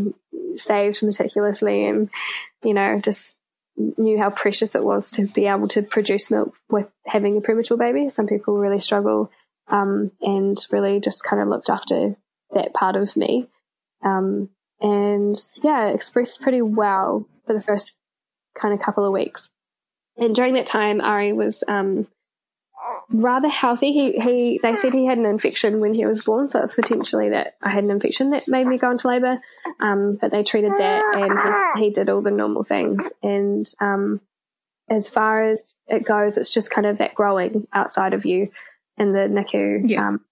saved 0.54 1.02
meticulously, 1.02 1.86
and 1.86 2.10
you 2.62 2.74
know, 2.74 3.00
just 3.00 3.34
knew 3.96 4.18
how 4.18 4.30
precious 4.30 4.74
it 4.74 4.84
was 4.84 5.10
to 5.12 5.26
be 5.26 5.46
able 5.46 5.68
to 5.68 5.82
produce 5.82 6.30
milk 6.30 6.56
with 6.68 6.90
having 7.06 7.36
a 7.36 7.40
premature 7.40 7.76
baby. 7.76 8.10
Some 8.10 8.26
people 8.26 8.58
really 8.58 8.80
struggle, 8.80 9.30
um, 9.68 10.10
and 10.20 10.58
really 10.70 11.00
just 11.00 11.24
kind 11.24 11.40
of 11.40 11.48
looked 11.48 11.70
after 11.70 12.16
that 12.52 12.74
part 12.74 12.96
of 12.96 13.16
me. 13.16 13.48
Um, 14.04 14.50
and 14.80 15.36
yeah, 15.62 15.88
expressed 15.88 16.42
pretty 16.42 16.62
well 16.62 17.26
for 17.46 17.52
the 17.52 17.60
first 17.60 17.98
kind 18.54 18.74
of 18.74 18.80
couple 18.80 19.04
of 19.04 19.12
weeks. 19.12 19.50
And 20.16 20.34
during 20.34 20.54
that 20.54 20.66
time, 20.66 21.00
Ari 21.00 21.32
was 21.32 21.62
um, 21.68 22.08
rather 23.10 23.48
healthy. 23.48 23.92
He 23.92 24.18
he 24.18 24.60
they 24.62 24.76
said 24.76 24.92
he 24.92 25.06
had 25.06 25.18
an 25.18 25.26
infection 25.26 25.80
when 25.80 25.94
he 25.94 26.06
was 26.06 26.22
born, 26.22 26.48
so 26.48 26.60
it's 26.60 26.74
potentially 26.74 27.30
that 27.30 27.56
I 27.62 27.70
had 27.70 27.84
an 27.84 27.90
infection 27.90 28.30
that 28.30 28.48
made 28.48 28.66
me 28.66 28.78
go 28.78 28.90
into 28.90 29.08
labour. 29.08 29.40
Um, 29.80 30.18
but 30.20 30.30
they 30.30 30.42
treated 30.42 30.72
that, 30.72 31.02
and 31.14 31.78
he, 31.78 31.86
he 31.86 31.90
did 31.90 32.08
all 32.08 32.22
the 32.22 32.30
normal 32.30 32.62
things. 32.62 33.12
And 33.22 33.66
um, 33.80 34.20
as 34.88 35.08
far 35.08 35.44
as 35.44 35.76
it 35.86 36.04
goes, 36.04 36.36
it's 36.36 36.52
just 36.52 36.70
kind 36.70 36.86
of 36.86 36.98
that 36.98 37.14
growing 37.14 37.66
outside 37.72 38.14
of 38.14 38.24
you 38.26 38.50
in 38.96 39.10
the 39.10 39.20
NICU. 39.20 39.88
Yeah. 39.88 40.08
Um, 40.08 40.24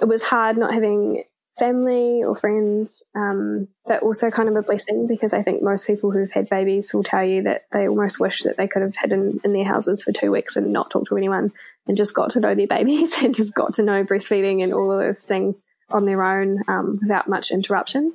it 0.00 0.06
was 0.06 0.22
hard 0.22 0.56
not 0.56 0.74
having 0.74 1.24
family 1.58 2.22
or 2.24 2.34
friends, 2.34 3.02
um, 3.14 3.68
but 3.86 4.02
also 4.02 4.30
kind 4.30 4.48
of 4.48 4.56
a 4.56 4.62
blessing 4.62 5.06
because 5.06 5.34
I 5.34 5.42
think 5.42 5.62
most 5.62 5.86
people 5.86 6.10
who've 6.10 6.30
had 6.30 6.48
babies 6.48 6.92
will 6.94 7.02
tell 7.02 7.24
you 7.24 7.42
that 7.42 7.64
they 7.72 7.88
almost 7.88 8.18
wish 8.18 8.42
that 8.42 8.56
they 8.56 8.66
could 8.66 8.82
have 8.82 8.96
hidden 8.96 9.40
in 9.44 9.52
their 9.52 9.64
houses 9.64 10.02
for 10.02 10.12
two 10.12 10.30
weeks 10.30 10.56
and 10.56 10.72
not 10.72 10.90
talk 10.90 11.06
to 11.08 11.16
anyone 11.16 11.52
and 11.86 11.96
just 11.96 12.14
got 12.14 12.30
to 12.30 12.40
know 12.40 12.54
their 12.54 12.66
babies 12.66 13.14
and 13.22 13.34
just 13.34 13.54
got 13.54 13.74
to 13.74 13.82
know 13.82 14.04
breastfeeding 14.04 14.62
and 14.62 14.72
all 14.72 14.90
of 14.90 15.00
those 15.00 15.26
things 15.26 15.66
on 15.90 16.06
their 16.06 16.22
own 16.22 16.62
um, 16.68 16.96
without 17.00 17.28
much 17.28 17.50
interruption. 17.50 18.14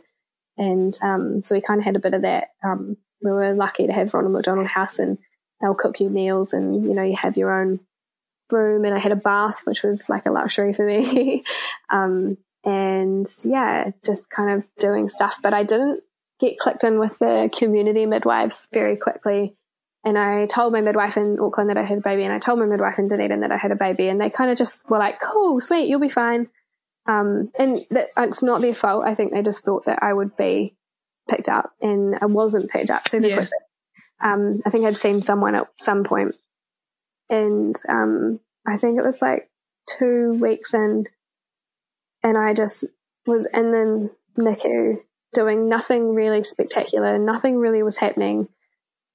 And 0.57 0.97
um, 1.03 1.39
so 1.41 1.53
we 1.53 1.61
kind 1.61 1.79
of 1.79 1.85
had 1.85 1.95
a 1.95 1.99
bit 1.99 2.15
of 2.15 2.23
that. 2.23 2.49
Um, 2.63 2.97
we 3.21 3.31
were 3.31 3.53
lucky 3.53 3.85
to 3.85 3.93
have 3.93 4.13
Ronald 4.13 4.33
McDonald 4.33 4.67
House 4.67 4.97
and 4.97 5.19
they'll 5.61 5.75
cook 5.75 5.99
you 5.99 6.09
meals 6.09 6.53
and, 6.53 6.83
you 6.83 6.93
know, 6.95 7.03
you 7.03 7.15
have 7.15 7.37
your 7.37 7.61
own 7.61 7.79
room 8.51 8.85
and 8.85 8.95
I 8.95 8.99
had 8.99 9.11
a 9.11 9.17
bath, 9.17 9.61
which 9.65 9.83
was 9.83 10.09
like 10.09 10.25
a 10.25 10.31
luxury 10.31 10.73
for 10.73 10.85
me. 10.85 11.43
um, 11.91 12.37
and 12.67 13.25
yeah, 13.45 13.91
just 14.05 14.29
kind 14.29 14.51
of 14.51 14.63
doing 14.77 15.07
stuff. 15.09 15.37
But 15.41 15.53
I 15.53 15.63
didn't 15.63 16.03
get 16.39 16.59
clicked 16.59 16.83
in 16.83 16.99
with 16.99 17.17
the 17.17 17.49
community 17.57 18.05
midwives 18.05 18.67
very 18.71 18.97
quickly. 18.97 19.55
And 20.03 20.17
I 20.17 20.45
told 20.45 20.71
my 20.73 20.81
midwife 20.81 21.17
in 21.17 21.39
Auckland 21.39 21.69
that 21.69 21.77
I 21.77 21.83
had 21.83 21.97
a 21.97 22.01
baby, 22.01 22.23
and 22.23 22.33
I 22.33 22.39
told 22.39 22.59
my 22.59 22.65
midwife 22.65 22.99
in 22.99 23.07
Dunedin 23.07 23.39
that 23.41 23.51
I 23.51 23.57
had 23.57 23.71
a 23.71 23.75
baby, 23.75 24.07
and 24.09 24.21
they 24.21 24.29
kind 24.29 24.51
of 24.51 24.57
just 24.57 24.89
were 24.89 24.99
like, 24.99 25.19
"Cool, 25.19 25.59
sweet, 25.59 25.87
you'll 25.87 25.99
be 25.99 26.09
fine." 26.09 26.49
Um, 27.07 27.51
and 27.57 27.85
that 27.91 28.09
it's 28.17 28.43
not 28.43 28.61
their 28.61 28.73
fault. 28.75 29.05
I 29.05 29.15
think 29.15 29.31
they 29.33 29.41
just 29.41 29.63
thought 29.65 29.85
that 29.85 30.03
I 30.03 30.13
would 30.13 30.35
be 30.37 30.75
picked 31.29 31.49
up, 31.49 31.71
and 31.81 32.17
I 32.21 32.25
wasn't 32.25 32.69
picked 32.69 32.89
up 32.89 33.07
super 33.07 33.27
Yeah. 33.27 33.35
quickly. 33.37 33.57
Um, 34.21 34.61
I 34.65 34.69
think 34.69 34.85
I'd 34.85 34.97
seen 34.97 35.21
someone 35.21 35.55
at 35.55 35.67
some 35.77 36.03
point, 36.03 36.35
and 37.29 37.75
um, 37.89 38.39
I 38.65 38.77
think 38.77 38.97
it 38.99 39.05
was 39.05 39.21
like 39.21 39.49
two 39.97 40.33
weeks 40.33 40.73
in, 40.73 41.07
and 42.23 42.37
I 42.37 42.53
just 42.53 42.85
was 43.25 43.47
in 43.53 43.71
the 43.71 44.09
NICU 44.37 45.01
doing 45.33 45.69
nothing 45.69 46.13
really 46.13 46.43
spectacular. 46.43 47.17
Nothing 47.17 47.57
really 47.57 47.83
was 47.83 47.97
happening. 47.97 48.47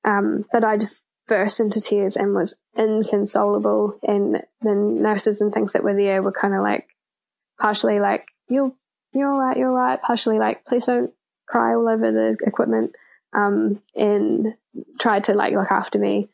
Um, 0.04 0.44
but 0.52 0.64
I 0.64 0.76
just 0.76 1.00
burst 1.28 1.60
into 1.60 1.80
tears 1.80 2.16
and 2.16 2.34
was 2.34 2.54
inconsolable. 2.76 3.98
And 4.02 4.42
the 4.60 4.74
nurses 4.74 5.40
and 5.40 5.52
things 5.52 5.72
that 5.72 5.84
were 5.84 5.94
there 5.94 6.22
were 6.22 6.32
kind 6.32 6.54
of 6.54 6.60
like, 6.60 6.88
partially 7.58 8.00
like, 8.00 8.28
you're, 8.48 8.72
you're 9.12 9.32
all 9.32 9.38
right, 9.38 9.56
you're 9.56 9.70
all 9.70 9.74
right. 9.74 10.00
Partially 10.00 10.38
like, 10.38 10.64
please 10.64 10.86
don't 10.86 11.12
cry 11.46 11.74
all 11.74 11.88
over 11.88 12.12
the 12.12 12.36
equipment. 12.46 12.96
Um, 13.32 13.80
and 13.94 14.54
tried 14.98 15.24
to 15.24 15.34
like 15.34 15.54
look 15.54 15.70
after 15.70 15.98
me. 15.98 16.28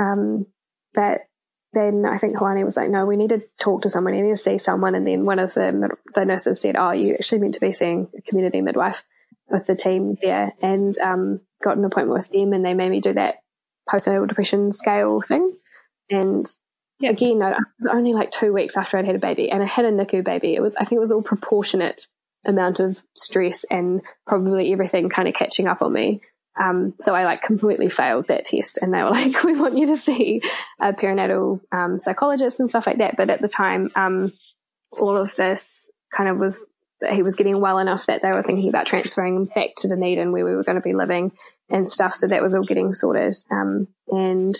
Um, 0.00 0.46
but 0.94 1.22
then 1.76 2.04
I 2.06 2.16
think 2.18 2.36
Hoani 2.36 2.64
was 2.64 2.76
like, 2.76 2.90
no, 2.90 3.04
we 3.06 3.16
need 3.16 3.30
to 3.30 3.42
talk 3.60 3.82
to 3.82 3.90
someone. 3.90 4.14
We 4.14 4.22
need 4.22 4.30
to 4.30 4.36
see 4.36 4.58
someone. 4.58 4.94
And 4.94 5.06
then 5.06 5.26
one 5.26 5.38
of 5.38 5.54
the, 5.54 5.90
the 6.14 6.24
nurses 6.24 6.60
said, 6.60 6.74
oh, 6.76 6.92
you 6.92 7.14
actually 7.14 7.40
meant 7.40 7.54
to 7.54 7.60
be 7.60 7.72
seeing 7.72 8.08
a 8.16 8.22
community 8.22 8.62
midwife 8.62 9.04
with 9.48 9.66
the 9.66 9.76
team 9.76 10.16
there 10.22 10.54
and 10.62 10.98
um, 10.98 11.40
got 11.62 11.76
an 11.76 11.84
appointment 11.84 12.18
with 12.18 12.30
them. 12.30 12.52
And 12.52 12.64
they 12.64 12.74
made 12.74 12.90
me 12.90 13.00
do 13.00 13.12
that 13.12 13.36
postnatal 13.88 14.26
depression 14.26 14.72
scale 14.72 15.20
thing. 15.20 15.56
And 16.10 16.46
Yeah. 16.98 17.10
again, 17.10 17.42
it 17.42 17.56
was 17.80 17.92
only 17.92 18.14
like 18.14 18.30
two 18.30 18.52
weeks 18.52 18.76
after 18.76 18.96
I'd 18.96 19.06
had 19.06 19.16
a 19.16 19.20
baby 19.20 19.50
and 19.50 19.62
I 19.62 19.66
had 19.66 19.84
a 19.84 19.92
NICU 19.92 20.24
baby. 20.24 20.54
It 20.54 20.62
was, 20.62 20.74
I 20.76 20.84
think 20.84 20.96
it 20.96 21.00
was 21.00 21.12
all 21.12 21.22
proportionate 21.22 22.06
amount 22.44 22.80
of 22.80 23.02
stress 23.14 23.64
and 23.70 24.00
probably 24.26 24.72
everything 24.72 25.08
kind 25.08 25.28
of 25.28 25.34
catching 25.34 25.66
up 25.68 25.82
on 25.82 25.92
me. 25.92 26.20
Um, 26.60 26.94
so 26.98 27.14
I 27.14 27.24
like 27.24 27.42
completely 27.42 27.88
failed 27.88 28.28
that 28.28 28.44
test 28.44 28.78
and 28.80 28.92
they 28.92 29.02
were 29.02 29.10
like, 29.10 29.42
we 29.44 29.58
want 29.58 29.76
you 29.76 29.86
to 29.86 29.96
see 29.96 30.42
a 30.80 30.92
perinatal, 30.92 31.60
um, 31.72 31.98
psychologist 31.98 32.60
and 32.60 32.68
stuff 32.68 32.86
like 32.86 32.98
that. 32.98 33.16
But 33.16 33.30
at 33.30 33.40
the 33.40 33.48
time, 33.48 33.90
um, 33.94 34.32
all 34.90 35.16
of 35.16 35.34
this 35.36 35.90
kind 36.12 36.28
of 36.28 36.38
was, 36.38 36.66
he 37.12 37.22
was 37.22 37.34
getting 37.34 37.60
well 37.60 37.78
enough 37.78 38.06
that 38.06 38.22
they 38.22 38.32
were 38.32 38.42
thinking 38.42 38.70
about 38.70 38.86
transferring 38.86 39.36
him 39.36 39.44
back 39.44 39.70
to 39.78 39.88
Dunedin 39.88 40.32
where 40.32 40.44
we 40.44 40.54
were 40.54 40.64
going 40.64 40.76
to 40.76 40.82
be 40.82 40.94
living 40.94 41.32
and 41.68 41.90
stuff. 41.90 42.14
So 42.14 42.26
that 42.28 42.42
was 42.42 42.54
all 42.54 42.64
getting 42.64 42.92
sorted. 42.94 43.34
Um, 43.50 43.88
and 44.08 44.56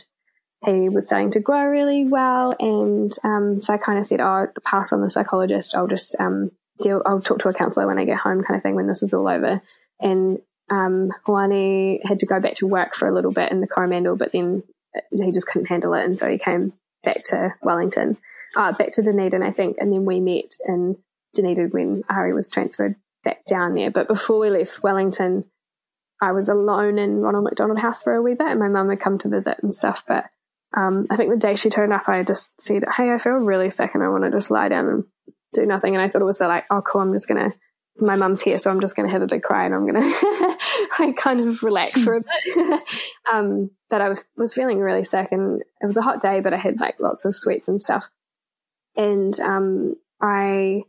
he 0.65 0.89
was 0.89 1.07
starting 1.07 1.31
to 1.33 1.41
grow 1.41 1.67
really 1.69 2.05
well. 2.05 2.55
And, 2.59 3.11
um, 3.25 3.61
so 3.61 3.73
I 3.73 3.79
kind 3.79 3.99
of 3.99 4.07
said, 4.07 4.21
oh, 4.21 4.49
pass 4.65 4.93
on 4.93 5.01
the 5.01 5.09
psychologist. 5.09 5.75
I'll 5.75 5.87
just, 5.87 6.15
um, 6.21 6.51
deal, 6.81 7.03
I'll 7.07 7.21
talk 7.21 7.39
to 7.41 7.49
a 7.49 7.55
counselor 7.55 7.87
when 7.87 7.99
I 7.99 8.05
get 8.05 8.19
home 8.19 8.43
kind 8.43 8.57
of 8.59 8.63
thing 8.63 8.75
when 8.75 8.87
this 8.87 9.03
is 9.03 9.15
all 9.15 9.29
over. 9.29 9.63
And 10.01 10.39
um, 10.71 11.13
Hoani 11.27 12.05
had 12.05 12.21
to 12.21 12.27
go 12.27 12.41
back 12.41 12.55
to 12.57 12.67
work 12.67 12.95
for 12.95 13.09
a 13.09 13.15
little 13.15 13.33
bit 13.33 13.53
in 13.53 13.61
the 13.61 13.67
Coromandel, 13.67 14.17
but 14.17 14.33
then 14.33 14.63
he 15.11 15.31
just 15.33 15.47
couldn't 15.47 15.69
handle 15.69 15.95
it. 15.95 16.05
And 16.05 16.19
so 16.19 16.29
he 16.29 16.39
came 16.39 16.73
back 17.05 17.23
to 17.27 17.55
Wellington, 17.63 18.17
uh, 18.57 18.73
back 18.73 18.93
to 18.93 19.03
Dunedin, 19.03 19.43
I 19.43 19.53
think. 19.53 19.77
And 19.79 19.93
then 19.93 20.05
we 20.05 20.21
met 20.21 20.55
in 20.67 20.97
Dunedin 21.35 21.71
when 21.71 22.03
Ari 22.09 22.33
was 22.33 22.51
transferred 22.51 22.97
back 23.25 23.45
down 23.45 23.75
there. 23.75 23.91
But 23.91 24.09
before 24.09 24.41
we 24.41 24.51
left 24.51 24.83
Wellington, 24.83 25.45
I 26.21 26.33
was 26.33 26.49
alone 26.49 26.99
in 26.99 27.21
Ronald 27.21 27.45
McDonald 27.45 27.79
House 27.79 28.03
for 28.03 28.15
a 28.15 28.23
wee 28.23 28.35
bit 28.35 28.49
and 28.49 28.59
my 28.59 28.69
mum 28.69 28.89
had 28.89 29.01
come 29.01 29.19
to 29.19 29.29
visit 29.29 29.59
and 29.63 29.75
stuff. 29.75 30.05
But 30.07 30.27
um, 30.77 31.07
I 31.11 31.17
think 31.17 31.31
the 31.31 31.37
day 31.37 31.55
she 31.55 31.71
turned 31.71 31.93
up, 31.93 32.09
I 32.09 32.23
just 32.23 32.61
said, 32.61 32.85
Hey, 32.97 33.11
I 33.13 33.19
feel 33.19 33.35
really 33.35 33.71
sick 33.71 33.95
and 33.95 34.03
I 34.03 34.09
want 34.09 34.25
to 34.25 34.31
just 34.31 34.51
lie 34.51 34.69
down 34.69 34.89
and 34.89 35.05
do 35.53 35.67
nothing. 35.67 35.95
And 35.95 36.03
I 36.03 36.09
thought 36.09 36.23
it 36.23 36.27
was 36.27 36.41
like, 36.41 36.65
oh, 36.71 36.83
cool, 36.83 37.03
I'm 37.03 37.13
just 37.13 37.29
going 37.29 37.51
to 37.51 37.57
my 37.99 38.17
mum's 38.17 38.41
here, 38.41 38.59
so 38.59 38.71
I'm 38.71 38.81
just 38.81 38.97
going 38.97 39.09
to 39.09 39.13
have 39.13 39.23
a 39.23 39.27
big 39.27 39.43
cry 39.43 39.65
and 39.65 39.75
I'm 39.75 39.87
going 39.87 40.03
to 40.13 40.59
like 40.99 41.17
kind 41.17 41.41
of 41.41 41.63
relax 41.63 42.03
for 42.03 42.17
a 42.17 42.21
bit. 42.21 42.83
um, 43.33 43.71
but 43.89 44.01
I 44.01 44.09
was, 44.09 44.27
was 44.37 44.55
feeling 44.55 44.81
really 44.81 45.05
sick 45.05 45.29
and 45.33 45.63
it 45.81 45.87
was 45.87 45.97
a 45.97 46.03
hot 46.03 46.21
day, 46.21 46.41
but 46.41 46.53
I 46.53 46.59
had 46.59 46.81
like 46.81 47.01
lots 47.01 47.25
of 47.25 47.35
sweets 47.35 47.69
and 47.69 47.81
stuff. 47.81 48.11
And, 48.97 49.39
um, 49.41 49.97
I 50.21 50.83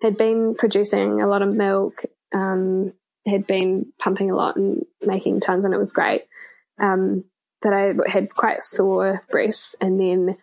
had 0.00 0.16
been 0.16 0.54
producing 0.54 1.20
a 1.20 1.26
lot 1.26 1.42
of 1.42 1.54
milk, 1.54 2.04
um, 2.32 2.92
had 3.26 3.46
been 3.46 3.92
pumping 3.98 4.30
a 4.30 4.36
lot 4.36 4.56
and 4.56 4.84
making 5.02 5.40
tons 5.40 5.64
and 5.64 5.74
it 5.74 5.78
was 5.78 5.92
great. 5.92 6.22
Um, 6.80 7.24
but 7.60 7.72
I 7.72 7.94
had 8.06 8.34
quite 8.34 8.62
sore 8.62 9.24
breasts 9.30 9.74
and 9.80 10.00
then 10.00 10.36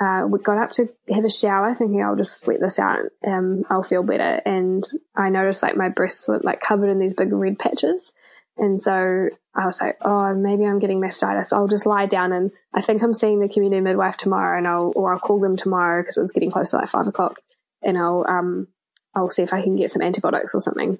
uh, 0.00 0.26
we 0.28 0.38
got 0.38 0.58
up 0.58 0.70
to 0.70 0.88
have 1.12 1.24
a 1.24 1.30
shower 1.30 1.74
thinking 1.74 2.02
I'll 2.02 2.16
just 2.16 2.40
sweat 2.40 2.60
this 2.60 2.78
out. 2.78 3.00
Um, 3.26 3.64
I'll 3.68 3.82
feel 3.82 4.04
better. 4.04 4.40
And 4.46 4.84
I 5.16 5.28
noticed 5.28 5.62
like 5.62 5.76
my 5.76 5.88
breasts 5.88 6.28
were 6.28 6.40
like 6.42 6.60
covered 6.60 6.88
in 6.88 7.00
these 7.00 7.14
big 7.14 7.32
red 7.32 7.58
patches. 7.58 8.12
And 8.56 8.80
so 8.80 9.28
I 9.54 9.66
was 9.66 9.80
like, 9.80 9.96
oh, 10.02 10.34
maybe 10.34 10.64
I'm 10.64 10.78
getting 10.78 11.00
mastitis. 11.00 11.52
I'll 11.52 11.68
just 11.68 11.86
lie 11.86 12.06
down 12.06 12.32
and 12.32 12.50
I 12.72 12.80
think 12.80 13.02
I'm 13.02 13.12
seeing 13.12 13.40
the 13.40 13.48
community 13.48 13.80
midwife 13.80 14.16
tomorrow 14.16 14.56
and 14.56 14.68
I'll, 14.68 14.92
or 14.94 15.12
I'll 15.12 15.18
call 15.18 15.40
them 15.40 15.56
tomorrow 15.56 16.02
because 16.02 16.16
it 16.16 16.22
was 16.22 16.32
getting 16.32 16.50
close 16.50 16.70
to 16.70 16.76
like 16.76 16.88
five 16.88 17.06
o'clock 17.06 17.40
and 17.82 17.98
I'll, 17.98 18.24
um, 18.28 18.68
I'll 19.14 19.28
see 19.28 19.42
if 19.42 19.52
I 19.52 19.62
can 19.62 19.76
get 19.76 19.90
some 19.90 20.02
antibiotics 20.02 20.54
or 20.54 20.60
something. 20.60 20.98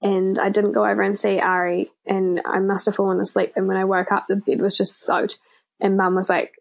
And 0.00 0.38
I 0.38 0.50
didn't 0.50 0.72
go 0.72 0.86
over 0.86 1.02
and 1.02 1.18
see 1.18 1.40
Ari 1.40 1.90
and 2.06 2.40
I 2.44 2.58
must 2.58 2.86
have 2.86 2.96
fallen 2.96 3.20
asleep. 3.20 3.52
And 3.56 3.66
when 3.68 3.78
I 3.78 3.84
woke 3.84 4.12
up, 4.12 4.26
the 4.28 4.36
bed 4.36 4.60
was 4.60 4.76
just 4.76 5.00
soaked 5.00 5.38
and 5.80 5.96
mum 5.96 6.14
was 6.14 6.28
like, 6.28 6.52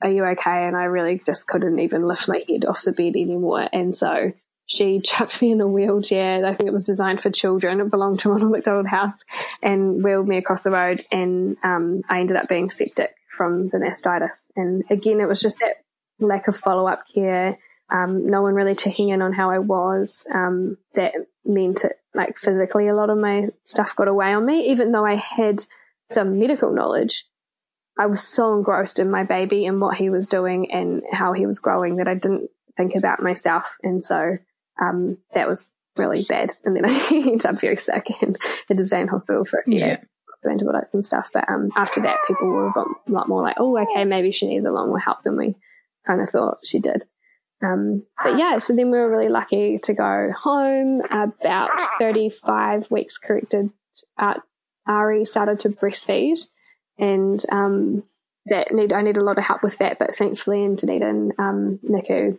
are 0.00 0.10
you 0.10 0.24
okay? 0.24 0.66
And 0.66 0.76
I 0.76 0.84
really 0.84 1.20
just 1.24 1.46
couldn't 1.46 1.78
even 1.78 2.06
lift 2.06 2.28
my 2.28 2.42
head 2.48 2.64
off 2.64 2.82
the 2.82 2.92
bed 2.92 3.16
anymore. 3.16 3.68
And 3.72 3.96
so 3.96 4.32
she 4.66 5.00
chucked 5.04 5.42
me 5.42 5.52
in 5.52 5.60
a 5.60 5.66
wheelchair. 5.66 6.44
I 6.44 6.54
think 6.54 6.68
it 6.68 6.72
was 6.72 6.84
designed 6.84 7.20
for 7.20 7.30
children. 7.30 7.80
It 7.80 7.90
belonged 7.90 8.20
to 8.20 8.28
Ronald 8.30 8.52
McDonald 8.52 8.86
House 8.86 9.20
and 9.62 10.02
wheeled 10.02 10.28
me 10.28 10.36
across 10.36 10.62
the 10.62 10.70
road. 10.70 11.02
And 11.10 11.56
um, 11.64 12.02
I 12.08 12.20
ended 12.20 12.36
up 12.36 12.48
being 12.48 12.70
septic 12.70 13.14
from 13.30 13.68
the 13.68 13.78
mastitis. 13.78 14.50
And 14.56 14.84
again, 14.90 15.20
it 15.20 15.28
was 15.28 15.40
just 15.40 15.58
that 15.60 15.84
lack 16.20 16.48
of 16.48 16.56
follow 16.56 16.86
up 16.86 17.02
care. 17.12 17.58
Um, 17.90 18.26
no 18.26 18.42
one 18.42 18.54
really 18.54 18.74
checking 18.74 19.08
in 19.08 19.22
on 19.22 19.32
how 19.32 19.50
I 19.50 19.58
was. 19.58 20.26
Um, 20.32 20.76
that 20.94 21.14
meant 21.44 21.84
it, 21.84 21.96
like 22.14 22.36
physically, 22.36 22.88
a 22.88 22.94
lot 22.94 23.10
of 23.10 23.18
my 23.18 23.48
stuff 23.62 23.96
got 23.96 24.08
away 24.08 24.34
on 24.34 24.44
me, 24.44 24.68
even 24.68 24.92
though 24.92 25.06
I 25.06 25.14
had 25.14 25.64
some 26.10 26.38
medical 26.38 26.72
knowledge. 26.72 27.24
I 27.98 28.06
was 28.06 28.22
so 28.22 28.54
engrossed 28.54 28.98
in 28.98 29.10
my 29.10 29.24
baby 29.24 29.66
and 29.66 29.80
what 29.80 29.96
he 29.96 30.08
was 30.08 30.28
doing 30.28 30.70
and 30.70 31.02
how 31.12 31.32
he 31.32 31.46
was 31.46 31.58
growing 31.58 31.96
that 31.96 32.08
I 32.08 32.14
didn't 32.14 32.50
think 32.76 32.94
about 32.94 33.20
myself. 33.20 33.76
And 33.82 34.02
so, 34.02 34.38
um, 34.80 35.18
that 35.34 35.48
was 35.48 35.72
really 35.96 36.22
bad. 36.22 36.54
And 36.64 36.76
then 36.76 36.84
I 36.86 37.08
ended 37.10 37.44
up 37.44 37.60
very 37.60 37.76
sick 37.76 38.06
and 38.22 38.36
had 38.68 38.76
to 38.78 38.84
stay 38.84 39.00
in 39.00 39.08
hospital 39.08 39.44
for 39.44 39.60
a 39.60 39.64
few 39.64 39.80
yeah. 39.80 39.96
days 39.96 40.06
antibiotics 40.46 40.94
and 40.94 41.04
stuff. 41.04 41.30
But 41.32 41.48
um, 41.48 41.70
after 41.76 42.00
that, 42.02 42.18
people 42.26 42.48
were 42.48 42.68
a 42.68 42.84
lot 43.08 43.28
more 43.28 43.42
like, 43.42 43.56
oh, 43.58 43.78
okay, 43.78 44.04
maybe 44.04 44.32
she 44.32 44.46
needs 44.46 44.64
a 44.64 44.70
lot 44.70 44.86
more 44.86 44.98
help 44.98 45.22
than 45.22 45.36
we 45.36 45.54
kind 46.06 46.20
of 46.20 46.28
thought 46.28 46.58
she 46.64 46.78
did. 46.78 47.04
Um, 47.62 48.04
but 48.22 48.38
yeah, 48.38 48.58
so 48.58 48.74
then 48.74 48.90
we 48.90 48.98
were 48.98 49.10
really 49.10 49.28
lucky 49.28 49.78
to 49.78 49.94
go 49.94 50.32
home 50.36 51.02
about 51.10 51.70
35 51.98 52.90
weeks 52.90 53.18
corrected. 53.18 53.70
Uh, 54.16 54.34
Ari 54.86 55.24
started 55.24 55.60
to 55.60 55.70
breastfeed 55.70 56.38
and 56.98 57.42
um, 57.50 58.02
that 58.46 58.72
need 58.72 58.92
I 58.92 59.02
need 59.02 59.16
a 59.16 59.22
lot 59.22 59.38
of 59.38 59.44
help 59.44 59.62
with 59.62 59.78
that. 59.78 59.98
But 59.98 60.14
thankfully, 60.14 60.64
in 60.64 60.74
Dunedin, 60.74 61.32
um, 61.38 61.78
NICU, 61.84 62.38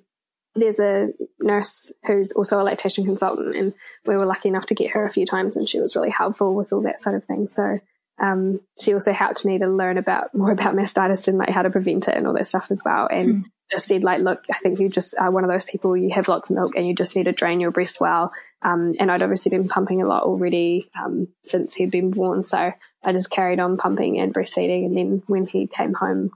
there's 0.56 0.80
a 0.80 1.10
nurse 1.42 1.92
who's 2.06 2.32
also 2.32 2.62
a 2.62 2.64
lactation 2.64 3.06
consultant, 3.06 3.56
and 3.56 3.74
we 4.06 4.18
were 4.18 4.26
lucky 4.26 4.50
enough 4.50 4.66
to 4.68 4.76
get 4.76 4.92
her 4.92 5.06
a 5.06 5.12
few 5.12 5.26
times, 5.26 5.56
and 5.56 5.68
she 5.68 5.80
was 5.80 5.96
really 5.96 6.10
helpful 6.10 6.54
with 6.54 6.74
all 6.74 6.82
that 6.82 7.00
sort 7.00 7.16
of 7.16 7.26
thing. 7.26 7.48
So 7.48 7.80
um, 8.20 8.60
she 8.80 8.94
also 8.94 9.14
helped 9.14 9.46
me 9.46 9.60
to 9.60 9.68
learn 9.68 9.98
about 9.98 10.34
more 10.36 10.52
about 10.52 10.76
mastitis 10.76 11.28
and 11.28 11.38
like 11.38 11.50
how 11.50 11.62
to 11.62 11.70
prevent 11.70 12.08
it 12.08 12.16
and 12.16 12.28
all 12.28 12.34
that 12.34 12.48
stuff 12.48 12.68
as 12.70 12.82
well. 12.84 13.08
And 13.10 13.46
mm. 13.46 13.50
just 13.72 13.88
said 13.88 14.04
like, 14.04 14.22
look, 14.22 14.44
I 14.52 14.58
think 14.58 14.80
you 14.80 14.90
just 14.90 15.16
are 15.18 15.32
one 15.32 15.44
of 15.44 15.50
those 15.50 15.66
people. 15.66 15.96
You 15.96 16.12
have 16.12 16.28
lots 16.28 16.50
of 16.50 16.56
milk, 16.56 16.74
and 16.76 16.86
you 16.88 16.96
just 16.96 17.16
need 17.16 17.26
to 17.26 17.32
drain 17.32 17.60
your 17.60 17.72
breast 17.72 18.02
well. 18.02 18.32
Um, 18.62 18.96
and 19.00 19.10
I'd 19.10 19.22
obviously 19.22 19.52
been 19.52 19.70
pumping 19.70 20.02
a 20.02 20.08
lot 20.08 20.24
already 20.24 20.90
um, 21.00 21.30
since 21.44 21.76
he'd 21.76 21.92
been 21.92 22.12
born, 22.12 22.44
so 22.44 22.74
I 23.04 23.12
just 23.12 23.30
carried 23.30 23.60
on 23.60 23.78
pumping 23.78 24.20
and 24.20 24.34
breastfeeding. 24.34 24.86
And 24.86 24.98
then 24.98 25.24
when 25.28 25.46
he 25.46 25.68
came 25.68 25.94
home, 25.94 26.32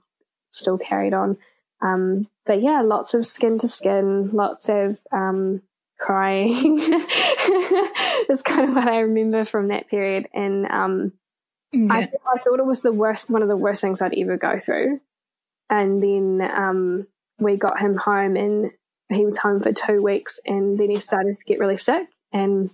still 0.51 0.78
carried 0.78 1.14
on. 1.14 1.38
Um, 1.82 2.28
but 2.45 2.61
yeah, 2.61 2.82
lots 2.82 3.14
of 3.14 3.26
skin 3.26 3.59
to 3.59 3.68
skin, 3.68 4.32
lots 4.32 4.70
of, 4.70 4.99
um, 5.11 5.61
crying. 5.99 6.76
That's 8.28 8.41
kind 8.43 8.70
of 8.70 8.76
what 8.76 8.88
I 8.88 8.99
remember 8.99 9.43
from 9.45 9.68
that 9.68 9.89
period. 9.89 10.28
And, 10.34 10.66
um, 10.70 11.14
yeah. 11.72 11.88
I, 11.91 12.09
I 12.32 12.38
thought 12.38 12.59
it 12.59 12.66
was 12.66 12.82
the 12.82 12.93
worst, 12.93 13.30
one 13.30 13.41
of 13.41 13.49
the 13.49 13.57
worst 13.57 13.82
things 13.82 14.01
I'd 14.01 14.18
ever 14.18 14.38
go 14.38 14.57
through. 14.57 15.01
And 15.70 16.01
then, 16.01 16.41
um, 16.41 17.07
we 17.39 17.57
got 17.57 17.80
him 17.80 17.95
home 17.95 18.36
and 18.36 18.72
he 19.09 19.26
was 19.26 19.38
home 19.38 19.59
for 19.59 19.74
two 19.74 20.01
weeks 20.01 20.39
and 20.45 20.80
then 20.80 20.89
he 20.89 20.99
started 20.99 21.38
to 21.38 21.45
get 21.45 21.59
really 21.59 21.78
sick 21.78 22.07
and 22.32 22.70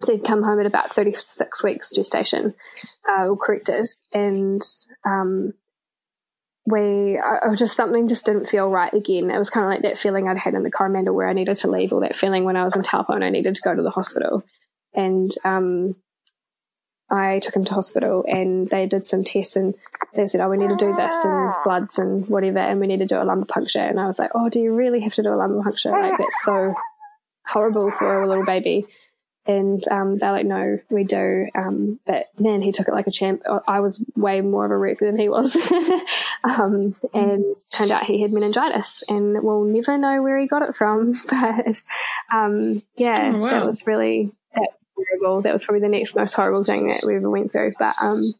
so 0.00 0.12
he'd 0.12 0.24
come 0.24 0.42
home 0.42 0.60
at 0.60 0.66
about 0.66 0.94
36 0.94 1.62
weeks 1.62 1.92
gestation, 1.92 2.54
uh, 3.08 3.26
or 3.26 3.36
corrected. 3.36 3.86
And, 4.12 4.60
um, 5.04 5.54
we, 6.66 7.18
I, 7.18 7.48
was 7.48 7.58
just 7.58 7.76
something 7.76 8.08
just 8.08 8.26
didn't 8.26 8.46
feel 8.46 8.68
right 8.68 8.92
again. 8.92 9.30
It 9.30 9.38
was 9.38 9.48
kind 9.48 9.64
of 9.64 9.70
like 9.70 9.82
that 9.82 9.96
feeling 9.96 10.28
I'd 10.28 10.36
had 10.36 10.54
in 10.54 10.62
the 10.62 10.70
Coromandel 10.70 11.14
where 11.14 11.28
I 11.28 11.32
needed 11.32 11.56
to 11.58 11.70
leave, 11.70 11.92
or 11.92 12.00
that 12.00 12.14
feeling 12.14 12.44
when 12.44 12.56
I 12.56 12.64
was 12.64 12.76
in 12.76 12.82
Taupo 12.82 13.14
and 13.14 13.24
I 13.24 13.30
needed 13.30 13.54
to 13.54 13.62
go 13.62 13.74
to 13.74 13.82
the 13.82 13.90
hospital. 13.90 14.44
And, 14.94 15.30
um, 15.44 15.96
I 17.10 17.38
took 17.38 17.56
him 17.56 17.64
to 17.64 17.74
hospital 17.74 18.24
and 18.28 18.68
they 18.68 18.86
did 18.86 19.06
some 19.06 19.24
tests 19.24 19.56
and 19.56 19.74
they 20.14 20.26
said, 20.26 20.40
Oh, 20.40 20.50
we 20.50 20.58
need 20.58 20.68
to 20.68 20.76
do 20.76 20.94
this 20.94 21.24
and 21.24 21.54
bloods 21.64 21.98
and 21.98 22.28
whatever. 22.28 22.58
And 22.58 22.80
we 22.80 22.86
need 22.86 22.98
to 22.98 23.06
do 23.06 23.16
a 23.16 23.24
lumbar 23.24 23.46
puncture. 23.46 23.80
And 23.80 23.98
I 23.98 24.06
was 24.06 24.18
like, 24.18 24.30
Oh, 24.34 24.48
do 24.48 24.60
you 24.60 24.74
really 24.74 25.00
have 25.00 25.14
to 25.14 25.22
do 25.22 25.32
a 25.32 25.36
lumbar 25.36 25.62
puncture? 25.62 25.90
Like, 25.90 26.18
that's 26.18 26.44
so 26.44 26.74
horrible 27.46 27.90
for 27.90 28.22
a 28.22 28.28
little 28.28 28.44
baby. 28.44 28.86
And 29.48 29.82
um, 29.88 30.18
they're 30.18 30.30
like, 30.30 30.44
no, 30.44 30.78
we 30.90 31.04
do. 31.04 31.48
Um, 31.54 31.98
but 32.06 32.28
man, 32.38 32.60
he 32.60 32.70
took 32.70 32.86
it 32.86 32.92
like 32.92 33.06
a 33.06 33.10
champ. 33.10 33.42
I 33.66 33.80
was 33.80 34.04
way 34.14 34.42
more 34.42 34.66
of 34.66 34.70
a 34.70 34.76
wreck 34.76 34.98
than 34.98 35.18
he 35.18 35.30
was. 35.30 35.56
um, 36.44 36.94
and 37.14 37.56
turned 37.72 37.90
out 37.90 38.04
he 38.04 38.20
had 38.20 38.30
meningitis 38.30 39.02
and 39.08 39.42
we'll 39.42 39.64
never 39.64 39.96
know 39.96 40.22
where 40.22 40.38
he 40.38 40.46
got 40.46 40.68
it 40.68 40.76
from. 40.76 41.14
But 41.30 41.82
um, 42.30 42.82
yeah, 42.96 43.32
oh, 43.34 43.38
wow. 43.38 43.50
that 43.50 43.66
was 43.66 43.86
really 43.86 44.32
that 44.54 44.68
horrible. 44.94 45.40
That 45.40 45.54
was 45.54 45.64
probably 45.64 45.80
the 45.80 45.88
next 45.88 46.14
most 46.14 46.34
horrible 46.34 46.64
thing 46.64 46.88
that 46.88 47.04
we 47.06 47.16
ever 47.16 47.30
went 47.30 47.50
through. 47.50 47.72
But 47.78 47.94
um, 48.02 48.34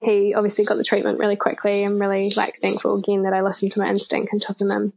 he 0.00 0.34
obviously 0.34 0.64
got 0.64 0.76
the 0.76 0.84
treatment 0.84 1.20
really 1.20 1.36
quickly. 1.36 1.84
I'm 1.84 2.00
really 2.00 2.32
like 2.36 2.56
thankful 2.56 2.96
again 2.96 3.22
that 3.22 3.32
I 3.32 3.42
listened 3.42 3.70
to 3.72 3.80
my 3.80 3.88
instinct 3.88 4.32
and 4.32 4.42
took 4.42 4.60
him 4.60 4.72
in. 4.72 4.92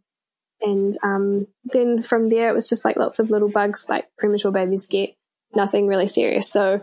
And 0.62 0.98
um, 1.04 1.48
then 1.66 2.02
from 2.02 2.30
there, 2.30 2.50
it 2.50 2.56
was 2.56 2.68
just 2.68 2.84
like 2.84 2.98
lots 2.98 3.20
of 3.20 3.30
little 3.30 3.50
bugs 3.50 3.88
like 3.90 4.06
premature 4.18 4.52
babies 4.52 4.88
get 4.88 5.16
nothing 5.56 5.88
really 5.88 6.08
serious. 6.08 6.52
So 6.52 6.82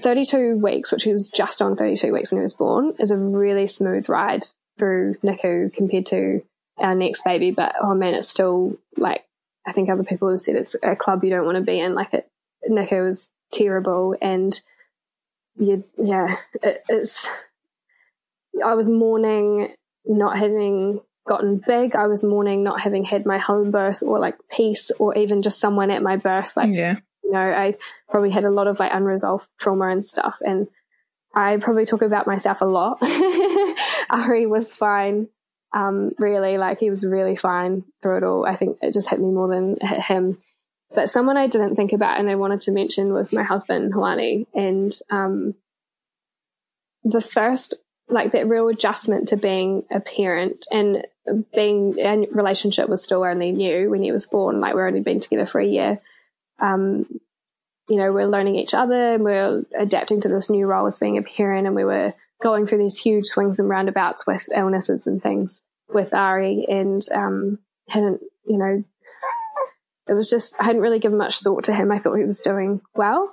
32 0.00 0.56
weeks, 0.56 0.92
which 0.92 1.06
was 1.06 1.28
just 1.28 1.60
on 1.60 1.76
32 1.76 2.12
weeks 2.12 2.30
when 2.30 2.40
he 2.40 2.42
was 2.42 2.54
born, 2.54 2.94
is 2.98 3.10
a 3.10 3.16
really 3.16 3.66
smooth 3.66 4.08
ride 4.08 4.44
through 4.78 5.16
NICU 5.22 5.72
compared 5.72 6.06
to 6.06 6.42
our 6.78 6.94
next 6.94 7.24
baby. 7.24 7.50
But 7.50 7.74
oh 7.80 7.94
man, 7.94 8.14
it's 8.14 8.28
still 8.28 8.76
like, 8.96 9.24
I 9.66 9.72
think 9.72 9.88
other 9.88 10.04
people 10.04 10.28
have 10.30 10.40
said 10.40 10.56
it's 10.56 10.76
a 10.82 10.96
club 10.96 11.22
you 11.24 11.30
don't 11.30 11.44
want 11.44 11.56
to 11.56 11.62
be 11.62 11.78
in. 11.78 11.94
Like 11.94 12.14
it, 12.14 12.28
NICU 12.68 13.04
was 13.04 13.30
terrible 13.52 14.16
and 14.22 14.58
you, 15.56 15.84
yeah, 15.98 16.36
it, 16.62 16.82
it's, 16.88 17.28
I 18.64 18.74
was 18.74 18.88
mourning 18.88 19.74
not 20.04 20.38
having 20.38 21.00
gotten 21.26 21.60
big. 21.64 21.94
I 21.94 22.06
was 22.06 22.24
mourning 22.24 22.62
not 22.62 22.80
having 22.80 23.04
had 23.04 23.26
my 23.26 23.38
home 23.38 23.70
birth 23.70 24.02
or 24.02 24.18
like 24.18 24.36
peace 24.50 24.90
or 24.98 25.16
even 25.16 25.42
just 25.42 25.60
someone 25.60 25.90
at 25.90 26.02
my 26.02 26.16
birth. 26.16 26.56
Like, 26.56 26.72
yeah. 26.72 26.96
Know, 27.32 27.40
I 27.40 27.76
probably 28.10 28.30
had 28.30 28.44
a 28.44 28.50
lot 28.50 28.66
of 28.66 28.78
like 28.78 28.92
unresolved 28.92 29.48
trauma 29.58 29.88
and 29.88 30.04
stuff. 30.04 30.38
And 30.44 30.68
I 31.34 31.56
probably 31.56 31.86
talk 31.86 32.02
about 32.02 32.26
myself 32.26 32.60
a 32.60 32.66
lot. 32.66 32.98
Ari 34.10 34.46
was 34.46 34.72
fine. 34.72 35.28
Um, 35.72 36.12
really, 36.18 36.58
like 36.58 36.80
he 36.80 36.90
was 36.90 37.06
really 37.06 37.36
fine 37.36 37.84
through 38.02 38.18
it 38.18 38.24
all. 38.24 38.46
I 38.46 38.56
think 38.56 38.78
it 38.82 38.92
just 38.92 39.08
hit 39.08 39.18
me 39.18 39.30
more 39.30 39.48
than 39.48 39.78
hit 39.80 40.02
him. 40.02 40.38
But 40.94 41.08
someone 41.08 41.38
I 41.38 41.46
didn't 41.46 41.74
think 41.74 41.94
about 41.94 42.20
and 42.20 42.28
I 42.28 42.34
wanted 42.34 42.60
to 42.62 42.72
mention 42.72 43.14
was 43.14 43.32
my 43.32 43.42
husband, 43.42 43.94
Hoani. 43.94 44.46
And, 44.52 44.92
um, 45.08 45.54
the 47.02 47.22
first, 47.22 47.74
like 48.08 48.32
that 48.32 48.46
real 48.46 48.68
adjustment 48.68 49.28
to 49.28 49.38
being 49.38 49.84
a 49.90 50.00
parent 50.00 50.66
and 50.70 51.06
being 51.54 51.96
in 51.98 52.26
relationship 52.32 52.88
was 52.88 53.02
still 53.02 53.24
only 53.24 53.52
new 53.52 53.90
when 53.90 54.02
he 54.02 54.12
was 54.12 54.26
born. 54.26 54.60
Like 54.60 54.74
we're 54.74 54.86
only 54.86 55.00
been 55.00 55.20
together 55.20 55.46
for 55.46 55.60
a 55.60 55.66
year. 55.66 56.00
Um, 56.62 57.06
you 57.88 57.96
know, 57.96 58.12
we're 58.12 58.26
learning 58.26 58.56
each 58.56 58.74
other 58.74 59.14
and 59.14 59.24
we're 59.24 59.64
adapting 59.76 60.20
to 60.22 60.28
this 60.28 60.48
new 60.48 60.66
role 60.66 60.86
as 60.86 60.98
being 60.98 61.18
a 61.18 61.22
parent 61.22 61.66
and 61.66 61.76
we 61.76 61.84
were 61.84 62.14
going 62.42 62.66
through 62.66 62.78
these 62.78 62.98
huge 62.98 63.26
swings 63.26 63.58
and 63.58 63.68
roundabouts 63.68 64.26
with 64.26 64.48
illnesses 64.54 65.06
and 65.06 65.22
things 65.22 65.62
with 65.88 66.14
Ari 66.14 66.66
and, 66.68 67.02
um, 67.14 67.58
hadn't, 67.88 68.20
you 68.46 68.58
know, 68.58 68.84
it 70.08 70.14
was 70.14 70.30
just, 70.30 70.56
I 70.58 70.64
hadn't 70.64 70.80
really 70.82 70.98
given 70.98 71.18
much 71.18 71.40
thought 71.40 71.64
to 71.64 71.74
him. 71.74 71.92
I 71.92 71.98
thought 71.98 72.14
he 72.14 72.24
was 72.24 72.40
doing 72.40 72.80
well. 72.94 73.32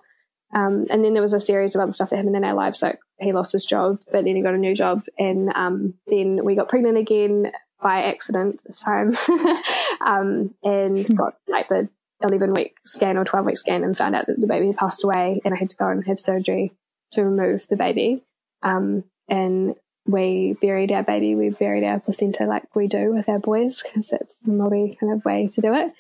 Um, 0.54 0.88
and 0.90 1.04
then 1.04 1.14
there 1.14 1.22
was 1.22 1.34
a 1.34 1.40
series 1.40 1.76
of 1.76 1.82
other 1.82 1.92
stuff 1.92 2.10
that 2.10 2.18
happened 2.18 2.36
in 2.36 2.44
our 2.44 2.54
lives. 2.54 2.82
Like 2.82 3.00
he 3.20 3.32
lost 3.32 3.54
his 3.54 3.66
job, 3.66 4.02
but 4.12 4.26
then 4.26 4.36
he 4.36 4.42
got 4.42 4.56
a 4.56 4.58
new 4.58 4.76
job 4.76 5.04
and, 5.18 5.52
um, 5.54 5.94
then 6.08 6.44
we 6.44 6.56
got 6.56 6.70
pregnant 6.70 6.98
again 6.98 7.52
by 7.82 8.04
accident 8.04 8.60
this 8.66 8.82
time. 8.82 9.14
um, 10.02 10.54
and 10.64 11.08
hmm. 11.08 11.16
got 11.16 11.36
like 11.48 11.70
the 11.70 11.88
11 12.22 12.54
week 12.54 12.78
scan 12.86 13.18
or 13.18 13.26
12 13.26 13.46
week 13.46 13.58
scan 13.58 13.84
and 13.84 13.98
found 13.98 14.16
out 14.16 14.28
that 14.28 14.40
the 14.40 14.48
baby 14.48 14.68
had 14.68 14.78
passed 14.78 15.04
away 15.04 15.42
and 15.46 15.54
I 15.54 15.58
had 15.58 15.70
to 15.70 15.78
go 15.78 15.88
and 15.88 16.06
have 16.06 16.20
surgery 16.20 16.74
to 17.12 17.24
remove 17.24 17.68
the 17.68 17.78
baby. 17.78 18.24
Um, 18.62 19.06
and 19.28 19.76
we 20.06 20.58
buried 20.62 20.92
our 20.92 21.04
baby. 21.04 21.36
We 21.36 21.50
buried 21.50 21.84
our 21.84 22.00
placenta 22.00 22.46
like 22.46 22.76
we 22.76 22.88
do 22.88 23.14
with 23.14 23.30
our 23.30 23.40
boys 23.40 23.82
because 23.82 24.10
that's 24.10 24.36
the 24.38 24.52
Māori 24.52 24.98
kind 25.00 25.14
of 25.14 25.24
way 25.24 25.48
to 25.54 25.62
do 25.62 25.74
it. 25.74 25.94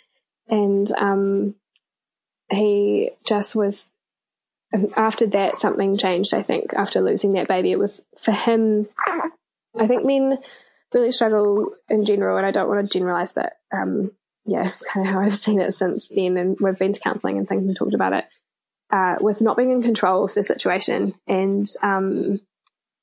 And, 0.48 0.92
um, 0.94 1.56
he 2.52 3.12
just 3.28 3.56
was, 3.56 3.92
after 4.96 5.28
that, 5.28 5.58
something 5.58 5.98
changed, 5.98 6.34
I 6.34 6.42
think, 6.42 6.74
after 6.74 7.02
losing 7.02 7.34
that 7.34 7.48
baby. 7.48 7.72
It 7.72 7.80
was 7.80 8.04
for 8.18 8.32
him, 8.32 8.88
I 9.78 9.86
think 9.86 10.04
men 10.06 10.40
really 10.94 11.12
struggle 11.12 11.74
in 11.88 12.06
general, 12.06 12.38
and 12.38 12.46
I 12.46 12.52
don't 12.52 12.68
want 12.68 12.90
to 12.90 12.98
generalize, 12.98 13.34
but, 13.34 13.54
um, 13.72 14.12
yeah, 14.50 14.68
it's 14.74 14.86
kind 14.86 15.06
of 15.06 15.14
how 15.14 15.20
I've 15.22 15.36
seen 15.36 15.60
it 15.60 15.74
since 15.74 16.08
then. 16.10 16.38
And 16.38 16.58
we've 16.60 16.78
been 16.78 16.94
to 16.94 17.00
counseling 17.00 17.38
and 17.38 17.48
things 17.48 17.66
and 17.66 17.76
talked 17.76 17.94
about 17.94 18.14
it, 18.14 18.26
uh, 18.90 19.16
with 19.22 19.42
not 19.42 19.58
being 19.58 19.70
in 19.70 19.82
control 19.82 20.26
of 20.26 20.34
the 20.34 20.44
situation. 20.44 21.14
And, 21.28 21.66
um, 21.82 22.40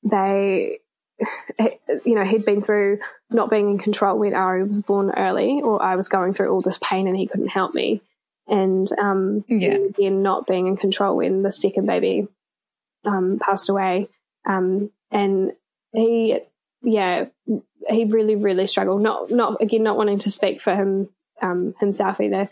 they, 0.03 0.79
you 2.05 2.15
know, 2.15 2.23
he'd 2.23 2.45
been 2.45 2.61
through 2.61 2.99
not 3.29 3.49
being 3.49 3.69
in 3.69 3.77
control 3.77 4.19
when 4.19 4.35
Ari 4.35 4.63
was 4.63 4.83
born 4.83 5.11
early, 5.11 5.61
or 5.61 5.81
I 5.81 5.95
was 5.95 6.09
going 6.09 6.33
through 6.33 6.49
all 6.49 6.61
this 6.61 6.79
pain 6.81 7.07
and 7.07 7.17
he 7.17 7.27
couldn't 7.27 7.47
help 7.47 7.73
me. 7.73 8.01
And 8.47 8.87
um, 8.97 9.43
yeah. 9.47 9.73
again, 9.73 10.21
not 10.23 10.47
being 10.47 10.67
in 10.67 10.77
control 10.77 11.17
when 11.17 11.41
the 11.41 11.51
second 11.51 11.85
baby 11.85 12.27
um, 13.05 13.39
passed 13.39 13.69
away. 13.69 14.07
Um, 14.47 14.91
and 15.11 15.51
he, 15.91 16.39
yeah, 16.81 17.25
he 17.89 18.05
really, 18.05 18.35
really 18.35 18.67
struggled. 18.67 19.01
Not, 19.01 19.29
not 19.31 19.61
again, 19.61 19.83
not 19.83 19.97
wanting 19.97 20.19
to 20.19 20.31
speak 20.31 20.61
for 20.61 20.73
him 20.73 21.09
um, 21.41 21.73
himself 21.79 22.19
either, 22.19 22.49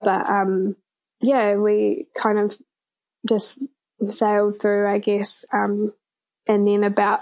but 0.00 0.28
um, 0.28 0.76
yeah, 1.20 1.54
we 1.56 2.06
kind 2.16 2.38
of 2.38 2.56
just 3.28 3.58
sailed 4.08 4.60
through, 4.60 4.88
I 4.88 4.98
guess. 4.98 5.44
Um, 5.52 5.92
and 6.46 6.66
then 6.66 6.84
about 6.84 7.20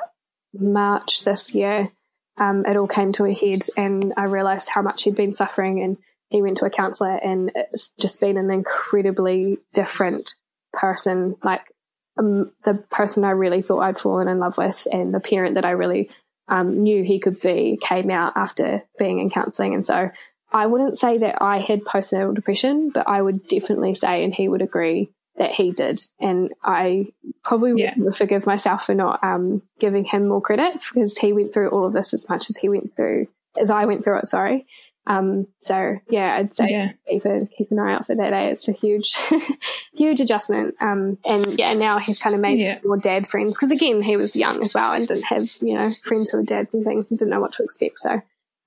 March 0.54 1.24
this 1.24 1.54
year, 1.54 1.90
um, 2.38 2.64
it 2.66 2.76
all 2.76 2.88
came 2.88 3.12
to 3.12 3.24
a 3.24 3.32
head 3.32 3.60
and 3.76 4.14
I 4.16 4.24
realized 4.24 4.68
how 4.68 4.82
much 4.82 5.02
he'd 5.02 5.14
been 5.14 5.34
suffering 5.34 5.82
and 5.82 5.98
he 6.30 6.42
went 6.42 6.56
to 6.58 6.64
a 6.64 6.70
counselor 6.70 7.14
and 7.14 7.52
it's 7.54 7.92
just 8.00 8.20
been 8.20 8.38
an 8.38 8.50
incredibly 8.50 9.58
different 9.74 10.34
person. 10.72 11.36
Like 11.44 11.72
um, 12.18 12.52
the 12.64 12.74
person 12.74 13.24
I 13.24 13.30
really 13.30 13.62
thought 13.62 13.80
I'd 13.80 13.98
fallen 13.98 14.28
in 14.28 14.38
love 14.38 14.56
with 14.56 14.86
and 14.90 15.14
the 15.14 15.20
parent 15.20 15.56
that 15.56 15.66
I 15.66 15.72
really 15.72 16.10
um, 16.48 16.82
knew 16.82 17.04
he 17.04 17.20
could 17.20 17.40
be 17.40 17.78
came 17.80 18.10
out 18.10 18.32
after 18.34 18.82
being 18.98 19.18
in 19.20 19.30
counseling. 19.30 19.74
And 19.74 19.84
so 19.84 20.10
I 20.52 20.66
wouldn't 20.66 20.98
say 20.98 21.18
that 21.18 21.40
I 21.40 21.58
had 21.58 21.84
postnatal 21.84 22.34
depression, 22.34 22.90
but 22.90 23.08
I 23.08 23.22
would 23.22 23.46
definitely 23.48 23.94
say, 23.94 24.24
and 24.24 24.34
he 24.34 24.48
would 24.48 24.62
agree, 24.62 25.10
that 25.36 25.52
he 25.52 25.70
did. 25.70 26.00
And 26.20 26.52
I 26.62 27.06
probably 27.42 27.82
yeah. 27.82 27.94
would 27.96 28.16
forgive 28.16 28.46
myself 28.46 28.86
for 28.86 28.94
not 28.94 29.22
um, 29.24 29.62
giving 29.78 30.04
him 30.04 30.28
more 30.28 30.42
credit 30.42 30.74
because 30.92 31.16
he 31.16 31.32
went 31.32 31.52
through 31.52 31.70
all 31.70 31.86
of 31.86 31.92
this 31.92 32.12
as 32.12 32.28
much 32.28 32.50
as 32.50 32.56
he 32.56 32.68
went 32.68 32.94
through, 32.94 33.28
as 33.56 33.70
I 33.70 33.86
went 33.86 34.04
through 34.04 34.18
it, 34.18 34.28
sorry. 34.28 34.66
Um, 35.04 35.48
so 35.60 35.98
yeah, 36.08 36.36
I'd 36.36 36.54
say 36.54 36.70
yeah. 36.70 36.92
keep, 37.08 37.24
a, 37.24 37.46
keep 37.46 37.72
an 37.72 37.80
eye 37.80 37.94
out 37.94 38.06
for 38.06 38.14
that 38.14 38.30
day. 38.30 38.50
It's 38.50 38.68
a 38.68 38.72
huge, 38.72 39.16
huge 39.94 40.20
adjustment. 40.20 40.76
Um, 40.80 41.18
and 41.24 41.58
yeah, 41.58 41.74
now 41.74 41.98
he's 41.98 42.20
kind 42.20 42.34
of 42.34 42.40
made 42.40 42.60
yeah. 42.60 42.78
more 42.84 42.98
dad 42.98 43.26
friends 43.26 43.56
because 43.56 43.72
again, 43.72 44.02
he 44.02 44.16
was 44.16 44.36
young 44.36 44.62
as 44.62 44.74
well 44.74 44.92
and 44.92 45.08
didn't 45.08 45.24
have, 45.24 45.48
you 45.60 45.74
know, 45.74 45.92
friends 46.04 46.30
who 46.30 46.38
were 46.38 46.44
dads 46.44 46.72
and 46.74 46.84
things 46.84 47.10
and 47.10 47.18
didn't 47.18 47.32
know 47.32 47.40
what 47.40 47.52
to 47.54 47.64
expect. 47.64 47.98
So, 47.98 48.22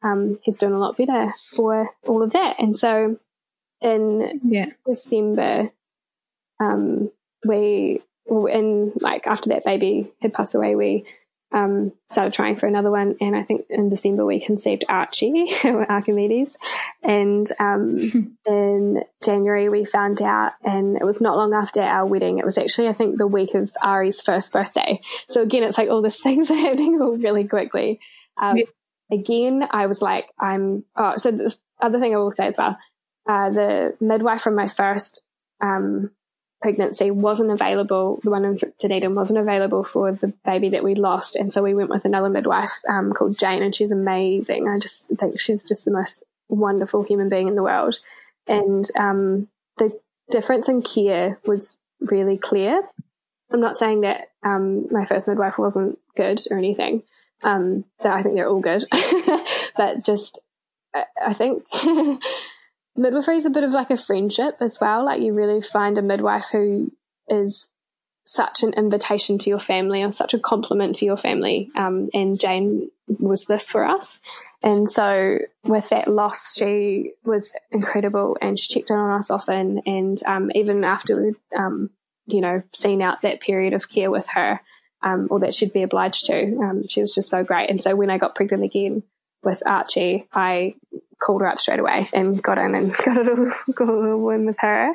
um, 0.05 0.39
he's 0.43 0.57
doing 0.57 0.73
a 0.73 0.79
lot 0.79 0.97
better 0.97 1.33
for 1.41 1.89
all 2.07 2.21
of 2.21 2.33
that. 2.33 2.57
And 2.59 2.77
so 2.77 3.17
in 3.81 4.39
yeah. 4.43 4.67
December, 4.87 5.71
um, 6.59 7.11
we, 7.45 8.01
in 8.29 8.93
like 9.01 9.25
after 9.25 9.49
that 9.49 9.65
baby 9.65 10.11
had 10.21 10.33
passed 10.33 10.53
away, 10.53 10.75
we 10.75 11.05
um, 11.51 11.91
started 12.09 12.33
trying 12.33 12.55
for 12.55 12.67
another 12.67 12.91
one. 12.91 13.15
And 13.19 13.35
I 13.35 13.41
think 13.41 13.65
in 13.69 13.89
December 13.89 14.25
we 14.25 14.39
conceived 14.39 14.85
Archie, 14.87 15.47
Archimedes. 15.65 16.57
And 17.01 17.47
um, 17.59 18.37
in 18.45 19.03
January 19.23 19.69
we 19.69 19.85
found 19.85 20.21
out, 20.21 20.53
and 20.63 20.97
it 20.97 21.03
was 21.03 21.19
not 21.19 21.37
long 21.37 21.53
after 21.53 21.81
our 21.81 22.05
wedding. 22.05 22.37
It 22.37 22.45
was 22.45 22.59
actually, 22.59 22.89
I 22.89 22.93
think, 22.93 23.17
the 23.17 23.27
week 23.27 23.55
of 23.55 23.71
Ari's 23.81 24.21
first 24.21 24.53
birthday. 24.53 24.99
So 25.29 25.41
again, 25.41 25.63
it's 25.63 25.79
like 25.79 25.89
all 25.89 26.03
these 26.03 26.19
things 26.21 26.51
are 26.51 26.55
happening 26.55 27.01
all 27.01 27.17
really 27.17 27.47
quickly. 27.47 27.99
Um, 28.37 28.57
yeah. 28.57 28.65
Again, 29.11 29.67
I 29.69 29.85
was 29.85 30.01
like, 30.01 30.27
I'm, 30.39 30.83
oh, 30.95 31.17
so 31.17 31.31
the 31.31 31.55
other 31.81 31.99
thing 31.99 32.13
I 32.13 32.17
will 32.17 32.31
say 32.31 32.47
as 32.47 32.57
well, 32.57 32.77
uh, 33.27 33.49
the 33.49 33.95
midwife 33.99 34.41
from 34.41 34.55
my 34.55 34.67
first 34.67 35.21
um, 35.61 36.11
pregnancy 36.61 37.11
wasn't 37.11 37.51
available. 37.51 38.19
The 38.23 38.31
one 38.31 38.45
in 38.45 38.57
Dunedin 38.79 39.13
wasn't 39.13 39.39
available 39.39 39.83
for 39.83 40.11
the 40.11 40.33
baby 40.43 40.69
that 40.69 40.83
we 40.83 40.95
lost. 40.95 41.35
And 41.35 41.51
so 41.53 41.61
we 41.61 41.75
went 41.75 41.89
with 41.89 42.05
another 42.05 42.29
midwife 42.29 42.81
um, 42.89 43.11
called 43.11 43.37
Jane, 43.37 43.61
and 43.61 43.73
she's 43.73 43.91
amazing. 43.91 44.67
I 44.67 44.79
just 44.79 45.07
think 45.07 45.39
she's 45.39 45.67
just 45.67 45.85
the 45.85 45.91
most 45.91 46.25
wonderful 46.49 47.03
human 47.03 47.29
being 47.29 47.47
in 47.47 47.55
the 47.55 47.63
world. 47.63 47.99
And 48.47 48.85
um, 48.97 49.47
the 49.77 49.99
difference 50.29 50.69
in 50.69 50.81
care 50.81 51.39
was 51.45 51.77
really 51.99 52.37
clear. 52.37 52.81
I'm 53.51 53.61
not 53.61 53.77
saying 53.77 54.01
that 54.01 54.29
um, 54.43 54.87
my 54.91 55.05
first 55.05 55.27
midwife 55.27 55.57
wasn't 55.57 55.99
good 56.15 56.41
or 56.49 56.57
anything. 56.57 57.03
Um, 57.43 57.85
I 58.03 58.21
think 58.21 58.35
they're 58.35 58.49
all 58.49 58.61
good, 58.61 58.85
but 59.77 60.03
just 60.03 60.39
I 61.21 61.33
think 61.33 61.63
midwifery 62.95 63.37
is 63.37 63.45
a 63.45 63.51
bit 63.51 63.63
of 63.63 63.71
like 63.71 63.91
a 63.91 63.97
friendship 63.97 64.57
as 64.61 64.79
well. 64.79 65.05
Like 65.05 65.21
you 65.21 65.33
really 65.33 65.61
find 65.61 65.97
a 65.97 66.01
midwife 66.01 66.45
who 66.51 66.91
is 67.27 67.69
such 68.25 68.63
an 68.63 68.73
invitation 68.73 69.37
to 69.37 69.49
your 69.49 69.59
family 69.59 70.01
or 70.01 70.11
such 70.11 70.33
a 70.33 70.39
compliment 70.39 70.95
to 70.95 71.05
your 71.05 71.17
family. 71.17 71.69
Um, 71.75 72.09
and 72.13 72.39
Jane 72.39 72.89
was 73.07 73.45
this 73.45 73.69
for 73.69 73.85
us. 73.85 74.19
And 74.63 74.89
so 74.89 75.37
with 75.63 75.89
that 75.89 76.07
loss, 76.07 76.55
she 76.55 77.13
was 77.23 77.53
incredible 77.71 78.35
and 78.41 78.57
she 78.57 78.73
checked 78.73 78.89
in 78.89 78.95
on 78.95 79.19
us 79.19 79.29
often. 79.29 79.81
And, 79.85 80.21
um, 80.25 80.51
even 80.55 80.83
after 80.83 81.21
we, 81.21 81.35
um, 81.55 81.91
you 82.25 82.41
know, 82.41 82.63
seen 82.73 83.03
out 83.03 83.21
that 83.21 83.41
period 83.41 83.73
of 83.73 83.89
care 83.89 84.09
with 84.09 84.25
her, 84.29 84.59
um, 85.05 85.27
or 85.29 85.39
that 85.39 85.53
she'd 85.53 85.71
be 85.71 85.83
obliged 85.83 86.25
to, 86.25 86.57
um, 86.57 86.87
she 86.87 86.99
was 86.99 87.13
just 87.13 87.29
so 87.29 87.43
great. 87.43 87.69
And 87.69 87.79
so 87.79 87.95
when 87.95 88.09
I 88.09 88.17
got 88.17 88.35
pregnant 88.35 88.63
again 88.63 89.03
with 89.43 89.61
Archie, 89.65 90.27
I 90.33 90.75
called 91.21 91.41
her 91.41 91.47
up 91.47 91.59
straight 91.59 91.79
away 91.79 92.09
and 92.11 92.41
got 92.41 92.57
in 92.57 92.73
and 92.73 92.91
got 93.05 93.17
it 93.17 93.29
all, 93.29 93.73
got 93.73 93.89
all 93.89 94.29
in 94.31 94.47
with 94.47 94.59
her. 94.59 94.93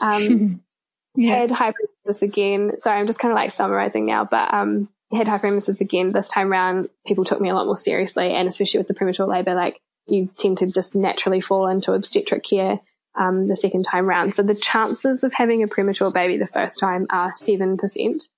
Um, 0.00 0.60
yeah. 1.16 1.34
Had 1.34 1.50
hyperemesis 1.50 2.22
again. 2.22 2.78
Sorry, 2.78 3.00
I'm 3.00 3.06
just 3.06 3.18
kind 3.18 3.32
of 3.32 3.36
like 3.36 3.50
summarizing 3.50 4.04
now, 4.04 4.24
but 4.24 4.52
um, 4.52 4.90
had 5.10 5.26
hyperemesis 5.26 5.80
again 5.80 6.12
this 6.12 6.28
time 6.28 6.52
around. 6.52 6.90
People 7.06 7.24
took 7.24 7.40
me 7.40 7.48
a 7.48 7.54
lot 7.54 7.66
more 7.66 7.76
seriously, 7.76 8.34
and 8.34 8.46
especially 8.46 8.78
with 8.78 8.86
the 8.86 8.94
premature 8.94 9.26
labor, 9.26 9.54
like 9.54 9.80
you 10.06 10.28
tend 10.36 10.58
to 10.58 10.66
just 10.66 10.94
naturally 10.94 11.40
fall 11.40 11.66
into 11.66 11.94
obstetric 11.94 12.42
care 12.42 12.80
um, 13.14 13.48
the 13.48 13.56
second 13.56 13.84
time 13.84 14.06
round. 14.06 14.34
So 14.34 14.42
the 14.42 14.54
chances 14.54 15.24
of 15.24 15.32
having 15.34 15.62
a 15.62 15.68
premature 15.68 16.10
baby 16.10 16.36
the 16.36 16.46
first 16.46 16.78
time 16.78 17.06
are 17.10 17.32
7%. 17.32 18.28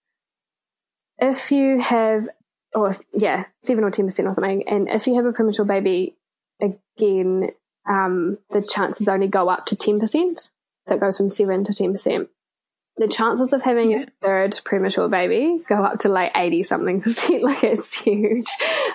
If 1.20 1.52
you 1.52 1.78
have, 1.80 2.28
or 2.74 2.96
yeah, 3.12 3.44
7 3.62 3.84
or 3.84 3.90
10% 3.90 4.04
or 4.06 4.12
something, 4.12 4.68
and 4.68 4.88
if 4.88 5.06
you 5.06 5.16
have 5.16 5.26
a 5.26 5.32
premature 5.32 5.64
baby 5.64 6.16
again, 6.60 7.50
um, 7.88 8.38
the 8.50 8.62
chances 8.62 9.08
only 9.08 9.28
go 9.28 9.48
up 9.48 9.66
to 9.66 9.76
10%. 9.76 10.50
So 10.86 10.94
it 10.94 11.00
goes 11.00 11.16
from 11.16 11.30
7 11.30 11.64
to 11.64 11.72
10% 11.72 12.28
the 13.00 13.08
chances 13.08 13.54
of 13.54 13.62
having 13.62 13.90
yeah. 13.90 14.02
a 14.02 14.06
third 14.20 14.60
premature 14.62 15.08
baby 15.08 15.62
go 15.66 15.82
up 15.82 16.00
to 16.00 16.08
like 16.10 16.32
80 16.36 16.62
something 16.64 17.00
percent. 17.00 17.42
Like 17.50 17.64
it's 17.64 18.02
huge. 18.02 18.48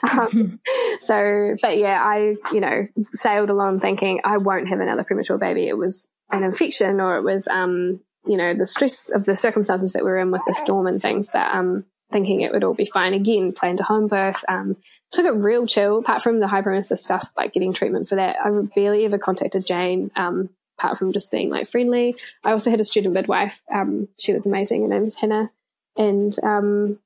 Um, 0.03 0.59
so, 1.01 1.55
but 1.61 1.77
yeah, 1.77 1.99
I, 2.01 2.35
you 2.53 2.59
know, 2.59 2.87
sailed 3.13 3.49
along 3.49 3.79
thinking 3.79 4.21
I 4.23 4.37
won't 4.37 4.69
have 4.69 4.79
another 4.79 5.03
premature 5.03 5.39
baby. 5.39 5.67
It 5.67 5.77
was 5.77 6.07
an 6.31 6.43
infection 6.43 7.01
or 7.01 7.17
it 7.17 7.23
was, 7.23 7.47
um, 7.47 7.99
you 8.27 8.37
know, 8.37 8.53
the 8.53 8.67
stress 8.67 9.11
of 9.11 9.25
the 9.25 9.35
circumstances 9.35 9.93
that 9.93 10.05
we 10.05 10.11
are 10.11 10.19
in 10.19 10.29
with 10.29 10.41
the 10.45 10.53
storm 10.53 10.85
and 10.85 11.01
things, 11.01 11.31
but, 11.33 11.47
um, 11.53 11.85
thinking 12.11 12.41
it 12.41 12.51
would 12.51 12.63
all 12.63 12.73
be 12.73 12.85
fine 12.85 13.13
again, 13.13 13.51
planned 13.51 13.79
a 13.79 13.83
home 13.83 14.07
birth, 14.07 14.43
um, 14.47 14.77
took 15.11 15.25
it 15.25 15.43
real 15.43 15.65
chill 15.65 15.99
apart 15.99 16.21
from 16.21 16.39
the 16.39 16.47
hyperemesis 16.47 16.99
stuff, 16.99 17.29
like 17.35 17.53
getting 17.53 17.73
treatment 17.73 18.07
for 18.07 18.15
that. 18.15 18.37
I 18.43 18.49
barely 18.75 19.05
ever 19.05 19.17
contacted 19.17 19.65
Jane, 19.65 20.11
um, 20.15 20.49
apart 20.77 20.97
from 20.97 21.13
just 21.13 21.31
being 21.31 21.49
like 21.49 21.67
friendly. 21.67 22.15
I 22.43 22.51
also 22.51 22.69
had 22.69 22.79
a 22.79 22.85
student 22.85 23.13
midwife. 23.13 23.61
Um, 23.73 24.07
she 24.19 24.33
was 24.33 24.45
amazing. 24.45 24.83
Her 24.83 24.87
name 24.87 25.03
was 25.03 25.15
Hannah. 25.15 25.51
And, 25.97 26.35
um, 26.43 26.99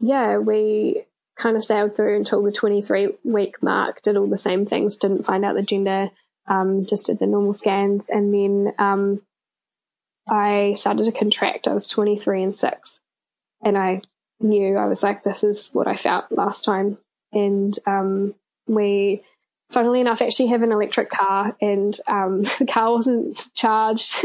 yeah, 0.00 0.38
we 0.38 1.04
kind 1.36 1.56
of 1.56 1.64
sailed 1.64 1.96
through 1.96 2.16
until 2.16 2.42
the 2.42 2.52
23 2.52 3.14
week 3.24 3.62
mark, 3.62 4.02
did 4.02 4.16
all 4.16 4.26
the 4.26 4.38
same 4.38 4.66
things, 4.66 4.96
didn't 4.96 5.24
find 5.24 5.44
out 5.44 5.54
the 5.54 5.62
gender, 5.62 6.10
um, 6.46 6.84
just 6.84 7.06
did 7.06 7.18
the 7.18 7.26
normal 7.26 7.52
scans. 7.52 8.10
And 8.10 8.32
then, 8.32 8.74
um, 8.78 9.22
I 10.28 10.74
started 10.76 11.04
to 11.04 11.12
contract. 11.12 11.68
I 11.68 11.72
was 11.72 11.88
23 11.88 12.42
and 12.42 12.56
six 12.56 13.00
and 13.62 13.76
I 13.76 14.00
knew 14.40 14.76
I 14.76 14.86
was 14.86 15.02
like, 15.02 15.22
this 15.22 15.44
is 15.44 15.70
what 15.72 15.86
I 15.86 15.94
felt 15.94 16.30
last 16.30 16.64
time. 16.64 16.98
And, 17.32 17.76
um, 17.86 18.34
we, 18.66 19.22
funnily 19.70 20.00
enough, 20.00 20.22
actually 20.22 20.48
have 20.48 20.62
an 20.62 20.72
electric 20.72 21.10
car 21.10 21.56
and 21.60 21.98
um, 22.06 22.42
the 22.58 22.66
car 22.68 22.92
wasn't 22.92 23.48
charged. 23.54 24.16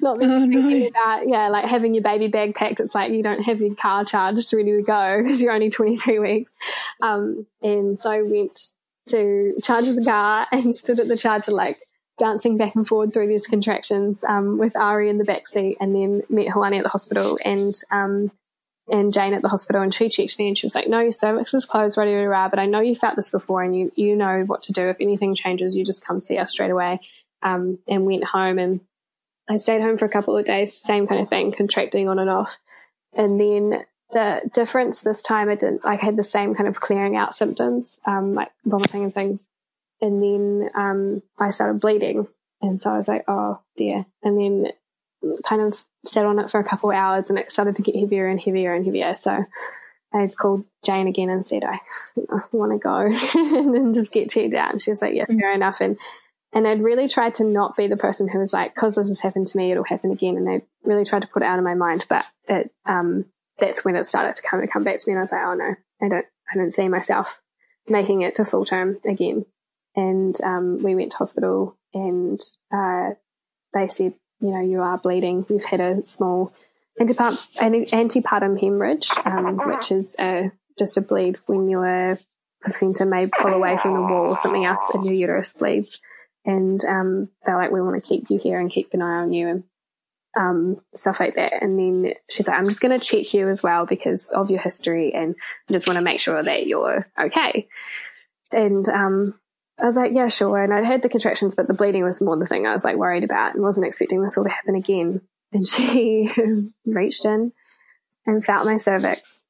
Not 0.00 0.18
that 0.20 0.28
oh, 0.28 0.44
no. 0.44 0.86
about, 0.86 1.28
yeah, 1.28 1.48
like 1.48 1.64
having 1.64 1.94
your 1.94 2.02
baby 2.02 2.28
bag 2.28 2.54
packed. 2.54 2.80
It's 2.80 2.94
like 2.94 3.12
you 3.12 3.22
don't 3.22 3.44
have 3.44 3.60
your 3.60 3.74
car 3.74 4.04
charged 4.04 4.52
ready 4.52 4.72
to 4.72 4.82
go 4.82 5.22
because 5.22 5.40
you're 5.40 5.52
only 5.52 5.70
23 5.70 6.18
weeks. 6.18 6.58
Um, 7.00 7.46
and 7.62 7.98
so 7.98 8.10
I 8.10 8.22
went 8.22 8.58
to 9.08 9.54
charge 9.62 9.88
the 9.88 10.04
car 10.04 10.46
and 10.52 10.74
stood 10.74 11.00
at 11.00 11.08
the 11.08 11.16
charger 11.16 11.52
like 11.52 11.80
dancing 12.18 12.56
back 12.56 12.74
and 12.74 12.86
forward 12.86 13.12
through 13.12 13.28
these 13.28 13.46
contractions 13.46 14.24
um, 14.24 14.58
with 14.58 14.76
Ari 14.76 15.08
in 15.08 15.18
the 15.18 15.24
back 15.24 15.46
seat 15.46 15.76
and 15.80 15.94
then 15.94 16.22
met 16.28 16.48
Hoani 16.48 16.78
at 16.78 16.82
the 16.82 16.88
hospital 16.88 17.38
and 17.44 17.74
um, 17.92 18.32
and 18.90 19.12
Jane 19.12 19.34
at 19.34 19.42
the 19.42 19.48
hospital 19.48 19.82
and 19.82 19.92
she 19.92 20.08
checked 20.08 20.38
me 20.38 20.48
and 20.48 20.56
she 20.56 20.66
was 20.66 20.74
like, 20.74 20.88
no, 20.88 21.00
your 21.00 21.12
cervix 21.12 21.54
is 21.54 21.64
closed, 21.64 21.98
ready 21.98 22.12
to 22.12 22.26
rah, 22.26 22.48
but 22.48 22.58
I 22.58 22.66
know 22.66 22.80
you 22.80 22.94
felt 22.94 23.16
this 23.16 23.30
before 23.30 23.62
and 23.62 23.76
you, 23.76 23.92
you 23.94 24.16
know 24.16 24.44
what 24.46 24.62
to 24.64 24.72
do. 24.72 24.88
If 24.88 24.96
anything 25.00 25.34
changes, 25.34 25.76
you 25.76 25.84
just 25.84 26.06
come 26.06 26.20
see 26.20 26.38
us 26.38 26.50
straight 26.50 26.70
away. 26.70 27.00
Um, 27.40 27.78
and 27.86 28.04
went 28.04 28.24
home 28.24 28.58
and 28.58 28.80
I 29.48 29.56
stayed 29.56 29.80
home 29.80 29.96
for 29.96 30.04
a 30.04 30.10
couple 30.10 30.36
of 30.36 30.44
days, 30.44 30.76
same 30.76 31.06
kind 31.06 31.20
of 31.20 31.28
thing, 31.28 31.52
contracting 31.52 32.08
on 32.08 32.18
and 32.18 32.28
off. 32.28 32.58
And 33.14 33.40
then 33.40 33.84
the 34.10 34.42
difference 34.52 35.02
this 35.02 35.22
time, 35.22 35.48
I 35.48 35.54
didn't, 35.54 35.84
like, 35.84 36.02
I 36.02 36.06
had 36.06 36.16
the 36.16 36.24
same 36.24 36.54
kind 36.54 36.68
of 36.68 36.80
clearing 36.80 37.16
out 37.16 37.34
symptoms, 37.34 38.00
um, 38.06 38.34
like 38.34 38.50
vomiting 38.64 39.04
and 39.04 39.14
things. 39.14 39.48
And 40.00 40.22
then, 40.22 40.70
um, 40.74 41.22
I 41.38 41.50
started 41.50 41.80
bleeding. 41.80 42.26
And 42.60 42.80
so 42.80 42.90
I 42.90 42.96
was 42.96 43.08
like, 43.08 43.24
oh 43.28 43.60
dear. 43.76 44.04
And 44.22 44.38
then 44.38 44.72
kind 45.44 45.62
of 45.62 45.84
sat 46.04 46.26
on 46.26 46.38
it 46.38 46.50
for 46.50 46.60
a 46.60 46.64
couple 46.64 46.90
of 46.90 46.96
hours 46.96 47.30
and 47.30 47.38
it 47.38 47.50
started 47.50 47.76
to 47.76 47.82
get 47.82 47.96
heavier 47.96 48.26
and 48.26 48.40
heavier 48.40 48.74
and 48.74 48.84
heavier. 48.84 49.14
So 49.14 49.44
I 50.12 50.26
called 50.28 50.64
Jane 50.84 51.08
again 51.08 51.28
and 51.28 51.46
said, 51.46 51.64
I, 51.64 51.80
I 52.30 52.40
want 52.52 52.72
to 52.72 52.78
go 52.78 52.96
and 53.58 53.74
then 53.74 53.92
just 53.92 54.12
get 54.12 54.30
checked 54.30 54.54
out. 54.54 54.72
And 54.72 54.82
she 54.82 54.90
was 54.90 55.02
like, 55.02 55.14
yeah, 55.14 55.26
fair 55.26 55.52
enough. 55.52 55.80
And, 55.80 55.98
and 56.52 56.66
I'd 56.66 56.82
really 56.82 57.08
tried 57.08 57.34
to 57.34 57.44
not 57.44 57.76
be 57.76 57.88
the 57.88 57.96
person 57.96 58.28
who 58.28 58.38
was 58.38 58.52
like, 58.52 58.74
cause 58.74 58.94
this 58.94 59.08
has 59.08 59.20
happened 59.20 59.48
to 59.48 59.56
me, 59.56 59.70
it'll 59.70 59.84
happen 59.84 60.10
again. 60.10 60.36
And 60.36 60.48
I 60.48 60.62
really 60.82 61.04
tried 61.04 61.22
to 61.22 61.28
put 61.28 61.42
it 61.42 61.46
out 61.46 61.58
of 61.58 61.64
my 61.64 61.74
mind, 61.74 62.06
but 62.08 62.24
it, 62.48 62.70
um, 62.86 63.26
that's 63.58 63.84
when 63.84 63.96
it 63.96 64.06
started 64.06 64.34
to 64.36 64.42
come, 64.42 64.60
to 64.60 64.66
come 64.66 64.84
back 64.84 64.98
to 64.98 65.04
me. 65.06 65.12
And 65.12 65.18
I 65.18 65.22
was 65.22 65.32
like, 65.32 65.44
oh 65.44 65.54
no, 65.54 65.74
I 66.00 66.08
don't, 66.08 66.26
I 66.50 66.56
don't 66.56 66.70
see 66.70 66.88
myself 66.88 67.40
making 67.88 68.22
it 68.22 68.36
to 68.36 68.44
full 68.44 68.64
term 68.64 68.98
again. 69.04 69.44
And, 69.94 70.40
um, 70.42 70.78
we 70.82 70.94
went 70.94 71.10
to 71.12 71.18
hospital 71.18 71.76
and, 71.92 72.40
uh, 72.72 73.10
they 73.74 73.88
said 73.88 74.14
you 74.40 74.50
know, 74.50 74.60
you 74.60 74.80
are 74.80 74.98
bleeding, 74.98 75.44
you've 75.48 75.64
had 75.64 75.80
a 75.80 76.02
small 76.04 76.52
antepartum 77.00 78.60
hemorrhage, 78.60 79.08
um, 79.24 79.56
which 79.68 79.92
is 79.92 80.14
a, 80.18 80.50
just 80.78 80.96
a 80.96 81.00
bleed 81.00 81.38
when 81.46 81.68
your 81.68 82.18
placenta 82.62 83.04
may 83.04 83.26
pull 83.26 83.52
away 83.52 83.76
from 83.76 83.94
the 83.94 84.00
wall 84.00 84.30
or 84.30 84.36
something 84.36 84.64
else 84.64 84.82
and 84.94 85.04
your 85.04 85.14
uterus 85.14 85.54
bleeds. 85.54 86.00
And 86.44 86.82
um, 86.84 87.28
they're 87.44 87.56
like, 87.56 87.70
we 87.70 87.82
want 87.82 88.02
to 88.02 88.08
keep 88.08 88.30
you 88.30 88.38
here 88.38 88.58
and 88.58 88.70
keep 88.70 88.94
an 88.94 89.02
eye 89.02 89.20
on 89.20 89.32
you 89.32 89.48
and 89.48 89.64
um, 90.36 90.80
stuff 90.94 91.20
like 91.20 91.34
that. 91.34 91.62
And 91.62 91.78
then 91.78 92.14
she's 92.28 92.48
like, 92.48 92.58
I'm 92.58 92.68
just 92.68 92.80
going 92.80 92.98
to 92.98 93.04
check 93.04 93.34
you 93.34 93.48
as 93.48 93.62
well 93.62 93.86
because 93.86 94.30
of 94.30 94.50
your 94.50 94.60
history 94.60 95.12
and 95.12 95.34
I 95.68 95.72
just 95.72 95.86
want 95.86 95.98
to 95.98 96.04
make 96.04 96.20
sure 96.20 96.42
that 96.42 96.66
you're 96.66 97.06
okay. 97.20 97.68
And 98.50 98.88
um, 98.88 99.38
I 99.80 99.84
was 99.84 99.96
like, 99.96 100.12
yeah, 100.12 100.28
sure. 100.28 100.62
And 100.62 100.74
I'd 100.74 100.84
had 100.84 101.02
the 101.02 101.08
contractions, 101.08 101.54
but 101.54 101.68
the 101.68 101.74
bleeding 101.74 102.02
was 102.02 102.20
more 102.20 102.36
the 102.36 102.46
thing 102.46 102.66
I 102.66 102.72
was 102.72 102.84
like 102.84 102.96
worried 102.96 103.24
about 103.24 103.54
and 103.54 103.62
wasn't 103.62 103.86
expecting 103.86 104.22
this 104.22 104.36
all 104.36 104.44
to 104.44 104.50
happen 104.50 104.74
again. 104.74 105.20
And 105.52 105.66
she 105.66 106.30
reached 106.84 107.24
in 107.24 107.52
and 108.26 108.44
felt 108.44 108.66
my 108.66 108.76
cervix 108.76 109.40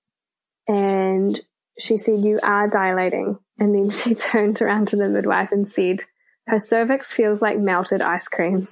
and 0.68 1.41
she 1.79 1.97
said, 1.97 2.24
you 2.24 2.39
are 2.43 2.68
dilating. 2.68 3.39
And 3.59 3.74
then 3.74 3.91
she 3.91 4.14
turned 4.14 4.61
around 4.61 4.89
to 4.89 4.97
the 4.97 5.09
midwife 5.09 5.51
and 5.51 5.68
said, 5.68 6.01
her 6.47 6.59
cervix 6.59 7.12
feels 7.12 7.43
like 7.43 7.59
melted 7.59 8.03
ice 8.03 8.29
cream. 8.29 8.68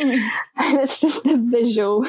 mm. 0.00 0.28
And 0.56 0.78
it's 0.80 1.00
just 1.00 1.24
the 1.24 1.36
visual 1.50 2.06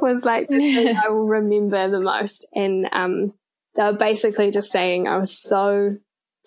was 0.00 0.24
like 0.24 0.48
the 0.48 0.58
thing 0.58 0.96
I 0.96 1.08
will 1.08 1.26
remember 1.26 1.90
the 1.90 2.00
most. 2.00 2.46
And, 2.54 2.88
um, 2.92 3.34
they 3.74 3.82
were 3.82 3.92
basically 3.92 4.50
just 4.50 4.72
saying 4.72 5.06
I 5.06 5.18
was 5.18 5.38
so 5.38 5.96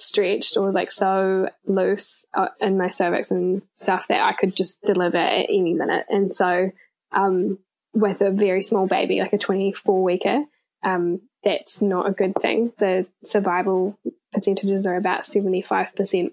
stretched 0.01 0.57
or 0.57 0.71
like 0.71 0.91
so 0.91 1.49
loose 1.65 2.25
uh, 2.33 2.49
in 2.59 2.77
my 2.77 2.87
cervix 2.87 3.31
and 3.31 3.63
stuff 3.73 4.07
that 4.07 4.23
I 4.23 4.33
could 4.33 4.55
just 4.55 4.81
deliver 4.83 5.17
at 5.17 5.45
any 5.49 5.73
minute. 5.73 6.05
And 6.09 6.33
so, 6.33 6.71
um, 7.11 7.59
with 7.93 8.21
a 8.21 8.31
very 8.31 8.61
small 8.61 8.87
baby, 8.87 9.19
like 9.19 9.33
a 9.33 9.37
24 9.37 10.03
weeker, 10.03 10.43
um, 10.83 11.21
that's 11.43 11.81
not 11.81 12.07
a 12.07 12.13
good 12.13 12.33
thing. 12.41 12.71
The 12.77 13.07
survival 13.23 13.97
percentages 14.31 14.85
are 14.85 14.95
about 14.95 15.21
75%. 15.21 16.31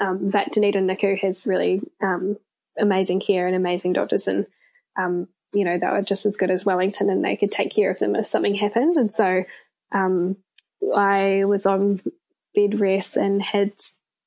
Um, 0.00 0.30
but 0.30 0.52
Dunedin 0.52 0.86
NICU 0.86 1.18
has 1.20 1.46
really, 1.46 1.80
um, 2.00 2.36
amazing 2.78 3.20
care 3.20 3.46
and 3.46 3.56
amazing 3.56 3.92
doctors 3.92 4.28
and, 4.28 4.46
um, 4.96 5.28
you 5.52 5.64
know, 5.64 5.78
they 5.78 5.88
were 5.88 6.02
just 6.02 6.26
as 6.26 6.36
good 6.36 6.50
as 6.50 6.64
Wellington 6.64 7.10
and 7.10 7.24
they 7.24 7.36
could 7.36 7.50
take 7.50 7.70
care 7.70 7.90
of 7.90 7.98
them 7.98 8.14
if 8.14 8.26
something 8.26 8.54
happened. 8.54 8.96
And 8.96 9.10
so, 9.10 9.44
um, 9.92 10.36
I 10.94 11.44
was 11.44 11.66
on 11.66 12.00
bed 12.58 12.80
rest 12.80 13.16
and 13.16 13.42
had 13.42 13.72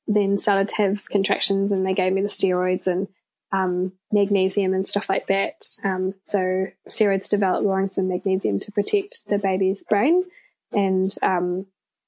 then 0.08 0.38
started 0.38 0.70
to 0.70 0.76
have 0.76 1.10
contractions 1.10 1.72
and 1.72 1.86
they 1.86 1.94
gave 1.94 2.14
me 2.14 2.22
the 2.22 2.28
steroids 2.28 2.88
and 2.88 3.08
um, 3.52 3.92
magnesium 4.12 4.74
and 4.74 4.88
stuff 4.88 5.10
like 5.10 5.28
that. 5.28 5.56
Um, 5.84 6.14
so 6.24 6.68
steroids 6.88 7.30
develop 7.30 7.92
some 7.92 8.08
magnesium 8.08 8.60
to 8.60 8.72
protect 8.72 9.28
the 9.28 9.38
baby's 9.38 9.84
brain. 9.84 10.24
And 10.72 11.14
um, 11.22 11.66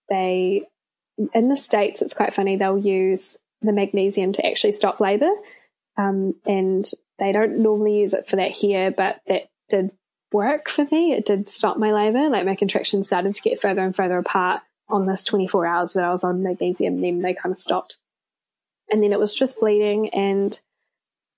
they, 0.09 0.63
in 1.33 1.49
the 1.49 1.57
States, 1.57 2.01
it's 2.01 2.13
quite 2.13 2.33
funny, 2.33 2.55
they'll 2.55 2.77
use 2.77 3.37
the 3.61 3.73
magnesium 3.73 4.33
to 4.33 4.45
actually 4.45 4.71
stop 4.71 4.99
labor. 4.99 5.31
Um, 5.97 6.35
and 6.45 6.89
they 7.19 7.31
don't 7.31 7.59
normally 7.59 7.99
use 7.99 8.13
it 8.13 8.27
for 8.27 8.37
that 8.37 8.51
here, 8.51 8.91
but 8.91 9.19
that 9.27 9.43
did 9.69 9.91
work 10.31 10.69
for 10.69 10.85
me. 10.85 11.11
It 11.13 11.25
did 11.25 11.47
stop 11.47 11.77
my 11.77 11.91
labor. 11.91 12.29
Like 12.29 12.45
my 12.45 12.55
contractions 12.55 13.07
started 13.07 13.35
to 13.35 13.41
get 13.41 13.59
further 13.59 13.81
and 13.81 13.95
further 13.95 14.17
apart 14.17 14.61
on 14.89 15.03
this 15.03 15.23
24 15.23 15.65
hours 15.65 15.93
that 15.93 16.03
I 16.03 16.09
was 16.09 16.23
on 16.23 16.43
magnesium, 16.43 17.01
then 17.01 17.21
they 17.21 17.33
kind 17.33 17.51
of 17.51 17.59
stopped. 17.59 17.97
And 18.91 19.01
then 19.01 19.13
it 19.13 19.19
was 19.19 19.33
just 19.33 19.59
bleeding 19.59 20.09
and 20.09 20.59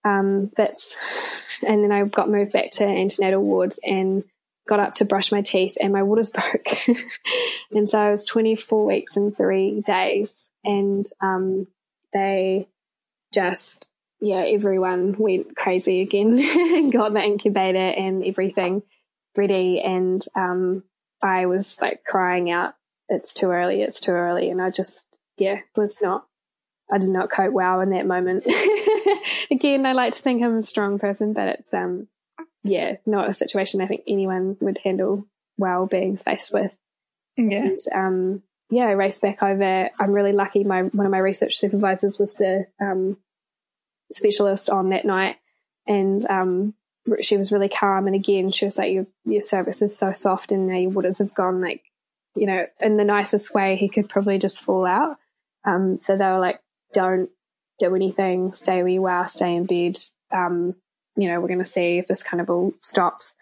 um, 0.03 0.51
bits. 0.55 0.97
And 1.65 1.81
then 1.81 1.91
I 1.93 2.03
got 2.03 2.29
moved 2.29 2.51
back 2.51 2.69
to 2.71 2.85
antenatal 2.85 3.41
wards 3.41 3.79
and 3.81 4.25
got 4.67 4.81
up 4.81 4.95
to 4.95 5.05
brush 5.05 5.31
my 5.31 5.39
teeth 5.39 5.77
and 5.79 5.93
my 5.93 6.03
waters 6.03 6.29
broke. 6.35 6.67
and 7.71 7.89
so 7.89 7.97
I 7.97 8.11
was 8.11 8.25
24 8.25 8.85
weeks 8.85 9.15
and 9.15 9.35
three 9.35 9.79
days. 9.79 10.49
And 10.65 11.05
um, 11.21 11.67
they 12.11 12.67
just, 13.33 13.87
yeah, 14.19 14.43
everyone 14.45 15.15
went 15.17 15.55
crazy 15.55 16.01
again 16.01 16.37
and 16.39 16.91
got 16.91 17.13
the 17.13 17.23
incubator 17.23 17.77
and 17.77 18.23
everything 18.25 18.83
ready. 19.37 19.79
And 19.81 20.21
um, 20.35 20.83
I 21.21 21.45
was 21.45 21.79
like 21.81 22.03
crying 22.03 22.51
out 22.51 22.74
it's 23.09 23.33
too 23.33 23.51
early, 23.51 23.81
it's 23.81 23.99
too 23.99 24.11
early. 24.11 24.49
And 24.49 24.61
I 24.61 24.69
just, 24.69 25.17
yeah, 25.37 25.59
was 25.75 25.99
not 26.01 26.25
I 26.91 26.97
did 26.97 27.09
not 27.09 27.31
cope 27.31 27.53
well 27.53 27.81
in 27.81 27.89
that 27.91 28.05
moment. 28.05 28.45
Again, 29.51 29.85
I 29.85 29.93
like 29.93 30.13
to 30.13 30.21
think 30.21 30.43
I'm 30.43 30.57
a 30.57 30.63
strong 30.63 30.99
person, 30.99 31.33
but 31.33 31.47
it's 31.47 31.73
um 31.73 32.07
yeah, 32.63 32.97
not 33.05 33.29
a 33.29 33.33
situation 33.33 33.81
I 33.81 33.87
think 33.87 34.03
anyone 34.07 34.57
would 34.59 34.79
handle 34.83 35.25
well 35.57 35.85
being 35.85 36.17
faced 36.17 36.53
with. 36.53 36.75
Yeah. 37.37 37.65
And, 37.65 37.79
um, 37.93 38.43
yeah, 38.69 38.85
I 38.85 38.91
raced 38.91 39.21
back 39.21 39.43
over. 39.43 39.89
I'm 39.99 40.11
really 40.11 40.31
lucky. 40.31 40.63
My 40.63 40.83
one 40.83 41.05
of 41.05 41.11
my 41.11 41.19
research 41.19 41.57
supervisors 41.57 42.17
was 42.17 42.35
the 42.35 42.65
um, 42.81 43.17
specialist 44.11 44.69
on 44.69 44.89
that 44.89 45.05
night, 45.05 45.37
and 45.85 46.25
um, 46.27 46.73
she 47.21 47.37
was 47.37 47.51
really 47.51 47.69
calm. 47.69 48.07
And 48.07 48.15
again, 48.15 48.49
she 48.49 48.65
was 48.65 48.79
like, 48.79 48.91
"Your 48.91 49.05
your 49.23 49.41
cervix 49.41 49.83
is 49.83 49.95
so 49.95 50.11
soft, 50.11 50.51
and 50.51 50.65
now 50.65 50.77
your 50.77 50.89
waters 50.89 51.19
have 51.19 51.35
gone 51.35 51.61
like, 51.61 51.83
you 52.35 52.45
know, 52.47 52.65
in 52.79 52.97
the 52.97 53.03
nicest 53.03 53.53
way. 53.53 53.75
He 53.75 53.89
could 53.89 54.09
probably 54.09 54.37
just 54.37 54.61
fall 54.61 54.85
out." 54.85 55.17
Um, 55.65 55.97
so 55.97 56.17
they 56.17 56.25
were 56.25 56.39
like, 56.39 56.59
"Don't 56.93 57.29
do 57.79 57.95
anything. 57.95 58.53
Stay 58.53 58.77
where 58.77 58.87
you 58.87 59.05
are. 59.05 59.27
Stay 59.27 59.55
in 59.55 59.65
bed. 59.65 59.95
Um, 60.31 60.75
you 61.15 61.29
know, 61.29 61.39
we're 61.39 61.47
going 61.47 61.59
to 61.59 61.65
see 61.65 61.97
if 61.97 62.07
this 62.07 62.23
kind 62.23 62.41
of 62.41 62.49
all 62.49 62.73
stops." 62.81 63.35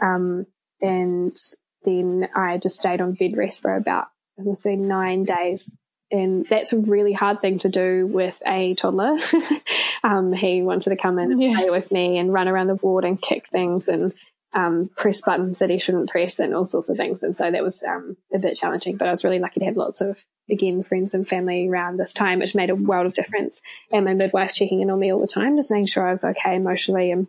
Um, 0.00 0.46
and 0.80 1.36
then 1.84 2.28
I 2.34 2.58
just 2.58 2.78
stayed 2.78 3.00
on 3.00 3.12
bed 3.12 3.36
rest 3.36 3.62
for 3.62 3.74
about, 3.74 4.06
I 4.38 4.42
would 4.42 4.58
say, 4.58 4.76
nine 4.76 5.24
days. 5.24 5.74
And 6.12 6.44
that's 6.46 6.72
a 6.72 6.80
really 6.80 7.12
hard 7.12 7.40
thing 7.40 7.60
to 7.60 7.68
do 7.68 8.06
with 8.06 8.42
a 8.44 8.74
toddler. 8.74 9.16
um, 10.02 10.32
he 10.32 10.62
wanted 10.62 10.90
to 10.90 10.96
come 10.96 11.18
in 11.18 11.30
and 11.30 11.42
yeah. 11.42 11.56
play 11.56 11.70
with 11.70 11.92
me 11.92 12.18
and 12.18 12.32
run 12.32 12.48
around 12.48 12.66
the 12.66 12.74
ward 12.74 13.04
and 13.04 13.20
kick 13.20 13.46
things 13.46 13.86
and 13.86 14.12
um, 14.52 14.90
press 14.96 15.22
buttons 15.22 15.60
that 15.60 15.70
he 15.70 15.78
shouldn't 15.78 16.10
press 16.10 16.38
and 16.38 16.54
all 16.54 16.64
sorts 16.64 16.88
of 16.88 16.96
things. 16.96 17.22
And 17.22 17.36
so 17.36 17.50
that 17.50 17.62
was 17.62 17.82
um, 17.82 18.16
a 18.32 18.38
bit 18.38 18.56
challenging, 18.56 18.96
but 18.96 19.06
I 19.06 19.10
was 19.12 19.22
really 19.22 19.38
lucky 19.38 19.60
to 19.60 19.66
have 19.66 19.76
lots 19.76 20.00
of, 20.00 20.24
again, 20.50 20.82
friends 20.82 21.14
and 21.14 21.26
family 21.26 21.68
around 21.68 21.96
this 21.96 22.12
time, 22.12 22.40
which 22.40 22.54
made 22.54 22.70
a 22.70 22.74
world 22.74 23.06
of 23.06 23.14
difference. 23.14 23.62
And 23.92 24.04
my 24.04 24.14
midwife 24.14 24.54
checking 24.54 24.80
in 24.80 24.90
on 24.90 24.98
me 24.98 25.12
all 25.12 25.20
the 25.20 25.28
time, 25.28 25.56
just 25.56 25.70
making 25.70 25.86
sure 25.86 26.06
I 26.06 26.10
was 26.10 26.24
okay 26.24 26.56
emotionally 26.56 27.12
and 27.12 27.28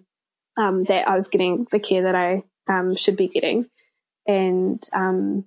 um, 0.57 0.84
that 0.86 1.07
I 1.07 1.15
was 1.15 1.28
getting 1.28 1.67
the 1.72 1.80
care 1.80 2.03
that 2.03 2.15
I 2.15 2.43
um, 2.67 2.95
should 2.95 3.17
be 3.17 3.28
getting. 3.28 3.67
And 4.28 4.84
um, 4.93 5.45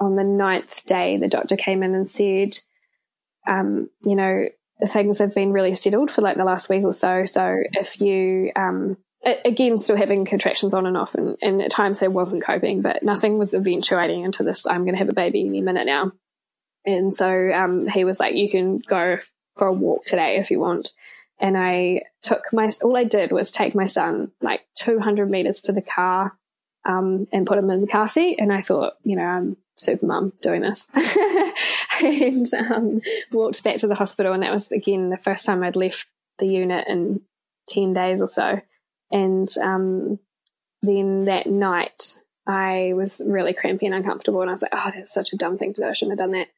on 0.00 0.14
the 0.14 0.24
ninth 0.24 0.84
day, 0.86 1.18
the 1.18 1.28
doctor 1.28 1.56
came 1.56 1.82
in 1.82 1.94
and 1.94 2.08
said, 2.08 2.58
um, 3.46 3.90
you 4.04 4.16
know, 4.16 4.46
the 4.80 4.86
things 4.86 5.18
have 5.18 5.34
been 5.34 5.52
really 5.52 5.74
settled 5.74 6.10
for 6.10 6.22
like 6.22 6.36
the 6.36 6.44
last 6.44 6.68
week 6.68 6.84
or 6.84 6.94
so. 6.94 7.24
So 7.24 7.58
if 7.72 8.00
you, 8.00 8.50
um, 8.56 8.96
again, 9.24 9.78
still 9.78 9.96
having 9.96 10.24
contractions 10.24 10.74
on 10.74 10.86
and 10.86 10.96
off, 10.96 11.14
and, 11.14 11.36
and 11.42 11.62
at 11.62 11.70
times 11.70 12.02
I 12.02 12.08
wasn't 12.08 12.44
coping, 12.44 12.82
but 12.82 13.02
nothing 13.02 13.38
was 13.38 13.54
eventuating 13.54 14.24
into 14.24 14.42
this. 14.42 14.66
I'm 14.66 14.84
going 14.84 14.94
to 14.94 14.98
have 14.98 15.08
a 15.08 15.14
baby 15.14 15.46
any 15.46 15.60
minute 15.60 15.86
now. 15.86 16.12
And 16.84 17.14
so 17.14 17.50
um, 17.52 17.86
he 17.86 18.04
was 18.04 18.18
like, 18.18 18.34
you 18.34 18.50
can 18.50 18.78
go 18.78 19.18
for 19.56 19.68
a 19.68 19.72
walk 19.72 20.04
today 20.04 20.36
if 20.36 20.50
you 20.50 20.58
want. 20.58 20.92
And 21.38 21.56
I 21.56 22.02
took 22.22 22.52
my, 22.52 22.70
all 22.82 22.96
I 22.96 23.04
did 23.04 23.32
was 23.32 23.50
take 23.50 23.74
my 23.74 23.86
son 23.86 24.32
like 24.40 24.62
200 24.76 25.30
meters 25.30 25.62
to 25.62 25.72
the 25.72 25.82
car 25.82 26.36
um, 26.84 27.26
and 27.32 27.46
put 27.46 27.58
him 27.58 27.70
in 27.70 27.80
the 27.80 27.86
car 27.86 28.08
seat. 28.08 28.36
And 28.40 28.52
I 28.52 28.60
thought, 28.60 28.94
you 29.04 29.16
know, 29.16 29.24
I'm 29.24 29.56
super 29.76 30.06
mum 30.06 30.32
doing 30.42 30.60
this. 30.60 30.88
and 32.02 32.54
um, 32.54 33.00
walked 33.32 33.62
back 33.62 33.78
to 33.78 33.88
the 33.88 33.94
hospital. 33.94 34.32
And 34.32 34.42
that 34.42 34.52
was, 34.52 34.70
again, 34.70 35.10
the 35.10 35.16
first 35.16 35.44
time 35.44 35.62
I'd 35.62 35.76
left 35.76 36.06
the 36.38 36.46
unit 36.46 36.86
in 36.88 37.20
10 37.68 37.92
days 37.92 38.22
or 38.22 38.28
so. 38.28 38.60
And 39.12 39.48
um, 39.62 40.18
then 40.82 41.26
that 41.26 41.46
night, 41.46 42.22
I 42.46 42.92
was 42.94 43.20
really 43.24 43.52
crampy 43.52 43.86
and 43.86 43.94
uncomfortable. 43.94 44.40
And 44.40 44.50
I 44.50 44.54
was 44.54 44.62
like, 44.62 44.72
oh, 44.74 44.90
that's 44.92 45.12
such 45.12 45.32
a 45.32 45.36
dumb 45.36 45.58
thing 45.58 45.74
to 45.74 45.82
do. 45.82 45.86
I 45.86 45.92
shouldn't 45.92 46.18
have 46.18 46.26
done 46.26 46.38
that. 46.38 46.48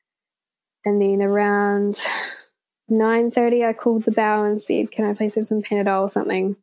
And 0.85 1.01
then 1.01 1.21
around 1.21 2.01
9.30, 2.91 3.69
I 3.69 3.73
called 3.73 4.05
the 4.05 4.11
bell 4.11 4.45
and 4.45 4.63
said, 4.63 4.91
can 4.91 5.05
I 5.05 5.15
please 5.15 5.35
have 5.35 5.47
some 5.47 5.63
Panadol 5.63 6.03
or 6.03 6.11
something? 6.11 6.57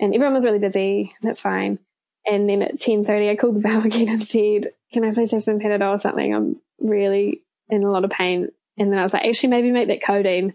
And 0.00 0.14
everyone 0.14 0.34
was 0.34 0.44
really 0.44 0.58
busy. 0.58 1.12
That's 1.22 1.40
fine. 1.40 1.78
And 2.26 2.48
then 2.48 2.62
at 2.62 2.76
10.30, 2.76 3.30
I 3.30 3.36
called 3.36 3.56
the 3.56 3.60
bell 3.68 3.84
again 3.84 4.08
and 4.08 4.22
said, 4.22 4.68
can 4.92 5.04
I 5.04 5.12
please 5.12 5.30
have 5.30 5.42
some 5.42 5.60
Panadol 5.60 5.94
or 5.94 5.98
something? 5.98 6.34
I'm 6.34 6.60
really 6.80 7.42
in 7.68 7.82
a 7.82 7.90
lot 7.90 8.04
of 8.04 8.10
pain. 8.10 8.48
And 8.76 8.90
then 8.90 8.98
I 8.98 9.02
was 9.02 9.12
like, 9.12 9.26
actually, 9.26 9.50
maybe 9.50 9.70
make 9.70 9.88
that 9.88 10.02
codeine. 10.02 10.54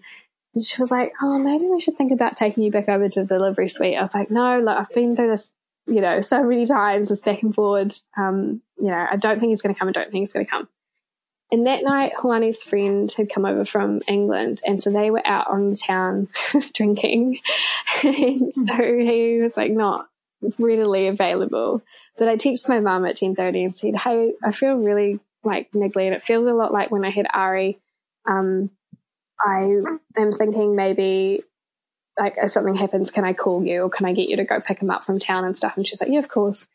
And 0.56 0.64
she 0.64 0.82
was 0.82 0.92
like, 0.92 1.14
oh, 1.22 1.38
maybe 1.44 1.66
we 1.66 1.80
should 1.80 1.98
think 1.98 2.12
about 2.12 2.36
taking 2.36 2.64
you 2.64 2.72
back 2.72 2.90
over 2.90 3.08
to 3.08 3.22
the 3.22 3.28
delivery 3.28 3.68
suite. 3.68 3.98
I 3.98 4.02
was 4.02 4.14
like, 4.14 4.32
no, 4.32 4.60
look, 4.60 4.78
I've 4.78 4.92
been 4.92 5.16
through 5.16 5.30
this, 5.30 5.52
you 5.86 6.02
know, 6.02 6.22
so 6.22 6.44
many 6.44 6.66
times, 6.66 7.10
this 7.10 7.22
back 7.22 7.44
and 7.44 7.54
forward. 7.54 7.94
Um, 8.18 8.62
you 8.78 8.88
know, 8.88 9.08
I 9.10 9.16
don't 9.16 9.40
think 9.40 9.52
he's 9.52 9.62
going 9.62 9.76
to 9.76 9.80
come. 9.80 9.90
I 9.90 9.92
don't 9.92 10.12
think 10.12 10.24
he's 10.24 10.34
going 10.34 10.46
to 10.46 10.50
come. 10.50 10.68
And 11.52 11.66
that 11.66 11.84
night, 11.84 12.14
Hoani's 12.14 12.64
friend 12.64 13.12
had 13.12 13.32
come 13.34 13.46
over 13.46 13.66
from 13.66 14.02
England. 14.08 14.62
And 14.66 14.82
so 14.82 14.92
they 14.92 15.10
were 15.10 15.26
out 15.26 15.48
on 15.48 15.72
the 15.72 15.76
town 15.76 16.28
drinking. 16.74 17.38
and 18.04 18.54
so 18.54 18.76
he 18.76 19.40
was 19.42 19.58
like, 19.58 19.72
not 19.72 20.08
readily 20.60 21.08
available. 21.08 21.82
But 22.18 22.28
I 22.28 22.38
texted 22.38 22.70
my 22.70 22.80
mum 22.80 23.06
at 23.06 23.18
10.30 23.18 23.64
and 23.64 23.76
said, 23.76 23.96
hey, 23.96 24.34
I 24.44 24.52
feel 24.52 24.76
really 24.76 25.20
like 25.44 25.72
niggly 25.72 26.06
and 26.06 26.14
it 26.14 26.22
feels 26.22 26.46
a 26.46 26.54
lot 26.54 26.74
like 26.74 26.92
when 26.92 27.06
I 27.06 27.10
had 27.10 27.28
Ari. 27.34 27.80
Um, 28.28 28.70
I 29.42 29.82
am 30.18 30.32
thinking 30.32 30.76
maybe 30.76 31.44
like 32.20 32.36
if 32.38 32.52
something 32.52 32.76
happens, 32.76 33.12
can 33.12 33.24
I 33.24 33.34
call 33.34 33.64
you 33.64 33.84
or 33.84 33.90
can 33.90 34.06
I 34.06 34.14
get 34.14 34.30
you 34.30 34.38
to 34.38 34.44
go 34.44 34.60
pick 34.60 34.82
him 34.82 34.90
up 34.90 35.04
from 35.04 35.20
town 35.20 35.46
and 35.46 35.56
stuff? 35.56 35.78
And 35.78 35.88
she's 35.88 36.02
like, 36.02 36.12
yeah, 36.12 36.20
of 36.20 36.28
course. 36.28 36.68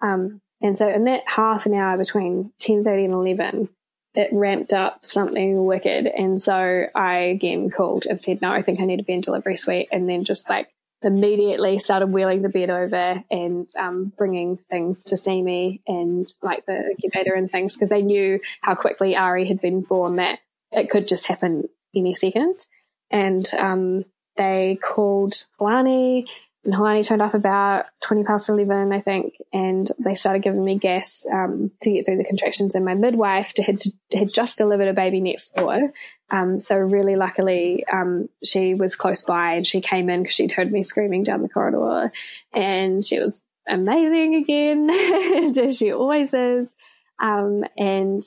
Um, 0.00 0.40
and 0.60 0.78
so 0.78 0.88
in 0.88 1.04
that 1.04 1.22
half 1.26 1.66
an 1.66 1.74
hour 1.74 1.98
between 1.98 2.52
10.30 2.60 3.04
and 3.04 3.12
11, 3.12 3.68
it 4.14 4.28
ramped 4.32 4.72
up 4.72 5.04
something 5.04 5.64
wicked. 5.64 6.06
And 6.06 6.40
so 6.40 6.86
I 6.94 7.16
again 7.16 7.68
called 7.70 8.06
and 8.06 8.20
said, 8.20 8.40
no, 8.40 8.52
I 8.52 8.62
think 8.62 8.80
I 8.80 8.84
need 8.84 8.98
to 8.98 9.02
be 9.02 9.14
in 9.14 9.22
delivery 9.22 9.56
suite. 9.56 9.88
And 9.90 10.08
then 10.08 10.24
just 10.24 10.48
like 10.48 10.68
immediately 11.02 11.78
started 11.78 12.12
wheeling 12.12 12.42
the 12.42 12.48
bed 12.48 12.70
over 12.70 13.24
and 13.28 13.68
um, 13.76 14.12
bringing 14.16 14.56
things 14.56 15.02
to 15.04 15.16
see 15.16 15.42
me 15.42 15.82
and 15.88 16.26
like 16.42 16.64
the 16.66 16.90
incubator 16.90 17.34
and 17.34 17.50
things 17.50 17.74
because 17.74 17.88
they 17.88 18.02
knew 18.02 18.38
how 18.60 18.76
quickly 18.76 19.16
Ari 19.16 19.48
had 19.48 19.60
been 19.60 19.80
born 19.80 20.16
that 20.16 20.38
it 20.70 20.90
could 20.90 21.08
just 21.08 21.26
happen 21.26 21.68
any 21.94 22.14
second. 22.14 22.66
And 23.10 23.46
um, 23.54 24.04
they 24.36 24.78
called 24.82 25.34
Hoani 25.60 26.26
and 26.64 26.74
Hoani 26.74 27.04
turned 27.04 27.22
up 27.22 27.34
about 27.34 27.86
20 28.02 28.22
past 28.22 28.48
11, 28.48 28.92
I 28.92 29.00
think, 29.00 29.34
and 29.52 29.90
they 29.98 30.14
started 30.14 30.42
giving 30.42 30.64
me 30.64 30.78
gas 30.78 31.26
um, 31.32 31.72
to 31.80 31.90
get 31.90 32.04
through 32.04 32.18
the 32.18 32.24
contractions. 32.24 32.76
And 32.76 32.84
my 32.84 32.94
midwife 32.94 33.52
had, 33.56 33.82
had 34.12 34.32
just 34.32 34.58
delivered 34.58 34.86
a 34.86 34.92
baby 34.92 35.20
next 35.20 35.56
door. 35.56 35.92
Um, 36.30 36.60
so 36.60 36.76
really 36.76 37.16
luckily, 37.16 37.84
um, 37.92 38.28
she 38.44 38.74
was 38.74 38.94
close 38.94 39.22
by 39.22 39.54
and 39.54 39.66
she 39.66 39.80
came 39.80 40.08
in 40.08 40.22
because 40.22 40.36
she'd 40.36 40.52
heard 40.52 40.70
me 40.70 40.84
screaming 40.84 41.24
down 41.24 41.42
the 41.42 41.48
corridor 41.48 42.12
and 42.52 43.04
she 43.04 43.18
was 43.18 43.42
amazing 43.68 44.36
again, 44.36 44.88
as 45.58 45.76
she 45.76 45.92
always 45.92 46.32
is. 46.32 46.72
Um, 47.18 47.64
and 47.76 48.22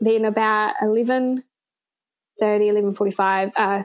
then 0.00 0.26
about 0.26 0.74
11, 0.82 1.44
30, 2.40 2.66
11.45, 2.66 3.52
uh, 3.56 3.82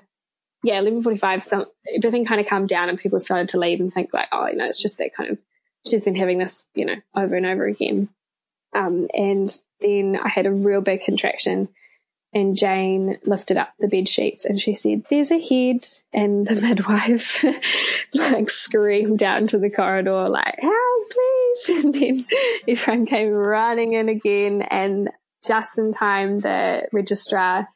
yeah, 0.64 0.82
11.45, 0.82 1.44
some, 1.44 1.66
everything 1.96 2.26
kind 2.26 2.42
of 2.42 2.48
calmed 2.48 2.70
down 2.70 2.90
and 2.90 2.98
people 2.98 3.20
started 3.20 3.50
to 3.50 3.60
leave 3.60 3.80
and 3.80 3.94
think 3.94 4.14
like, 4.14 4.28
oh, 4.32 4.48
you 4.48 4.56
know, 4.56 4.66
it's 4.66 4.82
just 4.82 4.98
that 4.98 5.14
kind 5.16 5.30
of, 5.30 5.38
she's 5.86 6.04
been 6.04 6.16
having 6.16 6.40
this, 6.40 6.68
you 6.74 6.86
know, 6.86 6.96
over 7.16 7.36
and 7.36 7.46
over 7.46 7.66
again. 7.66 8.10
Um, 8.74 9.08
and 9.14 9.50
then 9.80 10.18
I 10.22 10.28
had 10.28 10.48
a 10.48 10.52
real 10.52 10.82
big 10.82 11.02
contraction 11.02 11.70
and 12.36 12.58
Jane 12.58 13.18
lifted 13.26 13.56
up 13.56 13.74
the 13.80 13.88
bed 13.88 14.10
sheets 14.10 14.44
and 14.44 14.60
she 14.60 14.74
said, 14.74 15.04
there's 15.10 15.32
a 15.32 15.40
head. 15.40 15.82
And 16.12 16.46
the 16.46 16.56
midwife 16.62 17.46
like 18.14 18.50
screamed 18.50 19.20
down 19.20 19.48
to 19.48 19.58
the 19.58 19.70
corridor, 19.70 20.28
like, 20.30 20.60
help, 20.60 21.10
please. 21.10 21.32
And 21.86 21.94
then 21.94 22.26
everyone 22.68 23.06
came 23.06 23.30
running 23.30 23.94
in 23.94 24.10
again. 24.10 24.62
And 24.64 25.10
just 25.48 25.80
in 25.80 25.94
time, 25.94 26.42
the 26.42 26.90
registrar 26.92 27.70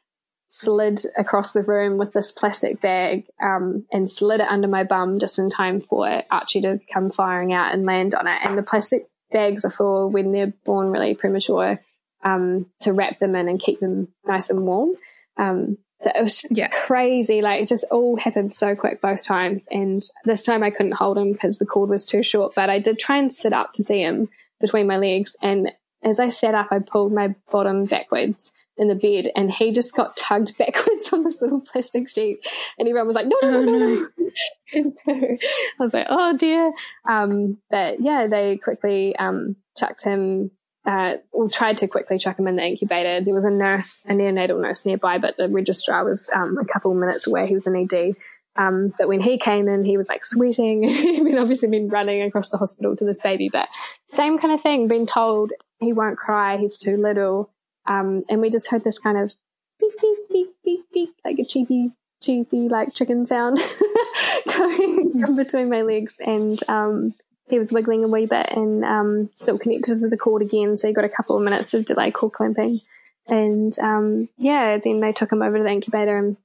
slid 0.52 1.00
across 1.16 1.52
the 1.52 1.62
room 1.62 1.96
with 1.96 2.12
this 2.12 2.32
plastic 2.32 2.80
bag 2.80 3.24
um, 3.40 3.86
and 3.92 4.10
slid 4.10 4.40
it 4.40 4.48
under 4.48 4.66
my 4.66 4.82
bum 4.82 5.20
just 5.20 5.38
in 5.38 5.48
time 5.48 5.78
for 5.78 6.24
Archie 6.28 6.60
to 6.60 6.80
come 6.92 7.08
firing 7.08 7.52
out 7.52 7.72
and 7.72 7.86
land 7.86 8.16
on 8.16 8.26
it. 8.26 8.36
And 8.42 8.58
the 8.58 8.62
plastic 8.64 9.08
bags 9.30 9.64
are 9.64 9.70
for 9.70 10.08
when 10.08 10.32
they're 10.32 10.52
born 10.64 10.90
really 10.90 11.14
premature 11.14 11.78
um, 12.24 12.66
to 12.80 12.92
wrap 12.92 13.20
them 13.20 13.36
in 13.36 13.48
and 13.48 13.60
keep 13.60 13.78
them 13.78 14.08
nice 14.26 14.50
and 14.50 14.66
warm. 14.66 14.96
Um, 15.36 15.78
so 16.00 16.10
it 16.12 16.20
was 16.20 16.44
yeah. 16.50 16.66
crazy. 16.66 17.42
Like 17.42 17.62
it 17.62 17.68
just 17.68 17.86
all 17.92 18.16
happened 18.16 18.52
so 18.52 18.74
quick 18.74 19.00
both 19.00 19.24
times. 19.24 19.68
And 19.70 20.02
this 20.24 20.42
time 20.42 20.64
I 20.64 20.70
couldn't 20.70 20.96
hold 20.96 21.16
him 21.16 21.32
because 21.32 21.58
the 21.58 21.66
cord 21.66 21.90
was 21.90 22.06
too 22.06 22.24
short, 22.24 22.56
but 22.56 22.68
I 22.68 22.80
did 22.80 22.98
try 22.98 23.18
and 23.18 23.32
sit 23.32 23.52
up 23.52 23.72
to 23.74 23.84
see 23.84 24.00
him 24.00 24.28
between 24.60 24.88
my 24.88 24.96
legs. 24.96 25.36
And 25.40 25.70
as 26.02 26.18
I 26.18 26.30
sat 26.30 26.56
up, 26.56 26.68
I 26.72 26.80
pulled 26.80 27.12
my 27.12 27.36
bottom 27.52 27.84
backwards 27.84 28.52
in 28.80 28.88
the 28.88 28.94
bed 28.94 29.30
and 29.36 29.52
he 29.52 29.70
just 29.70 29.94
got 29.94 30.16
tugged 30.16 30.56
backwards 30.58 31.12
on 31.12 31.22
this 31.22 31.40
little 31.40 31.60
plastic 31.60 32.08
sheet 32.08 32.40
and 32.78 32.88
everyone 32.88 33.06
was 33.06 33.14
like 33.14 33.26
no 33.26 33.36
no 33.42 33.62
no 33.62 33.78
no, 33.78 34.08
and 34.74 34.96
so 35.04 35.12
I 35.12 35.82
was 35.82 35.92
like 35.92 36.06
oh 36.08 36.36
dear 36.36 36.72
um, 37.08 37.58
but 37.70 38.00
yeah 38.00 38.26
they 38.26 38.56
quickly 38.56 39.14
um, 39.16 39.56
chucked 39.76 40.02
him 40.02 40.50
uh, 40.86 41.16
we 41.38 41.48
tried 41.48 41.76
to 41.76 41.88
quickly 41.88 42.18
chuck 42.18 42.38
him 42.38 42.48
in 42.48 42.56
the 42.56 42.64
incubator. 42.64 43.22
There 43.22 43.34
was 43.34 43.44
a 43.44 43.50
nurse, 43.50 44.06
a 44.08 44.14
neonatal 44.14 44.62
nurse 44.62 44.86
nearby, 44.86 45.18
but 45.18 45.36
the 45.36 45.46
registrar 45.46 46.06
was 46.06 46.30
um, 46.34 46.56
a 46.56 46.64
couple 46.64 46.90
of 46.90 46.96
minutes 46.96 47.26
away. 47.26 47.46
He 47.46 47.52
was 47.52 47.66
an 47.66 47.76
ED. 47.76 48.16
Um, 48.56 48.92
but 48.98 49.06
when 49.06 49.20
he 49.20 49.38
came 49.38 49.68
in, 49.68 49.84
he 49.84 49.96
was 49.96 50.08
like 50.08 50.24
sweating. 50.24 50.82
He'd 50.88 51.36
obviously 51.36 51.68
been 51.68 51.88
running 51.88 52.22
across 52.22 52.48
the 52.48 52.56
hospital 52.56 52.96
to 52.96 53.04
this 53.04 53.20
baby, 53.20 53.50
but 53.52 53.68
same 54.06 54.38
kind 54.38 54.54
of 54.54 54.60
thing, 54.62 54.88
been 54.88 55.06
told 55.06 55.52
he 55.80 55.92
won't 55.92 56.18
cry, 56.18 56.56
he's 56.56 56.78
too 56.78 56.96
little. 56.96 57.50
Um, 57.86 58.24
and 58.28 58.40
we 58.40 58.50
just 58.50 58.70
heard 58.70 58.84
this 58.84 58.98
kind 58.98 59.18
of 59.18 59.34
beep, 59.80 59.92
beep, 60.00 60.18
beep, 60.30 60.54
beep, 60.64 60.80
beep, 60.92 61.14
like 61.24 61.38
a 61.38 61.44
cheapy, 61.44 61.92
cheapy, 62.22 62.68
like 62.68 62.94
chicken 62.94 63.26
sound 63.26 63.58
going 64.56 65.12
mm. 65.14 65.36
between 65.36 65.70
my 65.70 65.82
legs. 65.82 66.16
And, 66.20 66.60
um, 66.68 67.14
he 67.48 67.58
was 67.58 67.72
wiggling 67.72 68.04
a 68.04 68.08
wee 68.08 68.26
bit 68.26 68.50
and, 68.50 68.84
um, 68.84 69.30
still 69.34 69.58
connected 69.58 70.00
to 70.00 70.08
the 70.08 70.16
cord 70.16 70.42
again. 70.42 70.76
So 70.76 70.86
he 70.86 70.94
got 70.94 71.04
a 71.04 71.08
couple 71.08 71.36
of 71.36 71.42
minutes 71.42 71.74
of 71.74 71.84
delay 71.84 72.10
cord 72.10 72.32
clamping. 72.32 72.80
And, 73.26 73.76
um, 73.80 74.28
yeah, 74.38 74.78
then 74.78 75.00
they 75.00 75.12
took 75.12 75.32
him 75.32 75.42
over 75.42 75.58
to 75.58 75.64
the 75.64 75.70
incubator 75.70 76.16
and 76.16 76.36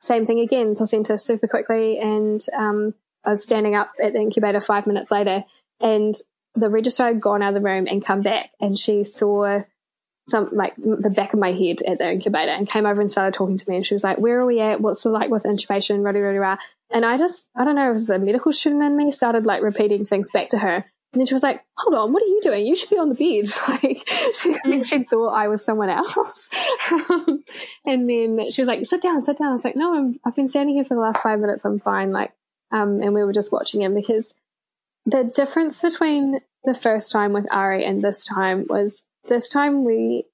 same 0.00 0.26
thing 0.26 0.40
again, 0.40 0.76
placenta 0.76 1.16
super 1.16 1.46
quickly. 1.46 1.98
And, 1.98 2.40
um, 2.56 2.94
I 3.24 3.30
was 3.30 3.44
standing 3.44 3.74
up 3.74 3.92
at 4.02 4.12
the 4.12 4.20
incubator 4.20 4.60
five 4.60 4.86
minutes 4.86 5.10
later 5.10 5.44
and 5.80 6.14
the 6.54 6.68
registrar 6.68 7.08
had 7.08 7.20
gone 7.20 7.42
out 7.42 7.54
of 7.54 7.62
the 7.62 7.68
room 7.68 7.86
and 7.88 8.04
come 8.04 8.22
back 8.22 8.50
and 8.60 8.76
she 8.78 9.04
saw 9.04 9.62
some 10.28 10.48
like 10.52 10.74
the 10.76 11.10
back 11.10 11.32
of 11.32 11.40
my 11.40 11.52
head 11.52 11.82
at 11.82 11.98
the 11.98 12.10
incubator 12.10 12.52
and 12.52 12.68
came 12.68 12.86
over 12.86 13.00
and 13.00 13.10
started 13.10 13.34
talking 13.34 13.58
to 13.58 13.68
me 13.68 13.76
and 13.76 13.86
she 13.86 13.94
was 13.94 14.04
like, 14.04 14.18
Where 14.18 14.40
are 14.40 14.46
we 14.46 14.60
at? 14.60 14.80
What's 14.80 15.02
the 15.02 15.10
like 15.10 15.30
with 15.30 15.42
intubation? 15.44 16.04
Rah, 16.04 16.18
rah, 16.18 16.38
rah, 16.38 16.56
And 16.90 17.04
I 17.04 17.18
just 17.18 17.50
I 17.56 17.64
don't 17.64 17.74
know, 17.74 17.90
it 17.90 17.94
was 17.94 18.06
the 18.06 18.18
medical 18.18 18.52
student 18.52 18.82
in 18.82 18.96
me 18.96 19.10
started 19.10 19.46
like 19.46 19.62
repeating 19.62 20.04
things 20.04 20.30
back 20.30 20.50
to 20.50 20.58
her. 20.58 20.84
And 21.12 21.20
then 21.20 21.26
she 21.26 21.34
was 21.34 21.42
like, 21.42 21.62
Hold 21.78 21.94
on, 21.94 22.12
what 22.12 22.22
are 22.22 22.26
you 22.26 22.40
doing? 22.42 22.64
You 22.64 22.76
should 22.76 22.90
be 22.90 22.98
on 22.98 23.08
the 23.08 23.14
bed. 23.14 23.52
Like 23.68 24.08
she, 24.34 24.84
she 24.84 25.04
thought 25.04 25.30
I 25.30 25.48
was 25.48 25.64
someone 25.64 25.90
else. 25.90 26.48
um, 27.10 27.44
and 27.84 28.08
then 28.08 28.50
she 28.50 28.62
was 28.62 28.68
like, 28.68 28.86
Sit 28.86 29.02
down, 29.02 29.22
sit 29.22 29.38
down. 29.38 29.48
I 29.48 29.54
was 29.54 29.64
like, 29.64 29.76
No, 29.76 29.94
I'm 29.94 30.20
I've 30.24 30.36
been 30.36 30.48
standing 30.48 30.76
here 30.76 30.84
for 30.84 30.94
the 30.94 31.00
last 31.00 31.22
five 31.22 31.40
minutes, 31.40 31.64
I'm 31.64 31.80
fine. 31.80 32.12
Like 32.12 32.32
um 32.70 33.02
and 33.02 33.12
we 33.12 33.24
were 33.24 33.32
just 33.32 33.52
watching 33.52 33.82
him 33.82 33.94
because 33.94 34.34
the 35.04 35.24
difference 35.24 35.82
between 35.82 36.40
the 36.64 36.74
first 36.74 37.10
time 37.10 37.32
with 37.32 37.46
Ari 37.50 37.84
and 37.84 38.02
this 38.02 38.24
time 38.24 38.66
was 38.68 39.06
this 39.28 39.48
time 39.48 39.84
we 39.84 40.24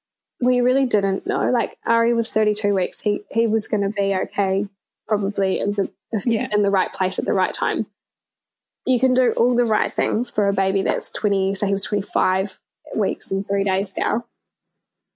we 0.40 0.60
really 0.60 0.86
didn't 0.86 1.26
know. 1.26 1.50
Like 1.50 1.76
Ari 1.84 2.14
was 2.14 2.30
32 2.32 2.74
weeks. 2.74 3.00
He 3.00 3.22
he 3.30 3.46
was 3.46 3.68
going 3.68 3.82
to 3.82 3.88
be 3.88 4.14
okay, 4.14 4.66
probably 5.06 5.60
in 5.60 5.72
the 5.72 5.90
yeah. 6.24 6.48
in 6.52 6.62
the 6.62 6.70
right 6.70 6.92
place 6.92 7.18
at 7.18 7.24
the 7.24 7.32
right 7.32 7.52
time. 7.52 7.86
You 8.86 8.98
can 8.98 9.14
do 9.14 9.32
all 9.32 9.54
the 9.54 9.66
right 9.66 9.94
things 9.94 10.30
for 10.30 10.48
a 10.48 10.52
baby 10.52 10.82
that's 10.82 11.10
20. 11.10 11.54
So 11.54 11.66
he 11.66 11.72
was 11.72 11.84
25 11.84 12.58
weeks 12.96 13.30
and 13.30 13.46
three 13.46 13.64
days 13.64 13.92
now. 13.98 14.24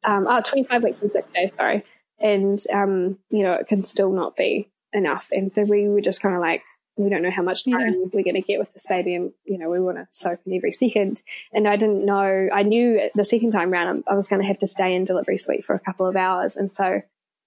Um, 0.05 0.27
oh, 0.29 0.43
25 0.43 0.83
weeks 0.83 1.01
and 1.01 1.11
six 1.11 1.31
days. 1.31 1.55
Sorry, 1.55 1.85
and 2.19 2.59
um, 2.73 3.19
you 3.31 3.43
know 3.43 3.53
it 3.53 3.69
can 3.69 3.83
still 3.83 4.13
not 4.13 4.37
be 4.37 4.69
enough. 4.93 5.29
And 5.33 5.51
so 5.51 5.63
we 5.63 5.89
were 5.89 6.01
just 6.01 6.21
kind 6.21 6.35
of 6.35 6.41
like, 6.41 6.63
we 7.03 7.11
don't 7.11 7.23
know 7.23 7.31
how 7.31 7.43
much 7.43 7.65
time 7.65 8.11
we're 8.13 8.23
going 8.23 8.35
to 8.35 8.41
get 8.41 8.59
with 8.59 8.73
this 8.73 8.87
baby 8.89 9.15
and 9.15 9.33
you 9.45 9.59
know 9.59 9.71
we 9.71 9.81
want 9.81 9.97
to 9.97 10.07
soak 10.11 10.41
in 10.47 10.55
every 10.55 10.73
second. 10.73 11.23
And 11.53 11.67
i 11.67 11.77
didn't 11.77 12.05
know 12.05 12.49
i 12.53 12.63
knew 12.63 13.11
the 13.15 13.25
second 13.25 13.51
time 13.51 13.71
round 13.71 14.05
i 14.09 14.15
was 14.15 14.29
going 14.29 14.41
to 14.41 14.49
have 14.49 14.59
to 14.59 14.67
stay 14.67 14.95
in 14.95 15.05
delivery 15.05 15.39
suite 15.39 15.65
for 15.65 15.75
a 15.75 15.81
couple 15.81 16.07
of 16.07 16.17
hours. 16.17 16.57
And 16.57 16.73
so 16.73 17.03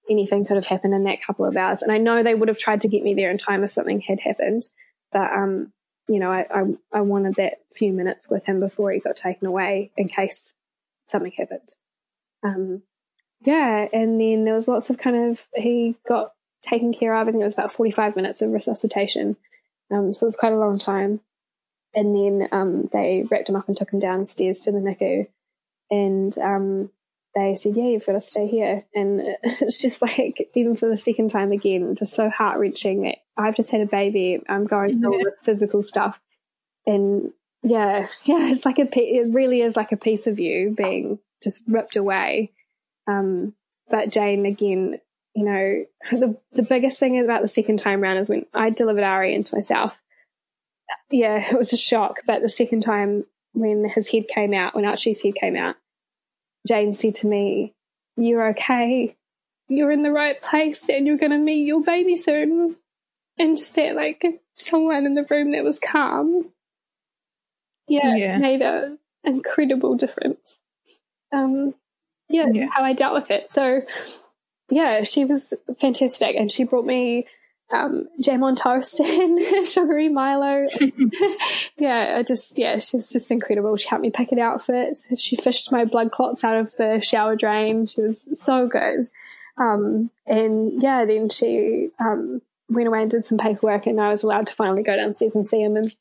anything 0.10 0.46
could 0.46 0.56
have 0.56 0.68
happened 0.68 0.94
in 0.94 1.04
that 1.06 1.22
couple 1.22 1.46
of 1.46 1.58
hours. 1.58 1.82
And 1.82 1.92
i 1.92 1.98
know 1.98 2.24
they 2.24 2.36
would 2.36 2.50
have 2.50 2.58
tried 2.58 2.82
to 2.82 2.88
get 2.88 3.04
me 3.04 3.14
there 3.14 3.32
in 3.32 3.38
time 3.38 3.64
if 3.64 3.72
something 3.72 4.02
had 4.02 4.20
happened. 4.20 4.64
But 5.12 5.32
um 5.32 5.72
you 6.08 6.20
know 6.20 6.32
i 6.32 6.46
i, 6.54 6.64
I 7.00 7.02
wanted 7.02 7.36
that 7.36 7.60
few 7.72 7.92
minutes 7.94 8.30
with 8.30 8.46
him 8.46 8.60
before 8.60 8.92
he 8.92 9.00
got 9.00 9.18
taken 9.18 9.48
away 9.48 9.92
in 9.98 10.08
case 10.08 10.54
something 11.08 11.32
happened. 11.32 11.70
Um 12.44 12.84
yeah. 13.42 13.88
And 13.94 14.20
then 14.20 14.44
there 14.44 14.56
was 14.56 14.68
lots 14.68 14.90
of 14.90 14.98
kind 14.98 15.30
of 15.30 15.48
he 15.54 15.96
got 16.08 16.32
taken 16.66 16.94
care 16.94 17.16
of. 17.16 17.28
I 17.28 17.32
think 17.32 17.42
it 17.42 17.46
was 17.46 17.54
about 17.54 17.72
45 17.72 18.16
minutes 18.16 18.42
of 18.42 18.52
resuscitation. 18.52 19.38
Um, 19.92 20.14
so 20.14 20.24
it 20.24 20.28
was 20.28 20.36
quite 20.36 20.54
a 20.54 20.58
long 20.58 20.80
time. 20.80 21.22
And 21.94 22.16
then 22.16 22.50
um, 22.52 22.90
they 22.92 23.26
wrapped 23.30 23.50
him 23.50 23.56
up 23.56 23.68
and 23.68 23.78
took 23.78 23.92
him 23.92 24.00
downstairs 24.00 24.60
to 24.62 24.72
the 24.72 24.80
NICU. 24.80 25.28
And 25.90 26.38
um, 26.40 26.92
they 27.36 27.56
said, 27.56 27.76
Yeah, 27.76 27.84
you've 27.84 28.06
got 28.06 28.14
to 28.14 28.22
stay 28.22 28.48
here. 28.48 28.86
And 28.94 29.22
it's 29.44 29.82
just 29.82 30.02
like, 30.02 30.50
even 30.56 30.76
for 30.76 30.90
the 30.90 30.98
second 30.98 31.30
time 31.30 31.52
again, 31.52 31.96
just 31.96 32.14
so 32.14 32.30
heart 32.30 32.60
wrenching 32.60 33.14
I've 33.38 33.56
just 33.56 33.72
had 33.72 33.82
a 33.82 33.86
baby. 33.86 34.42
I'm 34.48 34.66
going 34.66 35.00
through 35.00 35.14
all 35.14 35.24
this 35.24 35.42
physical 35.44 35.84
stuff. 35.84 36.20
And 36.86 37.32
yeah, 37.64 38.08
yeah, 38.24 38.50
it's 38.50 38.66
like 38.66 38.80
a, 38.80 38.88
it 38.94 39.34
really 39.34 39.62
is 39.62 39.76
like 39.76 39.92
a 39.92 39.98
piece 39.98 40.28
of 40.28 40.40
you 40.40 40.74
being 40.76 41.20
just 41.44 41.62
ripped 41.68 41.96
away. 41.96 42.52
Um, 43.08 43.54
but 43.90 44.12
Jane, 44.12 44.46
again, 44.46 45.00
you 45.36 45.44
know, 45.44 45.86
the, 46.12 46.38
the 46.54 46.64
biggest 46.64 47.00
thing 47.00 47.20
about 47.20 47.42
the 47.42 47.48
second 47.48 47.78
time 47.78 48.02
round 48.02 48.18
is 48.20 48.30
when 48.30 48.46
I 48.54 48.70
delivered 48.70 49.04
Ari 49.04 49.36
into 49.36 49.54
myself. 49.54 50.02
Yeah, 51.12 51.46
it 51.52 51.58
was 51.58 51.74
a 51.74 51.78
shock. 51.78 52.22
But 52.26 52.42
the 52.42 52.50
second 52.50 52.82
time 52.82 53.26
when 53.54 53.88
his 53.88 54.10
head 54.10 54.28
came 54.28 54.54
out, 54.54 54.76
when 54.76 54.86
Archie's 54.86 55.22
head 55.22 55.36
came 55.36 55.56
out, 55.56 55.76
Jane 56.68 56.94
said 56.94 57.16
to 57.16 57.28
me, 57.28 57.74
You're 58.16 58.50
okay. 58.50 59.16
You're 59.68 59.92
in 59.92 60.04
the 60.04 60.12
right 60.12 60.42
place 60.42 60.90
and 60.90 61.06
you're 61.06 61.18
going 61.18 61.32
to 61.32 61.38
meet 61.38 61.66
your 61.66 61.84
baby 61.84 62.16
soon. 62.16 62.78
And 63.38 63.58
just 63.58 63.76
that, 63.76 63.96
like, 63.96 64.24
someone 64.56 65.06
in 65.06 65.16
the 65.16 65.28
room 65.30 65.52
that 65.52 65.64
was 65.64 65.80
calm. 65.80 66.52
Yeah, 67.88 68.16
yeah. 68.16 68.38
made 68.38 68.62
an 68.62 69.00
incredible 69.24 69.96
difference. 69.96 70.62
Um, 71.34 71.74
yeah, 72.30 72.48
yeah, 72.52 72.68
how 72.72 72.84
I 72.84 72.94
dealt 72.94 73.14
with 73.14 73.32
it. 73.32 73.52
So 73.52 73.82
yeah, 74.70 75.04
she 75.04 75.26
was 75.26 75.54
fantastic, 75.80 76.36
and 76.36 76.52
she 76.52 76.64
brought 76.64 76.86
me 76.86 77.28
um, 77.72 78.08
jam 78.22 78.44
on 78.44 78.56
toast 78.56 79.00
and 79.02 79.68
sugary 79.68 80.10
Milo. 80.10 80.68
yeah, 81.78 82.16
I 82.18 82.24
just 82.24 82.58
yeah, 82.58 82.80
she's 82.80 83.10
just 83.10 83.32
incredible. 83.32 83.76
She 83.78 83.88
helped 83.88 84.02
me 84.02 84.12
pick 84.12 84.32
an 84.32 84.40
outfit. 84.40 84.96
She 85.18 85.36
fished 85.36 85.72
my 85.72 85.86
blood 85.86 86.12
clots 86.12 86.44
out 86.44 86.58
of 86.58 86.76
the 86.78 87.02
shower 87.02 87.36
drain. 87.36 87.88
She 87.88 88.02
was 88.02 88.28
so 88.40 88.68
good. 88.68 89.02
Um, 89.58 90.10
and 90.26 90.82
yeah, 90.82 91.06
then 91.06 91.30
she 91.30 91.90
um, 92.00 92.42
went 92.70 92.88
away 92.88 93.04
and 93.04 93.12
did 93.12 93.26
some 93.26 93.38
paperwork, 93.38 93.88
and 93.88 94.00
I 94.00 94.10
was 94.10 94.24
allowed 94.24 94.48
to 94.48 94.54
finally 94.54 94.84
go 94.84 94.96
downstairs 94.96 95.36
and 95.36 95.46
see 95.46 95.62
him. 95.62 95.76
And 95.78 95.96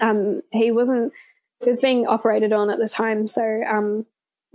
um, 0.00 0.42
he 0.52 0.70
wasn't 0.70 1.12
he 1.60 1.70
was 1.70 1.80
being 1.80 2.06
operated 2.06 2.52
on 2.52 2.70
at 2.70 2.78
the 2.78 2.88
time, 2.88 3.26
so 3.26 3.42
um, 3.68 4.06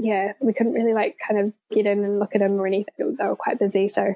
yeah, 0.02 0.34
we 0.40 0.54
couldn't 0.54 0.74
really 0.74 0.94
like 0.94 1.18
kind 1.26 1.40
of 1.40 1.54
get 1.72 1.86
in 1.86 2.04
and 2.04 2.20
look 2.20 2.34
at 2.34 2.40
them 2.40 2.60
or 2.60 2.66
anything. 2.66 3.16
They 3.18 3.24
were 3.24 3.36
quite 3.36 3.60
busy. 3.60 3.88
So 3.88 4.16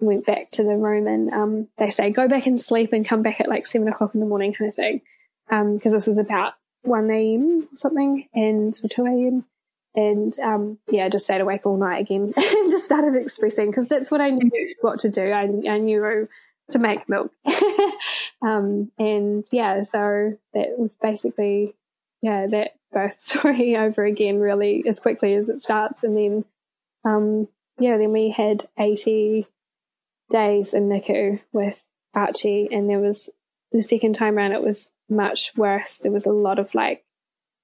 we 0.00 0.06
went 0.06 0.26
back 0.26 0.50
to 0.52 0.62
the 0.62 0.76
room 0.76 1.08
and 1.08 1.32
um, 1.32 1.68
they 1.76 1.90
say, 1.90 2.10
go 2.10 2.28
back 2.28 2.46
and 2.46 2.60
sleep 2.60 2.92
and 2.92 3.06
come 3.06 3.22
back 3.22 3.40
at 3.40 3.48
like 3.48 3.66
seven 3.66 3.88
o'clock 3.88 4.14
in 4.14 4.20
the 4.20 4.26
morning 4.26 4.54
kind 4.54 4.68
of 4.68 4.74
thing. 4.74 5.02
Um, 5.50 5.78
cause 5.78 5.92
this 5.92 6.06
was 6.06 6.18
about 6.18 6.54
1 6.82 7.10
a.m. 7.10 7.62
or 7.62 7.76
something 7.76 8.28
and 8.32 8.72
2 8.72 9.04
a.m. 9.04 9.44
And, 9.96 10.38
um, 10.38 10.78
yeah, 10.88 11.08
just 11.08 11.24
stayed 11.24 11.40
awake 11.40 11.66
all 11.66 11.76
night 11.76 12.00
again 12.00 12.32
and 12.36 12.70
just 12.70 12.86
started 12.86 13.16
expressing 13.16 13.70
because 13.70 13.88
that's 13.88 14.10
what 14.10 14.20
I 14.20 14.30
knew 14.30 14.74
what 14.80 15.00
to 15.00 15.10
do. 15.10 15.30
I, 15.30 15.42
I 15.68 15.78
knew 15.78 16.28
to 16.70 16.78
make 16.78 17.08
milk. 17.08 17.32
um, 18.42 18.90
and 18.98 19.44
yeah, 19.50 19.82
so 19.82 20.38
that 20.54 20.78
was 20.78 20.96
basically, 20.96 21.74
yeah, 22.22 22.46
that 22.46 22.72
birth 22.94 23.20
story 23.20 23.76
over 23.76 24.04
again 24.04 24.38
really 24.38 24.84
as 24.86 25.00
quickly 25.00 25.34
as 25.34 25.48
it 25.48 25.60
starts. 25.60 26.04
And 26.04 26.16
then, 26.16 26.44
um, 27.04 27.48
yeah, 27.78 27.98
then 27.98 28.12
we 28.12 28.30
had 28.30 28.64
80 28.78 29.46
days 30.30 30.72
in 30.72 30.88
NICU 30.88 31.40
with 31.52 31.82
Archie 32.14 32.68
and 32.70 32.88
there 32.88 33.00
was 33.00 33.30
the 33.74 33.82
second 33.82 34.14
time 34.14 34.38
around, 34.38 34.52
it 34.52 34.62
was 34.62 34.92
much 35.08 35.52
worse. 35.56 35.98
There 35.98 36.12
was 36.12 36.26
a 36.26 36.32
lot 36.32 36.58
of 36.58 36.74
like, 36.74 37.04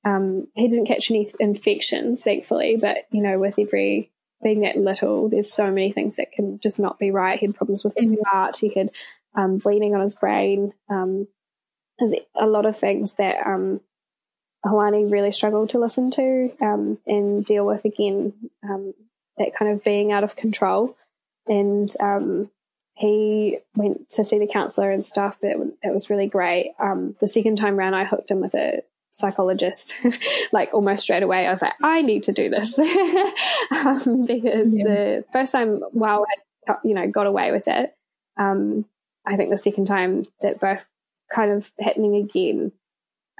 um, 0.05 0.49
he 0.55 0.66
didn't 0.66 0.87
catch 0.87 1.11
any 1.11 1.26
infections, 1.39 2.22
thankfully, 2.24 2.76
but 2.76 3.07
you 3.12 3.22
know, 3.22 3.39
with 3.39 3.59
every 3.59 4.11
being 4.43 4.61
that 4.61 4.76
little, 4.76 5.28
there's 5.28 5.53
so 5.53 5.70
many 5.70 5.93
things 5.93 6.16
that 6.16 6.33
can 6.33 6.59
just 6.59 6.81
not 6.81 6.99
be 6.99 7.11
right. 7.11 7.39
He 7.39 7.47
had 7.47 7.55
problems 7.55 7.85
with 7.85 7.95
his 7.97 8.11
mm-hmm. 8.11 8.24
heart. 8.24 8.57
He 8.57 8.70
had, 8.70 8.91
um, 9.37 9.59
bleeding 9.59 9.95
on 9.95 10.01
his 10.01 10.16
brain. 10.16 10.72
Um, 10.89 11.28
there's 11.99 12.14
a 12.35 12.47
lot 12.47 12.66
of 12.66 12.76
things 12.76 13.14
that, 13.14 13.47
um, 13.47 13.81
Hoani 14.64 15.11
really 15.11 15.32
struggled 15.32 15.70
to 15.70 15.78
listen 15.78 16.11
to 16.12 16.52
um, 16.61 16.98
and 17.06 17.44
deal 17.44 17.64
with 17.64 17.84
again 17.84 18.32
um, 18.62 18.94
that 19.38 19.54
kind 19.54 19.72
of 19.72 19.82
being 19.82 20.12
out 20.12 20.24
of 20.24 20.36
control. 20.36 20.96
And 21.46 21.90
um, 22.00 22.50
he 22.94 23.58
went 23.74 24.11
to 24.11 24.24
see 24.24 24.38
the 24.38 24.46
counselor 24.46 24.90
and 24.90 25.04
stuff. 25.04 25.38
That 25.40 25.56
that 25.82 25.92
was 25.92 26.11
really 26.11 26.26
great. 26.26 26.74
Um, 26.78 27.16
the 27.20 27.28
second 27.28 27.56
time 27.56 27.76
round, 27.76 27.96
I 27.96 28.04
hooked 28.04 28.30
him 28.30 28.40
with 28.40 28.54
a 28.54 28.82
psychologist, 29.11 29.94
like 30.52 30.74
almost 30.74 31.04
straight 31.04 31.22
away. 31.22 31.46
I 31.46 31.50
was 31.50 31.62
like, 31.62 31.72
I 31.82 32.02
need 32.02 32.24
to 32.24 32.32
do 32.32 32.50
this 32.50 32.78
um, 33.70 34.26
because 34.26 34.74
yeah. 34.74 34.84
the 34.84 35.24
first 35.32 35.52
time, 35.52 35.80
while 35.92 36.26
I 36.68 36.74
you 36.84 36.94
know 36.94 37.08
got 37.08 37.26
away 37.26 37.50
with 37.52 37.66
it, 37.68 37.94
um, 38.38 38.84
I 39.26 39.36
think 39.36 39.50
the 39.50 39.58
second 39.58 39.86
time 39.86 40.26
that 40.42 40.61
both 40.61 40.86
kind 41.32 41.52
of 41.52 41.72
happening 41.80 42.16
again 42.16 42.72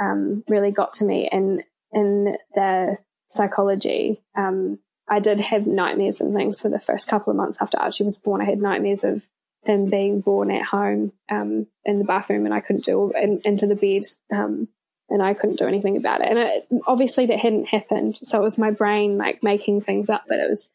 um, 0.01 0.45
really 0.49 0.71
got 0.71 0.95
to 0.95 1.05
me. 1.05 1.29
And 1.31 1.63
in 1.93 2.37
the 2.55 2.99
psychology. 3.29 4.21
Um, 4.37 4.79
I 5.09 5.19
did 5.19 5.41
have 5.41 5.67
nightmares 5.67 6.21
and 6.21 6.35
things 6.35 6.61
for 6.61 6.69
the 6.69 6.79
first 6.79 7.09
couple 7.09 7.31
of 7.31 7.37
months 7.37 7.59
after 7.61 7.79
Archie 7.79 8.05
was 8.05 8.19
born. 8.19 8.41
I 8.41 8.45
had 8.45 8.61
nightmares 8.61 9.05
of 9.05 9.27
him 9.65 9.91
being 9.91 10.21
born 10.21 10.51
at 10.51 10.65
home 10.65 11.13
um, 11.31 11.67
in 11.85 11.99
the 11.99 12.05
bathroom, 12.05 12.45
and 12.45 12.55
I 12.55 12.61
couldn't 12.61 12.85
do 12.85 13.13
in, 13.13 13.41
into 13.45 13.67
the 13.67 13.75
bed, 13.75 14.03
um, 14.33 14.69
and 15.09 15.23
I 15.23 15.35
couldn't 15.35 15.59
do 15.59 15.67
anything 15.67 15.97
about 15.97 16.21
it. 16.21 16.29
And 16.29 16.39
it, 16.39 16.69
obviously, 16.87 17.27
that 17.27 17.41
hadn't 17.41 17.69
happened, 17.69 18.17
so 18.17 18.39
it 18.39 18.43
was 18.43 18.59
my 18.59 18.71
brain 18.71 19.19
like 19.19 19.43
making 19.43 19.81
things 19.81 20.09
up. 20.09 20.25
But 20.29 20.39
it 20.39 20.49
was 20.49 20.71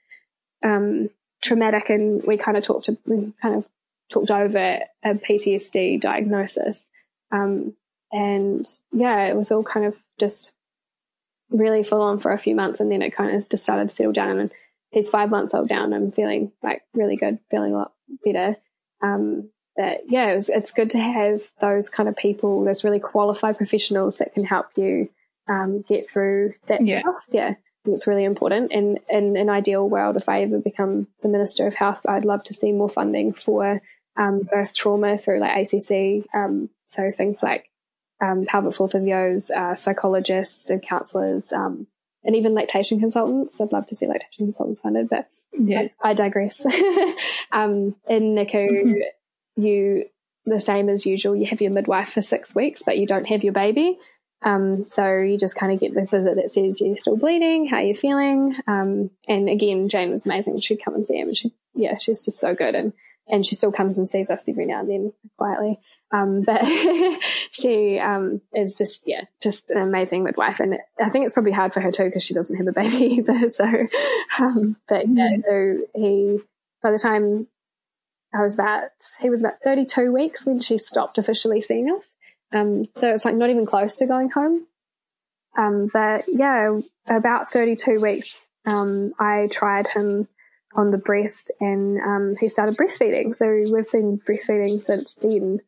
um, 0.63 1.09
traumatic, 1.41 1.89
and 1.89 2.21
we 2.23 2.37
kind 2.37 2.57
of 2.57 2.63
talked, 2.63 2.85
to, 2.85 2.97
kind 3.41 3.55
of 3.55 3.67
talked 4.09 4.31
over 4.31 4.79
a 5.03 5.13
PTSD 5.13 5.99
diagnosis, 6.01 6.89
um, 7.31 7.73
and 8.15 8.65
yeah, 8.93 9.25
it 9.25 9.35
was 9.35 9.51
all 9.51 9.63
kind 9.63 9.85
of 9.85 9.97
just 10.17 10.53
really 11.49 11.83
full 11.83 12.01
on 12.01 12.17
for 12.17 12.31
a 12.31 12.39
few 12.39 12.55
months, 12.55 12.79
and 12.79 12.89
then 12.89 13.01
it 13.01 13.11
kind 13.11 13.35
of 13.35 13.49
just 13.49 13.63
started 13.63 13.89
to 13.89 13.95
settle 13.95 14.13
down. 14.13 14.39
And 14.39 14.51
he's 14.91 15.09
five 15.09 15.29
months 15.29 15.53
old 15.53 15.69
now, 15.69 15.83
and 15.83 15.93
I'm 15.93 16.11
feeling 16.11 16.53
like 16.63 16.81
really 16.93 17.17
good, 17.17 17.39
feeling 17.51 17.73
a 17.73 17.77
lot 17.77 17.93
better. 18.23 18.55
Um, 19.03 19.49
but 19.75 20.03
yeah, 20.07 20.31
it 20.31 20.35
was, 20.35 20.47
it's 20.47 20.71
good 20.71 20.91
to 20.91 20.99
have 20.99 21.41
those 21.59 21.89
kind 21.89 22.07
of 22.07 22.15
people, 22.15 22.63
those 22.63 22.85
really 22.85 23.01
qualified 23.01 23.57
professionals 23.57 24.19
that 24.19 24.33
can 24.33 24.45
help 24.45 24.67
you 24.77 25.09
um, 25.49 25.81
get 25.81 26.09
through 26.09 26.53
that 26.67 26.85
yeah. 26.85 27.01
stuff. 27.01 27.23
Yeah, 27.29 27.55
it's 27.83 28.07
really 28.07 28.23
important. 28.23 28.71
And 28.71 29.01
in 29.09 29.35
an 29.35 29.49
ideal 29.49 29.89
world, 29.89 30.15
if 30.15 30.29
I 30.29 30.43
ever 30.43 30.59
become 30.59 31.07
the 31.21 31.27
Minister 31.27 31.67
of 31.67 31.75
Health, 31.75 32.05
I'd 32.07 32.23
love 32.23 32.45
to 32.45 32.53
see 32.53 32.71
more 32.71 32.87
funding 32.87 33.33
for 33.33 33.81
um, 34.15 34.43
birth 34.49 34.73
trauma 34.73 35.17
through 35.17 35.41
like 35.41 35.67
ACC. 35.67 36.25
Um, 36.33 36.69
so 36.85 37.11
things 37.11 37.43
like 37.43 37.69
um, 38.21 38.45
pelvic 38.45 38.73
floor 38.73 38.89
physios, 38.89 39.51
uh, 39.51 39.75
psychologists, 39.75 40.69
and 40.69 40.81
counsellors, 40.81 41.51
um, 41.53 41.87
and 42.23 42.35
even 42.35 42.53
lactation 42.53 42.99
consultants. 42.99 43.59
I'd 43.61 43.71
love 43.71 43.85
to 43.87 43.95
see 43.95 44.07
lactation 44.07 44.45
consultants 44.47 44.79
funded, 44.79 45.09
but 45.09 45.27
Yeah. 45.53 45.87
I, 46.03 46.09
I 46.09 46.13
digress. 46.13 46.65
um, 47.51 47.95
in 48.07 48.35
NICU, 48.35 48.69
Mm-hmm. 48.69 49.61
you 49.63 50.05
the 50.45 50.59
same 50.59 50.89
as 50.89 51.05
usual. 51.05 51.35
You 51.35 51.47
have 51.47 51.61
your 51.61 51.71
midwife 51.71 52.09
for 52.13 52.21
six 52.21 52.53
weeks, 52.55 52.83
but 52.83 52.97
you 52.97 53.07
don't 53.07 53.27
have 53.27 53.43
your 53.43 53.53
baby. 53.53 53.97
Um, 54.43 54.85
so 54.85 55.17
you 55.17 55.39
just 55.39 55.55
kind 55.55 55.71
of 55.71 55.79
get 55.79 55.95
the 55.95 56.05
visit 56.05 56.35
that 56.35 56.51
says 56.51 56.79
you're 56.79 56.97
still 56.97 57.17
bleeding, 57.17 57.65
how 57.67 57.79
you 57.79 57.95
feeling. 57.95 58.55
Um, 58.67 59.09
and 59.27 59.49
again, 59.49 59.89
Jane 59.89 60.11
was 60.11 60.27
amazing. 60.27 60.59
She'd 60.59 60.83
come 60.83 60.93
and 60.93 61.05
see 61.07 61.17
him 61.17 61.29
and 61.29 61.37
she, 61.37 61.51
yeah, 61.73 61.97
she's 61.97 62.23
just 62.25 62.39
so 62.39 62.53
good. 62.53 62.75
And, 62.75 62.93
and 63.27 63.45
she 63.45 63.55
still 63.55 63.71
comes 63.71 63.97
and 63.97 64.09
sees 64.09 64.29
us 64.29 64.47
every 64.47 64.65
now 64.65 64.81
and 64.81 64.89
then 64.89 65.13
quietly. 65.37 65.79
Um, 66.11 66.41
but 66.45 66.63
she, 67.51 67.99
um, 67.99 68.41
is 68.53 68.75
just, 68.75 69.07
yeah, 69.07 69.23
just 69.41 69.69
an 69.69 69.81
amazing 69.81 70.23
midwife. 70.23 70.59
And 70.59 70.77
I 70.99 71.09
think 71.09 71.25
it's 71.25 71.33
probably 71.33 71.51
hard 71.51 71.73
for 71.73 71.81
her 71.81 71.91
too 71.91 72.05
because 72.05 72.23
she 72.23 72.33
doesn't 72.33 72.57
have 72.57 72.67
a 72.67 72.71
baby 72.71 73.05
either. 73.15 73.49
So, 73.49 73.65
um, 74.39 74.77
but 74.87 75.07
yeah, 75.07 75.37
so 75.47 75.77
he, 75.95 76.39
by 76.83 76.91
the 76.91 76.99
time 76.99 77.47
I 78.33 78.41
was 78.41 78.53
about, 78.53 78.83
he 79.21 79.29
was 79.29 79.41
about 79.43 79.61
32 79.63 80.11
weeks 80.11 80.45
when 80.45 80.59
she 80.59 80.77
stopped 80.77 81.17
officially 81.17 81.61
seeing 81.61 81.89
us. 81.91 82.13
Um, 82.53 82.85
so 82.95 83.11
it's 83.13 83.25
like 83.25 83.35
not 83.35 83.49
even 83.49 83.65
close 83.65 83.95
to 83.97 84.05
going 84.05 84.29
home. 84.29 84.67
Um, 85.57 85.89
but 85.91 86.25
yeah, 86.27 86.79
about 87.07 87.49
32 87.49 87.99
weeks, 87.99 88.49
um, 88.65 89.13
I 89.19 89.47
tried 89.49 89.87
him 89.87 90.27
on 90.75 90.91
the 90.91 90.97
breast 90.97 91.51
and, 91.59 91.97
um, 91.99 92.35
he 92.39 92.49
started 92.49 92.77
breastfeeding. 92.77 93.33
So 93.33 93.47
we've 93.47 93.89
been 93.91 94.19
breastfeeding 94.19 94.83
since 94.83 95.15
then, 95.15 95.61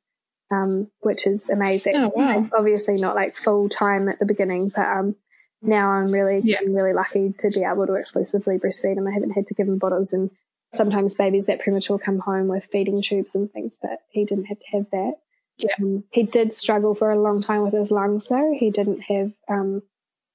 um, 0.51 0.91
which 0.99 1.25
is 1.25 1.49
amazing. 1.49 1.95
Oh, 1.95 2.11
wow. 2.15 2.39
Like, 2.41 2.51
obviously 2.53 2.95
not 2.95 3.15
like 3.15 3.35
full 3.35 3.69
time 3.69 4.09
at 4.09 4.19
the 4.19 4.25
beginning, 4.25 4.69
but, 4.69 4.85
um, 4.87 5.15
now 5.61 5.89
I'm 5.91 6.11
really, 6.11 6.41
Yeah. 6.43 6.59
Really 6.65 6.93
lucky 6.93 7.33
to 7.39 7.49
be 7.49 7.63
able 7.63 7.87
to 7.87 7.95
exclusively 7.95 8.57
breastfeed 8.59 8.97
him. 8.97 9.07
I 9.07 9.11
haven't 9.13 9.31
had 9.31 9.47
to 9.47 9.53
give 9.53 9.67
him 9.67 9.77
bottles 9.77 10.13
and 10.13 10.29
sometimes 10.73 11.15
babies 11.15 11.45
that 11.45 11.61
premature 11.61 11.97
come 11.97 12.19
home 12.19 12.47
with 12.47 12.65
feeding 12.65 13.01
tubes 13.01 13.33
and 13.33 13.51
things, 13.51 13.79
but 13.81 13.99
he 14.09 14.25
didn't 14.25 14.45
have 14.45 14.59
to 14.59 14.67
have 14.73 14.89
that. 14.91 15.13
Yeah. 15.57 15.73
Um, 15.81 16.03
he 16.11 16.23
did 16.23 16.53
struggle 16.53 16.93
for 16.93 17.09
a 17.11 17.19
long 17.19 17.41
time 17.41 17.63
with 17.63 17.73
his 17.73 17.89
lungs 17.89 18.27
though. 18.27 18.53
He 18.55 18.69
didn't 18.69 19.01
have, 19.01 19.31
um, 19.47 19.81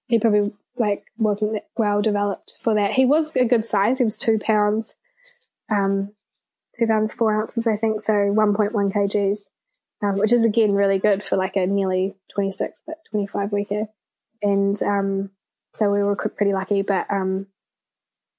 he 0.08 0.18
probably 0.18 0.52
like 0.76 1.04
wasn't 1.18 1.62
well 1.76 2.02
developed 2.02 2.56
for 2.62 2.74
that. 2.74 2.92
He 2.92 3.04
was 3.04 3.34
a 3.36 3.44
good 3.44 3.66
size. 3.66 3.98
He 3.98 4.04
was 4.04 4.18
two 4.18 4.38
pounds, 4.38 4.94
um, 5.70 6.12
two 6.78 6.86
pounds, 6.86 7.12
four 7.12 7.34
ounces, 7.34 7.66
I 7.66 7.76
think. 7.76 8.00
So 8.02 8.12
1.1 8.12 8.72
kgs, 8.72 9.38
um, 10.02 10.18
which 10.18 10.32
is 10.32 10.44
again 10.44 10.72
really 10.72 10.98
good 10.98 11.22
for 11.22 11.36
like 11.36 11.56
a 11.56 11.66
nearly 11.66 12.14
26, 12.34 12.82
but 12.86 12.96
25 13.10 13.52
weeker. 13.52 13.86
And, 14.42 14.80
um, 14.82 15.30
so 15.74 15.90
we 15.90 16.02
were 16.02 16.16
pretty 16.16 16.52
lucky, 16.52 16.82
but, 16.82 17.06
um, 17.10 17.46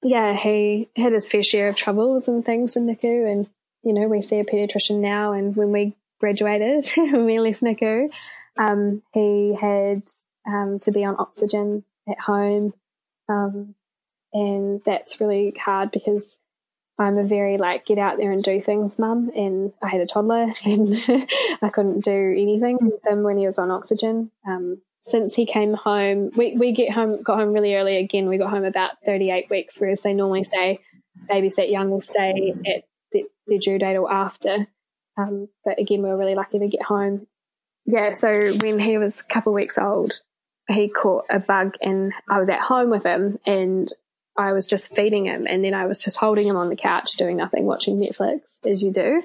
yeah, 0.04 0.36
he 0.36 0.90
had 0.96 1.14
his 1.14 1.28
fair 1.28 1.44
share 1.44 1.70
of 1.70 1.76
troubles 1.76 2.28
and 2.28 2.46
things 2.46 2.76
in 2.76 2.86
NICU. 2.86 3.32
And, 3.32 3.48
you 3.84 3.94
know, 3.94 4.08
we 4.08 4.22
see 4.22 4.40
a 4.40 4.44
pediatrician 4.44 5.00
now. 5.00 5.32
And 5.32 5.56
when 5.56 5.72
we 5.72 5.96
graduated, 6.20 6.86
when 6.98 7.26
we 7.26 7.40
left 7.40 7.62
NICU, 7.62 8.10
um, 8.58 9.02
he 9.14 9.56
had 9.60 10.04
um, 10.46 10.78
to 10.82 10.92
be 10.92 11.06
on 11.06 11.16
oxygen 11.18 11.86
at 12.10 12.20
home. 12.20 12.74
Um, 13.30 13.76
and 14.34 14.82
that's 14.86 15.20
really 15.20 15.54
hard 15.58 15.91
because 15.91 16.38
I'm 16.99 17.18
a 17.18 17.24
very 17.24 17.58
like 17.58 17.86
get 17.86 17.97
out 17.97 18.18
there 18.18 18.32
and 18.32 18.43
do 18.43 18.62
things 18.62 18.99
mum. 18.99 19.32
And 19.36 19.74
I 19.82 19.89
had 19.89 20.01
a 20.01 20.08
toddler 20.08 20.47
and 20.66 20.95
I 21.62 21.70
couldn't 21.70 22.04
do 22.04 22.36
anything 22.38 22.78
with 22.82 23.06
him 23.06 23.24
when 23.24 23.38
he 23.38 23.45
was 23.45 23.60
on 23.60 23.72
oxygen. 23.72 24.32
Um, 24.47 24.82
since 25.01 25.36
he 25.36 25.45
came 25.45 25.74
home, 25.74 26.32
we, 26.36 26.56
we 26.56 26.72
get 26.72 26.91
home, 26.91 27.22
got 27.22 27.38
home 27.38 27.51
really 27.51 27.76
early 27.76 27.97
again. 27.97 28.30
We 28.30 28.38
got 28.38 28.51
home 28.51 28.64
about 28.64 29.01
38 29.06 29.49
weeks, 29.49 29.76
whereas 29.78 30.01
they 30.01 30.14
normally 30.14 30.45
say 30.45 30.80
babies 31.28 31.56
that 31.58 31.70
young 31.70 31.89
will 31.89 32.01
stay 32.01 32.54
at 32.66 32.84
the, 33.12 33.26
their 33.45 33.60
due 33.60 33.80
date 33.80 33.97
or 33.97 34.12
after. 34.12 34.68
Um, 35.18 35.49
but 35.66 35.80
again, 35.80 36.01
we 36.01 36.10
were 36.10 36.18
really 36.18 36.36
lucky 36.36 36.60
to 36.60 36.70
get 36.70 36.84
home. 36.84 37.28
Yeah. 37.86 38.14
So 38.14 38.56
when 38.56 38.80
he 38.80 38.97
was 38.97 39.20
a 39.20 39.26
couple 39.26 39.51
of 39.51 39.56
weeks 39.56 39.78
old, 39.78 40.14
he 40.70 40.88
caught 40.88 41.26
a 41.30 41.39
bug 41.39 41.76
and 41.82 42.14
I 42.30 42.39
was 42.39 42.49
at 42.49 42.61
home 42.61 42.89
with 42.89 43.03
him 43.03 43.39
and 43.45 43.91
I 44.38 44.53
was 44.53 44.66
just 44.66 44.95
feeding 44.95 45.26
him 45.26 45.45
and 45.47 45.64
then 45.64 45.74
I 45.74 45.86
was 45.86 46.01
just 46.01 46.18
holding 46.18 46.47
him 46.47 46.55
on 46.55 46.70
the 46.70 46.76
couch 46.76 47.11
doing 47.18 47.38
nothing, 47.38 47.66
watching 47.66 47.97
Netflix 47.97 48.39
as 48.66 48.82
you 48.82 48.91
do 48.91 49.22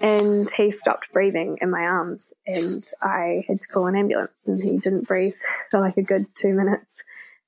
and 0.00 0.48
he 0.50 0.70
stopped 0.70 1.12
breathing 1.12 1.58
in 1.60 1.70
my 1.70 1.82
arms 1.82 2.32
and 2.46 2.84
I 3.02 3.44
had 3.48 3.60
to 3.60 3.68
call 3.68 3.86
an 3.86 3.96
ambulance 3.96 4.46
and 4.46 4.62
he 4.62 4.78
didn't 4.78 5.08
breathe 5.08 5.34
for 5.70 5.80
like 5.80 5.96
a 5.96 6.02
good 6.02 6.26
two 6.34 6.54
minutes. 6.54 7.02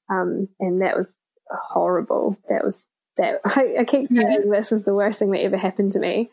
Um, 0.08 0.48
and 0.58 0.82
that 0.82 0.96
was 0.96 1.16
horrible. 1.50 2.36
That 2.48 2.64
was 2.64 2.86
that 3.16 3.40
I, 3.44 3.76
I 3.80 3.84
keep 3.84 4.06
saying 4.06 4.50
this 4.50 4.72
is 4.72 4.84
the 4.84 4.94
worst 4.94 5.18
thing 5.18 5.30
that 5.30 5.42
ever 5.42 5.56
happened 5.56 5.92
to 5.92 6.00
me. 6.00 6.30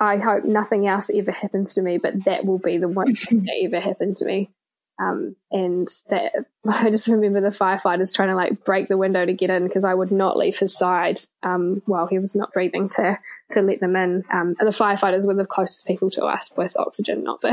I 0.00 0.16
hope 0.16 0.44
nothing 0.44 0.86
else 0.88 1.08
ever 1.14 1.30
happens 1.30 1.74
to 1.74 1.82
me, 1.82 1.98
but 1.98 2.24
that 2.24 2.44
will 2.44 2.58
be 2.58 2.78
the 2.78 2.88
one 2.88 3.14
thing 3.14 3.42
that 3.44 3.60
ever 3.62 3.80
happened 3.80 4.16
to 4.18 4.24
me. 4.24 4.50
Um, 4.98 5.34
and 5.50 5.88
that 6.10 6.32
I 6.68 6.90
just 6.90 7.08
remember 7.08 7.40
the 7.40 7.48
firefighters 7.48 8.14
trying 8.14 8.28
to 8.28 8.36
like 8.36 8.64
break 8.64 8.88
the 8.88 8.96
window 8.96 9.24
to 9.24 9.32
get 9.32 9.50
in 9.50 9.66
because 9.66 9.84
I 9.84 9.94
would 9.94 10.12
not 10.12 10.36
leave 10.36 10.58
his 10.58 10.76
side, 10.76 11.20
um, 11.42 11.82
while 11.86 12.06
he 12.06 12.18
was 12.18 12.36
not 12.36 12.52
breathing 12.52 12.88
to, 12.90 13.18
to 13.52 13.62
let 13.62 13.80
them 13.80 13.96
in. 13.96 14.24
Um, 14.32 14.54
and 14.58 14.66
the 14.66 14.72
firefighters 14.72 15.26
were 15.26 15.34
the 15.34 15.46
closest 15.46 15.86
people 15.86 16.10
to 16.12 16.24
us 16.24 16.54
with 16.56 16.76
oxygen, 16.78 17.24
not 17.24 17.40
the, 17.40 17.50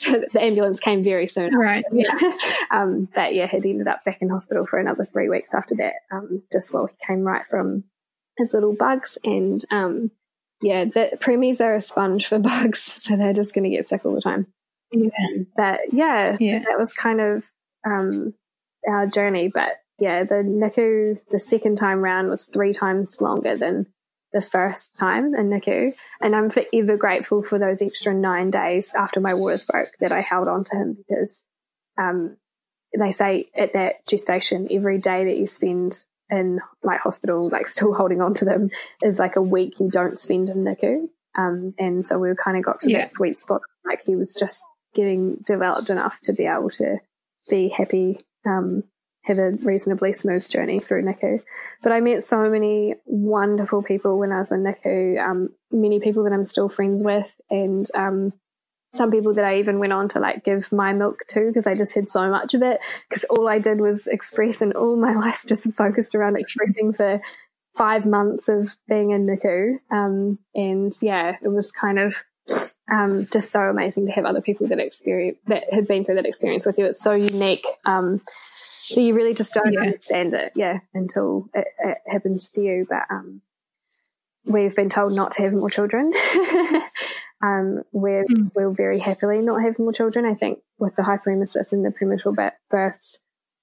the 0.32 0.42
ambulance 0.42 0.80
came 0.80 1.02
very 1.02 1.26
soon. 1.26 1.54
Right. 1.54 1.84
Yeah. 1.92 2.14
um, 2.70 3.06
but 3.14 3.34
yeah, 3.34 3.46
had 3.46 3.66
ended 3.66 3.86
up 3.86 4.04
back 4.04 4.22
in 4.22 4.30
hospital 4.30 4.64
for 4.64 4.78
another 4.78 5.04
three 5.04 5.28
weeks 5.28 5.54
after 5.54 5.74
that, 5.76 5.94
um, 6.10 6.42
just 6.50 6.72
while 6.72 6.86
he 6.86 6.94
came 7.06 7.20
right 7.20 7.46
from 7.46 7.84
his 8.38 8.54
little 8.54 8.74
bugs. 8.74 9.18
And, 9.24 9.62
um, 9.70 10.10
yeah, 10.62 10.86
the 10.86 11.18
preemies 11.20 11.60
are 11.60 11.74
a 11.74 11.80
sponge 11.80 12.26
for 12.26 12.38
bugs, 12.38 12.80
so 12.80 13.16
they're 13.16 13.32
just 13.32 13.54
going 13.54 13.64
to 13.64 13.76
get 13.76 13.88
sick 13.88 14.04
all 14.04 14.14
the 14.14 14.20
time. 14.22 14.46
Yeah. 14.92 15.42
But 15.56 15.80
yeah, 15.92 16.36
Yeah. 16.38 16.60
that 16.60 16.78
was 16.78 16.92
kind 16.92 17.20
of 17.20 17.50
um, 17.84 18.34
our 18.86 19.06
journey. 19.06 19.48
But 19.52 19.70
yeah, 19.98 20.24
the 20.24 20.36
NICU, 20.36 21.18
the 21.30 21.38
second 21.40 21.76
time 21.76 22.00
round 22.00 22.28
was 22.28 22.46
three 22.46 22.72
times 22.72 23.20
longer 23.20 23.56
than 23.56 23.86
the 24.32 24.40
first 24.40 24.96
time 24.96 25.34
in 25.34 25.50
NICU. 25.50 25.92
And 26.20 26.34
I'm 26.34 26.50
forever 26.50 26.96
grateful 26.96 27.42
for 27.42 27.58
those 27.58 27.82
extra 27.82 28.14
nine 28.14 28.50
days 28.50 28.94
after 28.94 29.20
my 29.20 29.34
waters 29.34 29.64
broke 29.64 29.90
that 30.00 30.12
I 30.12 30.20
held 30.20 30.48
on 30.48 30.64
to 30.64 30.76
him 30.76 30.94
because 30.96 31.46
um, 31.98 32.36
they 32.98 33.10
say 33.10 33.50
at 33.56 33.74
that 33.74 34.06
gestation, 34.06 34.68
every 34.70 34.98
day 34.98 35.24
that 35.26 35.36
you 35.36 35.46
spend 35.46 36.04
in 36.30 36.60
like 36.82 37.00
hospital, 37.00 37.48
like 37.50 37.66
still 37.68 37.92
holding 37.92 38.22
on 38.22 38.32
to 38.34 38.44
them 38.46 38.70
is 39.02 39.18
like 39.18 39.36
a 39.36 39.42
week 39.42 39.78
you 39.80 39.90
don't 39.90 40.18
spend 40.18 40.48
in 40.48 40.64
NICU. 40.64 41.08
Um, 41.36 41.74
and 41.78 42.06
so 42.06 42.18
we 42.18 42.30
kind 42.34 42.56
of 42.56 42.64
got 42.64 42.80
to 42.80 42.90
Yeah. 42.90 42.98
that 43.00 43.10
sweet 43.10 43.36
spot. 43.38 43.60
Like 43.84 44.02
he 44.04 44.16
was 44.16 44.34
just 44.34 44.64
getting 44.94 45.36
developed 45.46 45.90
enough 45.90 46.20
to 46.22 46.32
be 46.32 46.46
able 46.46 46.70
to 46.70 46.98
be 47.48 47.68
happy, 47.68 48.20
um, 48.46 48.84
have 49.22 49.38
a 49.38 49.52
reasonably 49.62 50.12
smooth 50.12 50.48
journey 50.48 50.78
through 50.78 51.02
NICU. 51.02 51.42
But 51.82 51.92
I 51.92 52.00
met 52.00 52.24
so 52.24 52.48
many 52.48 52.94
wonderful 53.06 53.82
people 53.82 54.18
when 54.18 54.32
I 54.32 54.38
was 54.38 54.52
in 54.52 54.62
NICU, 54.62 55.22
um, 55.22 55.50
many 55.70 56.00
people 56.00 56.24
that 56.24 56.32
I'm 56.32 56.44
still 56.44 56.68
friends 56.68 57.02
with. 57.04 57.34
And, 57.50 57.86
um, 57.94 58.32
some 58.94 59.10
people 59.10 59.32
that 59.34 59.44
I 59.44 59.58
even 59.58 59.78
went 59.78 59.92
on 59.92 60.08
to 60.10 60.20
like 60.20 60.44
give 60.44 60.70
my 60.70 60.92
milk 60.92 61.20
to 61.28 61.46
because 61.46 61.66
I 61.66 61.74
just 61.74 61.94
had 61.94 62.08
so 62.08 62.28
much 62.28 62.52
of 62.52 62.62
it 62.62 62.78
because 63.08 63.24
all 63.24 63.48
I 63.48 63.58
did 63.58 63.80
was 63.80 64.06
express 64.06 64.60
and 64.60 64.74
all 64.74 64.96
my 64.96 65.12
life 65.14 65.44
just 65.46 65.72
focused 65.72 66.14
around 66.14 66.36
expressing 66.36 66.92
for 66.92 67.20
five 67.76 68.04
months 68.04 68.48
of 68.48 68.76
being 68.88 69.10
in 69.10 69.26
NICU. 69.26 69.78
Um, 69.90 70.38
and 70.54 70.92
yeah, 71.00 71.36
it 71.42 71.48
was 71.48 71.72
kind 71.72 71.98
of 71.98 72.22
um, 72.92 73.26
just 73.32 73.50
so 73.50 73.60
amazing 73.60 74.06
to 74.06 74.12
have 74.12 74.26
other 74.26 74.42
people 74.42 74.68
that 74.68 74.78
experience 74.78 75.38
that 75.46 75.72
had 75.72 75.88
been 75.88 76.04
through 76.04 76.16
that 76.16 76.26
experience 76.26 76.66
with 76.66 76.78
you. 76.78 76.84
It's 76.84 77.02
so 77.02 77.12
unique. 77.12 77.66
Um, 77.86 78.20
you 78.90 79.14
really 79.14 79.32
just 79.32 79.54
don't 79.54 79.72
yeah. 79.72 79.80
understand 79.80 80.34
it, 80.34 80.52
yeah, 80.54 80.80
until 80.92 81.48
it, 81.54 81.68
it, 81.78 81.98
happens 82.06 82.50
to 82.50 82.60
you. 82.60 82.86
But 82.88 83.04
um, 83.08 83.40
we've 84.44 84.76
been 84.76 84.90
told 84.90 85.14
not 85.14 85.32
to 85.32 85.42
have 85.42 85.54
more 85.54 85.70
children. 85.70 86.12
um, 87.42 87.82
we're 87.92 88.26
mm. 88.26 88.50
we'll 88.54 88.74
very 88.74 88.98
happily 88.98 89.38
not 89.38 89.62
have 89.62 89.78
more 89.78 89.92
children. 89.92 90.26
I 90.26 90.34
think 90.34 90.58
with 90.78 90.94
the 90.96 91.02
hyperemesis 91.02 91.72
and 91.72 91.84
the 91.84 91.92
premature 91.92 92.34
births, 92.70 93.20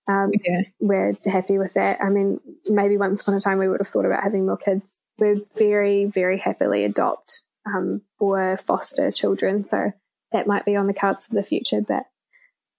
um, 0.08 0.32
yeah. 0.44 0.62
we're 0.80 1.16
happy 1.26 1.60
with 1.60 1.76
that. 1.76 2.00
I 2.02 2.10
mean, 2.10 2.40
maybe 2.66 2.98
once 2.98 3.22
upon 3.22 3.36
a 3.36 3.40
time 3.40 3.60
we 3.60 3.68
would 3.68 3.82
have 3.82 3.90
thought 3.90 4.06
about 4.06 4.24
having 4.24 4.48
more 4.48 4.58
kids. 4.58 4.98
We'd 5.20 5.44
very, 5.56 6.06
very 6.06 6.40
happily 6.40 6.86
adopt 6.86 7.44
um, 7.74 8.02
or 8.20 8.58
foster 8.58 9.12
children. 9.12 9.68
So 9.68 9.92
that 10.32 10.48
might 10.48 10.66
be 10.66 10.76
on 10.76 10.88
the 10.88 10.94
cards 10.94 11.26
for 11.26 11.36
the 11.36 11.44
future. 11.44 11.82
But 11.82 12.04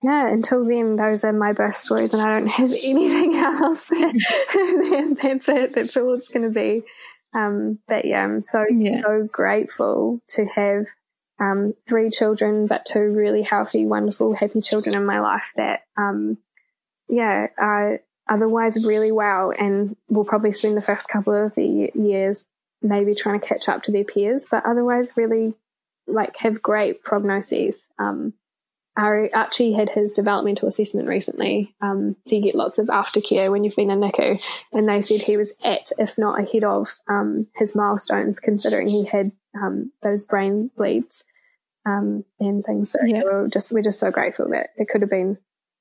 yeah, 0.02 0.28
until 0.28 0.64
then, 0.64 0.96
those 0.96 1.24
are 1.24 1.32
my 1.32 1.52
birth 1.52 1.76
stories, 1.76 2.12
and 2.12 2.22
I 2.22 2.38
don't 2.38 2.46
have 2.58 2.70
anything 2.70 3.34
else. 3.36 3.88
that's 3.88 5.48
it. 5.48 5.74
That's 5.74 5.96
all 5.96 6.14
it's 6.14 6.28
going 6.28 6.44
to 6.44 6.54
be. 6.54 6.82
Um, 7.34 7.78
but 7.86 8.04
yeah, 8.04 8.24
I'm 8.24 8.42
so 8.42 8.64
yeah. 8.68 9.02
so 9.02 9.28
grateful 9.30 10.20
to 10.30 10.46
have 10.46 10.86
um, 11.38 11.74
three 11.86 12.10
children, 12.10 12.66
but 12.66 12.84
two 12.84 13.00
really 13.00 13.42
healthy, 13.42 13.86
wonderful, 13.86 14.34
happy 14.34 14.60
children 14.60 14.96
in 14.96 15.04
my 15.04 15.20
life 15.20 15.52
that 15.56 15.82
um, 15.96 16.38
yeah, 17.08 17.48
are 17.58 18.00
otherwise 18.28 18.84
really 18.84 19.12
well, 19.12 19.52
and 19.56 19.96
will 20.08 20.24
probably 20.24 20.52
spend 20.52 20.76
the 20.76 20.82
first 20.82 21.08
couple 21.08 21.34
of 21.34 21.54
the 21.54 21.90
years 21.94 22.48
maybe 22.82 23.14
trying 23.14 23.40
to 23.40 23.46
catch 23.46 23.68
up 23.68 23.82
to 23.84 23.92
their 23.92 24.04
peers, 24.04 24.46
but 24.50 24.64
otherwise 24.66 25.16
really 25.16 25.54
like 26.06 26.36
have 26.38 26.62
great 26.62 27.02
prognoses. 27.02 27.76
Um, 27.98 28.34
Archie 28.96 29.72
had 29.72 29.88
his 29.88 30.12
developmental 30.12 30.68
assessment 30.68 31.08
recently, 31.08 31.74
um, 31.80 32.16
so 32.26 32.36
you 32.36 32.42
get 32.42 32.54
lots 32.54 32.78
of 32.78 32.88
aftercare 32.88 33.50
when 33.50 33.64
you've 33.64 33.76
been 33.76 33.90
in 33.90 34.00
NICU, 34.00 34.42
and 34.72 34.88
they 34.88 35.00
said 35.00 35.22
he 35.22 35.36
was 35.38 35.54
at, 35.64 35.90
if 35.98 36.18
not 36.18 36.40
ahead 36.40 36.64
of, 36.64 36.88
um, 37.08 37.46
his 37.56 37.74
milestones, 37.74 38.40
considering 38.40 38.88
he 38.88 39.04
had 39.06 39.32
um, 39.54 39.92
those 40.02 40.24
brain 40.24 40.70
bleeds 40.76 41.24
um, 41.86 42.24
and 42.40 42.64
things. 42.64 42.90
So 42.90 42.98
yeah. 43.04 43.22
we're 43.24 43.48
just 43.48 43.72
we're 43.72 43.82
just 43.82 44.00
so 44.00 44.10
grateful 44.10 44.48
that 44.50 44.70
it 44.76 44.88
could 44.88 45.00
have 45.00 45.10
been 45.10 45.38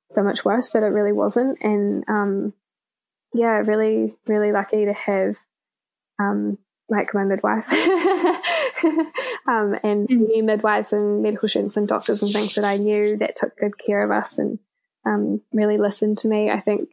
so 0.09 0.23
much 0.23 0.45
worse, 0.45 0.69
but 0.69 0.83
it 0.83 0.87
really 0.87 1.11
wasn't. 1.11 1.57
And 1.61 2.03
um, 2.07 2.53
yeah, 3.33 3.57
really, 3.57 4.15
really 4.27 4.51
lucky 4.51 4.85
to 4.85 4.93
have 4.93 5.37
um, 6.19 6.57
like 6.89 7.13
my 7.13 7.23
midwife 7.23 7.71
um, 9.47 9.77
and 9.83 10.07
mm. 10.07 10.21
many 10.27 10.41
midwives 10.41 10.91
and 10.91 11.21
medical 11.21 11.47
students 11.47 11.77
and 11.77 11.87
doctors 11.87 12.21
and 12.21 12.31
things 12.31 12.55
that 12.55 12.65
I 12.65 12.77
knew 12.77 13.17
that 13.17 13.35
took 13.35 13.55
good 13.57 13.77
care 13.77 14.03
of 14.03 14.11
us 14.11 14.37
and 14.37 14.59
um, 15.05 15.41
really 15.53 15.77
listened 15.77 16.17
to 16.19 16.27
me. 16.27 16.49
I 16.49 16.59
think 16.59 16.89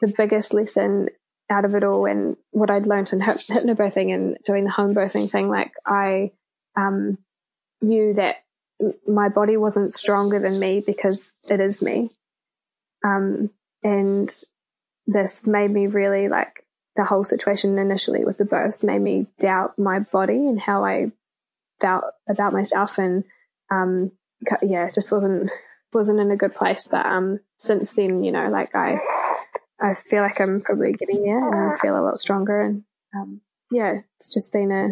the 0.00 0.12
biggest 0.16 0.54
lesson 0.54 1.10
out 1.50 1.64
of 1.64 1.74
it 1.74 1.84
all 1.84 2.06
and 2.06 2.36
what 2.50 2.70
I'd 2.70 2.86
learned 2.86 3.12
in 3.12 3.20
hypnobirthing 3.20 4.14
and 4.14 4.38
doing 4.44 4.64
the 4.64 4.70
home 4.70 4.94
birthing 4.94 5.30
thing, 5.30 5.48
like 5.48 5.72
I 5.84 6.32
um, 6.76 7.18
knew 7.82 8.14
that 8.14 8.36
my 9.06 9.28
body 9.28 9.56
wasn't 9.56 9.92
stronger 9.92 10.38
than 10.38 10.58
me 10.58 10.82
because 10.84 11.34
it 11.48 11.60
is 11.60 11.82
me. 11.82 12.10
Um, 13.04 13.50
and 13.82 14.30
this 15.06 15.46
made 15.46 15.70
me 15.70 15.86
really 15.86 16.28
like 16.28 16.64
the 16.96 17.04
whole 17.04 17.24
situation 17.24 17.78
initially 17.78 18.24
with 18.24 18.38
the 18.38 18.44
birth 18.44 18.82
made 18.82 19.00
me 19.00 19.26
doubt 19.38 19.78
my 19.78 20.00
body 20.00 20.46
and 20.48 20.60
how 20.60 20.84
I 20.84 21.12
felt 21.80 22.04
about 22.28 22.52
myself 22.52 22.98
and 22.98 23.24
um, 23.70 24.12
yeah 24.62 24.88
just 24.92 25.12
wasn't 25.12 25.50
wasn't 25.92 26.20
in 26.20 26.30
a 26.30 26.36
good 26.36 26.54
place. 26.54 26.88
But 26.90 27.06
um, 27.06 27.40
since 27.58 27.94
then 27.94 28.24
you 28.24 28.32
know 28.32 28.48
like 28.48 28.74
I 28.74 28.98
I 29.80 29.94
feel 29.94 30.22
like 30.22 30.40
I'm 30.40 30.60
probably 30.60 30.92
getting 30.92 31.22
there 31.22 31.46
and 31.46 31.74
I 31.74 31.78
feel 31.78 31.98
a 31.98 32.02
lot 32.02 32.18
stronger 32.18 32.60
and 32.60 32.84
um, 33.14 33.40
yeah 33.70 34.00
it's 34.16 34.32
just 34.32 34.52
been 34.52 34.72
a 34.72 34.88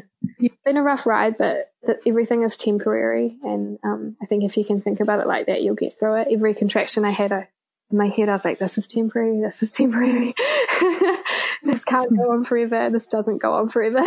been 0.65 0.77
a 0.77 0.83
rough 0.83 1.07
ride 1.07 1.37
but 1.37 1.73
everything 2.07 2.43
is 2.43 2.57
temporary 2.57 3.37
and 3.43 3.79
um, 3.85 4.16
I 4.23 4.27
think 4.27 4.45
if 4.45 4.57
you 4.57 4.65
can 4.65 4.81
think 4.81 5.01
about 5.01 5.20
it 5.20 5.27
like 5.27 5.47
that 5.47 5.62
you'll 5.62 5.75
get 5.75 5.99
through 5.99 6.23
it. 6.23 6.29
Every 6.31 6.55
contraction 6.55 7.05
I 7.05 7.11
had 7.11 7.33
I 7.33 7.49
in 7.90 7.98
my 7.98 8.09
head, 8.09 8.28
I 8.28 8.32
was 8.32 8.44
like, 8.44 8.59
this 8.59 8.77
is 8.77 8.86
temporary. 8.86 9.40
This 9.40 9.62
is 9.62 9.73
temporary. 9.73 10.35
this 11.62 11.85
can't 11.85 12.15
go 12.16 12.32
on 12.32 12.44
forever. 12.44 12.90
This 12.90 13.06
doesn't 13.06 13.39
go 13.39 13.55
on 13.55 13.69
forever. 13.69 14.02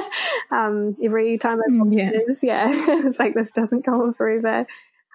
um, 0.50 0.96
every 1.02 1.36
time 1.36 1.60
I 1.60 1.70
mm, 1.70 1.96
yeah. 1.96 2.10
It, 2.14 2.38
yeah, 2.42 2.66
it's 3.06 3.18
like, 3.18 3.34
this 3.34 3.52
doesn't 3.52 3.84
go 3.84 4.00
on 4.00 4.14
forever. 4.14 4.66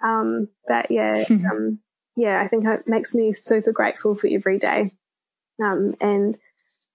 Um, 0.04 0.50
but 0.68 0.92
yeah, 0.92 1.24
hmm. 1.24 1.46
um, 1.46 1.80
yeah, 2.16 2.42
I 2.42 2.48
think 2.48 2.66
it 2.66 2.88
makes 2.88 3.16
me 3.16 3.34
super 3.34 3.72
grateful 3.72 4.16
for 4.16 4.28
every 4.28 4.60
day. 4.60 4.92
Um, 5.64 5.96
and 6.00 6.38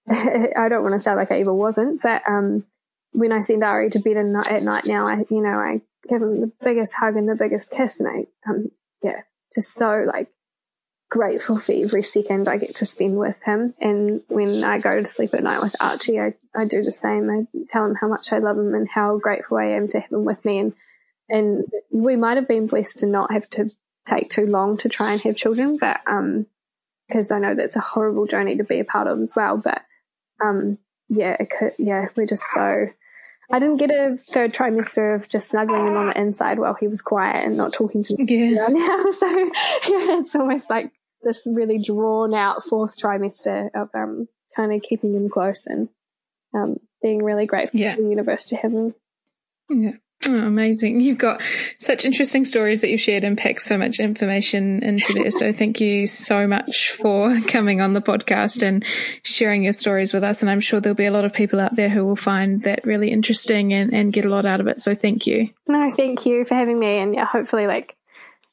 I 0.09 0.69
don't 0.69 0.83
want 0.83 0.93
to 0.93 1.01
sound 1.01 1.17
like 1.17 1.31
I 1.31 1.41
ever 1.41 1.53
wasn't, 1.53 2.01
but, 2.01 2.21
um, 2.27 2.65
when 3.11 3.31
I 3.31 3.39
send 3.39 3.63
Ari 3.63 3.89
to 3.91 3.99
bed 3.99 4.17
at 4.17 4.63
night 4.63 4.85
now, 4.85 5.07
I, 5.07 5.25
you 5.29 5.41
know, 5.41 5.57
I 5.57 5.81
give 6.07 6.21
him 6.21 6.41
the 6.41 6.51
biggest 6.61 6.93
hug 6.93 7.15
and 7.15 7.27
the 7.27 7.35
biggest 7.35 7.71
kiss 7.71 7.99
and 7.99 8.09
I, 8.09 8.49
um, 8.49 8.69
yeah, 9.01 9.21
just 9.53 9.73
so 9.73 10.05
like 10.05 10.29
grateful 11.09 11.57
for 11.57 11.71
every 11.71 12.03
second 12.03 12.47
I 12.47 12.57
get 12.57 12.75
to 12.75 12.85
spend 12.85 13.17
with 13.17 13.41
him. 13.43 13.73
And 13.79 14.21
when 14.27 14.63
I 14.63 14.79
go 14.79 14.99
to 14.99 15.05
sleep 15.05 15.33
at 15.33 15.43
night 15.43 15.61
with 15.61 15.75
Archie, 15.79 16.19
I, 16.19 16.33
I 16.55 16.65
do 16.65 16.83
the 16.83 16.91
same. 16.91 17.29
I 17.29 17.45
tell 17.69 17.85
him 17.85 17.95
how 17.95 18.07
much 18.07 18.33
I 18.33 18.39
love 18.39 18.57
him 18.57 18.73
and 18.73 18.89
how 18.89 19.17
grateful 19.17 19.57
I 19.57 19.67
am 19.67 19.87
to 19.89 19.99
have 19.99 20.11
him 20.11 20.25
with 20.25 20.43
me. 20.43 20.59
And, 20.59 20.73
and 21.29 21.63
we 21.91 22.15
might 22.15 22.37
have 22.37 22.47
been 22.47 22.67
blessed 22.67 22.99
to 22.99 23.05
not 23.05 23.31
have 23.31 23.49
to 23.51 23.71
take 24.05 24.29
too 24.29 24.45
long 24.45 24.77
to 24.77 24.89
try 24.89 25.13
and 25.13 25.21
have 25.21 25.35
children, 25.35 25.77
but, 25.77 26.01
um, 26.07 26.45
because 27.07 27.31
I 27.31 27.39
know 27.39 27.55
that's 27.55 27.77
a 27.77 27.81
horrible 27.81 28.25
journey 28.25 28.57
to 28.57 28.63
be 28.65 28.79
a 28.79 28.85
part 28.85 29.07
of 29.07 29.19
as 29.19 29.33
well. 29.35 29.57
But, 29.57 29.81
um, 30.43 30.77
yeah, 31.07 31.37
it 31.39 31.49
could, 31.49 31.73
yeah, 31.77 32.09
we're 32.15 32.27
just 32.27 32.43
so, 32.53 32.87
I 33.49 33.59
didn't 33.59 33.77
get 33.77 33.91
a 33.91 34.17
third 34.17 34.53
trimester 34.53 35.15
of 35.15 35.29
just 35.29 35.49
snuggling 35.49 35.87
him 35.87 35.95
on 35.95 36.07
the 36.07 36.19
inside 36.19 36.59
while 36.59 36.73
he 36.73 36.87
was 36.87 37.01
quiet 37.01 37.45
and 37.45 37.55
not 37.55 37.73
talking 37.73 38.03
to 38.03 38.15
me 38.17 38.25
yeah. 38.27 38.67
So 39.11 39.27
yeah, 39.27 40.19
it's 40.19 40.35
almost 40.35 40.69
like 40.69 40.91
this 41.23 41.47
really 41.51 41.79
drawn 41.79 42.33
out 42.33 42.63
fourth 42.63 42.97
trimester 42.97 43.69
of 43.73 43.89
um, 43.93 44.27
kind 44.55 44.73
of 44.73 44.81
keeping 44.81 45.13
him 45.13 45.29
close 45.29 45.65
and 45.65 45.87
um, 46.53 46.77
being 47.01 47.23
really 47.23 47.45
grateful 47.45 47.79
yeah. 47.79 47.95
for 47.95 48.01
the 48.01 48.09
universe 48.09 48.47
to 48.47 48.57
have 48.57 48.71
him. 48.71 48.95
Yeah. 49.69 49.93
Oh, 50.27 50.35
amazing. 50.35 50.99
You've 50.99 51.17
got 51.17 51.41
such 51.79 52.03
interesting 52.03 52.43
stories 52.43 52.81
that 52.81 52.89
you've 52.89 52.99
shared 52.99 53.23
and 53.23 53.37
packed 53.37 53.61
so 53.61 53.77
much 53.77 53.99
information 53.99 54.83
into 54.83 55.13
there. 55.13 55.31
So 55.31 55.53
thank 55.53 55.79
you 55.79 56.05
so 56.05 56.45
much 56.45 56.91
for 56.91 57.39
coming 57.47 57.79
on 57.79 57.93
the 57.93 58.01
podcast 58.01 58.61
and 58.61 58.83
sharing 59.23 59.63
your 59.63 59.73
stories 59.73 60.13
with 60.13 60.23
us. 60.23 60.41
And 60.41 60.51
I'm 60.51 60.59
sure 60.59 60.81
there'll 60.81 60.95
be 60.95 61.05
a 61.05 61.11
lot 61.11 61.23
of 61.23 61.33
people 61.33 61.61
out 61.61 61.75
there 61.75 61.89
who 61.89 62.05
will 62.05 62.17
find 62.17 62.63
that 62.63 62.85
really 62.85 63.09
interesting 63.09 63.73
and, 63.73 63.93
and 63.93 64.11
get 64.11 64.25
a 64.25 64.29
lot 64.29 64.45
out 64.45 64.59
of 64.59 64.67
it. 64.67 64.77
So 64.77 64.93
thank 64.93 65.27
you. 65.27 65.49
No, 65.67 65.89
thank 65.89 66.25
you 66.25 66.43
for 66.43 66.55
having 66.55 66.77
me. 66.77 66.97
And 66.97 67.15
yeah, 67.15 67.25
hopefully 67.25 67.67
like 67.67 67.95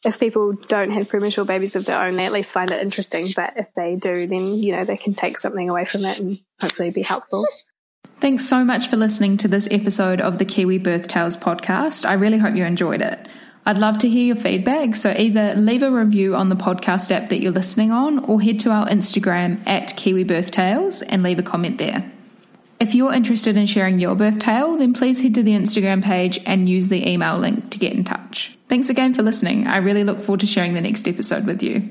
if 0.05 0.21
people 0.21 0.53
don't 0.53 0.93
have 0.93 1.09
premature 1.09 1.45
babies 1.45 1.75
of 1.75 1.87
their 1.87 2.01
own, 2.01 2.15
they 2.17 2.27
at 2.27 2.33
least 2.33 2.53
find 2.53 2.71
it 2.71 2.83
interesting. 2.83 3.33
But 3.35 3.55
if 3.57 3.67
they 3.75 3.97
do, 3.97 4.29
then, 4.29 4.55
you 4.63 4.77
know, 4.77 4.85
they 4.85 4.97
can 4.97 5.15
take 5.15 5.39
something 5.39 5.69
away 5.69 5.87
from 5.87 6.05
it 6.05 6.21
and 6.21 6.39
hopefully 6.61 6.91
be 6.91 7.03
helpful. 7.03 7.47
Thanks 8.21 8.49
so 8.49 8.65
much 8.65 8.89
for 8.89 8.97
listening 8.97 9.37
to 9.39 9.49
this 9.49 9.69
episode 9.71 10.21
of 10.21 10.39
the 10.39 10.45
Kiwi 10.47 10.79
Birth 10.79 11.09
Tales 11.09 11.37
podcast. 11.37 12.09
I 12.09 12.15
really 12.15 12.39
hope 12.39 12.57
you 12.57 12.65
enjoyed 12.65 13.03
it. 13.03 13.29
I'd 13.67 13.79
love 13.79 13.99
to 13.99 14.09
hear 14.09 14.25
your 14.25 14.37
feedback, 14.37 14.97
so 14.97 15.15
either 15.17 15.55
leave 15.55 15.83
a 15.83 15.91
review 15.91 16.35
on 16.35 16.49
the 16.49 16.57
podcast 16.57 17.11
app 17.11 17.31
that 17.31 17.41
you're 17.41 17.53
listening 17.53 17.93
on 17.93 18.25
or 18.25 18.41
head 18.41 18.61
to 18.61 18.71
our 18.71 18.87
Instagram 18.89 19.67
at 19.67 19.97
Kiwi 19.97 20.25
Birth 20.25 20.51
Tales 20.51 21.03
and 21.03 21.23
leave 21.23 21.39
a 21.39 21.43
comment 21.43 21.79
there. 21.79 22.11
If 22.81 22.95
you're 22.95 23.13
interested 23.13 23.57
in 23.57 23.67
sharing 23.67 24.01
your 24.01 24.15
birth 24.15 24.39
tale, 24.39 24.77
then 24.77 24.93
please 24.93 25.23
head 25.23 25.35
to 25.35 25.43
the 25.43 25.53
Instagram 25.53 26.03
page 26.03 26.41
and 26.45 26.69
use 26.69 26.89
the 26.89 27.09
email 27.09 27.39
link 27.39 27.71
to 27.71 27.79
get 27.79 27.93
in 27.93 28.05
touch. 28.05 28.57
Thanks 28.69 28.91
again 28.91 29.15
for 29.15 29.23
listening. 29.23 29.67
I 29.67 29.79
really 29.79 30.05
look 30.05 30.21
forward 30.21 30.41
to 30.41 30.47
sharing 30.47 30.75
the 30.75 30.81
next 30.81 31.07
episode 31.07 31.47
with 31.47 31.63
you. 31.63 31.91